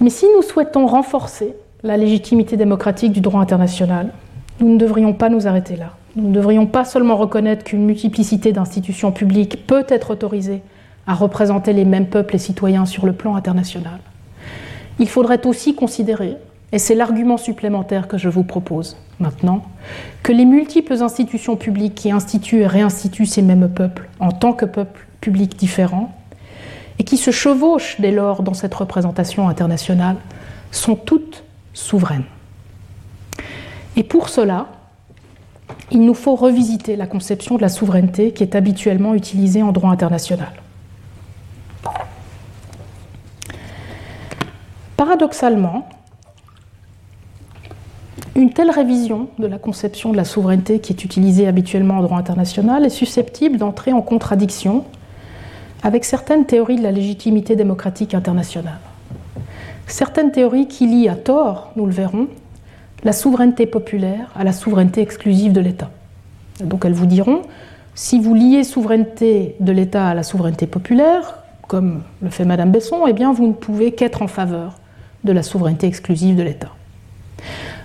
Mais 0.00 0.10
si 0.10 0.26
nous 0.36 0.42
souhaitons 0.42 0.86
renforcer 0.86 1.54
la 1.82 1.96
légitimité 1.96 2.56
démocratique 2.56 3.12
du 3.12 3.20
droit 3.20 3.40
international, 3.40 4.12
nous 4.60 4.68
ne 4.68 4.78
devrions 4.78 5.14
pas 5.14 5.30
nous 5.30 5.46
arrêter 5.46 5.76
là. 5.76 5.92
Nous 6.16 6.28
ne 6.28 6.34
devrions 6.34 6.66
pas 6.66 6.86
seulement 6.86 7.16
reconnaître 7.16 7.62
qu'une 7.62 7.84
multiplicité 7.84 8.52
d'institutions 8.52 9.12
publiques 9.12 9.66
peut 9.66 9.84
être 9.88 10.10
autorisée 10.10 10.62
à 11.06 11.14
représenter 11.14 11.74
les 11.74 11.84
mêmes 11.84 12.06
peuples 12.06 12.36
et 12.36 12.38
citoyens 12.38 12.86
sur 12.86 13.04
le 13.04 13.12
plan 13.12 13.36
international. 13.36 14.00
Il 14.98 15.08
faudrait 15.08 15.46
aussi 15.46 15.74
considérer 15.74 16.36
et 16.72 16.78
c'est 16.78 16.94
l'argument 16.94 17.36
supplémentaire 17.36 18.08
que 18.08 18.16
je 18.16 18.30
vous 18.30 18.42
propose 18.42 18.96
maintenant, 19.20 19.62
que 20.22 20.32
les 20.32 20.44
multiples 20.44 21.02
institutions 21.02 21.56
publiques 21.56 21.94
qui 21.94 22.10
instituent 22.10 22.60
et 22.60 22.66
réinstituent 22.66 23.26
ces 23.26 23.42
mêmes 23.42 23.68
peuples 23.68 24.08
en 24.18 24.32
tant 24.32 24.52
que 24.52 24.64
peuples 24.64 25.06
publics 25.20 25.56
différents, 25.56 26.14
et 26.98 27.04
qui 27.04 27.18
se 27.18 27.30
chevauchent 27.30 28.00
dès 28.00 28.10
lors 28.10 28.42
dans 28.42 28.54
cette 28.54 28.74
représentation 28.74 29.48
internationale, 29.48 30.16
sont 30.70 30.96
toutes 30.96 31.44
souveraines. 31.74 32.24
Et 33.96 34.02
pour 34.02 34.28
cela, 34.28 34.66
il 35.90 36.04
nous 36.04 36.14
faut 36.14 36.34
revisiter 36.34 36.96
la 36.96 37.06
conception 37.06 37.56
de 37.56 37.62
la 37.62 37.68
souveraineté 37.68 38.32
qui 38.32 38.42
est 38.42 38.54
habituellement 38.54 39.14
utilisée 39.14 39.62
en 39.62 39.72
droit 39.72 39.90
international. 39.90 40.52
Paradoxalement, 44.96 45.88
une 48.34 48.52
telle 48.52 48.70
révision 48.70 49.28
de 49.38 49.46
la 49.46 49.58
conception 49.58 50.10
de 50.12 50.16
la 50.16 50.24
souveraineté 50.24 50.80
qui 50.80 50.92
est 50.92 51.04
utilisée 51.04 51.46
habituellement 51.46 51.98
en 51.98 52.02
droit 52.02 52.18
international 52.18 52.84
est 52.84 52.90
susceptible 52.90 53.56
d'entrer 53.56 53.92
en 53.92 54.02
contradiction 54.02 54.84
avec 55.82 56.04
certaines 56.04 56.46
théories 56.46 56.76
de 56.76 56.82
la 56.82 56.92
légitimité 56.92 57.56
démocratique 57.56 58.14
internationale. 58.14 58.80
Certaines 59.86 60.32
théories 60.32 60.66
qui 60.66 60.86
lient 60.86 61.08
à 61.08 61.14
tort, 61.14 61.70
nous 61.76 61.86
le 61.86 61.92
verrons, 61.92 62.26
la 63.04 63.12
souveraineté 63.12 63.66
populaire 63.66 64.30
à 64.36 64.44
la 64.44 64.52
souveraineté 64.52 65.00
exclusive 65.00 65.52
de 65.52 65.60
l'État. 65.60 65.90
Donc 66.62 66.84
elles 66.84 66.92
vous 66.92 67.06
diront, 67.06 67.42
si 67.94 68.20
vous 68.20 68.34
liez 68.34 68.64
souveraineté 68.64 69.56
de 69.60 69.72
l'État 69.72 70.08
à 70.08 70.14
la 70.14 70.22
souveraineté 70.22 70.66
populaire, 70.66 71.36
comme 71.66 72.02
le 72.22 72.30
fait 72.30 72.44
Madame 72.44 72.70
Besson, 72.70 73.06
eh 73.06 73.12
bien 73.12 73.32
vous 73.32 73.46
ne 73.46 73.52
pouvez 73.52 73.92
qu'être 73.92 74.22
en 74.22 74.28
faveur 74.28 74.78
de 75.24 75.32
la 75.32 75.42
souveraineté 75.42 75.86
exclusive 75.86 76.36
de 76.36 76.42
l'État. 76.42 76.70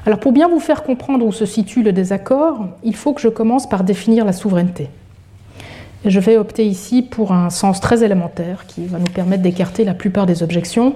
Alors 0.06 0.20
pour 0.20 0.32
bien 0.32 0.48
vous 0.48 0.60
faire 0.60 0.84
comprendre 0.84 1.26
où 1.26 1.32
se 1.32 1.46
situe 1.46 1.84
le 1.84 1.92
désaccord, 1.92 2.68
il 2.84 2.96
faut 2.96 3.14
que 3.14 3.22
je 3.22 3.28
commence 3.28 3.70
par 3.70 3.84
définir 3.84 4.26
la 4.26 4.34
souveraineté. 4.34 4.90
Et 6.04 6.10
je 6.10 6.20
vais 6.20 6.38
opter 6.38 6.66
ici 6.66 7.04
pour 7.04 7.32
un 7.32 7.52
sens 7.52 7.80
très 7.80 8.04
élémentaire 8.04 8.66
qui 8.66 8.88
va 8.88 8.98
nous 8.98 9.06
permettre 9.06 9.44
d'écarter 9.44 9.84
la 9.84 9.94
plupart 9.94 10.26
des 10.26 10.42
objections. 10.42 10.96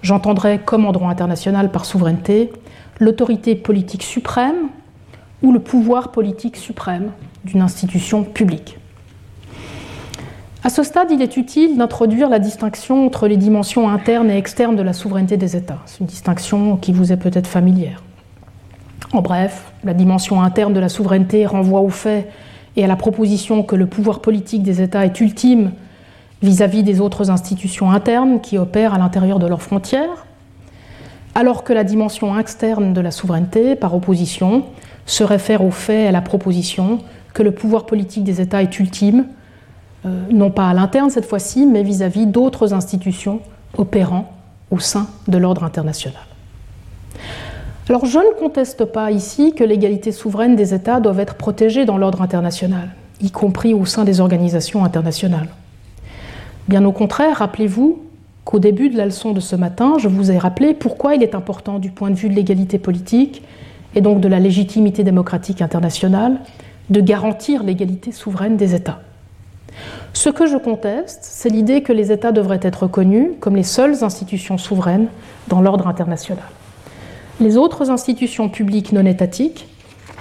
J'entendrai 0.00 0.58
comme 0.58 0.86
en 0.86 0.92
droit 0.92 1.10
international 1.10 1.70
par 1.70 1.84
souveraineté 1.84 2.50
l'autorité 2.98 3.54
politique 3.54 4.02
suprême 4.02 4.68
ou 5.42 5.52
le 5.52 5.60
pouvoir 5.60 6.10
politique 6.10 6.56
suprême 6.56 7.10
d'une 7.44 7.62
institution 7.62 8.24
publique. 8.24 8.78
À 10.64 10.70
ce 10.70 10.82
stade, 10.82 11.10
il 11.10 11.22
est 11.22 11.36
utile 11.36 11.78
d'introduire 11.78 12.28
la 12.28 12.40
distinction 12.40 13.06
entre 13.06 13.28
les 13.28 13.36
dimensions 13.36 13.88
internes 13.88 14.30
et 14.30 14.36
externes 14.36 14.74
de 14.74 14.82
la 14.82 14.92
souveraineté 14.92 15.36
des 15.36 15.56
États. 15.56 15.78
C'est 15.86 16.00
une 16.00 16.06
distinction 16.06 16.76
qui 16.76 16.92
vous 16.92 17.12
est 17.12 17.16
peut-être 17.16 17.46
familière. 17.46 18.02
En 19.12 19.22
bref, 19.22 19.72
la 19.84 19.94
dimension 19.94 20.42
interne 20.42 20.74
de 20.74 20.80
la 20.80 20.88
souveraineté 20.88 21.46
renvoie 21.46 21.80
au 21.80 21.88
fait 21.88 22.28
et 22.76 22.84
à 22.84 22.86
la 22.86 22.96
proposition 22.96 23.62
que 23.62 23.76
le 23.76 23.86
pouvoir 23.86 24.20
politique 24.20 24.62
des 24.62 24.82
États 24.82 25.04
est 25.04 25.20
ultime 25.20 25.72
vis-à-vis 26.42 26.82
des 26.82 27.00
autres 27.00 27.30
institutions 27.30 27.90
internes 27.90 28.40
qui 28.40 28.58
opèrent 28.58 28.94
à 28.94 28.98
l'intérieur 28.98 29.38
de 29.38 29.46
leurs 29.46 29.62
frontières, 29.62 30.26
alors 31.38 31.62
que 31.62 31.72
la 31.72 31.84
dimension 31.84 32.36
externe 32.36 32.92
de 32.92 33.00
la 33.00 33.12
souveraineté, 33.12 33.76
par 33.76 33.94
opposition, 33.94 34.64
se 35.06 35.22
réfère 35.22 35.62
au 35.62 35.70
fait 35.70 36.02
et 36.02 36.06
à 36.08 36.10
la 36.10 36.20
proposition 36.20 36.98
que 37.32 37.44
le 37.44 37.52
pouvoir 37.52 37.86
politique 37.86 38.24
des 38.24 38.40
États 38.40 38.60
est 38.60 38.80
ultime, 38.80 39.24
euh, 40.04 40.20
non 40.32 40.50
pas 40.50 40.68
à 40.68 40.74
l'interne 40.74 41.10
cette 41.10 41.26
fois-ci, 41.26 41.64
mais 41.64 41.84
vis-à-vis 41.84 42.26
d'autres 42.26 42.74
institutions 42.74 43.38
opérant 43.76 44.32
au 44.72 44.80
sein 44.80 45.06
de 45.28 45.38
l'ordre 45.38 45.62
international. 45.62 46.24
Alors 47.88 48.04
je 48.04 48.18
ne 48.18 48.36
conteste 48.36 48.86
pas 48.86 49.12
ici 49.12 49.54
que 49.54 49.62
l'égalité 49.62 50.10
souveraine 50.10 50.56
des 50.56 50.74
États 50.74 50.98
doit 50.98 51.18
être 51.18 51.36
protégée 51.36 51.84
dans 51.84 51.98
l'ordre 51.98 52.20
international, 52.20 52.88
y 53.20 53.30
compris 53.30 53.74
au 53.74 53.84
sein 53.84 54.02
des 54.02 54.18
organisations 54.18 54.84
internationales. 54.84 55.48
Bien 56.66 56.84
au 56.84 56.90
contraire, 56.90 57.36
rappelez-vous 57.36 58.07
qu'au 58.48 58.58
début 58.58 58.88
de 58.88 58.96
la 58.96 59.04
leçon 59.04 59.32
de 59.32 59.40
ce 59.40 59.54
matin, 59.54 59.96
je 59.98 60.08
vous 60.08 60.30
ai 60.30 60.38
rappelé 60.38 60.72
pourquoi 60.72 61.14
il 61.14 61.22
est 61.22 61.34
important 61.34 61.78
du 61.78 61.90
point 61.90 62.08
de 62.08 62.14
vue 62.14 62.30
de 62.30 62.34
l'égalité 62.34 62.78
politique 62.78 63.42
et 63.94 64.00
donc 64.00 64.20
de 64.20 64.28
la 64.28 64.38
légitimité 64.38 65.04
démocratique 65.04 65.60
internationale 65.60 66.38
de 66.88 67.02
garantir 67.02 67.62
l'égalité 67.62 68.10
souveraine 68.10 68.56
des 68.56 68.74
États. 68.74 69.00
Ce 70.14 70.30
que 70.30 70.46
je 70.46 70.56
conteste, 70.56 71.18
c'est 71.20 71.50
l'idée 71.50 71.82
que 71.82 71.92
les 71.92 72.10
États 72.10 72.32
devraient 72.32 72.60
être 72.62 72.84
reconnus 72.84 73.32
comme 73.38 73.54
les 73.54 73.62
seules 73.62 74.02
institutions 74.02 74.56
souveraines 74.56 75.08
dans 75.48 75.60
l'ordre 75.60 75.86
international 75.86 76.44
les 77.40 77.56
autres 77.56 77.90
institutions 77.90 78.48
publiques 78.48 78.92
non 78.92 79.06
étatiques 79.06 79.68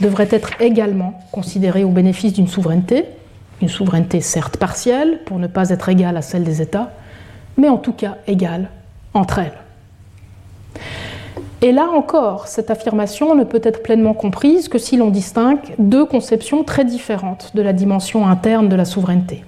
devraient 0.02 0.28
être 0.32 0.52
également 0.62 1.20
considérées 1.32 1.84
au 1.84 1.90
bénéfice 1.90 2.34
d'une 2.34 2.48
souveraineté, 2.48 3.06
une 3.62 3.70
souveraineté 3.70 4.22
certes 4.22 4.58
partielle 4.58 5.22
pour 5.26 5.40
ne 5.40 5.48
pas 5.48 5.70
être 5.70 5.90
égale 5.90 6.18
à 6.18 6.22
celle 6.22 6.44
des 6.44 6.62
États, 6.62 6.92
mais 7.58 7.70
en 7.70 7.78
tout 7.78 7.94
cas 7.94 8.18
égale 8.28 8.70
entre 9.14 9.40
elles. 9.40 9.58
Et 11.62 11.72
là 11.72 11.88
encore, 11.90 12.48
cette 12.48 12.70
affirmation 12.70 13.34
ne 13.34 13.44
peut 13.44 13.62
être 13.64 13.82
pleinement 13.82 14.14
comprise 14.14 14.70
que 14.70 14.78
si 14.78 14.96
l'on 14.96 15.10
distingue 15.10 15.60
deux 15.80 16.06
conceptions 16.06 16.64
très 16.64 16.86
différentes 16.86 17.52
de 17.56 17.64
la 17.64 17.74
dimension 17.74 18.28
interne 18.28 18.70
de 18.70 18.76
la 18.76 18.86
souveraineté. 18.86 19.44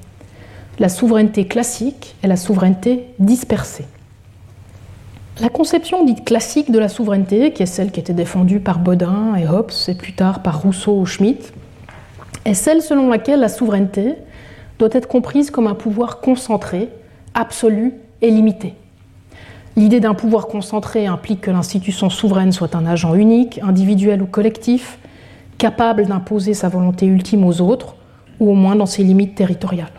La 0.80 0.90
souveraineté 0.90 1.46
classique 1.46 2.16
et 2.24 2.28
la 2.28 2.36
souveraineté 2.36 3.06
dispersée. 3.20 3.86
La 5.40 5.50
conception 5.50 6.04
dite 6.04 6.26
classique 6.26 6.72
de 6.72 6.80
la 6.80 6.90
souveraineté, 6.90 7.54
qui 7.54 7.64
est 7.64 7.68
celle 7.68 7.92
qui 7.92 8.00
était 8.00 8.14
défendue 8.14 8.60
par 8.60 8.80
Baudin 8.80 9.36
et 9.36 9.48
Hobbes 9.48 9.72
et 9.88 9.94
plus 9.94 10.14
tard 10.14 10.42
par 10.42 10.64
Rousseau 10.64 11.00
ou 11.00 11.06
Schmitt, 11.06 11.54
est 12.44 12.56
celle 12.56 12.82
selon 12.82 13.10
laquelle 13.10 13.40
la 13.40 13.50
souveraineté 13.50 14.16
doit 14.80 14.90
être 14.92 15.08
comprise 15.08 15.52
comme 15.52 15.68
un 15.68 15.76
pouvoir 15.76 16.20
concentré, 16.20 16.90
absolu 17.34 17.94
et 18.22 18.32
limité. 18.32 18.74
L'idée 19.76 20.00
d'un 20.00 20.14
pouvoir 20.14 20.48
concentré 20.48 21.08
implique 21.08 21.42
que 21.42 21.52
l'institution 21.52 22.10
souveraine 22.10 22.52
soit 22.52 22.76
un 22.76 22.86
agent 22.86 23.16
unique, 23.16 23.60
individuel 23.64 24.22
ou 24.22 24.26
collectif, 24.26 25.00
capable 25.58 26.06
d'imposer 26.06 26.54
sa 26.54 26.70
volonté 26.70 27.06
ultime 27.06 27.46
aux 27.46 27.62
autres, 27.62 27.96
ou 28.40 28.50
au 28.50 28.56
moins 28.56 28.76
dans 28.76 28.86
ses 28.86 29.04
limites 29.04 29.36
territoriales. 29.36 29.92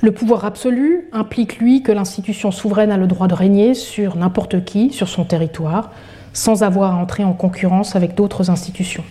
Le 0.00 0.12
pouvoir 0.12 0.44
absolu 0.44 1.08
implique, 1.12 1.58
lui, 1.58 1.82
que 1.82 1.90
l'institution 1.90 2.50
souveraine 2.50 2.92
a 2.92 2.96
le 2.96 3.06
droit 3.06 3.28
de 3.28 3.34
régner 3.34 3.74
sur 3.74 4.16
n'importe 4.16 4.64
qui, 4.64 4.92
sur 4.92 5.08
son 5.08 5.24
territoire, 5.24 5.90
sans 6.32 6.62
avoir 6.62 6.94
à 6.94 6.98
entrer 6.98 7.24
en 7.24 7.32
concurrence 7.32 7.96
avec 7.96 8.14
d'autres 8.14 8.50
institutions. 8.50 9.04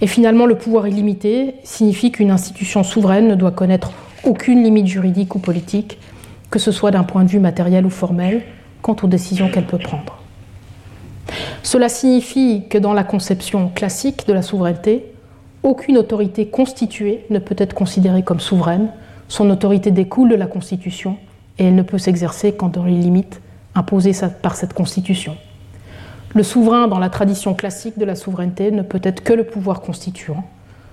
Et 0.00 0.06
finalement, 0.06 0.46
le 0.46 0.54
pouvoir 0.54 0.86
illimité 0.86 1.56
signifie 1.64 2.12
qu'une 2.12 2.30
institution 2.30 2.84
souveraine 2.84 3.26
ne 3.28 3.34
doit 3.34 3.50
connaître 3.50 3.92
aucune 4.24 4.62
limite 4.62 4.86
juridique 4.86 5.34
ou 5.34 5.38
politique, 5.38 5.98
que 6.50 6.58
ce 6.58 6.72
soit 6.72 6.90
d'un 6.90 7.04
point 7.04 7.24
de 7.24 7.28
vue 7.28 7.40
matériel 7.40 7.86
ou 7.86 7.90
formel, 7.90 8.42
quant 8.82 8.96
aux 9.02 9.06
décisions 9.06 9.48
qu'elle 9.48 9.66
peut 9.66 9.78
prendre. 9.78 10.18
Cela 11.62 11.88
signifie 11.88 12.64
que 12.70 12.78
dans 12.78 12.92
la 12.92 13.04
conception 13.04 13.68
classique 13.68 14.26
de 14.26 14.32
la 14.32 14.42
souveraineté, 14.42 15.04
aucune 15.62 15.98
autorité 15.98 16.46
constituée 16.46 17.24
ne 17.30 17.38
peut 17.38 17.56
être 17.58 17.74
considérée 17.74 18.22
comme 18.22 18.40
souveraine, 18.40 18.88
son 19.28 19.50
autorité 19.50 19.90
découle 19.90 20.30
de 20.30 20.34
la 20.34 20.46
Constitution 20.46 21.16
et 21.58 21.66
elle 21.66 21.74
ne 21.74 21.82
peut 21.82 21.98
s'exercer 21.98 22.52
qu'en 22.52 22.68
dans 22.68 22.84
les 22.84 22.94
limites 22.94 23.40
imposées 23.74 24.12
par 24.40 24.56
cette 24.56 24.72
Constitution. 24.72 25.36
Le 26.34 26.42
souverain, 26.42 26.88
dans 26.88 26.98
la 26.98 27.10
tradition 27.10 27.54
classique 27.54 27.98
de 27.98 28.04
la 28.04 28.14
souveraineté, 28.14 28.70
ne 28.70 28.82
peut 28.82 29.00
être 29.02 29.22
que 29.22 29.32
le 29.32 29.44
pouvoir 29.44 29.80
constituant, 29.80 30.44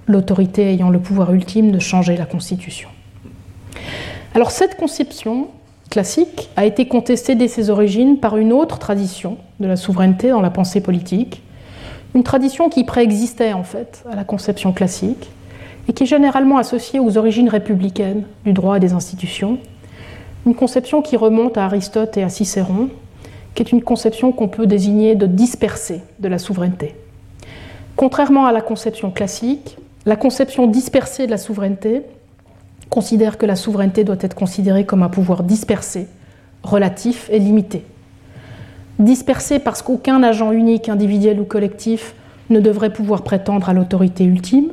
l'autorité 0.08 0.72
ayant 0.72 0.90
le 0.90 1.00
pouvoir 1.00 1.34
ultime 1.34 1.72
de 1.72 1.80
changer 1.80 2.18
la 2.18 2.26
Constitution. 2.26 2.90
Alors 4.34 4.52
cette 4.52 4.78
conception 4.78 5.48
classique 5.90 6.50
a 6.56 6.66
été 6.66 6.88
contestée 6.88 7.36
dès 7.36 7.48
ses 7.48 7.70
origines 7.70 8.20
par 8.20 8.38
une 8.38 8.52
autre 8.52 8.80
tradition 8.80 9.38
de 9.60 9.68
la 9.68 9.76
souveraineté 9.76 10.30
dans 10.30 10.42
la 10.42 10.50
pensée 10.50 10.82
politique, 10.82 11.42
une 12.14 12.24
tradition 12.24 12.70
qui 12.70 12.84
préexistait 12.84 13.54
en 13.54 13.64
fait 13.64 14.04
à 14.12 14.16
la 14.16 14.24
conception 14.24 14.74
classique, 14.74 15.30
et 15.88 15.94
qui 15.94 16.04
est 16.04 16.08
généralement 16.08 16.58
associée 16.58 17.00
aux 17.00 17.18
origines 17.18 17.50
républicaines 17.50 18.24
du 18.44 18.54
droit 18.54 18.78
et 18.78 18.80
des 18.80 18.94
institutions, 18.94 19.60
une 20.46 20.56
conception 20.56 21.02
qui 21.02 21.18
remonte 21.18 21.58
à 21.58 21.66
Aristote 21.66 22.18
et 22.18 22.24
à 22.24 22.30
Cicéron, 22.30 22.90
qui 23.54 23.64
est 23.64 23.72
une 23.72 23.84
conception 23.84 24.32
qu'on 24.32 24.48
peut 24.48 24.68
désigner 24.68 25.16
de 25.16 25.28
dispersée 25.28 26.02
de 26.20 26.28
la 26.28 26.40
souveraineté. 26.40 26.96
Contrairement 27.96 28.46
à 28.46 28.52
la 28.52 28.62
conception 28.62 29.12
classique, 29.12 29.78
la 30.06 30.16
conception 30.16 30.68
dispersée 30.68 31.26
de 31.26 31.32
la 31.32 31.38
souveraineté 31.38 32.02
considère 32.96 33.38
que 33.38 33.46
la 33.46 33.58
souveraineté 33.58 34.06
doit 34.06 34.16
être 34.22 34.36
considérée 34.36 34.86
comme 34.86 35.04
un 35.04 35.10
pouvoir 35.10 35.44
dispersé, 35.44 36.08
relatif 36.64 37.30
et 37.30 37.40
limité. 37.40 37.84
Dispersé 39.00 39.60
parce 39.60 39.82
qu'aucun 39.82 40.24
agent 40.24 40.54
unique, 40.54 40.88
individuel 40.88 41.42
ou 41.42 41.44
collectif 41.44 42.16
ne 42.50 42.62
devrait 42.62 42.94
pouvoir 42.94 43.24
prétendre 43.24 43.68
à 43.68 43.74
l'autorité 43.74 44.24
ultime, 44.24 44.70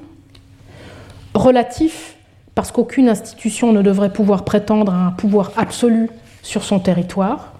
relatif, 1.35 2.15
parce 2.55 2.71
qu'aucune 2.71 3.09
institution 3.09 3.73
ne 3.73 3.83
devrait 3.83 4.13
pouvoir 4.13 4.45
prétendre 4.45 4.95
à 4.95 5.07
un 5.07 5.11
pouvoir 5.11 5.51
absolu 5.57 6.09
sur 6.43 6.63
son 6.63 6.79
territoire, 6.79 7.55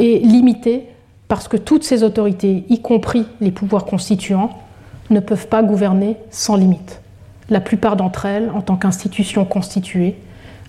et 0.00 0.18
limité, 0.18 0.88
parce 1.28 1.46
que 1.46 1.56
toutes 1.56 1.84
ces 1.84 2.02
autorités, 2.02 2.64
y 2.68 2.80
compris 2.80 3.24
les 3.40 3.52
pouvoirs 3.52 3.84
constituants, 3.84 4.50
ne 5.10 5.20
peuvent 5.20 5.46
pas 5.46 5.62
gouverner 5.62 6.16
sans 6.32 6.56
limite. 6.56 7.03
La 7.50 7.60
plupart 7.60 7.96
d'entre 7.96 8.26
elles, 8.26 8.50
en 8.50 8.62
tant 8.62 8.76
qu'institutions 8.76 9.44
constituées, 9.44 10.16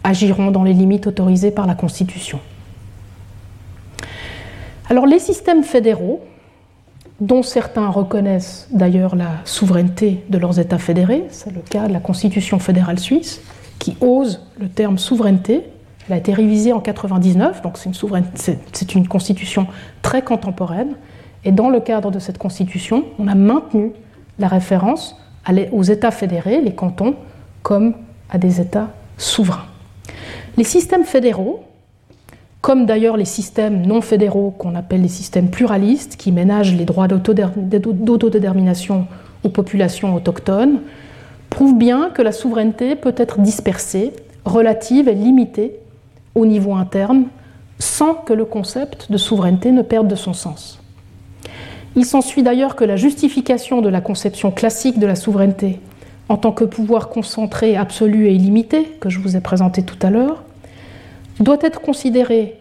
agiront 0.04 0.52
dans 0.52 0.64
les 0.64 0.74
limites 0.74 1.08
autorisées 1.08 1.52
par 1.52 1.68
la 1.68 1.76
Constitution. 1.76 2.40
Alors 4.90 5.06
les 5.06 5.20
systèmes 5.20 5.64
fédéraux, 5.64 6.22
dont 7.20 7.44
certains 7.44 7.90
reconnaissent 7.90 8.68
d'ailleurs 8.72 9.16
la 9.16 9.32
souveraineté 9.46 10.24
de 10.30 10.38
leurs 10.38 10.60
États 10.60 10.78
fédérés, 10.78 11.26
c'est 11.30 11.52
le 11.52 11.62
cas 11.62 11.88
de 11.88 11.94
la 11.94 12.00
Constitution 12.00 12.60
fédérale 12.60 13.00
suisse, 13.00 13.42
qui 13.80 13.98
ose 14.02 14.46
le 14.60 14.70
terme 14.70 14.98
souveraineté. 14.98 15.64
Elle 16.08 16.14
a 16.14 16.18
été 16.18 16.34
révisée 16.34 16.72
en 16.72 16.82
1999, 16.82 17.62
donc 17.64 17.78
c'est 17.78 18.58
c'est 18.74 18.96
une 18.96 19.08
constitution 19.08 19.66
très 20.04 20.22
contemporaine. 20.22 20.96
Et 21.46 21.52
dans 21.52 21.70
le 21.70 21.80
cadre 21.80 22.12
de 22.12 22.20
cette 22.20 22.38
constitution, 22.38 23.06
on 23.18 23.28
a 23.28 23.36
maintenu 23.36 23.94
la 24.38 24.48
référence 24.48 25.16
aux 25.72 25.84
États 25.84 26.12
fédérés, 26.12 26.62
les 26.62 26.74
cantons, 26.74 27.16
comme 27.64 27.94
à 28.30 28.38
des 28.38 28.62
États 28.62 28.90
souverains. 29.18 29.66
Les 30.58 30.64
systèmes 30.64 31.04
fédéraux, 31.04 31.64
comme 32.62 32.86
d'ailleurs 32.86 33.18
les 33.18 33.26
systèmes 33.26 33.86
non 33.86 34.02
fédéraux 34.02 34.52
qu'on 34.52 34.76
appelle 34.76 35.02
les 35.02 35.08
systèmes 35.08 35.50
pluralistes, 35.50 36.16
qui 36.16 36.32
ménagent 36.32 36.76
les 36.76 36.86
droits 36.86 37.08
d'autodétermination 37.08 39.08
aux 39.44 39.50
populations 39.50 40.16
autochtones, 40.16 40.80
prouvent 41.50 41.78
bien 41.78 42.10
que 42.10 42.22
la 42.22 42.32
souveraineté 42.32 42.96
peut 42.96 43.14
être 43.18 43.40
dispersée, 43.40 44.14
relative 44.46 45.08
et 45.08 45.14
limitée 45.14 45.78
au 46.34 46.46
niveau 46.46 46.74
interne, 46.74 47.26
sans 47.80 48.14
que 48.14 48.34
le 48.34 48.46
concept 48.46 49.12
de 49.12 49.18
souveraineté 49.18 49.72
ne 49.72 49.82
perde 49.82 50.08
de 50.08 50.16
son 50.16 50.34
sens. 50.34 50.80
Il 51.96 52.06
s'ensuit 52.06 52.44
d'ailleurs 52.44 52.76
que 52.76 52.84
la 52.84 52.98
justification 52.98 53.82
de 53.82 53.90
la 53.90 54.02
conception 54.02 54.52
classique 54.52 55.00
de 55.00 55.08
la 55.08 55.16
souveraineté 55.16 55.80
en 56.28 56.38
tant 56.38 56.52
que 56.52 56.64
pouvoir 56.64 57.10
concentré, 57.10 57.78
absolu 57.78 58.28
et 58.28 58.34
illimité, 58.34 58.84
que 59.00 59.10
je 59.10 59.20
vous 59.20 59.36
ai 59.36 59.42
présenté 59.42 59.84
tout 59.84 59.98
à 60.02 60.10
l'heure, 60.10 60.44
doit 61.40 61.60
être 61.62 61.82
considérée 61.82 62.58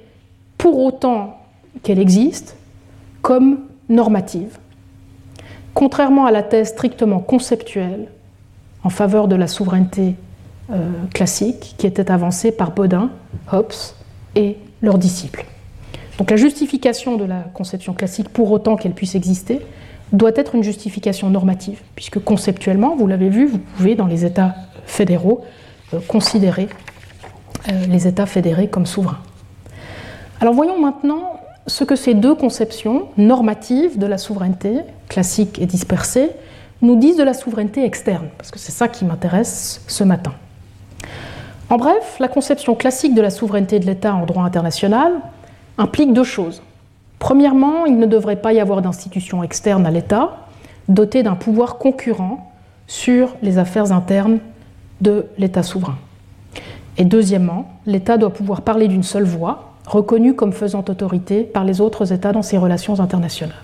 pour 0.59 0.79
autant 0.79 1.39
qu'elle 1.83 1.99
existe, 1.99 2.57
comme 3.23 3.61
normative. 3.89 4.59
Contrairement 5.73 6.27
à 6.27 6.31
la 6.31 6.43
thèse 6.43 6.69
strictement 6.69 7.21
conceptuelle 7.21 8.07
en 8.85 8.91
faveur 8.91 9.29
de 9.29 9.37
la 9.37 9.47
souveraineté 9.47 10.15
euh, 10.71 10.91
classique 11.13 11.75
qui 11.79 11.87
était 11.87 12.11
avancée 12.11 12.53
par 12.53 12.73
Bodin, 12.73 13.11
Hobbes 13.51 13.73
et 14.37 14.57
leurs 14.83 14.99
disciples. 14.99 15.47
Donc 16.19 16.31
la 16.31 16.37
justification 16.37 17.17
de 17.17 17.25
la 17.25 17.41
conception 17.55 17.93
classique, 17.93 18.29
pour 18.29 18.51
autant 18.53 18.77
qu'elle 18.77 18.93
puisse 18.93 19.15
exister, 19.15 19.61
doit 20.13 20.33
être 20.37 20.55
une 20.55 20.63
justification 20.63 21.29
normative, 21.29 21.81
puisque 21.97 22.19
conceptuellement, 22.23 22.95
vous 22.95 23.07
l'avez 23.07 23.29
vu, 23.29 23.47
vous 23.47 23.59
pouvez, 23.59 23.95
dans 23.95 24.07
les 24.07 24.25
États 24.25 24.55
fédéraux, 24.87 25.45
euh, 25.93 25.99
considérer 26.07 26.69
euh, 27.69 27.87
les 27.89 28.07
États 28.07 28.27
fédérés 28.27 28.69
comme 28.69 28.87
souverains. 28.87 29.19
Alors 30.41 30.55
voyons 30.55 30.81
maintenant 30.81 31.41
ce 31.67 31.85
que 31.85 31.97
ces 31.97 32.15
deux 32.15 32.35
conceptions 32.35 33.09
normatives 33.17 33.99
de 33.99 34.07
la 34.07 34.19
souveraineté, 34.19 34.81
classique 35.09 35.59
et 35.59 35.67
dispersée, 35.67 36.31
nous 36.83 36.97
disent 36.97 37.17
de 37.17 37.23
la 37.23 37.35
souveraineté 37.35 37.85
externe, 37.85 38.29
parce 38.37 38.51
que 38.51 38.59
c'est 38.59 38.73
ça 38.73 38.89
qui 38.89 39.05
m'intéresse 39.05 39.83
ce 39.89 40.05
matin. 40.05 40.33
En 41.71 41.77
bref, 41.77 42.17
la 42.21 42.29
conception 42.29 42.75
classique 42.75 43.15
de 43.15 43.23
la 43.23 43.31
souveraineté 43.31 43.81
de 43.81 43.87
l'État 43.87 44.15
en 44.15 44.27
droit 44.27 44.45
international 44.45 45.13
implique 45.79 46.13
deux 46.13 46.25
choses. 46.25 46.63
Premièrement, 47.19 47.87
il 47.87 47.99
ne 47.99 48.07
devrait 48.07 48.37
pas 48.37 48.53
y 48.53 48.61
avoir 48.61 48.83
d'institution 48.83 49.43
externe 49.43 49.87
à 49.87 49.91
l'État 49.91 50.47
dotée 50.89 51.23
d'un 51.23 51.37
pouvoir 51.37 51.79
concurrent 51.79 52.53
sur 52.87 53.35
les 53.43 53.59
affaires 53.59 53.93
internes 53.93 54.39
de 55.01 55.27
l'État 55.39 55.63
souverain. 55.63 55.97
Et 56.99 57.05
deuxièmement, 57.05 57.71
l'État 57.87 58.19
doit 58.19 58.33
pouvoir 58.33 58.63
parler 58.63 58.89
d'une 58.89 59.03
seule 59.03 59.25
voix 59.25 59.73
reconnu 59.87 60.35
comme 60.35 60.53
faisant 60.53 60.85
autorité 60.89 61.43
par 61.43 61.65
les 61.65 61.81
autres 61.81 62.13
États 62.13 62.33
dans 62.33 62.43
ses 62.43 62.59
relations 62.59 63.01
internationales. 63.01 63.57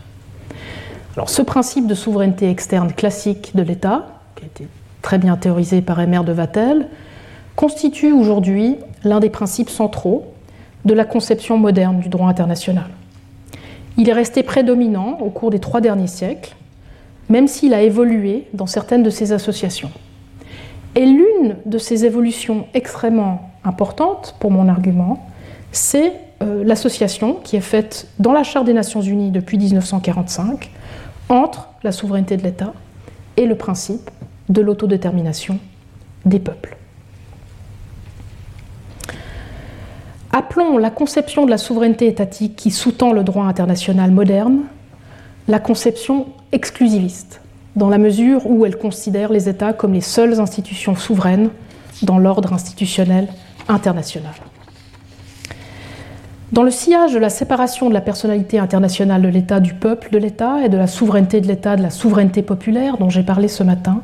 Alors, 1.16 1.28
ce 1.28 1.42
principe 1.42 1.86
de 1.86 1.94
souveraineté 1.94 2.48
externe 2.50 2.92
classique 2.92 3.52
de 3.54 3.62
l'État, 3.62 4.06
qui 4.36 4.44
a 4.44 4.46
été 4.46 4.68
très 5.02 5.18
bien 5.18 5.36
théorisé 5.36 5.82
par 5.82 6.00
Emer 6.00 6.24
de 6.24 6.32
Vattel, 6.32 6.88
constitue 7.56 8.12
aujourd'hui 8.12 8.76
l'un 9.04 9.20
des 9.20 9.30
principes 9.30 9.70
centraux 9.70 10.24
de 10.84 10.94
la 10.94 11.04
conception 11.04 11.58
moderne 11.58 12.00
du 12.00 12.08
droit 12.08 12.28
international. 12.28 12.88
Il 13.96 14.08
est 14.08 14.14
resté 14.14 14.42
prédominant 14.42 15.18
au 15.20 15.30
cours 15.30 15.50
des 15.50 15.58
trois 15.58 15.80
derniers 15.80 16.06
siècles, 16.06 16.54
même 17.28 17.48
s'il 17.48 17.74
a 17.74 17.82
évolué 17.82 18.46
dans 18.54 18.66
certaines 18.66 19.02
de 19.02 19.10
ses 19.10 19.32
associations. 19.32 19.90
Et 20.96 21.06
l'une 21.06 21.56
de 21.66 21.78
ces 21.78 22.04
évolutions 22.04 22.66
extrêmement 22.74 23.50
importantes 23.64 24.34
pour 24.40 24.50
mon 24.50 24.68
argument, 24.68 25.26
c'est 25.70 26.12
euh, 26.42 26.64
l'association 26.64 27.34
qui 27.34 27.56
est 27.56 27.60
faite 27.60 28.08
dans 28.18 28.32
la 28.32 28.42
Charte 28.42 28.66
des 28.66 28.72
Nations 28.72 29.02
Unies 29.02 29.30
depuis 29.30 29.58
1945 29.58 30.70
entre 31.28 31.68
la 31.84 31.92
souveraineté 31.92 32.36
de 32.36 32.42
l'État 32.42 32.72
et 33.36 33.46
le 33.46 33.54
principe 33.54 34.10
de 34.48 34.60
l'autodétermination 34.60 35.58
des 36.24 36.40
peuples. 36.40 36.76
Appelons 40.32 40.78
la 40.78 40.90
conception 40.90 41.44
de 41.44 41.50
la 41.50 41.58
souveraineté 41.58 42.06
étatique 42.06 42.54
qui 42.54 42.70
sous-tend 42.70 43.12
le 43.12 43.24
droit 43.24 43.46
international 43.46 44.12
moderne 44.12 44.60
la 45.48 45.58
conception 45.58 46.26
exclusiviste, 46.52 47.40
dans 47.74 47.88
la 47.88 47.98
mesure 47.98 48.48
où 48.48 48.64
elle 48.64 48.76
considère 48.76 49.32
les 49.32 49.48
États 49.48 49.72
comme 49.72 49.92
les 49.92 50.00
seules 50.00 50.38
institutions 50.38 50.94
souveraines 50.94 51.50
dans 52.02 52.18
l'ordre 52.18 52.52
institutionnel 52.52 53.26
international. 53.68 54.32
Dans 56.52 56.62
le 56.62 56.70
sillage 56.70 57.12
de 57.12 57.18
la 57.18 57.30
séparation 57.30 57.88
de 57.88 57.94
la 57.94 58.00
personnalité 58.00 58.60
internationale 58.60 59.22
de 59.22 59.28
l'État 59.28 59.58
du 59.58 59.74
peuple 59.74 60.10
de 60.12 60.18
l'État 60.18 60.64
et 60.64 60.68
de 60.68 60.76
la 60.76 60.86
souveraineté 60.86 61.40
de 61.40 61.48
l'État 61.48 61.74
de 61.74 61.82
la 61.82 61.90
souveraineté 61.90 62.42
populaire 62.42 62.96
dont 62.98 63.10
j'ai 63.10 63.24
parlé 63.24 63.48
ce 63.48 63.64
matin, 63.64 64.02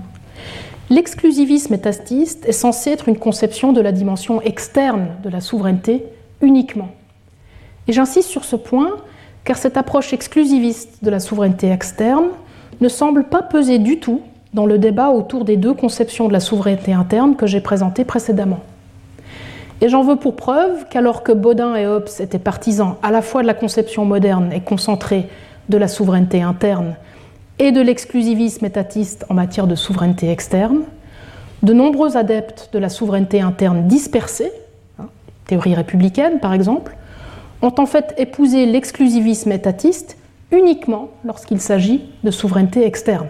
l'exclusivisme 0.91 1.75
étatiste 1.75 2.45
est 2.47 2.53
censé 2.53 2.91
être 2.91 3.09
une 3.09 3.19
conception 3.19 3.73
de 3.73 3.81
la 3.81 3.93
dimension 3.93 4.43
externe 4.43 5.09
de 5.23 5.29
la 5.29 5.41
souveraineté 5.41 6.05
uniquement. 6.47 6.89
Et 7.89 7.93
j'insiste 7.93 8.29
sur 8.29 8.45
ce 8.45 8.57
point 8.57 8.97
car 9.45 9.59
cette 9.59 9.77
approche 9.77 10.13
exclusiviste 10.13 11.05
de 11.05 11.11
la 11.11 11.21
souveraineté 11.21 11.71
externe 11.71 12.29
ne 12.81 12.89
semble 12.89 13.25
pas 13.25 13.43
peser 13.43 13.79
du 13.79 14.01
tout 14.01 14.21
dans 14.55 14.67
le 14.67 14.79
débat 14.79 15.11
autour 15.11 15.45
des 15.45 15.57
deux 15.57 15.75
conceptions 15.75 16.29
de 16.29 16.33
la 16.33 16.41
souveraineté 16.41 16.93
interne 16.93 17.37
que 17.37 17.47
j'ai 17.47 17.61
présentées 17.61 18.05
précédemment. 18.05 18.61
Et 19.81 19.89
j'en 19.89 20.03
veux 20.03 20.17
pour 20.17 20.37
preuve 20.37 20.87
qu'alors 20.89 21.23
que 21.23 21.33
Baudin 21.33 21.75
et 21.77 21.87
Hobbes 21.87 22.09
étaient 22.19 22.39
partisans 22.39 22.97
à 23.03 23.11
la 23.11 23.23
fois 23.23 23.43
de 23.43 23.47
la 23.47 23.55
conception 23.55 24.05
moderne 24.05 24.51
et 24.53 24.61
concentrée 24.61 25.29
de 25.69 25.77
la 25.77 25.89
souveraineté 25.89 26.43
interne 26.43 26.97
et 27.59 27.73
de 27.73 27.81
l'exclusivisme 27.81 28.65
étatiste 28.65 29.27
en 29.29 29.35
matière 29.35 29.67
de 29.67 29.75
souveraineté 29.75 30.31
externe, 30.31 30.81
de 31.63 31.73
nombreux 31.73 32.17
adeptes 32.17 32.71
de 32.73 32.79
la 32.79 32.89
souveraineté 32.89 33.41
interne 33.41 33.87
dispersée, 33.87 34.51
théorie 35.47 35.75
républicaine 35.75 36.41
par 36.41 36.53
exemple, 36.53 36.97
ont 37.63 37.75
en 37.79 37.87
fait 37.87 38.15
épousé 38.19 38.67
l'exclusivisme 38.67 39.53
étatiste 39.53 40.17
uniquement 40.53 41.09
lorsqu'il 41.25 41.61
s'agit 41.61 42.03
de 42.23 42.31
souveraineté 42.31 42.85
externe. 42.85 43.29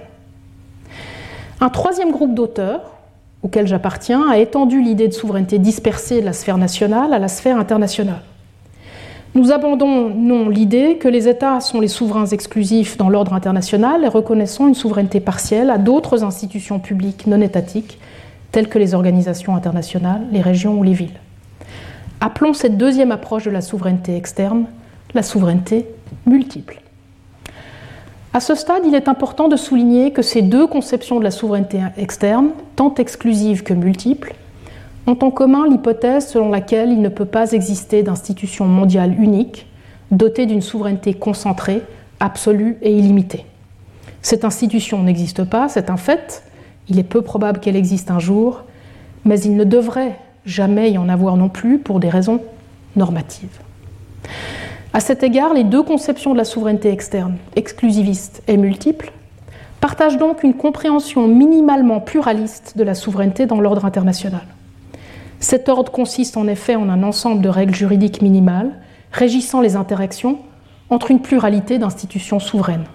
Un 1.61 1.71
troisième 1.71 2.11
groupe 2.11 2.35
d'auteurs, 2.35 2.93
auquel 3.43 3.67
j'appartiens 3.67 4.29
a 4.31 4.39
étendu 4.39 4.83
l'idée 4.83 5.09
de 5.09 5.13
souveraineté 5.13 5.59
dispersée 5.59 6.21
de 6.21 6.27
la 6.27 6.33
sphère 6.33 6.59
nationale 6.59 7.15
à 7.15 7.19
la 7.19 7.29
sphère 7.29 7.59
internationale. 7.59 8.23
Nous 9.35 9.53
abandonnons 9.53 10.49
l'idée 10.49 10.97
que 10.97 11.09
les 11.09 11.29
États 11.29 11.61
sont 11.61 11.81
les 11.81 11.89
souverains 11.89 12.27
exclusifs 12.27 12.97
dans 12.97 13.11
l'ordre 13.11 13.35
international 13.35 14.03
et 14.05 14.09
reconnaissons 14.09 14.67
une 14.67 14.75
souveraineté 14.75 15.21
partielle 15.21 15.71
à 15.71 15.79
d'autres 15.79 16.25
institutions 16.25 16.79
publiques 16.79 17.27
non 17.27 17.41
étatiques, 17.41 17.99
telles 18.51 18.69
que 18.69 18.79
les 18.79 18.95
organisations 18.95 19.55
internationales, 19.55 20.23
les 20.33 20.41
régions 20.41 20.79
ou 20.79 20.83
les 20.83 20.95
villes. 20.95 21.21
Appelons 22.21 22.55
cette 22.55 22.79
deuxième 22.79 23.13
approche 23.13 23.45
de 23.45 23.51
la 23.51 23.61
souveraineté 23.61 24.17
externe 24.17 24.67
la 25.17 25.23
souveraineté 25.23 25.87
multiple. 26.27 26.81
À 28.33 28.41
ce 28.41 28.55
stade, 28.55 28.83
il 28.87 28.95
est 28.95 29.09
important 29.09 29.49
de 29.49 29.57
souligner 29.57 30.13
que 30.13 30.23
ces 30.23 30.43
deux 30.43 30.67
conceptions 30.67 31.19
de 31.19 31.25
la 31.25 31.31
souveraineté 31.31 31.81
externe, 31.97 32.51
tant 32.77 32.95
exclusive 32.97 33.63
que 33.63 33.73
multiple, 33.73 34.35
ont 35.07 35.19
en 35.23 35.31
commun 35.31 35.67
l'hypothèse 35.67 36.29
selon 36.29 36.51
laquelle 36.51 36.91
il 36.91 37.01
ne 37.01 37.09
peut 37.09 37.25
pas 37.25 37.53
exister 37.53 38.03
d'institution 38.03 38.67
mondiale 38.67 39.19
unique, 39.19 39.67
dotée 40.11 40.45
d'une 40.45 40.61
souveraineté 40.61 41.15
concentrée, 41.15 41.81
absolue 42.21 42.77
et 42.83 42.93
illimitée. 42.93 43.47
Cette 44.21 44.45
institution 44.45 45.03
n'existe 45.03 45.45
pas, 45.45 45.69
c'est 45.69 45.89
un 45.89 45.97
fait, 45.97 46.43
il 46.89 46.99
est 46.99 47.05
peu 47.05 47.23
probable 47.23 47.61
qu'elle 47.61 47.77
existe 47.77 48.11
un 48.11 48.19
jour, 48.19 48.65
mais 49.25 49.41
il 49.41 49.57
ne 49.57 49.65
devrait 49.65 50.19
jamais 50.47 50.93
y 50.93 50.99
en 50.99 51.09
avoir 51.09 51.37
non 51.37 51.49
plus 51.49 51.79
pour 51.79 52.01
des 52.01 52.09
raisons 52.09 52.41
normatives. 52.95 53.61
À 54.93 55.01
cet 55.01 55.23
égard, 55.23 55.53
les 55.53 55.65
deux 55.65 55.83
conceptions 55.83 56.33
de 56.33 56.39
la 56.39 56.45
souveraineté 56.45 56.91
externe, 56.91 57.37
exclusiviste 57.57 58.43
et 58.49 58.57
multiple, 58.57 59.13
partagent 59.81 60.17
donc 60.17 60.43
une 60.43 60.55
compréhension 60.55 61.29
minimalement 61.29 62.01
pluraliste 62.01 62.79
de 62.79 62.83
la 62.83 62.95
souveraineté 62.95 63.45
dans 63.45 63.61
l'ordre 63.61 63.85
international. 63.85 64.47
Cet 65.39 65.69
ordre 65.69 65.93
consiste 65.93 66.39
en 66.39 66.49
effet 66.49 66.77
en 66.77 66.89
un 66.89 67.03
ensemble 67.03 67.43
de 67.43 67.49
règles 67.51 67.75
juridiques 67.75 68.23
minimales 68.23 68.73
régissant 69.13 69.61
les 69.61 69.77
interactions 69.77 70.39
entre 70.89 71.11
une 71.11 71.21
pluralité 71.21 71.79
d'institutions 71.79 72.41
souveraines. 72.41 72.87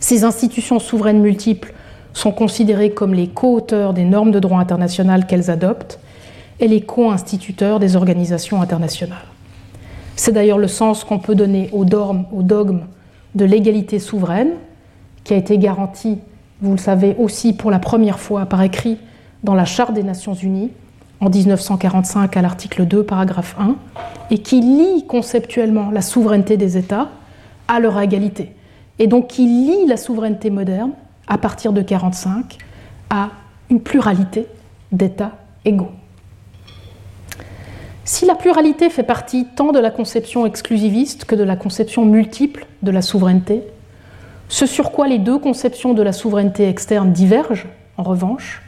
Ces 0.00 0.24
institutions 0.24 0.78
souveraines 0.78 1.20
multiples 1.20 1.74
sont 2.14 2.32
considérées 2.32 2.90
comme 2.90 3.14
les 3.14 3.28
co-auteurs 3.28 3.92
des 3.92 4.04
normes 4.04 4.30
de 4.30 4.40
droit 4.40 4.60
international 4.60 5.26
qu'elles 5.26 5.50
adoptent 5.50 5.98
et 6.62 6.68
les 6.68 6.80
co-instituteurs 6.80 7.80
des 7.80 7.96
organisations 7.96 8.62
internationales. 8.62 9.26
C'est 10.14 10.32
d'ailleurs 10.32 10.58
le 10.58 10.68
sens 10.68 11.02
qu'on 11.02 11.18
peut 11.18 11.34
donner 11.34 11.68
au 11.72 11.84
dogme 11.84 12.82
de 13.34 13.44
l'égalité 13.44 13.98
souveraine, 13.98 14.52
qui 15.24 15.34
a 15.34 15.36
été 15.36 15.58
garanti, 15.58 16.18
vous 16.60 16.72
le 16.72 16.78
savez 16.78 17.16
aussi 17.18 17.52
pour 17.52 17.72
la 17.72 17.80
première 17.80 18.20
fois 18.20 18.46
par 18.46 18.62
écrit 18.62 18.98
dans 19.42 19.54
la 19.54 19.64
Charte 19.64 19.92
des 19.92 20.04
Nations 20.04 20.34
Unies 20.34 20.70
en 21.20 21.28
1945 21.28 22.36
à 22.36 22.42
l'article 22.42 22.86
2, 22.86 23.02
paragraphe 23.02 23.56
1, 23.58 23.74
et 24.30 24.38
qui 24.38 24.60
lie 24.60 25.04
conceptuellement 25.08 25.90
la 25.90 26.00
souveraineté 26.00 26.56
des 26.56 26.78
États 26.78 27.08
à 27.66 27.80
leur 27.80 28.00
égalité, 28.00 28.52
et 29.00 29.08
donc 29.08 29.26
qui 29.26 29.46
lie 29.46 29.86
la 29.88 29.96
souveraineté 29.96 30.50
moderne 30.50 30.92
à 31.26 31.38
partir 31.38 31.72
de 31.72 31.80
1945 31.80 32.58
à 33.10 33.30
une 33.68 33.80
pluralité 33.80 34.46
d'États 34.92 35.32
égaux. 35.64 35.90
Si 38.04 38.26
la 38.26 38.34
pluralité 38.34 38.90
fait 38.90 39.04
partie 39.04 39.46
tant 39.54 39.70
de 39.70 39.78
la 39.78 39.92
conception 39.92 40.44
exclusiviste 40.44 41.24
que 41.24 41.36
de 41.36 41.44
la 41.44 41.54
conception 41.54 42.04
multiple 42.04 42.66
de 42.82 42.90
la 42.90 43.00
souveraineté, 43.00 43.62
ce 44.48 44.66
sur 44.66 44.90
quoi 44.90 45.06
les 45.06 45.18
deux 45.18 45.38
conceptions 45.38 45.94
de 45.94 46.02
la 46.02 46.12
souveraineté 46.12 46.68
externe 46.68 47.12
divergent, 47.12 47.68
en 47.96 48.02
revanche, 48.02 48.60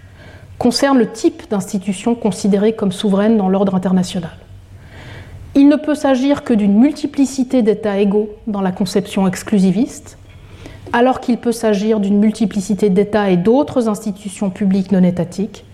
concerne 0.59 0.99
le 0.99 1.11
type 1.11 1.51
d'institution 1.51 2.15
considérée 2.15 2.75
comme 2.75 2.93
souveraine 2.93 3.37
dans 3.37 3.49
l'ordre 3.49 3.75
international. 3.75 4.31
Il 5.57 5.69
ne 5.69 5.77
peut 5.77 5.97
s'agir 5.97 6.45
que 6.45 6.55
d'une 6.55 6.79
multiplicité 6.79 7.63
d'États 7.63 7.99
égaux 7.99 8.31
dans 8.47 8.61
la 8.61 8.71
conception 8.71 9.27
exclusiviste, 9.27 10.17
alors 10.93 11.19
qu'il 11.19 11.39
peut 11.39 11.53
s'agir 11.53 11.99
d'une 11.99 12.19
multiplicité 12.19 12.89
d'États 12.89 13.31
et 13.31 13.37
d'autres 13.37 13.89
institutions 13.89 14.51
publiques 14.51 14.93
non 14.93 15.03
étatiques 15.03 15.65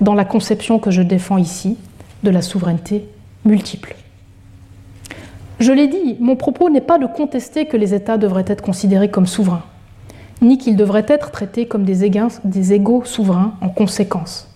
dans 0.00 0.14
la 0.14 0.24
conception 0.24 0.78
que 0.78 0.90
je 0.90 1.02
défends 1.02 1.36
ici 1.36 1.76
de 2.22 2.30
la 2.30 2.42
souveraineté 2.42 3.08
multiple. 3.44 3.96
Je 5.62 5.72
l'ai 5.72 5.86
dit, 5.86 6.16
mon 6.18 6.34
propos 6.34 6.70
n'est 6.70 6.80
pas 6.80 6.98
de 6.98 7.06
contester 7.06 7.66
que 7.66 7.76
les 7.76 7.94
États 7.94 8.18
devraient 8.18 8.44
être 8.48 8.62
considérés 8.62 9.10
comme 9.10 9.26
souverains, 9.26 9.62
ni 10.40 10.58
qu'ils 10.58 10.76
devraient 10.76 11.06
être 11.06 11.30
traités 11.30 11.66
comme 11.66 11.84
des, 11.84 12.04
égaux 12.74 13.04
souverains 13.04 13.54
en 13.60 13.68
conséquence. 13.68 14.48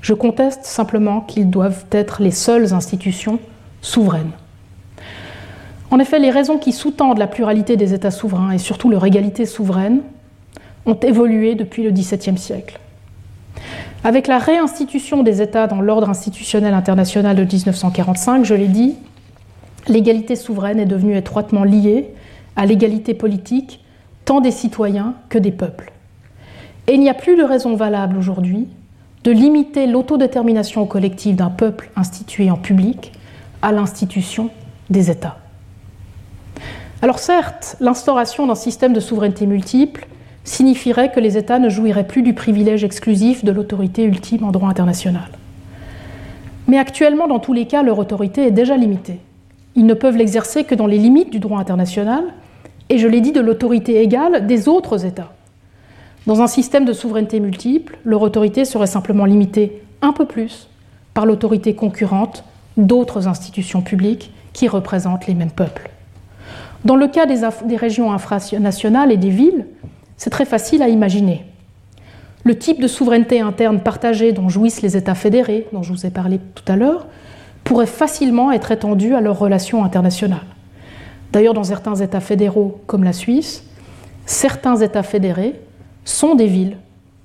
Je 0.00 0.14
conteste 0.14 0.64
simplement 0.64 1.20
qu'ils 1.20 1.50
doivent 1.50 1.84
être 1.92 2.22
les 2.22 2.30
seules 2.30 2.72
institutions 2.72 3.38
souveraines. 3.82 4.30
En 5.90 5.98
effet, 5.98 6.18
les 6.18 6.30
raisons 6.30 6.58
qui 6.58 6.72
sous-tendent 6.72 7.18
la 7.18 7.26
pluralité 7.26 7.76
des 7.76 7.92
États 7.92 8.10
souverains 8.10 8.52
et 8.52 8.58
surtout 8.58 8.88
leur 8.88 9.04
égalité 9.04 9.44
souveraine 9.46 10.00
ont 10.86 10.98
évolué 10.98 11.54
depuis 11.54 11.82
le 11.82 11.90
XVIIe 11.90 12.38
siècle. 12.38 12.78
Avec 14.06 14.28
la 14.28 14.38
réinstitution 14.38 15.24
des 15.24 15.42
États 15.42 15.66
dans 15.66 15.80
l'ordre 15.80 16.08
institutionnel 16.08 16.74
international 16.74 17.34
de 17.34 17.42
1945, 17.42 18.44
je 18.44 18.54
l'ai 18.54 18.68
dit, 18.68 18.94
l'égalité 19.88 20.36
souveraine 20.36 20.78
est 20.78 20.86
devenue 20.86 21.16
étroitement 21.16 21.64
liée 21.64 22.10
à 22.54 22.66
l'égalité 22.66 23.14
politique 23.14 23.80
tant 24.24 24.40
des 24.40 24.52
citoyens 24.52 25.14
que 25.28 25.38
des 25.38 25.50
peuples. 25.50 25.90
Et 26.86 26.94
il 26.94 27.00
n'y 27.00 27.10
a 27.10 27.14
plus 27.14 27.36
de 27.36 27.42
raison 27.42 27.74
valable 27.74 28.16
aujourd'hui 28.16 28.68
de 29.24 29.32
limiter 29.32 29.88
l'autodétermination 29.88 30.86
collective 30.86 31.34
d'un 31.34 31.50
peuple 31.50 31.90
institué 31.96 32.48
en 32.48 32.56
public 32.56 33.10
à 33.60 33.72
l'institution 33.72 34.50
des 34.88 35.10
États. 35.10 35.38
Alors 37.02 37.18
certes, 37.18 37.74
l'instauration 37.80 38.46
d'un 38.46 38.54
système 38.54 38.92
de 38.92 39.00
souveraineté 39.00 39.46
multiple 39.46 40.06
signifierait 40.46 41.10
que 41.10 41.20
les 41.20 41.36
États 41.36 41.58
ne 41.58 41.68
jouiraient 41.68 42.06
plus 42.06 42.22
du 42.22 42.32
privilège 42.32 42.84
exclusif 42.84 43.44
de 43.44 43.52
l'autorité 43.52 44.04
ultime 44.04 44.44
en 44.44 44.52
droit 44.52 44.70
international. 44.70 45.28
Mais 46.68 46.78
actuellement, 46.78 47.28
dans 47.28 47.40
tous 47.40 47.52
les 47.52 47.66
cas, 47.66 47.82
leur 47.82 47.98
autorité 47.98 48.46
est 48.46 48.52
déjà 48.52 48.76
limitée. 48.76 49.18
Ils 49.74 49.86
ne 49.86 49.94
peuvent 49.94 50.16
l'exercer 50.16 50.64
que 50.64 50.74
dans 50.74 50.86
les 50.86 50.98
limites 50.98 51.30
du 51.30 51.40
droit 51.40 51.58
international, 51.58 52.24
et 52.88 52.98
je 52.98 53.08
l'ai 53.08 53.20
dit, 53.20 53.32
de 53.32 53.40
l'autorité 53.40 54.00
égale 54.00 54.46
des 54.46 54.68
autres 54.68 55.04
États. 55.04 55.32
Dans 56.26 56.40
un 56.40 56.46
système 56.46 56.84
de 56.84 56.92
souveraineté 56.92 57.40
multiple, 57.40 57.98
leur 58.04 58.22
autorité 58.22 58.64
serait 58.64 58.86
simplement 58.86 59.24
limitée 59.24 59.82
un 60.00 60.12
peu 60.12 60.26
plus 60.26 60.68
par 61.12 61.26
l'autorité 61.26 61.74
concurrente 61.74 62.44
d'autres 62.76 63.26
institutions 63.26 63.80
publiques 63.80 64.32
qui 64.52 64.68
représentent 64.68 65.26
les 65.26 65.34
mêmes 65.34 65.50
peuples. 65.50 65.90
Dans 66.84 66.96
le 66.96 67.08
cas 67.08 67.26
des, 67.26 67.40
des 67.64 67.76
régions 67.76 68.12
infranationales 68.12 69.10
et 69.10 69.16
des 69.16 69.30
villes, 69.30 69.66
c'est 70.16 70.30
très 70.30 70.44
facile 70.44 70.82
à 70.82 70.88
imaginer. 70.88 71.44
Le 72.44 72.56
type 72.56 72.80
de 72.80 72.88
souveraineté 72.88 73.40
interne 73.40 73.80
partagée 73.80 74.32
dont 74.32 74.48
jouissent 74.48 74.82
les 74.82 74.96
États 74.96 75.14
fédérés, 75.14 75.66
dont 75.72 75.82
je 75.82 75.92
vous 75.92 76.06
ai 76.06 76.10
parlé 76.10 76.38
tout 76.54 76.70
à 76.70 76.76
l'heure, 76.76 77.06
pourrait 77.64 77.86
facilement 77.86 78.52
être 78.52 78.70
étendu 78.70 79.14
à 79.14 79.20
leurs 79.20 79.38
relations 79.38 79.84
internationales. 79.84 80.46
D'ailleurs, 81.32 81.54
dans 81.54 81.64
certains 81.64 81.96
États 81.96 82.20
fédéraux 82.20 82.80
comme 82.86 83.02
la 83.02 83.12
Suisse, 83.12 83.64
certains 84.26 84.76
États 84.76 85.02
fédérés 85.02 85.54
sont 86.04 86.36
des 86.36 86.46
villes 86.46 86.76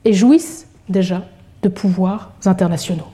et 0.05 0.13
jouissent 0.13 0.67
déjà 0.89 1.23
de 1.61 1.69
pouvoirs 1.69 2.31
internationaux. 2.45 3.07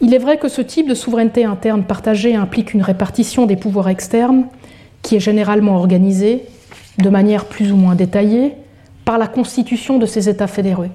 Il 0.00 0.14
est 0.14 0.18
vrai 0.18 0.36
que 0.36 0.48
ce 0.48 0.60
type 0.60 0.88
de 0.88 0.94
souveraineté 0.94 1.44
interne 1.44 1.82
partagée 1.82 2.36
implique 2.36 2.74
une 2.74 2.82
répartition 2.82 3.46
des 3.46 3.56
pouvoirs 3.56 3.88
externes 3.88 4.44
qui 5.02 5.16
est 5.16 5.20
généralement 5.20 5.76
organisée 5.76 6.44
de 6.98 7.08
manière 7.08 7.46
plus 7.46 7.72
ou 7.72 7.76
moins 7.76 7.94
détaillée 7.94 8.52
par 9.08 9.16
la 9.16 9.26
constitution 9.26 9.96
de 9.98 10.04
ces 10.04 10.28
États 10.28 10.46
fédérés, 10.46 10.90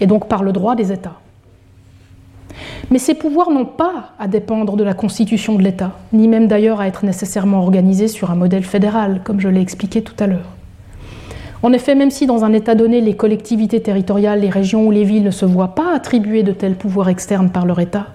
et 0.00 0.06
donc 0.06 0.26
par 0.26 0.42
le 0.42 0.52
droit 0.52 0.74
des 0.74 0.90
États. 0.90 1.20
Mais 2.90 2.98
ces 2.98 3.12
pouvoirs 3.12 3.50
n'ont 3.50 3.66
pas 3.66 4.12
à 4.18 4.26
dépendre 4.26 4.74
de 4.74 4.82
la 4.82 4.94
constitution 4.94 5.54
de 5.54 5.62
l'État, 5.62 5.92
ni 6.14 6.28
même 6.28 6.48
d'ailleurs 6.48 6.80
à 6.80 6.88
être 6.88 7.04
nécessairement 7.04 7.58
organisés 7.58 8.08
sur 8.08 8.30
un 8.30 8.36
modèle 8.36 8.64
fédéral, 8.64 9.20
comme 9.22 9.38
je 9.38 9.48
l'ai 9.48 9.60
expliqué 9.60 10.00
tout 10.00 10.14
à 10.18 10.26
l'heure. 10.26 10.48
En 11.62 11.74
effet, 11.74 11.94
même 11.94 12.10
si 12.10 12.24
dans 12.24 12.42
un 12.42 12.54
État 12.54 12.74
donné, 12.74 13.02
les 13.02 13.16
collectivités 13.16 13.82
territoriales, 13.82 14.40
les 14.40 14.48
régions 14.48 14.86
ou 14.86 14.90
les 14.90 15.04
villes 15.04 15.24
ne 15.24 15.30
se 15.30 15.44
voient 15.44 15.74
pas 15.74 15.94
attribuer 15.94 16.42
de 16.42 16.52
tels 16.52 16.74
pouvoirs 16.74 17.10
externes 17.10 17.50
par 17.50 17.66
leur 17.66 17.80
État, 17.80 18.06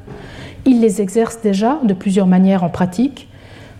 ils 0.66 0.82
les 0.82 1.00
exercent 1.00 1.42
déjà 1.44 1.78
de 1.84 1.94
plusieurs 1.94 2.26
manières 2.26 2.64
en 2.64 2.70
pratique, 2.70 3.30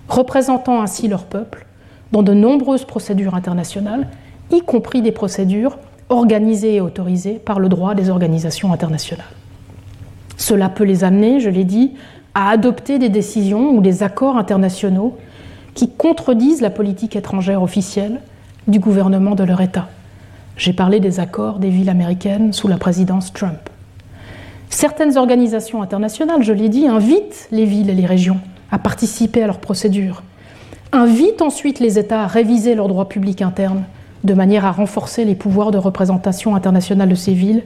représentant 0.08 0.84
ainsi 0.84 1.08
leur 1.08 1.24
peuple 1.24 1.66
dans 2.12 2.22
de 2.22 2.36
nombreuses 2.36 2.86
procédures 2.86 3.34
internationales 3.34 4.08
y 4.52 4.62
compris 4.62 5.02
des 5.02 5.12
procédures 5.12 5.78
organisées 6.10 6.76
et 6.76 6.82
autorisées 6.82 7.40
par 7.44 7.60
le 7.60 7.70
droit 7.70 7.96
des 7.96 8.10
organisations 8.10 8.74
internationales. 8.74 9.26
Cela 10.38 10.70
peut 10.70 10.84
les 10.84 11.04
amener, 11.04 11.40
je 11.40 11.50
l'ai 11.50 11.64
dit, 11.64 11.94
à 12.36 12.50
adopter 12.50 13.00
des 13.00 13.10
décisions 13.10 13.72
ou 13.72 13.82
des 13.82 14.04
accords 14.04 14.38
internationaux 14.38 15.18
qui 15.74 15.90
contredisent 15.90 16.62
la 16.62 16.70
politique 16.70 17.16
étrangère 17.16 17.62
officielle 17.62 18.20
du 18.68 18.80
gouvernement 18.80 19.36
de 19.36 19.44
leur 19.44 19.62
État. 19.62 19.90
J'ai 20.58 20.74
parlé 20.74 21.00
des 21.00 21.20
accords 21.20 21.60
des 21.60 21.70
villes 21.70 21.90
américaines 21.90 22.54
sous 22.54 22.68
la 22.68 22.78
présidence 22.78 23.34
Trump. 23.34 23.70
Certaines 24.70 25.18
organisations 25.18 25.82
internationales, 25.82 26.44
je 26.44 26.54
l'ai 26.54 26.70
dit, 26.70 26.88
invitent 26.88 27.48
les 27.52 27.66
villes 27.66 27.90
et 27.90 27.96
les 27.96 28.06
régions 28.06 28.40
à 28.72 28.80
participer 28.80 29.44
à 29.44 29.48
leurs 29.48 29.60
procédures, 29.60 30.24
invitent 30.92 31.42
ensuite 31.42 31.80
les 31.80 32.00
États 32.00 32.24
à 32.24 32.28
réviser 32.28 32.76
leur 32.76 32.88
droit 32.88 33.08
public 33.08 33.42
interne 33.42 33.84
de 34.24 34.34
manière 34.34 34.66
à 34.66 34.72
renforcer 34.72 35.26
les 35.26 35.36
pouvoirs 35.36 35.72
de 35.72 35.78
représentation 35.78 36.56
internationale 36.56 37.10
de 37.10 37.16
ces 37.16 37.34
villes 37.34 37.64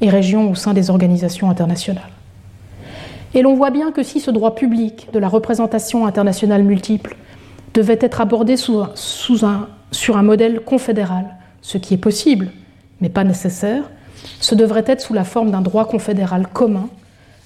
et 0.00 0.08
régions 0.08 0.50
au 0.50 0.54
sein 0.54 0.72
des 0.72 0.90
organisations 0.90 1.50
internationales. 1.50 2.10
Et 3.34 3.42
l'on 3.42 3.54
voit 3.54 3.70
bien 3.70 3.92
que 3.92 4.02
si 4.02 4.20
ce 4.20 4.30
droit 4.30 4.54
public 4.54 5.08
de 5.12 5.18
la 5.18 5.28
représentation 5.28 6.06
internationale 6.06 6.62
multiple 6.62 7.16
devait 7.74 7.98
être 8.00 8.20
abordé 8.20 8.56
sur 8.56 8.88
un 10.16 10.22
modèle 10.22 10.60
confédéral, 10.60 11.36
ce 11.60 11.76
qui 11.76 11.94
est 11.94 11.98
possible, 11.98 12.52
mais 13.00 13.10
pas 13.10 13.24
nécessaire, 13.24 13.84
ce 14.40 14.54
devrait 14.54 14.84
être 14.86 15.02
sous 15.02 15.14
la 15.14 15.24
forme 15.24 15.50
d'un 15.50 15.60
droit 15.60 15.86
confédéral 15.86 16.46
commun, 16.48 16.88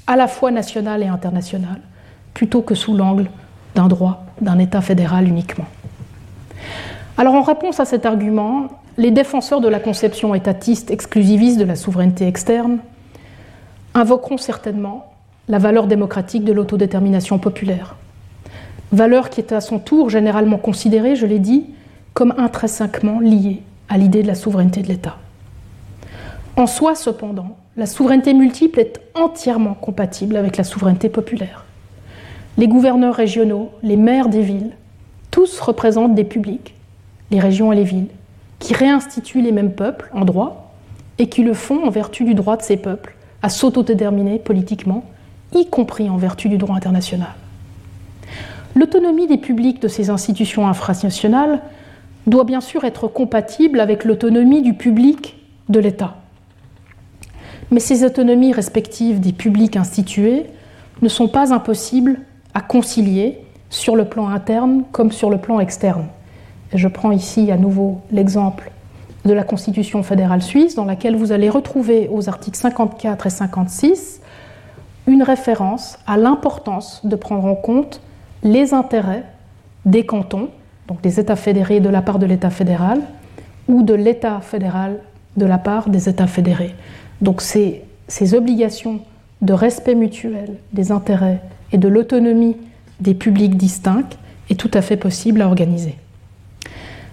à 0.06 0.16
la 0.16 0.28
fois 0.28 0.51
national 0.51 1.02
et 1.02 1.09
international, 1.09 1.80
plutôt 2.32 2.62
que 2.62 2.74
sous 2.74 2.97
l'angle 2.97 3.28
d'un 3.74 3.89
droit 3.89 4.24
d'un 4.40 4.59
État 4.59 4.80
fédéral 4.80 5.26
uniquement. 5.26 5.66
Alors 7.18 7.34
en 7.34 7.43
réponse 7.43 7.78
à 7.78 7.84
cet 7.84 8.06
argument, 8.06 8.68
les 8.97 9.10
défenseurs 9.10 9.60
de 9.60 9.68
la 9.68 9.80
conception 9.80 10.34
étatiste 10.34 10.90
exclusiviste 10.90 11.59
de 11.59 11.64
la 11.64 11.76
souveraineté 11.76 12.26
externe 12.26 12.78
invoqueront 13.94 14.39
certainement 14.39 15.12
la 15.48 15.59
valeur 15.59 15.86
démocratique 15.86 16.44
de 16.44 16.52
l'autodétermination 16.52 17.39
populaire. 17.39 17.97
valeur 18.93 19.30
qui 19.30 19.40
est 19.40 19.52
à 19.52 19.60
son 19.60 19.78
tour 19.78 20.10
généralement 20.10 20.59
considérée, 20.59 21.16
je 21.16 21.26
l'ai 21.26 21.39
dit, 21.39 21.66
comme 22.14 22.34
intrinsèquement 22.36 23.20
liée 23.20 23.62
à 23.89 23.98
l'idée 23.98 24.22
de 24.22 24.28
la 24.28 24.34
souveraineté 24.34 24.82
de 24.82 24.89
l'État. 24.89 25.16
En 26.56 26.66
soi, 26.66 26.94
cependant, 26.94 27.56
la 27.76 27.86
souveraineté 27.86 28.34
multiple 28.34 28.80
est 28.80 29.01
entièrement 29.14 29.74
compatible 29.74 30.36
avec 30.36 30.59
la 30.59 30.64
souveraineté 30.64 31.09
populaire. 31.09 31.64
Les 32.59 32.68
gouverneurs 32.68 33.14
régionaux, 33.14 33.70
les 33.82 33.97
maires 33.97 34.28
des 34.28 34.43
villes, 34.43 34.72
tous 35.30 35.59
représentent 35.60 36.14
des 36.14 36.24
publics, 36.24 36.74
les 37.32 37.40
régions 37.40 37.72
et 37.72 37.76
les 37.76 37.84
villes, 37.84 38.09
qui 38.60 38.74
réinstituent 38.74 39.42
les 39.42 39.50
mêmes 39.50 39.72
peuples 39.72 40.09
en 40.14 40.24
droit 40.24 40.72
et 41.18 41.28
qui 41.28 41.42
le 41.42 41.54
font 41.54 41.84
en 41.84 41.90
vertu 41.90 42.24
du 42.24 42.34
droit 42.34 42.56
de 42.56 42.62
ces 42.62 42.76
peuples 42.76 43.16
à 43.42 43.48
s'autodéterminer 43.48 44.38
politiquement, 44.38 45.04
y 45.54 45.66
compris 45.66 46.09
en 46.09 46.16
vertu 46.16 46.48
du 46.48 46.59
droit 46.59 46.76
international. 46.76 47.34
L'autonomie 48.76 49.26
des 49.26 49.38
publics 49.38 49.82
de 49.82 49.88
ces 49.88 50.10
institutions 50.10 50.68
infranationales 50.68 51.60
doit 52.26 52.44
bien 52.44 52.60
sûr 52.60 52.84
être 52.84 53.09
compatible 53.09 53.80
avec 53.80 54.04
l'autonomie 54.04 54.62
du 54.62 54.74
public 54.74 55.36
de 55.68 55.80
l'État. 55.80 56.16
Mais 57.70 57.80
ces 57.80 58.04
autonomies 58.04 58.52
respectives 58.52 59.20
des 59.20 59.32
publics 59.32 59.76
institués 59.76 60.44
ne 61.00 61.09
sont 61.09 61.28
pas 61.28 61.52
impossibles 61.52 62.20
à 62.54 62.60
concilier 62.60 63.38
sur 63.70 63.96
le 63.96 64.04
plan 64.04 64.28
interne 64.28 64.84
comme 64.92 65.10
sur 65.10 65.30
le 65.30 65.38
plan 65.38 65.59
externe. 65.59 66.06
Je 66.74 66.88
prends 66.88 67.12
ici 67.12 67.50
à 67.50 67.56
nouveau 67.56 68.00
l'exemple 68.10 68.70
de 69.24 69.32
la 69.32 69.44
Constitution 69.44 70.02
fédérale 70.02 70.42
suisse, 70.42 70.74
dans 70.74 70.84
laquelle 70.84 71.16
vous 71.16 71.32
allez 71.32 71.48
retrouver 71.48 72.08
aux 72.10 72.28
articles 72.28 72.56
54 72.58 73.26
et 73.26 73.30
56 73.30 74.20
une 75.06 75.22
référence 75.22 75.98
à 76.06 76.16
l'importance 76.16 77.04
de 77.04 77.16
prendre 77.16 77.44
en 77.44 77.54
compte 77.54 78.00
les 78.42 78.72
intérêts 78.72 79.24
des 79.84 80.06
cantons, 80.06 80.48
donc 80.88 81.00
des 81.02 81.20
États 81.20 81.36
fédérés 81.36 81.80
de 81.80 81.88
la 81.88 82.02
part 82.02 82.18
de 82.18 82.26
l'État 82.26 82.50
fédéral, 82.50 83.00
ou 83.68 83.82
de 83.82 83.94
l'État 83.94 84.40
fédéral 84.40 84.98
de 85.36 85.46
la 85.46 85.58
part 85.58 85.88
des 85.88 86.08
États 86.08 86.26
fédérés. 86.26 86.74
Donc 87.20 87.40
ces, 87.40 87.82
ces 88.08 88.34
obligations 88.34 89.00
de 89.40 89.52
respect 89.52 89.94
mutuel 89.94 90.56
des 90.72 90.92
intérêts 90.92 91.40
et 91.72 91.78
de 91.78 91.88
l'autonomie 91.88 92.56
des 93.00 93.14
publics 93.14 93.56
distincts 93.56 94.08
est 94.50 94.58
tout 94.58 94.70
à 94.74 94.82
fait 94.82 94.96
possible 94.96 95.42
à 95.42 95.46
organiser. 95.46 95.96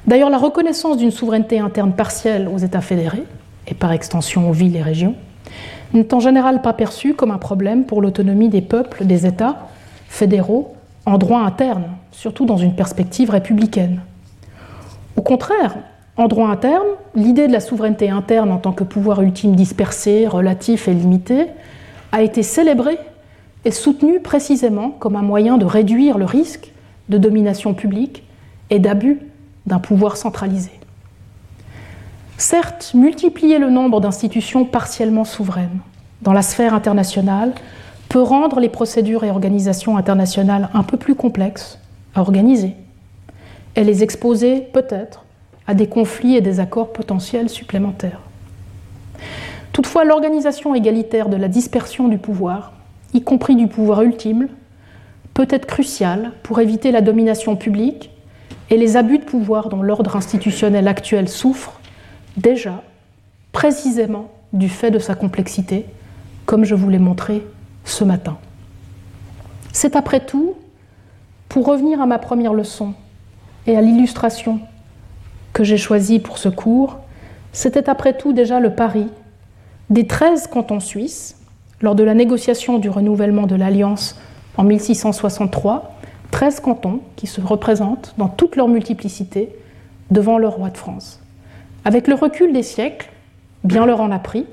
D'ailleurs, 0.09 0.31
la 0.31 0.39
reconnaissance 0.39 0.97
d'une 0.97 1.11
souveraineté 1.11 1.59
interne 1.59 1.91
partielle 1.91 2.49
aux 2.51 2.57
États 2.57 2.81
fédérés, 2.81 3.25
et 3.67 3.75
par 3.75 3.91
extension 3.91 4.49
aux 4.49 4.53
villes 4.53 4.75
et 4.75 4.81
régions, 4.81 5.13
n'est 5.93 6.15
en 6.15 6.19
général 6.19 6.63
pas 6.63 6.73
perçue 6.73 7.13
comme 7.13 7.29
un 7.29 7.37
problème 7.37 7.83
pour 7.83 8.01
l'autonomie 8.01 8.49
des 8.49 8.61
peuples 8.61 9.05
des 9.05 9.27
États 9.27 9.67
fédéraux 10.07 10.73
en 11.05 11.19
droit 11.19 11.41
interne, 11.41 11.83
surtout 12.11 12.47
dans 12.47 12.57
une 12.57 12.73
perspective 12.73 13.29
républicaine. 13.29 14.01
Au 15.15 15.21
contraire, 15.21 15.77
en 16.17 16.27
droit 16.27 16.49
interne, 16.49 16.87
l'idée 17.13 17.45
de 17.45 17.53
la 17.53 17.59
souveraineté 17.59 18.09
interne 18.09 18.51
en 18.51 18.57
tant 18.57 18.71
que 18.71 18.83
pouvoir 18.83 19.21
ultime 19.21 19.55
dispersé, 19.55 20.25
relatif 20.25 20.87
et 20.87 20.93
limité 20.95 21.45
a 22.11 22.23
été 22.23 22.41
célébrée 22.41 22.97
et 23.63 23.69
soutenue 23.69 24.21
précisément 24.21 24.89
comme 24.89 25.15
un 25.15 25.21
moyen 25.21 25.59
de 25.59 25.65
réduire 25.65 26.17
le 26.17 26.25
risque 26.25 26.71
de 27.09 27.19
domination 27.19 27.75
publique 27.75 28.23
et 28.71 28.79
d'abus 28.79 29.19
d'un 29.69 29.79
pouvoir 29.79 30.17
centralisé. 30.17 30.71
Certes, 32.37 32.91
multiplier 32.93 33.59
le 33.59 33.69
nombre 33.69 34.01
d'institutions 34.01 34.65
partiellement 34.65 35.25
souveraines 35.25 35.79
dans 36.21 36.33
la 36.33 36.41
sphère 36.41 36.73
internationale 36.73 37.53
peut 38.09 38.21
rendre 38.21 38.59
les 38.59 38.69
procédures 38.69 39.23
et 39.23 39.29
organisations 39.29 39.95
internationales 39.95 40.69
un 40.73 40.83
peu 40.83 40.97
plus 40.97 41.15
complexes 41.15 41.79
à 42.15 42.21
organiser 42.21 42.75
et 43.75 43.83
les 43.83 44.03
exposer 44.03 44.61
peut-être 44.73 45.25
à 45.67 45.75
des 45.75 45.87
conflits 45.87 46.35
et 46.35 46.41
des 46.41 46.59
accords 46.59 46.91
potentiels 46.91 47.49
supplémentaires. 47.49 48.21
Toutefois, 49.71 50.03
l'organisation 50.03 50.73
égalitaire 50.73 51.29
de 51.29 51.37
la 51.37 51.47
dispersion 51.47 52.07
du 52.07 52.17
pouvoir, 52.17 52.73
y 53.13 53.21
compris 53.21 53.55
du 53.55 53.67
pouvoir 53.67 54.01
ultime, 54.01 54.47
peut 55.35 55.47
être 55.51 55.67
cruciale 55.67 56.31
pour 56.41 56.59
éviter 56.59 56.91
la 56.91 57.01
domination 57.01 57.55
publique 57.55 58.09
et 58.69 58.77
les 58.77 58.97
abus 58.97 59.19
de 59.19 59.23
pouvoir 59.23 59.69
dont 59.69 59.81
l'ordre 59.81 60.15
institutionnel 60.15 60.87
actuel 60.87 61.27
souffre 61.27 61.79
déjà 62.37 62.83
précisément 63.51 64.29
du 64.53 64.69
fait 64.69 64.91
de 64.91 64.99
sa 64.99 65.15
complexité, 65.15 65.85
comme 66.45 66.65
je 66.65 66.75
vous 66.75 66.89
l'ai 66.89 66.99
montré 66.99 67.45
ce 67.83 68.03
matin. 68.03 68.37
C'est 69.71 69.95
après 69.95 70.19
tout, 70.19 70.55
pour 71.47 71.65
revenir 71.65 72.01
à 72.01 72.05
ma 72.05 72.19
première 72.19 72.53
leçon 72.53 72.93
et 73.67 73.75
à 73.75 73.81
l'illustration 73.81 74.59
que 75.53 75.63
j'ai 75.63 75.77
choisie 75.77 76.19
pour 76.19 76.37
ce 76.37 76.49
cours, 76.49 76.99
c'était 77.51 77.89
après 77.89 78.17
tout 78.17 78.33
déjà 78.33 78.59
le 78.59 78.73
pari 78.73 79.07
des 79.89 80.05
13 80.05 80.47
cantons 80.47 80.79
suisses 80.79 81.35
lors 81.81 81.95
de 81.95 82.03
la 82.03 82.13
négociation 82.13 82.77
du 82.77 82.89
renouvellement 82.89 83.47
de 83.47 83.55
l'Alliance 83.55 84.15
en 84.57 84.63
1663, 84.63 85.98
13 86.31 86.59
cantons 86.59 87.01
qui 87.15 87.27
se 87.27 87.41
représentent 87.41 88.13
dans 88.17 88.27
toute 88.27 88.55
leur 88.55 88.67
multiplicité 88.67 89.49
devant 90.11 90.37
le 90.37 90.47
roi 90.47 90.69
de 90.69 90.77
France. 90.77 91.19
Avec 91.85 92.07
le 92.07 92.15
recul 92.15 92.53
des 92.53 92.63
siècles, 92.63 93.09
bien 93.63 93.85
leur 93.85 94.01
en 94.01 94.11
a 94.11 94.19
pris. 94.19 94.45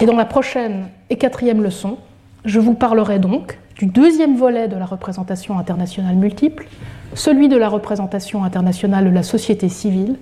Et 0.00 0.06
dans 0.06 0.16
la 0.16 0.24
prochaine 0.24 0.88
et 1.10 1.16
quatrième 1.16 1.62
leçon, 1.62 1.98
je 2.44 2.60
vous 2.60 2.74
parlerai 2.74 3.18
donc 3.18 3.58
du 3.76 3.86
deuxième 3.86 4.36
volet 4.36 4.68
de 4.68 4.76
la 4.76 4.86
représentation 4.86 5.58
internationale 5.58 6.16
multiple, 6.16 6.66
celui 7.14 7.48
de 7.48 7.56
la 7.56 7.68
représentation 7.68 8.44
internationale 8.44 9.04
de 9.04 9.10
la 9.10 9.22
société 9.22 9.68
civile, 9.68 10.16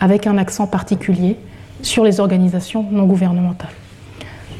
avec 0.00 0.26
un 0.26 0.36
accent 0.36 0.66
particulier 0.66 1.36
sur 1.82 2.04
les 2.04 2.20
organisations 2.20 2.84
non 2.90 3.06
gouvernementales. 3.06 3.70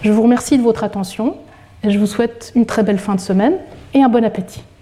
Je 0.03 0.11
vous 0.11 0.23
remercie 0.23 0.59
de 0.59 0.63
votre 0.63 0.85
attention 0.85 1.37
et 1.83 1.91
je 1.91 1.99
vous 1.99 2.07
souhaite 2.07 2.53
une 2.55 2.67
très 2.67 2.83
belle 2.83 2.99
fin 2.99 3.15
de 3.15 3.21
semaine 3.21 3.55
et 3.93 4.03
un 4.03 4.09
bon 4.09 4.25
appétit. 4.25 4.63